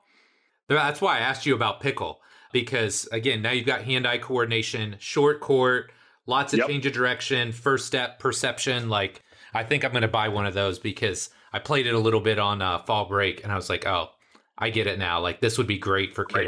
That's 0.69 1.01
why 1.01 1.17
I 1.17 1.21
asked 1.21 1.45
you 1.47 1.55
about 1.55 1.81
pickle 1.81 2.21
because 2.53 3.09
again, 3.11 3.43
now 3.43 3.51
you've 3.51 3.67
got 3.67 3.83
hand-eye 3.83 4.19
coordination, 4.19 4.97
short 5.01 5.41
court, 5.41 5.91
lots 6.27 6.53
of 6.53 6.59
Yep. 6.61 6.69
change 6.69 6.87
of 6.87 6.93
direction, 6.93 7.51
first 7.51 7.87
step 7.87 8.21
perception. 8.21 8.89
Like 8.89 9.23
I 9.53 9.65
think 9.65 9.85
I'm 9.85 9.91
going 9.91 10.03
to 10.03 10.09
buy 10.09 10.29
one 10.29 10.47
of 10.47 10.55
those 10.55 10.79
because 10.79 11.31
I 11.53 11.59
played 11.59 11.89
it 11.89 11.95
a 11.95 11.99
little 11.99 12.21
bit 12.21 12.39
on 12.39 12.63
uh, 12.63 12.79
fall 12.85 13.07
break 13.07 13.43
and 13.43 13.53
I 13.53 13.57
was 13.57 13.69
like, 13.69 13.85
oh, 13.85 14.11
I 14.57 14.71
get 14.71 14.87
it 14.87 14.99
now. 14.99 15.21
Like 15.21 15.41
this 15.41 15.59
would 15.59 15.67
be 15.67 15.79
great 15.79 16.15
for 16.15 16.25
Right. 16.33 16.47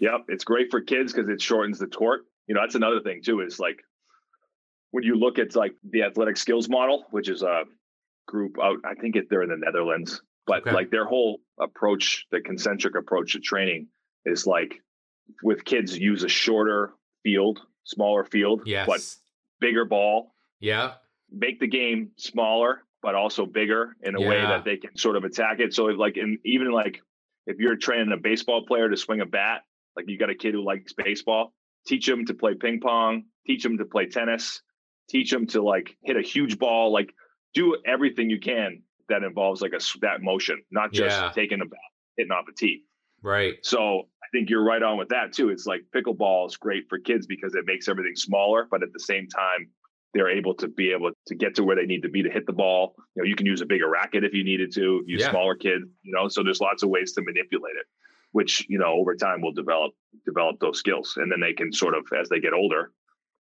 Yep, 0.00 0.24
it's 0.26 0.42
great 0.42 0.72
for 0.72 0.80
kids 0.80 1.12
because 1.12 1.28
it 1.28 1.40
shortens 1.40 1.78
the 1.78 1.86
torque. 1.86 2.22
You 2.48 2.56
know, 2.56 2.62
that's 2.62 2.74
another 2.74 3.00
thing 3.00 3.22
too. 3.22 3.40
Is 3.40 3.60
like 3.60 3.84
when 4.94 5.02
you 5.02 5.16
look 5.16 5.40
at 5.40 5.56
like 5.56 5.74
the 5.90 6.02
athletic 6.04 6.36
skills 6.36 6.68
model, 6.68 7.04
which 7.10 7.28
is 7.28 7.42
a 7.42 7.64
group 8.28 8.56
out. 8.62 8.76
I 8.84 8.94
think 8.94 9.16
it, 9.16 9.28
they're 9.28 9.42
in 9.42 9.50
the 9.50 9.56
Netherlands, 9.56 10.22
but 10.46 10.60
Okay. 10.62 10.70
like 10.72 10.90
their 10.92 11.04
whole 11.04 11.40
approach, 11.60 12.26
the 12.30 12.40
concentric 12.40 12.94
approach 12.94 13.32
to 13.32 13.40
training, 13.40 13.88
is 14.24 14.46
like 14.46 14.80
with 15.42 15.64
kids 15.64 15.98
use 15.98 16.22
a 16.22 16.28
shorter 16.28 16.92
field, 17.24 17.60
smaller 17.82 18.24
field, 18.24 18.62
Yes. 18.66 18.86
but 18.86 19.00
bigger 19.60 19.84
ball. 19.84 20.34
yeah. 20.60 20.94
Make 21.30 21.58
the 21.58 21.66
game 21.66 22.12
smaller, 22.16 22.82
but 23.02 23.16
also 23.16 23.44
bigger 23.46 23.96
in 24.02 24.14
a 24.14 24.20
way 24.20 24.40
that 24.42 24.64
they 24.64 24.76
can 24.76 24.96
sort 24.96 25.16
of 25.16 25.24
attack 25.24 25.58
it. 25.58 25.74
So 25.74 25.86
like, 25.86 26.16
in 26.16 26.38
even 26.44 26.70
like 26.70 27.00
if 27.46 27.58
you're 27.58 27.74
training 27.76 28.12
a 28.12 28.16
baseball 28.16 28.64
player 28.64 28.88
to 28.88 28.96
swing 28.96 29.20
a 29.22 29.26
bat, 29.26 29.62
like 29.96 30.04
you 30.06 30.16
got 30.18 30.30
a 30.30 30.34
kid 30.36 30.54
who 30.54 30.62
likes 30.64 30.92
baseball, 30.92 31.52
teach 31.88 32.08
him 32.08 32.24
to 32.26 32.34
play 32.34 32.54
ping 32.54 32.78
pong, 32.80 33.24
teach 33.48 33.64
him 33.64 33.78
to 33.78 33.84
play 33.84 34.06
tennis, 34.06 34.62
teach 35.08 35.30
them 35.30 35.46
to 35.48 35.62
like 35.62 35.96
hit 36.02 36.16
a 36.16 36.22
huge 36.22 36.58
ball, 36.58 36.92
like 36.92 37.12
do 37.54 37.76
everything 37.86 38.30
you 38.30 38.40
can 38.40 38.82
that 39.08 39.22
involves 39.22 39.60
like 39.60 39.72
a 39.72 39.80
that 40.00 40.22
motion, 40.22 40.62
not 40.70 40.92
just 40.92 41.16
Yeah. 41.16 41.30
taking 41.34 41.60
a 41.60 41.64
bat, 41.66 41.78
hitting 42.16 42.32
off 42.32 42.46
a 42.48 42.52
tee. 42.56 42.84
Right. 43.22 43.54
So 43.62 44.00
I 44.22 44.26
think 44.32 44.50
you're 44.50 44.64
right 44.64 44.82
on 44.82 44.98
with 44.98 45.08
that 45.10 45.32
too. 45.32 45.50
It's 45.50 45.66
like 45.66 45.82
pickleball 45.94 46.46
is 46.48 46.56
great 46.56 46.88
for 46.88 46.98
kids 46.98 47.26
because 47.26 47.54
it 47.54 47.64
makes 47.66 47.88
everything 47.88 48.16
smaller, 48.16 48.66
but 48.70 48.82
at 48.82 48.92
the 48.92 49.00
same 49.00 49.28
time, 49.28 49.70
they're 50.14 50.30
able 50.30 50.54
to 50.54 50.68
be 50.68 50.92
able 50.92 51.10
to 51.26 51.34
get 51.34 51.56
to 51.56 51.64
where 51.64 51.74
they 51.74 51.86
need 51.86 52.02
to 52.02 52.08
be 52.08 52.22
to 52.22 52.30
hit 52.30 52.46
the 52.46 52.52
ball. 52.52 52.94
You 53.16 53.22
know, 53.22 53.28
you 53.28 53.34
can 53.34 53.46
use 53.46 53.60
a 53.60 53.66
bigger 53.66 53.88
racket 53.88 54.22
if 54.24 54.32
you 54.32 54.44
needed 54.44 54.72
to, 54.74 55.02
use 55.06 55.20
Yeah. 55.22 55.30
smaller 55.30 55.56
kids, 55.56 55.84
you 56.02 56.12
know, 56.12 56.28
so 56.28 56.42
there's 56.44 56.60
lots 56.60 56.82
of 56.84 56.88
ways 56.88 57.12
to 57.14 57.22
manipulate 57.22 57.74
it, 57.76 57.86
which, 58.32 58.64
you 58.68 58.78
know, 58.78 58.92
over 58.94 59.16
time 59.16 59.40
will 59.42 59.52
develop 59.52 59.92
develop 60.24 60.60
those 60.60 60.78
skills. 60.78 61.14
And 61.16 61.30
then 61.32 61.40
they 61.40 61.52
can 61.52 61.72
sort 61.72 61.94
of 61.94 62.06
as 62.18 62.28
they 62.28 62.38
get 62.40 62.52
older, 62.52 62.92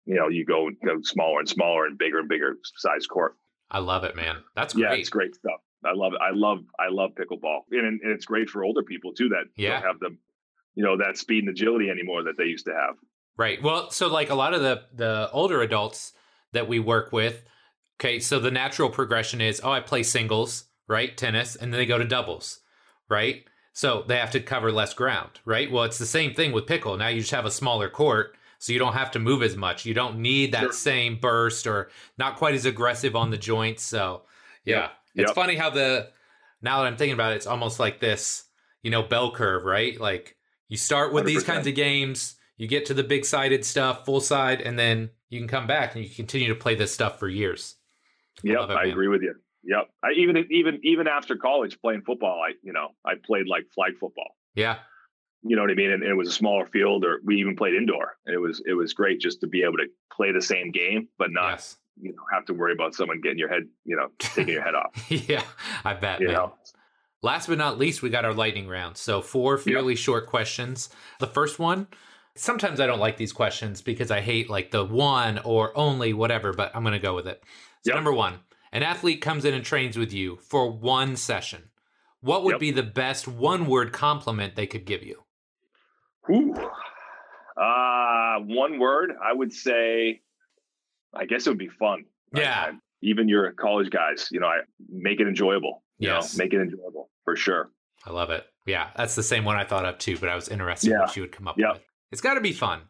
you 0.09 0.15
know, 0.15 0.27
you 0.27 0.43
go, 0.43 0.69
go 0.83 0.99
smaller 1.03 1.39
and 1.39 1.47
smaller 1.47 1.85
and 1.85 1.97
bigger 1.97 2.17
and 2.19 2.27
bigger 2.27 2.57
size 2.75 3.05
court. 3.05 3.35
I 3.69 3.77
love 3.79 4.03
it, 4.03 4.15
man. 4.15 4.37
That's 4.55 4.75
Yeah, 4.75 4.87
great. 4.87 5.01
it's 5.01 5.09
great 5.09 5.35
stuff. 5.35 5.61
I 5.85 5.93
love 5.93 6.13
it. 6.13 6.19
I 6.21 6.31
love 6.33 6.59
I 6.79 6.89
love 6.89 7.11
pickleball, 7.11 7.59
and, 7.71 8.01
and 8.01 8.11
it's 8.11 8.25
great 8.25 8.49
for 8.49 8.63
older 8.63 8.81
people 8.83 9.13
too 9.13 9.29
that 9.29 9.43
Yeah. 9.55 9.73
don't 9.73 9.83
have 9.83 9.99
the, 9.99 10.17
you 10.75 10.83
know, 10.83 10.97
that 10.97 11.17
speed 11.17 11.43
and 11.43 11.49
agility 11.49 11.89
anymore 11.89 12.23
that 12.23 12.37
they 12.37 12.45
used 12.45 12.65
to 12.65 12.73
have. 12.73 12.95
Right. 13.37 13.61
Well, 13.61 13.91
so 13.91 14.07
like 14.07 14.29
a 14.31 14.35
lot 14.35 14.53
of 14.55 14.61
the 14.61 14.81
the 14.93 15.29
older 15.31 15.61
adults 15.61 16.13
that 16.53 16.67
we 16.67 16.79
work 16.79 17.13
with, 17.13 17.43
okay, 18.01 18.19
so 18.19 18.39
the 18.39 18.49
natural 18.51 18.89
progression 18.89 19.39
is, 19.41 19.61
oh, 19.63 19.71
I 19.71 19.79
play 19.79 20.01
singles, 20.01 20.65
right? 20.87 21.15
Tennis, 21.15 21.55
and 21.55 21.71
then 21.71 21.79
they 21.79 21.85
go 21.85 21.99
to 21.99 22.05
doubles, 22.05 22.59
right? 23.07 23.45
So 23.73 24.03
they 24.07 24.17
have 24.17 24.31
to 24.31 24.39
cover 24.41 24.71
less 24.71 24.93
ground, 24.95 25.39
right? 25.45 25.71
Well, 25.71 25.83
it's 25.83 25.99
the 25.99 26.05
same 26.07 26.33
thing 26.33 26.51
with 26.51 26.65
pickle. 26.65 26.97
Now 26.97 27.07
you 27.09 27.21
just 27.21 27.31
have 27.31 27.45
a 27.45 27.51
smaller 27.51 27.87
court, 27.89 28.35
so 28.59 28.71
you 28.73 28.79
don't 28.79 28.93
have 28.93 29.11
to 29.11 29.19
move 29.19 29.41
as 29.41 29.55
much. 29.57 29.85
You 29.85 29.93
don't 29.93 30.19
need 30.19 30.51
that 30.51 30.61
Sure. 30.61 30.71
same 30.73 31.17
burst 31.19 31.65
or 31.65 31.89
not 32.17 32.35
quite 32.35 32.53
as 32.53 32.65
aggressive 32.65 33.15
on 33.15 33.31
the 33.31 33.37
joints. 33.37 33.83
So 33.83 34.23
yeah. 34.65 34.89
Yep. 35.15 35.23
It's 35.23 35.31
funny 35.31 35.55
how 35.55 35.69
the 35.71 36.09
now 36.61 36.79
that 36.81 36.87
I'm 36.87 36.97
thinking 36.97 37.13
about 37.13 37.31
it, 37.31 37.37
it's 37.37 37.47
almost 37.47 37.79
like 37.79 37.99
this, 37.99 38.45
you 38.83 38.91
know, 38.91 39.01
bell 39.01 39.31
curve, 39.31 39.63
right? 39.65 39.99
Like 39.99 40.35
you 40.67 40.77
start 40.77 41.13
with 41.13 41.23
100%. 41.23 41.27
these 41.27 41.43
kinds 41.43 41.67
of 41.67 41.73
games, 41.75 42.35
you 42.57 42.67
get 42.67 42.85
to 42.87 42.93
the 42.93 43.03
big 43.03 43.25
sided 43.25 43.65
stuff, 43.65 44.05
full 44.05 44.21
side, 44.21 44.61
and 44.61 44.77
then 44.77 45.09
you 45.29 45.39
can 45.39 45.47
come 45.47 45.65
back 45.65 45.95
and 45.95 46.03
you 46.03 46.09
continue 46.09 46.47
to 46.49 46.55
play 46.55 46.75
this 46.75 46.93
stuff 46.93 47.17
for 47.17 47.27
years. 47.27 47.75
Yep, 48.43 48.69
I, 48.69 48.73
I 48.73 48.83
agree 48.85 49.07
with 49.07 49.21
you. 49.21 49.35
Yep. 49.63 49.89
I 50.03 50.11
even 50.17 50.37
even 50.51 50.79
even 50.83 51.07
after 51.07 51.35
college 51.35 51.79
playing 51.81 52.03
football, 52.05 52.41
I 52.45 52.53
you 52.61 52.73
know 52.73 52.89
I 53.05 53.13
played 53.25 53.47
like 53.47 53.65
flag 53.73 53.93
football. 53.99 54.35
Yeah. 54.55 54.77
You 55.43 55.55
know 55.55 55.61
what 55.61 55.71
I 55.71 55.75
mean? 55.75 55.91
And, 55.91 56.03
and, 56.03 56.11
it 56.11 56.15
was 56.15 56.27
a 56.27 56.33
smaller 56.33 56.65
field, 56.65 57.05
or 57.05 57.21
we 57.23 57.37
even 57.37 57.55
played 57.55 57.73
indoor, 57.73 58.17
and 58.25 58.35
it 58.35 58.39
was 58.39 58.61
it 58.65 58.73
was 58.73 58.93
great 58.93 59.19
just 59.19 59.41
to 59.41 59.47
be 59.47 59.63
able 59.63 59.77
to 59.77 59.87
play 60.11 60.31
the 60.31 60.41
same 60.41 60.71
game, 60.71 61.07
but 61.17 61.31
not 61.31 61.51
yes. 61.51 61.77
you 62.01 62.11
know 62.11 62.21
have 62.33 62.45
to 62.45 62.53
worry 62.53 62.73
about 62.73 62.93
someone 62.93 63.21
getting 63.21 63.37
your 63.37 63.49
head 63.49 63.63
you 63.85 63.95
know 63.95 64.09
taking 64.19 64.53
your 64.53 64.63
head 64.63 64.75
off. 64.75 64.91
yeah, 65.09 65.43
I 65.85 65.93
bet. 65.93 66.19
You 66.19 66.27
man. 66.27 66.35
know. 66.35 66.53
Last 67.21 67.47
but 67.47 67.57
not 67.57 67.77
least, 67.77 68.01
we 68.01 68.09
got 68.09 68.25
our 68.25 68.33
lightning 68.33 68.67
round. 68.67 68.97
So 68.97 69.21
four 69.21 69.57
fairly 69.57 69.93
yep. 69.93 69.99
short 69.99 70.27
questions. 70.27 70.89
The 71.19 71.27
first 71.27 71.59
one. 71.59 71.87
Sometimes 72.35 72.79
I 72.79 72.85
don't 72.85 72.99
like 72.99 73.17
these 73.17 73.33
questions 73.33 73.81
because 73.81 74.11
I 74.11 74.21
hate 74.21 74.49
like 74.49 74.71
the 74.71 74.85
one 74.85 75.39
or 75.39 75.77
only 75.77 76.13
whatever, 76.13 76.53
but 76.53 76.73
I'm 76.73 76.83
going 76.83 76.93
to 76.93 76.99
go 76.99 77.13
with 77.13 77.27
it. 77.27 77.43
So 77.83 77.91
yep. 77.91 77.95
number 77.95 78.13
one, 78.13 78.35
an 78.71 78.81
athlete 78.81 79.19
comes 79.19 79.43
in 79.43 79.53
and 79.53 79.65
trains 79.65 79.97
with 79.97 80.13
you 80.13 80.37
for 80.37 80.71
one 80.71 81.17
session. 81.17 81.63
What 82.21 82.43
would 82.43 82.53
yep. 82.53 82.59
be 82.59 82.71
the 82.71 82.83
best 82.83 83.27
one 83.27 83.65
word 83.65 83.91
compliment 83.91 84.55
they 84.55 84.67
could 84.67 84.85
give 84.85 85.03
you? 85.03 85.23
Ooh. 86.31 86.53
Uh, 87.59 88.39
one 88.39 88.79
word, 88.79 89.11
I 89.21 89.33
would 89.33 89.51
say, 89.51 90.21
I 91.13 91.25
guess 91.25 91.45
it 91.45 91.49
would 91.49 91.57
be 91.57 91.67
fun. 91.67 92.05
Yeah. 92.33 92.65
I, 92.67 92.69
I, 92.69 92.73
even 93.01 93.27
your 93.27 93.51
college 93.53 93.89
guys, 93.89 94.29
you 94.31 94.39
know, 94.39 94.47
I 94.47 94.59
make 94.89 95.19
it 95.19 95.27
enjoyable. 95.27 95.83
You 95.97 96.09
yes. 96.09 96.37
know, 96.37 96.43
make 96.43 96.53
it 96.53 96.61
enjoyable 96.61 97.09
for 97.25 97.35
sure. 97.35 97.71
I 98.05 98.11
love 98.11 98.29
it. 98.29 98.45
Yeah. 98.65 98.89
That's 98.95 99.15
the 99.15 99.23
same 99.23 99.43
one 99.43 99.57
I 99.57 99.65
thought 99.65 99.85
of 99.85 99.97
too, 99.97 100.17
but 100.17 100.29
I 100.29 100.35
was 100.35 100.47
interested 100.47 100.91
yeah. 100.91 101.01
what 101.01 101.15
you 101.15 101.23
would 101.23 101.31
come 101.31 101.47
up 101.47 101.57
yeah. 101.57 101.73
with. 101.73 101.81
It's 102.11 102.21
got 102.21 102.35
to 102.35 102.41
be 102.41 102.53
fun, 102.53 102.81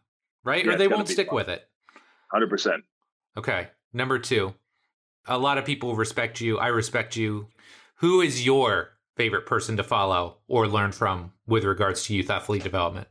right? 0.43 0.63
Yeah, 0.65 0.73
or 0.73 0.77
they 0.77 0.87
won't 0.87 1.07
stick 1.07 1.27
fun. 1.27 1.35
with 1.35 1.49
it. 1.49 1.67
100%. 2.33 2.79
Okay. 3.37 3.67
Number 3.93 4.19
two, 4.19 4.53
a 5.27 5.37
lot 5.37 5.57
of 5.57 5.65
people 5.65 5.95
respect 5.95 6.41
you. 6.41 6.59
I 6.59 6.67
respect 6.67 7.15
you. 7.15 7.47
Who 7.97 8.21
is 8.21 8.45
your 8.45 8.91
favorite 9.15 9.45
person 9.45 9.77
to 9.77 9.83
follow 9.83 10.37
or 10.47 10.67
learn 10.67 10.91
from 10.91 11.33
with 11.47 11.63
regards 11.63 12.03
to 12.05 12.13
youth 12.13 12.29
athlete 12.29 12.63
development? 12.63 13.07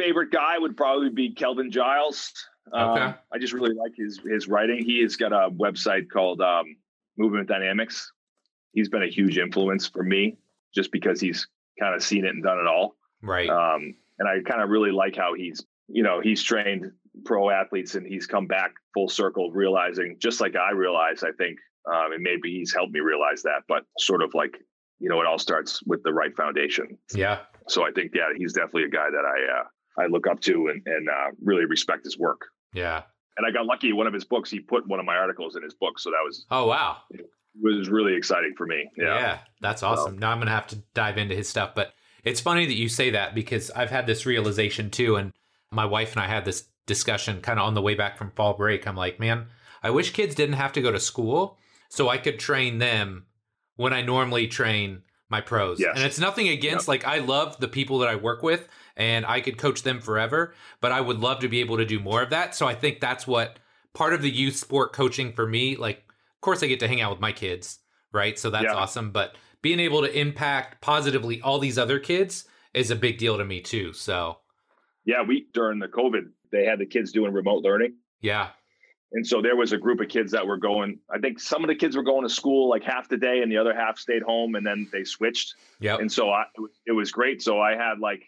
Favorite 0.00 0.30
guy 0.30 0.58
would 0.58 0.76
probably 0.76 1.10
be 1.10 1.34
Kelvin 1.34 1.70
Giles. 1.70 2.32
Okay. 2.72 3.02
Um, 3.02 3.14
I 3.32 3.38
just 3.38 3.52
really 3.52 3.74
like 3.74 3.92
his 3.96 4.20
his 4.24 4.48
writing. 4.48 4.84
He 4.84 5.02
has 5.02 5.16
got 5.16 5.32
a 5.32 5.50
website 5.50 6.08
called 6.10 6.40
um, 6.40 6.64
Movement 7.18 7.48
Dynamics. 7.48 8.12
He's 8.72 8.88
been 8.88 9.02
a 9.02 9.10
huge 9.10 9.38
influence 9.38 9.86
for 9.86 10.02
me 10.02 10.38
just 10.74 10.92
because 10.92 11.20
he's 11.20 11.48
kind 11.78 11.94
of 11.94 12.02
seen 12.02 12.24
it 12.24 12.30
and 12.30 12.42
done 12.42 12.58
it 12.58 12.66
all. 12.66 12.96
Right. 13.22 13.48
Um, 13.48 13.94
and 14.18 14.28
I 14.28 14.40
kind 14.48 14.62
of 14.62 14.70
really 14.70 14.92
like 14.92 15.16
how 15.16 15.34
he's, 15.34 15.64
you 15.88 16.02
know, 16.02 16.20
he's 16.20 16.42
trained 16.42 16.92
pro 17.24 17.50
athletes 17.50 17.94
and 17.94 18.06
he's 18.06 18.26
come 18.26 18.46
back 18.46 18.72
full 18.94 19.08
circle, 19.08 19.50
realizing 19.50 20.16
just 20.18 20.40
like 20.40 20.54
I 20.56 20.70
realized, 20.70 21.24
I 21.24 21.32
think, 21.36 21.58
um, 21.92 22.12
and 22.12 22.22
maybe 22.22 22.52
he's 22.52 22.72
helped 22.72 22.92
me 22.92 23.00
realize 23.00 23.42
that, 23.42 23.62
but 23.66 23.84
sort 23.98 24.22
of 24.22 24.32
like, 24.34 24.56
you 25.00 25.08
know, 25.08 25.20
it 25.20 25.26
all 25.26 25.38
starts 25.38 25.82
with 25.84 26.02
the 26.04 26.12
right 26.12 26.34
foundation. 26.36 26.96
Yeah. 27.14 27.40
So 27.68 27.84
I 27.84 27.90
think, 27.90 28.12
yeah, 28.14 28.28
he's 28.36 28.52
definitely 28.52 28.84
a 28.84 28.88
guy 28.88 29.10
that 29.10 29.24
I, 29.24 29.60
uh, 29.60 29.64
I 29.98 30.06
look 30.06 30.26
up 30.26 30.40
to 30.42 30.68
and, 30.68 30.82
and 30.86 31.08
uh, 31.08 31.30
really 31.42 31.64
respect 31.64 32.04
his 32.04 32.18
work. 32.18 32.46
Yeah. 32.72 33.02
And 33.36 33.46
I 33.46 33.50
got 33.50 33.66
lucky. 33.66 33.92
One 33.92 34.06
of 34.06 34.12
his 34.12 34.24
books, 34.24 34.50
he 34.50 34.60
put 34.60 34.86
one 34.86 35.00
of 35.00 35.06
my 35.06 35.16
articles 35.16 35.56
in 35.56 35.62
his 35.62 35.74
book. 35.74 35.98
So 35.98 36.10
that 36.10 36.22
was, 36.24 36.46
oh, 36.50 36.66
wow. 36.66 36.98
It 37.10 37.26
was 37.60 37.88
really 37.88 38.14
exciting 38.14 38.54
for 38.56 38.66
me. 38.66 38.90
Yeah. 38.96 39.14
Yeah. 39.14 39.38
That's 39.60 39.82
awesome. 39.82 40.14
So. 40.14 40.18
Now 40.18 40.30
I'm 40.30 40.38
going 40.38 40.46
to 40.46 40.52
have 40.52 40.66
to 40.68 40.76
dive 40.94 41.18
into 41.18 41.34
his 41.34 41.48
stuff. 41.48 41.74
But 41.74 41.92
it's 42.24 42.40
funny 42.40 42.66
that 42.66 42.76
you 42.76 42.88
say 42.88 43.10
that 43.10 43.34
because 43.34 43.70
I've 43.70 43.90
had 43.90 44.06
this 44.06 44.26
realization 44.26 44.90
too. 44.90 45.16
And 45.16 45.32
my 45.70 45.86
wife 45.86 46.12
and 46.12 46.20
I 46.20 46.26
had 46.26 46.44
this 46.44 46.66
discussion 46.86 47.40
kind 47.40 47.58
of 47.58 47.66
on 47.66 47.74
the 47.74 47.82
way 47.82 47.94
back 47.94 48.18
from 48.18 48.30
fall 48.32 48.54
break. 48.54 48.86
I'm 48.86 48.96
like, 48.96 49.18
man, 49.20 49.46
I 49.82 49.90
wish 49.90 50.12
kids 50.12 50.34
didn't 50.34 50.56
have 50.56 50.72
to 50.72 50.82
go 50.82 50.92
to 50.92 51.00
school 51.00 51.56
so 51.88 52.08
I 52.08 52.18
could 52.18 52.38
train 52.38 52.78
them 52.78 53.26
when 53.76 53.92
I 53.92 54.02
normally 54.02 54.46
train 54.46 55.02
my 55.30 55.40
pros. 55.40 55.80
Yes. 55.80 55.92
And 55.94 56.04
it's 56.04 56.18
nothing 56.18 56.48
against, 56.48 56.84
yep. 56.84 56.88
like, 56.88 57.06
I 57.06 57.18
love 57.18 57.58
the 57.60 57.68
people 57.68 57.98
that 58.00 58.08
I 58.08 58.16
work 58.16 58.42
with 58.42 58.68
and 58.96 59.24
I 59.24 59.40
could 59.40 59.58
coach 59.58 59.82
them 59.82 60.00
forever, 60.00 60.54
but 60.80 60.92
I 60.92 61.00
would 61.00 61.20
love 61.20 61.40
to 61.40 61.48
be 61.48 61.60
able 61.60 61.76
to 61.78 61.84
do 61.84 62.00
more 62.00 62.22
of 62.22 62.30
that. 62.30 62.54
So 62.54 62.66
I 62.66 62.74
think 62.74 63.00
that's 63.00 63.26
what 63.26 63.58
part 63.94 64.12
of 64.12 64.22
the 64.22 64.30
youth 64.30 64.56
sport 64.56 64.92
coaching 64.92 65.32
for 65.32 65.46
me, 65.46 65.76
like, 65.76 65.98
of 65.98 66.40
course, 66.40 66.62
I 66.62 66.66
get 66.66 66.80
to 66.80 66.88
hang 66.88 67.00
out 67.00 67.10
with 67.10 67.20
my 67.20 67.32
kids, 67.32 67.78
right? 68.12 68.38
So 68.38 68.50
that's 68.50 68.64
yeah. 68.64 68.74
awesome. 68.74 69.10
But 69.10 69.36
being 69.62 69.80
able 69.80 70.02
to 70.02 70.18
impact 70.18 70.80
positively 70.80 71.40
all 71.40 71.58
these 71.58 71.78
other 71.78 71.98
kids 71.98 72.46
is 72.74 72.90
a 72.90 72.96
big 72.96 73.18
deal 73.18 73.38
to 73.38 73.44
me, 73.44 73.60
too. 73.60 73.92
So, 73.92 74.38
yeah, 75.04 75.22
we 75.22 75.46
during 75.52 75.78
the 75.78 75.88
COVID 75.88 76.30
they 76.52 76.64
had 76.64 76.78
the 76.78 76.86
kids 76.86 77.12
doing 77.12 77.32
remote 77.32 77.62
learning. 77.62 77.94
Yeah. 78.20 78.48
And 79.12 79.26
so 79.26 79.42
there 79.42 79.56
was 79.56 79.72
a 79.72 79.78
group 79.78 80.00
of 80.00 80.08
kids 80.08 80.32
that 80.32 80.46
were 80.46 80.56
going, 80.56 80.98
I 81.12 81.18
think 81.18 81.40
some 81.40 81.64
of 81.64 81.68
the 81.68 81.74
kids 81.74 81.96
were 81.96 82.02
going 82.02 82.22
to 82.22 82.32
school 82.32 82.68
like 82.68 82.84
half 82.84 83.08
the 83.08 83.16
day 83.16 83.40
and 83.42 83.50
the 83.50 83.58
other 83.58 83.74
half 83.74 83.98
stayed 83.98 84.22
home 84.22 84.54
and 84.54 84.64
then 84.64 84.88
they 84.92 85.02
switched. 85.04 85.54
Yeah. 85.80 85.96
And 85.96 86.10
so 86.10 86.30
I, 86.30 86.44
it 86.86 86.92
was 86.92 87.10
great. 87.10 87.42
So 87.42 87.60
I 87.60 87.72
had 87.72 87.98
like, 88.00 88.22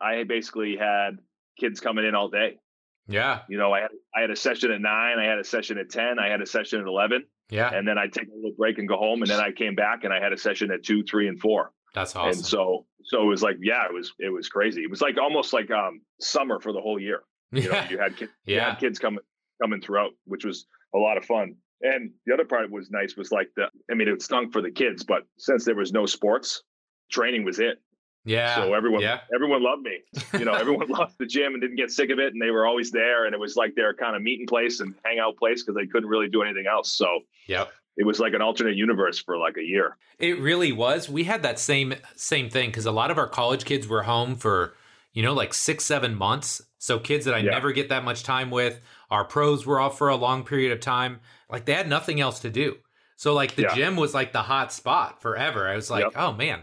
I 0.00 0.24
basically 0.24 0.76
had 0.76 1.18
kids 1.58 1.80
coming 1.80 2.04
in 2.04 2.14
all 2.16 2.28
day. 2.28 2.58
Yeah. 3.06 3.40
You 3.48 3.58
know, 3.58 3.72
I 3.72 3.82
had, 3.82 3.90
I 4.16 4.20
had 4.22 4.30
a 4.30 4.36
session 4.36 4.72
at 4.72 4.80
nine, 4.80 5.18
I 5.18 5.24
had 5.24 5.38
a 5.38 5.44
session 5.44 5.78
at 5.78 5.90
10, 5.90 6.18
I 6.18 6.28
had 6.28 6.40
a 6.40 6.46
session 6.46 6.80
at 6.80 6.86
11. 6.86 7.24
Yeah. 7.50 7.72
And 7.72 7.86
then 7.86 7.96
I'd 7.98 8.12
take 8.12 8.26
a 8.26 8.34
little 8.34 8.54
break 8.56 8.78
and 8.78 8.88
go 8.88 8.96
home. 8.96 9.22
And 9.22 9.30
then 9.30 9.38
I 9.38 9.52
came 9.52 9.74
back 9.74 10.02
and 10.02 10.12
I 10.12 10.20
had 10.20 10.32
a 10.32 10.38
session 10.38 10.72
at 10.72 10.82
two, 10.82 11.04
three, 11.04 11.28
and 11.28 11.38
four. 11.38 11.70
That's 11.94 12.16
awesome. 12.16 12.38
And 12.38 12.44
so, 12.44 12.86
so 13.04 13.22
it 13.22 13.26
was 13.26 13.42
like, 13.42 13.56
yeah, 13.60 13.84
it 13.84 13.94
was, 13.94 14.12
it 14.18 14.32
was 14.32 14.48
crazy. 14.48 14.80
It 14.80 14.90
was 14.90 15.00
like 15.00 15.16
almost 15.18 15.52
like 15.52 15.70
um 15.70 16.00
summer 16.20 16.58
for 16.58 16.72
the 16.72 16.80
whole 16.80 16.98
year. 16.98 17.22
You 17.52 17.70
know, 17.70 17.84
you 17.88 17.98
had 17.98 18.16
kids, 18.16 18.32
yeah. 18.46 18.54
you 18.54 18.60
had 18.62 18.78
kids 18.80 18.98
coming 18.98 19.20
coming 19.62 19.80
throughout, 19.80 20.10
which 20.24 20.44
was 20.44 20.66
a 20.94 20.98
lot 20.98 21.16
of 21.16 21.24
fun. 21.24 21.56
And 21.82 22.12
the 22.24 22.32
other 22.32 22.44
part 22.44 22.70
was 22.70 22.90
nice 22.90 23.16
was 23.16 23.30
like 23.30 23.48
the 23.56 23.66
I 23.90 23.94
mean 23.94 24.08
it 24.08 24.22
stunk 24.22 24.52
for 24.52 24.62
the 24.62 24.70
kids, 24.70 25.04
but 25.04 25.24
since 25.38 25.64
there 25.64 25.74
was 25.74 25.92
no 25.92 26.06
sports, 26.06 26.62
training 27.10 27.44
was 27.44 27.58
it. 27.58 27.78
Yeah. 28.24 28.54
So 28.56 28.72
everyone 28.72 29.02
yeah. 29.02 29.20
everyone 29.34 29.62
loved 29.62 29.82
me. 29.82 29.98
You 30.38 30.46
know, 30.46 30.54
everyone 30.64 30.88
loved 30.88 31.16
the 31.18 31.26
gym 31.26 31.52
and 31.52 31.60
didn't 31.60 31.76
get 31.76 31.90
sick 31.90 32.10
of 32.10 32.18
it 32.18 32.32
and 32.32 32.40
they 32.40 32.50
were 32.50 32.66
always 32.66 32.90
there 32.90 33.26
and 33.26 33.34
it 33.34 33.40
was 33.40 33.56
like 33.56 33.74
their 33.74 33.92
kind 33.92 34.16
of 34.16 34.22
meeting 34.22 34.46
place 34.46 34.80
and 34.80 34.94
hangout 35.04 35.36
place 35.36 35.62
because 35.62 35.76
they 35.76 35.86
couldn't 35.86 36.08
really 36.08 36.28
do 36.28 36.42
anything 36.42 36.64
else. 36.66 36.92
So 36.92 37.20
yeah, 37.46 37.66
It 37.96 38.06
was 38.06 38.18
like 38.18 38.32
an 38.32 38.40
alternate 38.40 38.76
universe 38.76 39.18
for 39.18 39.36
like 39.36 39.56
a 39.58 39.62
year. 39.62 39.96
It 40.18 40.40
really 40.40 40.72
was. 40.72 41.08
We 41.08 41.24
had 41.24 41.42
that 41.42 41.58
same 41.58 41.94
same 42.16 42.48
thing 42.48 42.70
because 42.70 42.86
a 42.86 42.92
lot 42.92 43.10
of 43.10 43.18
our 43.18 43.28
college 43.28 43.64
kids 43.66 43.86
were 43.86 44.04
home 44.04 44.36
for, 44.36 44.74
you 45.12 45.22
know, 45.22 45.34
like 45.34 45.52
six, 45.52 45.84
seven 45.84 46.14
months 46.14 46.62
so 46.84 46.98
kids 46.98 47.24
that 47.24 47.32
I 47.32 47.38
yeah. 47.38 47.52
never 47.52 47.72
get 47.72 47.88
that 47.88 48.04
much 48.04 48.24
time 48.24 48.50
with, 48.50 48.78
our 49.10 49.24
pros 49.24 49.64
were 49.64 49.80
off 49.80 49.96
for 49.96 50.10
a 50.10 50.16
long 50.16 50.44
period 50.44 50.70
of 50.70 50.80
time. 50.80 51.20
Like 51.48 51.64
they 51.64 51.72
had 51.72 51.88
nothing 51.88 52.20
else 52.20 52.40
to 52.40 52.50
do. 52.50 52.76
So 53.16 53.32
like 53.32 53.54
the 53.54 53.62
yeah. 53.62 53.74
gym 53.74 53.96
was 53.96 54.12
like 54.12 54.34
the 54.34 54.42
hot 54.42 54.70
spot 54.70 55.22
forever. 55.22 55.66
I 55.66 55.76
was 55.76 55.90
like, 55.90 56.04
yep. 56.04 56.12
oh 56.14 56.34
man, 56.34 56.60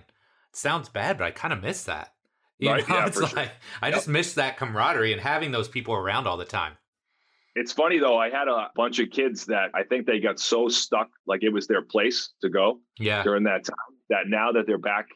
sounds 0.53 0.89
bad, 0.89 1.17
but 1.17 1.23
I 1.23 1.31
kind 1.31 1.51
of 1.51 1.63
miss 1.63 1.85
that. 1.85 2.13
You 2.59 2.69
right. 2.69 2.87
know, 2.87 2.95
yeah, 2.99 3.07
it's 3.07 3.19
like 3.19 3.31
sure. 3.31 3.51
I 3.81 3.87
yep. 3.87 3.95
just 3.95 4.07
miss 4.07 4.35
that 4.35 4.57
camaraderie 4.57 5.11
and 5.11 5.19
having 5.19 5.51
those 5.51 5.67
people 5.67 5.95
around 5.95 6.27
all 6.27 6.37
the 6.37 6.45
time. 6.45 6.73
It's 7.55 7.71
funny 7.71 7.97
though, 7.97 8.19
I 8.19 8.29
had 8.29 8.47
a 8.47 8.69
bunch 8.75 8.99
of 8.99 9.09
kids 9.09 9.47
that 9.47 9.71
I 9.73 9.81
think 9.81 10.05
they 10.05 10.19
got 10.19 10.39
so 10.39 10.67
stuck, 10.67 11.09
like 11.25 11.41
it 11.41 11.49
was 11.49 11.65
their 11.65 11.81
place 11.81 12.29
to 12.41 12.49
go 12.49 12.79
yeah. 12.99 13.23
during 13.23 13.45
that 13.45 13.65
time, 13.65 13.97
that 14.11 14.27
now 14.27 14.51
that 14.51 14.67
they're 14.67 14.77
back 14.77 15.07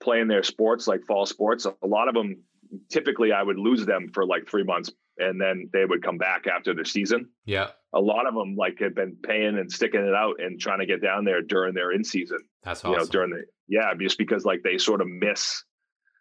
playing 0.00 0.26
their 0.26 0.42
sports, 0.42 0.88
like 0.88 1.04
fall 1.04 1.26
sports, 1.26 1.66
a 1.66 1.86
lot 1.86 2.08
of 2.08 2.14
them 2.14 2.44
typically 2.90 3.32
I 3.32 3.42
would 3.42 3.58
lose 3.58 3.86
them 3.86 4.10
for 4.12 4.26
like 4.26 4.48
three 4.48 4.64
months 4.64 4.90
and 5.18 5.40
then 5.40 5.68
they 5.72 5.84
would 5.84 6.02
come 6.02 6.16
back 6.18 6.46
after 6.46 6.74
the 6.74 6.84
season. 6.84 7.28
Yeah. 7.44 7.70
A 7.94 8.00
lot 8.00 8.26
of 8.26 8.34
them 8.34 8.54
like 8.56 8.78
had 8.78 8.94
been 8.94 9.16
paying 9.22 9.58
and 9.58 9.70
sticking 9.70 10.06
it 10.06 10.14
out 10.14 10.36
and 10.38 10.60
trying 10.60 10.78
to 10.80 10.86
get 10.86 11.02
down 11.02 11.24
there 11.24 11.42
during 11.42 11.74
their 11.74 11.92
in 11.92 12.04
season. 12.04 12.38
That's 12.62 12.80
awesome. 12.80 12.92
You 12.92 12.98
know, 12.98 13.06
during 13.06 13.30
the, 13.30 13.44
yeah, 13.66 13.92
just 13.98 14.18
because 14.18 14.44
like 14.44 14.62
they 14.62 14.78
sort 14.78 15.00
of 15.00 15.08
miss, 15.08 15.64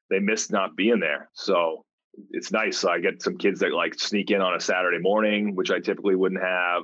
they 0.10 0.20
miss 0.20 0.50
not 0.50 0.76
being 0.76 1.00
there. 1.00 1.30
So 1.34 1.84
it's 2.32 2.52
nice. 2.52 2.80
So 2.80 2.90
I 2.90 3.00
get 3.00 3.22
some 3.22 3.38
kids 3.38 3.60
that 3.60 3.74
like 3.74 4.00
sneak 4.00 4.32
in 4.32 4.42
on 4.42 4.56
a 4.56 4.60
Saturday 4.60 5.00
morning, 5.00 5.56
which 5.56 5.70
I 5.70 5.80
typically 5.80 6.16
wouldn't 6.16 6.42
have, 6.42 6.84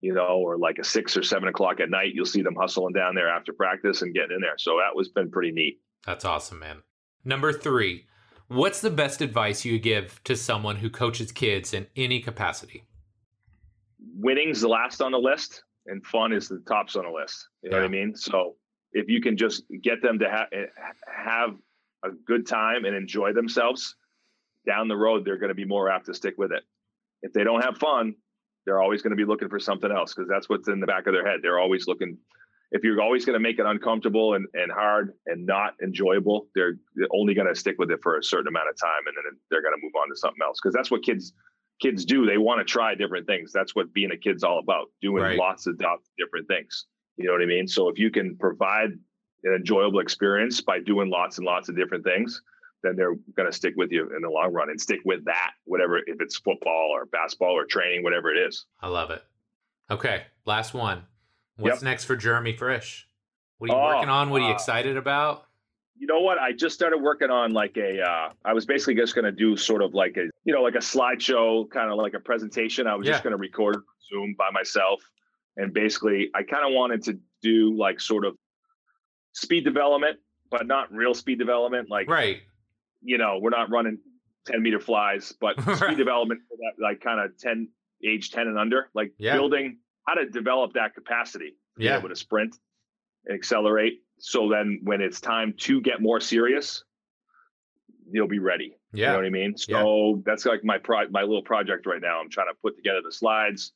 you 0.00 0.14
know, 0.14 0.38
or 0.38 0.56
like 0.56 0.78
a 0.78 0.84
six 0.84 1.16
or 1.16 1.22
seven 1.22 1.48
o'clock 1.48 1.80
at 1.80 1.90
night, 1.90 2.12
you'll 2.14 2.24
see 2.24 2.42
them 2.42 2.56
hustling 2.58 2.94
down 2.94 3.14
there 3.14 3.28
after 3.28 3.52
practice 3.52 4.00
and 4.00 4.14
getting 4.14 4.36
in 4.36 4.40
there. 4.40 4.56
So 4.56 4.78
that 4.78 4.96
was 4.96 5.10
been 5.10 5.30
pretty 5.30 5.52
neat. 5.52 5.80
That's 6.06 6.24
awesome, 6.24 6.60
man. 6.60 6.82
Number 7.24 7.52
three, 7.52 8.06
What's 8.50 8.80
the 8.80 8.90
best 8.90 9.22
advice 9.22 9.64
you 9.64 9.78
give 9.78 10.20
to 10.24 10.34
someone 10.34 10.74
who 10.74 10.90
coaches 10.90 11.30
kids 11.30 11.72
in 11.72 11.86
any 11.94 12.18
capacity? 12.18 12.82
Winning's 14.16 14.60
the 14.60 14.66
last 14.66 15.00
on 15.00 15.12
the 15.12 15.20
list, 15.20 15.62
and 15.86 16.04
fun 16.04 16.32
is 16.32 16.48
the 16.48 16.60
tops 16.66 16.96
on 16.96 17.04
the 17.04 17.12
list. 17.12 17.46
You 17.62 17.70
know 17.70 17.76
what 17.76 17.84
I 17.84 17.88
mean? 17.88 18.16
So 18.16 18.56
if 18.92 19.08
you 19.08 19.20
can 19.22 19.36
just 19.36 19.62
get 19.84 20.02
them 20.02 20.18
to 20.18 20.28
ha- 20.28 20.48
eh, 20.52 20.64
have 21.06 21.50
a 22.04 22.08
good 22.26 22.44
time 22.44 22.86
and 22.86 22.96
enjoy 22.96 23.32
themselves, 23.32 23.94
down 24.66 24.88
the 24.88 24.96
road 24.96 25.24
they're 25.24 25.38
going 25.38 25.50
to 25.50 25.54
be 25.54 25.64
more 25.64 25.88
apt 25.88 26.06
to 26.06 26.14
stick 26.14 26.34
with 26.36 26.50
it. 26.50 26.64
If 27.22 27.32
they 27.32 27.44
don't 27.44 27.62
have 27.62 27.78
fun, 27.78 28.16
they're 28.66 28.82
always 28.82 29.00
going 29.00 29.12
to 29.12 29.16
be 29.16 29.24
looking 29.24 29.48
for 29.48 29.60
something 29.60 29.92
else 29.92 30.12
because 30.12 30.28
that's 30.28 30.48
what's 30.48 30.66
in 30.66 30.80
the 30.80 30.88
back 30.88 31.06
of 31.06 31.12
their 31.12 31.24
head. 31.24 31.38
They're 31.40 31.60
always 31.60 31.86
looking, 31.86 32.18
if 32.72 32.84
you're 32.84 33.00
always 33.00 33.24
going 33.24 33.34
to 33.34 33.40
make 33.40 33.58
it 33.58 33.66
uncomfortable 33.66 34.34
and, 34.34 34.46
and 34.54 34.70
hard 34.70 35.14
and 35.26 35.44
not 35.44 35.74
enjoyable, 35.82 36.46
they're, 36.54 36.74
they're 36.94 37.08
only 37.12 37.34
going 37.34 37.48
to 37.48 37.54
stick 37.54 37.76
with 37.78 37.90
it 37.90 37.98
for 38.02 38.18
a 38.18 38.22
certain 38.22 38.48
amount 38.48 38.68
of 38.68 38.76
time, 38.78 39.06
and 39.06 39.16
then 39.16 39.38
they're 39.50 39.62
going 39.62 39.74
to 39.74 39.82
move 39.82 39.92
on 40.00 40.08
to 40.08 40.16
something 40.16 40.40
else 40.42 40.58
because 40.62 40.74
that's 40.74 40.90
what 40.90 41.02
kids 41.02 41.32
kids 41.80 42.04
do. 42.04 42.26
They 42.26 42.36
want 42.38 42.60
to 42.60 42.64
try 42.64 42.94
different 42.94 43.26
things. 43.26 43.52
That's 43.52 43.74
what 43.74 43.92
being 43.92 44.12
a 44.12 44.16
kid's 44.16 44.44
all 44.44 44.58
about, 44.58 44.88
doing 45.00 45.22
Right. 45.22 45.38
lots 45.38 45.66
of 45.66 45.80
different 46.18 46.46
things. 46.46 46.86
You 47.16 47.26
know 47.26 47.32
what 47.32 47.42
I 47.42 47.46
mean? 47.46 47.66
So 47.66 47.88
if 47.88 47.98
you 47.98 48.10
can 48.10 48.36
provide 48.36 48.90
an 49.44 49.54
enjoyable 49.54 50.00
experience 50.00 50.60
by 50.60 50.80
doing 50.80 51.08
lots 51.08 51.38
and 51.38 51.46
lots 51.46 51.70
of 51.70 51.76
different 51.76 52.04
things, 52.04 52.42
then 52.82 52.96
they're 52.96 53.14
going 53.34 53.50
to 53.50 53.52
stick 53.56 53.74
with 53.76 53.90
you 53.92 54.14
in 54.14 54.22
the 54.22 54.28
long 54.28 54.52
run 54.52 54.70
and 54.70 54.80
stick 54.80 55.00
with 55.04 55.24
that, 55.24 55.52
whatever, 55.64 55.98
if 55.98 56.20
it's 56.20 56.36
football 56.38 56.90
or 56.92 57.06
basketball 57.06 57.52
or 57.52 57.64
training, 57.64 58.02
whatever 58.02 58.32
it 58.34 58.38
is. 58.38 58.66
I 58.80 58.88
love 58.88 59.10
it. 59.10 59.22
Okay, 59.90 60.24
last 60.44 60.72
one. 60.74 61.02
What's 61.60 61.76
Yep. 61.76 61.82
next 61.82 62.04
for 62.04 62.16
Jeremy 62.16 62.54
Frisch? 62.54 63.06
What 63.58 63.70
are 63.70 63.74
you 63.74 63.80
Oh, 63.80 63.84
working 63.84 64.08
on? 64.08 64.30
What 64.30 64.40
are 64.40 64.44
you 64.46 64.50
uh, 64.50 64.54
excited 64.54 64.96
about? 64.96 65.46
You 65.98 66.06
know 66.06 66.20
what? 66.20 66.38
I 66.38 66.52
just 66.52 66.74
started 66.74 66.98
working 66.98 67.28
on 67.30 67.52
like 67.52 67.76
a. 67.76 68.00
Uh, 68.00 68.32
I 68.44 68.54
was 68.54 68.64
basically 68.64 68.94
just 68.94 69.14
going 69.14 69.26
to 69.26 69.32
do 69.32 69.56
sort 69.56 69.82
of 69.82 69.92
like 69.92 70.16
a, 70.16 70.30
you 70.44 70.54
know, 70.54 70.62
like 70.62 70.74
a 70.74 70.78
slideshow, 70.78 71.68
kind 71.68 71.90
of 71.90 71.98
like 71.98 72.14
a 72.14 72.20
presentation. 72.20 72.86
I 72.86 72.94
was 72.94 73.06
Yeah. 73.06 73.12
just 73.12 73.22
going 73.22 73.32
to 73.32 73.36
record 73.36 73.76
Zoom 74.08 74.34
by 74.38 74.48
myself, 74.50 75.00
and 75.58 75.74
basically, 75.74 76.30
I 76.34 76.42
kind 76.42 76.66
of 76.66 76.72
wanted 76.72 77.02
to 77.04 77.20
do 77.42 77.76
like 77.76 78.00
sort 78.00 78.24
of 78.24 78.34
speed 79.32 79.64
development, 79.64 80.18
but 80.50 80.66
not 80.66 80.90
real 80.90 81.12
speed 81.12 81.38
development. 81.38 81.90
Like, 81.90 82.08
Right. 82.08 82.40
you 83.02 83.18
know, 83.18 83.38
we're 83.38 83.50
not 83.50 83.68
running 83.70 83.98
ten 84.46 84.62
meter 84.62 84.80
flies, 84.80 85.34
but 85.38 85.60
speed 85.76 85.98
development 85.98 86.40
for 86.48 86.56
that, 86.56 86.82
like 86.82 87.02
kind 87.02 87.20
of 87.20 87.36
ten, 87.36 87.68
age 88.02 88.30
ten 88.30 88.46
and 88.46 88.58
under, 88.58 88.88
like 88.94 89.12
Yeah. 89.18 89.34
building 89.34 89.80
how 90.06 90.14
to 90.14 90.26
develop 90.26 90.72
that 90.74 90.94
capacity 90.94 91.56
to 91.78 91.84
Yeah. 91.84 91.92
be 91.96 91.98
able 92.00 92.08
to 92.10 92.16
sprint 92.16 92.56
and 93.26 93.34
accelerate. 93.34 94.02
So 94.18 94.48
then 94.48 94.80
when 94.82 95.00
it's 95.00 95.20
time 95.20 95.54
to 95.58 95.80
get 95.80 96.00
more 96.00 96.20
serious, 96.20 96.84
you'll 98.10 98.28
be 98.28 98.38
ready. 98.38 98.76
You 98.92 99.02
know 99.04 99.10
Yeah. 99.12 99.16
what 99.16 99.24
I 99.24 99.30
mean? 99.30 99.56
So 99.56 100.22
that's 100.26 100.44
like 100.46 100.64
my 100.64 100.78
pro 100.78 101.08
my 101.10 101.22
little 101.22 101.42
project 101.42 101.86
right 101.86 102.00
now. 102.00 102.20
I'm 102.20 102.28
trying 102.30 102.48
to 102.48 102.54
put 102.62 102.76
together 102.76 103.00
the 103.04 103.12
slides, 103.12 103.72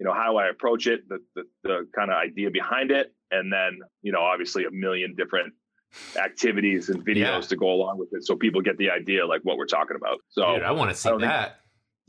you 0.00 0.06
know, 0.06 0.12
how 0.12 0.32
do 0.32 0.36
I 0.38 0.48
approach 0.48 0.86
it, 0.86 1.08
the 1.08 1.18
the, 1.34 1.44
the 1.62 1.88
kind 1.94 2.10
of 2.10 2.16
idea 2.16 2.50
behind 2.50 2.90
it, 2.90 3.14
and 3.30 3.52
then, 3.52 3.78
you 4.02 4.12
know, 4.12 4.20
obviously 4.22 4.64
a 4.64 4.70
million 4.70 5.14
different 5.14 5.54
activities 6.16 6.88
and 6.88 7.06
videos 7.06 7.16
Yeah. 7.16 7.40
to 7.42 7.56
go 7.56 7.68
along 7.70 7.98
with 7.98 8.08
it 8.12 8.24
so 8.24 8.34
people 8.36 8.60
get 8.60 8.76
the 8.76 8.90
idea 8.90 9.24
like 9.26 9.42
what 9.42 9.56
we're 9.56 9.66
talking 9.66 9.96
about. 9.96 10.18
So 10.28 10.54
Dude, 10.54 10.64
I 10.64 10.72
want 10.72 10.90
to 10.90 10.96
see 10.96 11.08
don't 11.08 11.20
think- 11.20 11.30
that. 11.30 11.60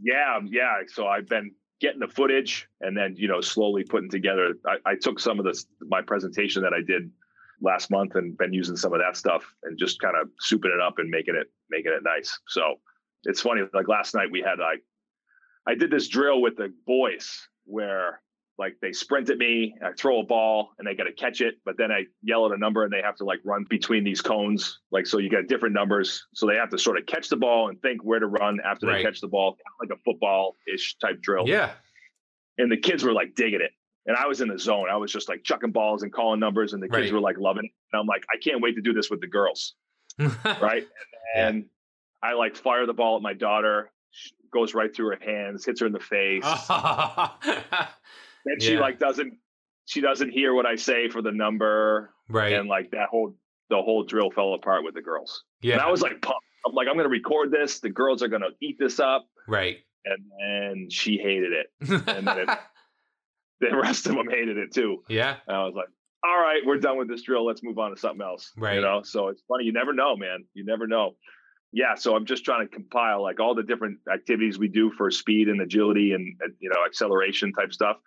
yeah, 0.01 0.39
yeah. 0.45 0.82
So 0.88 1.07
I've 1.07 1.28
been 1.28 1.51
getting 1.80 1.99
the 1.99 2.07
footage 2.07 2.67
and 2.82 2.97
then 2.97 3.15
you 3.17 3.28
know 3.28 3.41
slowly 3.41 3.84
putting 3.84 4.09
together. 4.09 4.53
I, 4.65 4.91
I 4.91 4.95
took 4.95 5.19
some 5.19 5.39
of 5.39 5.45
this 5.45 5.65
my 5.82 6.01
presentation 6.01 6.63
that 6.63 6.73
I 6.73 6.82
did 6.86 7.11
last 7.61 7.89
month 7.89 8.15
and 8.15 8.38
been 8.38 8.53
using 8.53 8.75
some 8.75 8.93
of 8.93 8.99
that 8.99 9.17
stuff 9.17 9.43
and 9.63 9.78
just 9.78 9.99
kind 9.99 10.15
of 10.19 10.30
souping 10.45 10.73
it 10.73 10.82
up 10.82 10.99
and 10.99 11.09
making 11.09 11.36
it 11.36 11.47
making 11.69 11.91
it 11.91 12.03
nice. 12.03 12.38
So 12.47 12.75
it's 13.23 13.41
funny. 13.41 13.61
Like 13.73 13.88
last 13.88 14.15
night 14.15 14.32
we 14.32 14.41
had 14.41 14.59
like 14.59 14.84
I 15.67 15.75
did 15.75 15.91
this 15.91 16.07
drill 16.07 16.41
with 16.41 16.55
the 16.55 16.73
boys 16.86 17.47
where 17.65 18.21
like 18.60 18.76
they 18.82 18.91
sprint 18.91 19.30
at 19.30 19.38
me, 19.38 19.76
I 19.84 19.91
throw 19.97 20.20
a 20.20 20.24
ball 20.24 20.70
and 20.80 20.88
they 20.88 20.95
got 20.95 21.03
to 21.03 21.14
catch 21.14 21.41
it, 21.41 21.55
but 21.64 21.78
then 21.78 21.91
I 21.91 22.05
yell 22.24 22.45
at 22.47 22.51
a 22.51 22.58
number 22.58 22.84
and 22.84 22.91
they 22.91 23.01
have 23.03 23.16
to 23.18 23.24
like 23.24 23.39
run 23.45 23.66
between 23.70 24.03
these 24.03 24.20
cones. 24.22 24.80
Like 24.91 25.05
so 25.05 25.20
you 25.20 25.30
got 25.30 25.47
different 25.47 25.76
numbers. 25.76 26.26
So 26.34 26.47
they 26.47 26.55
have 26.55 26.70
to 26.72 26.80
sort 26.80 26.97
of 26.97 27.05
catch 27.05 27.30
the 27.30 27.36
ball 27.38 27.70
and 27.70 27.80
think 27.82 28.03
where 28.03 28.20
to 28.20 28.26
run 28.28 28.60
after 28.66 28.88
Right. 28.88 28.97
they 28.97 29.03
catch 29.03 29.22
the 29.22 29.28
ball, 29.28 29.58
like 29.80 29.91
a 29.91 30.01
football-ish 30.03 30.97
type 30.97 31.22
drill. 31.22 31.47
Yeah. 31.47 31.72
And 32.58 32.72
the 32.72 32.78
kids 32.78 33.03
were 33.03 33.14
like 33.14 33.36
digging 33.36 33.62
it. 33.62 33.72
And 34.08 34.16
I 34.18 34.26
was 34.26 34.41
in 34.41 34.47
the 34.47 34.58
zone. 34.58 34.88
I 34.89 34.95
was 34.97 35.12
just 35.12 35.30
like 35.30 35.43
chucking 35.43 35.72
balls 35.72 36.01
and 36.01 36.12
calling 36.12 36.39
numbers 36.39 36.74
and 36.74 36.82
the 36.82 36.88
kids 36.88 37.12
Right. 37.12 37.14
were 37.14 37.20
like 37.20 37.38
loving 37.38 37.66
it. 37.66 37.72
And 37.93 37.99
I'm 37.99 38.08
like, 38.08 38.24
I 38.34 38.38
can't 38.43 38.62
wait 38.62 38.76
to 38.76 38.82
do 38.82 38.93
this 38.93 39.10
with 39.10 39.22
the 39.22 39.28
girls. 39.28 39.76
Right. 40.20 40.88
Yeah. 41.36 41.47
And 41.49 41.66
I 42.24 42.34
like 42.34 42.55
fire 42.55 42.86
the 42.88 42.93
ball 42.93 43.18
at 43.18 43.22
my 43.22 43.34
daughter, 43.34 43.91
goes 44.51 44.74
right 44.74 44.95
through 44.95 45.10
her 45.10 45.20
hands, 45.24 45.64
hits 45.66 45.82
her 45.82 45.86
in 45.86 45.93
the 45.93 45.99
face. 45.99 46.43
Then 48.48 48.60
she 48.60 48.74
Yeah. 48.74 48.80
like 48.80 49.00
doesn't 49.00 49.34
she 49.86 50.02
doesn't 50.02 50.32
hear 50.32 50.54
what 50.54 50.66
I 50.66 50.76
say 50.76 51.08
for 51.10 51.22
the 51.22 51.32
number, 51.32 52.14
right. 52.30 52.54
and 52.54 52.68
like 52.68 52.91
that 52.91 53.10
whole 53.10 53.36
the 53.70 53.78
whole 53.78 54.04
drill 54.04 54.32
fell 54.32 54.54
apart 54.54 54.84
with 54.84 54.93
the 54.95 55.02
girls. 55.02 55.43
And 55.64 55.70
yeah. 55.72 55.78
I 55.78 55.89
was 55.91 56.02
like 56.02 56.22
pumped. 56.22 56.41
I'm 56.66 56.74
like, 56.74 56.88
I'm 56.89 56.98
gonna 56.98 57.10
record 57.10 57.52
this. 57.52 57.80
The 57.80 57.89
girls 57.89 58.22
are 58.22 58.28
gonna 58.28 58.50
eat 58.62 58.78
this 58.80 59.00
up, 59.00 59.26
right. 59.48 59.78
and 60.06 60.18
then 60.39 60.89
she 60.89 61.18
hated 61.18 61.54
it. 61.54 61.68
And 62.08 62.28
then 62.28 62.39
it, 62.39 62.50
the 63.62 63.76
rest 63.78 64.06
of 64.08 64.16
them 64.16 64.30
hated 64.30 64.58
it 64.58 64.74
too. 64.74 65.04
yeah. 65.10 65.38
And 65.48 65.56
I 65.58 65.64
was 65.64 65.74
like, 65.76 65.88
all 66.24 66.38
right, 66.39 66.62
we're 66.66 66.78
done 66.80 66.98
with 66.98 67.08
this 67.08 67.22
drill. 67.22 67.45
Let's 67.45 67.64
move 67.64 67.78
on 67.80 67.91
to 67.91 67.98
something 67.98 68.22
else. 68.22 68.52
Right. 68.58 68.76
You 68.76 68.82
know, 68.82 69.02
so 69.04 69.28
it's 69.30 69.41
funny. 69.48 69.64
You 69.66 69.72
never 69.74 69.93
know, 69.93 70.16
man. 70.18 70.43
You 70.54 70.66
never 70.66 70.88
know. 70.88 71.16
Yeah. 71.72 71.95
So 71.95 72.16
I'm 72.16 72.26
just 72.26 72.43
trying 72.43 72.68
to 72.68 72.74
compile 72.74 73.22
like 73.22 73.39
all 73.39 73.56
the 73.56 73.64
different 73.64 74.00
activities 74.14 74.58
we 74.60 74.68
do 74.68 74.91
for 74.98 75.10
speed 75.12 75.48
and 75.48 75.62
agility 75.62 76.12
and, 76.14 76.36
uh, 76.43 76.50
you 76.60 76.70
know, 76.70 76.84
acceleration 76.86 77.54
type 77.54 77.72
stuff. 77.74 77.98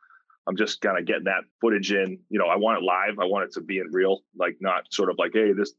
I'm 0.46 0.56
just 0.56 0.80
kind 0.80 0.98
of 0.98 1.06
getting 1.06 1.24
that 1.24 1.42
footage 1.60 1.92
in. 1.92 2.18
You 2.28 2.38
know, 2.38 2.46
I 2.46 2.56
want 2.56 2.78
it 2.78 2.84
live. 2.84 3.18
I 3.20 3.24
want 3.26 3.44
it 3.44 3.52
to 3.54 3.60
be 3.60 3.78
in 3.78 3.86
real, 3.92 4.20
like 4.36 4.56
not 4.60 4.84
sort 4.92 5.10
of 5.10 5.16
like, 5.18 5.32
hey, 5.34 5.52
this, 5.52 5.72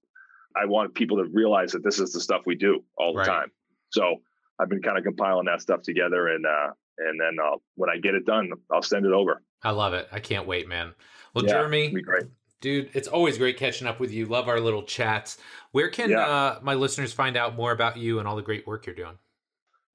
I 0.55 0.66
want 0.66 0.93
people 0.93 1.18
to 1.18 1.30
realize 1.34 1.72
that 1.72 1.84
this 1.84 1.99
is 1.99 2.14
the 2.14 2.22
stuff 2.22 2.43
we 2.45 2.55
do 2.55 2.84
all 2.97 3.14
the 3.14 3.20
Right. 3.20 3.28
time. 3.28 3.51
So 3.89 4.18
I've 4.59 4.70
been 4.70 4.82
kind 4.82 4.97
of 4.97 5.03
compiling 5.03 5.45
that 5.45 5.62
stuff 5.62 5.82
together 5.82 6.28
and, 6.28 6.45
uh, 6.45 6.72
and 6.97 7.20
then 7.20 7.38
I'll, 7.43 7.62
when 7.76 7.89
I 7.89 7.97
get 7.97 8.14
it 8.16 8.26
done, 8.26 8.51
I'll 8.72 8.82
send 8.84 9.05
it 9.05 9.12
over. 9.12 9.41
I 9.64 9.72
love 9.72 9.93
it. 9.93 10.07
I 10.12 10.20
can't 10.20 10.45
wait, 10.47 10.68
man. 10.68 10.93
Well, 11.34 11.43
Yeah, 11.43 11.51
Jeremy, 11.53 11.95
dude, 12.59 12.89
it's 12.93 13.07
always 13.07 13.38
great 13.38 13.57
catching 13.57 13.88
up 13.88 13.99
with 13.99 14.12
you. 14.12 14.26
Love 14.26 14.47
our 14.47 14.59
little 14.59 14.84
chats. 14.84 15.38
Where 15.72 15.89
can 15.89 16.12
Yeah. 16.12 16.26
uh, 16.26 16.59
my 16.62 16.76
listeners 16.76 17.12
find 17.14 17.36
out 17.36 17.55
more 17.55 17.72
about 17.72 17.97
you 17.97 18.20
and 18.20 18.28
all 18.28 18.36
the 18.36 18.41
great 18.41 18.68
work 18.68 18.86
you're 18.86 18.95
doing? 18.95 19.18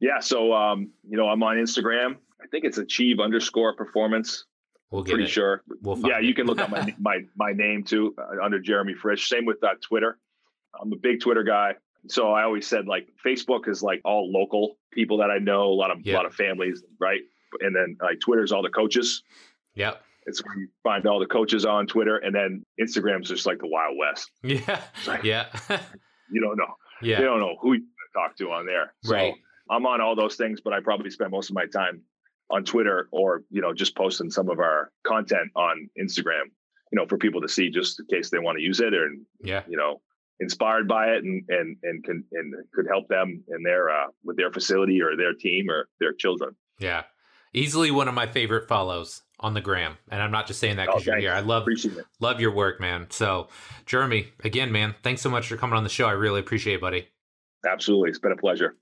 Yeah, 0.01 0.21
so 0.21 0.53
um, 0.53 0.91
you 1.09 1.17
know, 1.17 1.29
I'm 1.29 1.43
on 1.43 1.57
Instagram. 1.57 2.17
I 2.43 2.47
think 2.49 2.64
it's 2.64 2.79
achieve 2.79 3.19
underscore 3.19 3.75
performance. 3.75 4.45
We'll 4.91 5.03
get 5.03 5.12
Pretty 5.14 5.24
it. 5.24 5.30
sure. 5.30 5.62
We'll 5.82 5.97
find 5.97 6.07
Yeah, 6.09 6.20
you 6.20 6.34
can 6.34 6.47
look 6.47 6.61
up 6.61 6.70
my 6.70 6.95
my 7.01 7.20
my 7.37 7.53
name 7.53 7.82
too 7.84 8.14
uh, 8.18 8.45
under 8.45 8.61
Jeremy 8.61 8.95
Frisch. 8.95 9.28
Same 9.28 9.45
with 9.45 9.62
uh, 9.62 9.68
Twitter. 9.82 10.18
I'm 10.80 10.93
a 10.93 10.97
big 10.97 11.20
Twitter 11.20 11.43
guy. 11.43 11.74
So 12.09 12.30
I 12.32 12.45
always 12.45 12.66
said 12.66 12.87
like 12.87 13.09
Facebook 13.24 13.68
is 13.68 13.82
like 13.82 14.01
all 14.05 14.30
local 14.32 14.76
people 14.93 15.18
that 15.18 15.30
I 15.30 15.39
know, 15.39 15.64
a 15.64 15.74
lot 15.74 15.91
of 15.91 15.99
Yeah. 16.05 16.14
a 16.14 16.16
lot 16.16 16.26
of 16.26 16.34
families, 16.34 16.82
right? 17.01 17.20
And 17.61 17.74
then 17.74 17.97
like 18.01 18.20
Twitter's 18.20 18.53
all 18.53 18.62
the 18.62 18.68
coaches. 18.70 19.22
Yep. 19.74 20.03
It's 20.26 20.45
where 20.45 20.57
you 20.59 20.68
find 20.82 21.07
all 21.07 21.20
the 21.20 21.26
coaches 21.26 21.64
on 21.64 21.87
Twitter, 21.87 22.16
and 22.16 22.34
then 22.34 22.64
Instagram's 22.80 23.28
just 23.28 23.47
like 23.47 23.59
the 23.59 23.68
Wild 23.68 23.97
West. 23.99 24.30
Yeah. 24.43 24.82
Yeah. 25.22 25.47
You 26.28 26.41
don't 26.41 26.57
know. 26.57 26.74
yeah. 27.03 27.20
You 27.20 27.24
don't 27.24 27.39
know 27.39 27.57
who 27.61 27.74
you 27.74 27.84
talk 28.12 28.37
to 28.39 28.51
on 28.51 28.66
there. 28.66 28.93
So 29.05 29.14
Right. 29.14 29.34
I'm 29.70 29.87
on 29.87 30.01
all 30.01 30.16
those 30.16 30.34
things, 30.34 30.61
but 30.61 30.72
I 30.72 30.80
probably 30.80 31.11
spend 31.11 31.30
most 31.30 31.51
of 31.51 31.55
my 31.55 31.66
time 31.66 32.03
on 32.51 32.64
Twitter 32.64 33.09
or, 33.11 33.42
you 33.51 33.61
know, 33.61 33.72
just 33.74 33.97
posting 33.97 34.30
some 34.30 34.49
of 34.49 34.59
our 34.61 34.90
content 35.07 35.51
on 35.57 35.88
Instagram, 36.01 36.44
you 36.92 36.97
know, 36.97 37.07
for 37.07 37.18
people 37.18 37.40
to 37.40 37.49
see 37.49 37.70
just 37.70 37.99
in 38.01 38.07
case 38.07 38.30
they 38.30 38.38
want 38.38 38.57
to 38.59 38.62
use 38.62 38.80
it 38.80 38.94
or, 38.94 39.09
Yeah. 39.42 39.62
you 39.68 39.76
know, 39.76 40.01
inspired 40.38 40.86
by 40.86 41.09
it 41.09 41.24
and, 41.24 41.42
and, 41.49 41.76
and 41.82 42.05
can, 42.05 42.24
and 42.32 42.55
could 42.74 42.86
help 42.86 43.09
them 43.09 43.42
in 43.49 43.62
their, 43.62 43.90
uh, 43.90 44.07
with 44.22 44.36
their 44.36 44.53
facility 44.53 45.01
or 45.03 45.16
their 45.16 45.34
team 45.34 45.68
or 45.70 45.88
their 45.99 46.12
children. 46.12 46.55
Yeah. 46.78 47.05
Easily 47.55 47.90
one 47.90 48.07
of 48.07 48.14
my 48.14 48.26
favorite 48.26 48.68
follows 48.68 49.22
on 49.40 49.55
the 49.55 49.61
gram. 49.62 49.97
And 50.11 50.22
I'm 50.22 50.30
not 50.30 50.47
just 50.47 50.61
saying 50.61 50.76
that 50.76 50.88
Oh, 50.88 50.92
because 50.92 51.07
you're 51.07 51.18
here. 51.18 51.32
I 51.32 51.40
love 51.40 51.66
love 52.20 52.40
your 52.40 52.53
work, 52.55 52.80
man. 52.80 53.07
So 53.11 53.49
Jeremy, 53.86 54.28
again, 54.44 54.70
man, 54.72 54.94
thanks 55.03 55.22
so 55.22 55.30
much 55.30 55.49
for 55.49 55.57
coming 55.57 55.76
on 55.76 55.82
the 55.84 55.90
show. 55.90 56.07
I 56.07 56.12
really 56.12 56.40
appreciate 56.40 56.74
it, 56.74 56.80
buddy. 56.80 57.09
Absolutely. 57.66 58.11
It's 58.11 58.18
been 58.18 58.32
a 58.32 58.36
pleasure. 58.36 58.76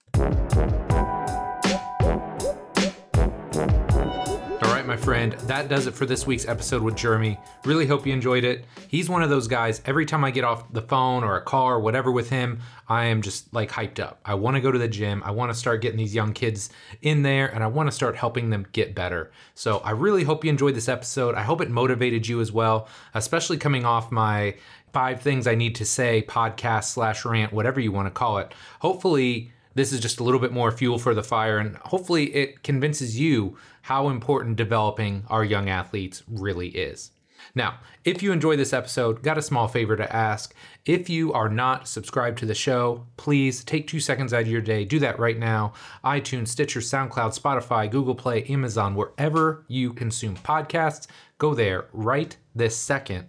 Right, 4.89 4.99
my 4.99 5.03
friend, 5.03 5.33
that 5.47 5.69
does 5.69 5.87
it 5.87 5.95
for 5.95 6.05
this 6.05 6.27
week's 6.27 6.47
episode 6.47 6.83
with 6.83 6.95
Jeremy. 6.95 7.39
Really 7.65 7.87
hope 7.87 8.07
you 8.07 8.13
enjoyed 8.13 8.45
it. 8.45 8.67
He's 8.89 9.09
one 9.09 9.23
of 9.23 9.31
those 9.31 9.49
guys, 9.49 9.81
every 9.87 10.05
time 10.05 10.25
I 10.25 10.31
get 10.31 10.45
off 10.45 10.71
the 10.75 10.83
phone 10.83 11.25
or 11.25 11.37
a 11.37 11.41
call 11.41 11.67
or 11.69 11.81
whatever 11.81 12.13
with 12.13 12.29
him, 12.29 12.61
I 12.87 13.07
am 13.07 13.23
just 13.23 13.53
like 13.55 13.71
hyped 13.71 13.99
up. 13.99 14.21
I 14.27 14.35
want 14.35 14.57
to 14.57 14.61
go 14.61 14.71
to 14.71 14.79
the 14.79 14.89
gym. 14.89 15.23
I 15.25 15.31
want 15.31 15.51
to 15.51 15.59
start 15.59 15.81
getting 15.81 15.97
these 15.97 16.15
young 16.15 16.35
kids 16.35 16.69
in 17.01 17.23
there 17.23 17.49
and 17.49 17.65
I 17.65 17.67
want 17.67 17.89
to 17.89 17.93
start 17.93 18.15
helping 18.15 18.51
them 18.51 18.67
get 18.73 18.95
better. 18.95 19.33
So 19.55 19.79
I 19.79 19.93
really 19.93 20.25
hope 20.25 20.45
you 20.45 20.51
enjoyed 20.51 20.75
this 20.75 20.89
episode. 20.89 21.35
I 21.35 21.43
hope 21.43 21.63
it 21.63 21.71
motivated 21.71 22.27
you 22.27 22.43
as 22.43 22.53
well, 22.53 22.89
especially 23.15 23.57
coming 23.57 23.87
off 23.87 24.13
my 24.13 24.55
five 24.93 25.23
things 25.23 25.47
I 25.47 25.55
need 25.55 25.77
to 25.77 25.87
say 25.87 26.25
podcast 26.29 26.85
slash 26.85 27.25
rant, 27.25 27.55
whatever 27.55 27.81
you 27.81 27.91
want 27.91 28.07
to 28.07 28.11
call 28.11 28.37
it. 28.37 28.53
Hopefully, 28.81 29.51
this 29.75 29.93
is 29.93 30.01
just 30.01 30.21
a 30.21 30.25
little 30.25 30.41
bit 30.41 30.53
more 30.53 30.71
fuel 30.71 30.99
for 30.99 31.15
the 31.15 31.23
fire, 31.23 31.59
and 31.59 31.77
hopefully, 31.77 32.35
it 32.35 32.63
convinces 32.63 33.19
you 33.19 33.57
how 33.83 34.09
important 34.09 34.57
developing 34.57 35.25
our 35.29 35.45
young 35.45 35.69
athletes 35.69 36.23
really 36.29 36.69
is. 36.69 37.11
Now, 37.55 37.81
if 38.05 38.23
you 38.23 38.33
enjoy 38.33 38.57
this 38.57 38.73
episode, 38.73 39.23
got 39.23 39.37
a 39.39 39.43
small 39.43 39.69
favor 39.69 39.97
to 39.97 40.17
ask. 40.17 40.55
If 40.87 41.11
you 41.11 41.33
are 41.33 41.49
not 41.49 41.87
subscribed 41.87 42.39
to 42.39 42.47
the 42.47 42.55
show, 42.55 43.07
please 43.17 43.63
take 43.63 43.87
two 43.87 44.01
seconds 44.01 44.33
out 44.33 44.43
of 44.43 44.49
your 44.49 44.63
day. 44.63 44.85
Do 44.85 44.99
that 45.01 45.19
right 45.19 45.39
now. 45.39 45.75
iTunes, 46.03 46.49
Stitcher, 46.49 46.81
SoundCloud, 46.81 47.39
Spotify, 47.39 47.91
Google 47.91 48.15
Play, 48.15 48.45
Amazon, 48.45 48.95
wherever 48.95 49.65
you 49.69 49.93
consume 49.93 50.37
podcasts, 50.37 51.07
go 51.37 51.55
there 51.55 51.87
right 51.93 52.37
this 52.55 52.77
second 52.77 53.27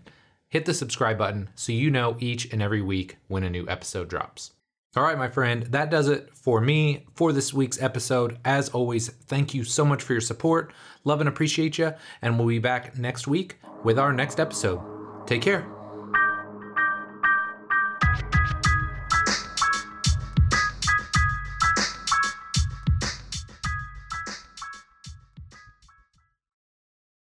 hit 0.56 0.64
the 0.64 0.74
subscribe 0.74 1.18
button 1.18 1.50
so 1.54 1.74
you 1.74 1.91
know 1.91 2.16
each 2.22 2.50
and 2.54 2.62
every 2.62 2.82
week 2.82 3.18
when 3.28 3.43
a 3.43 3.50
new 3.50 3.68
episode 3.68 4.08
drops. 4.08 4.55
All 4.96 5.04
right, 5.04 5.18
my 5.18 5.28
friend, 5.28 5.64
that 5.64 5.91
does 5.91 6.08
it 6.08 6.30
for 6.34 6.62
me 6.62 7.06
for 7.16 7.34
this 7.34 7.54
week's 7.54 7.82
episode. 7.82 8.38
As 8.46 8.70
always, 8.70 9.10
thank 9.10 9.54
you 9.54 9.66
so 9.66 9.84
much 9.84 10.02
for 10.02 10.14
your 10.14 10.22
support. 10.22 10.72
Love 11.04 11.20
and 11.20 11.28
appreciate 11.28 11.78
you. 11.78 11.93
And 12.22 12.39
we'll 12.39 12.48
be 12.48 12.60
back 12.60 12.98
next 12.98 13.28
week 13.28 13.58
with 13.84 14.00
our 14.00 14.14
next 14.14 14.39
episode. 14.39 14.80
Take 15.28 15.41
care. 15.41 15.74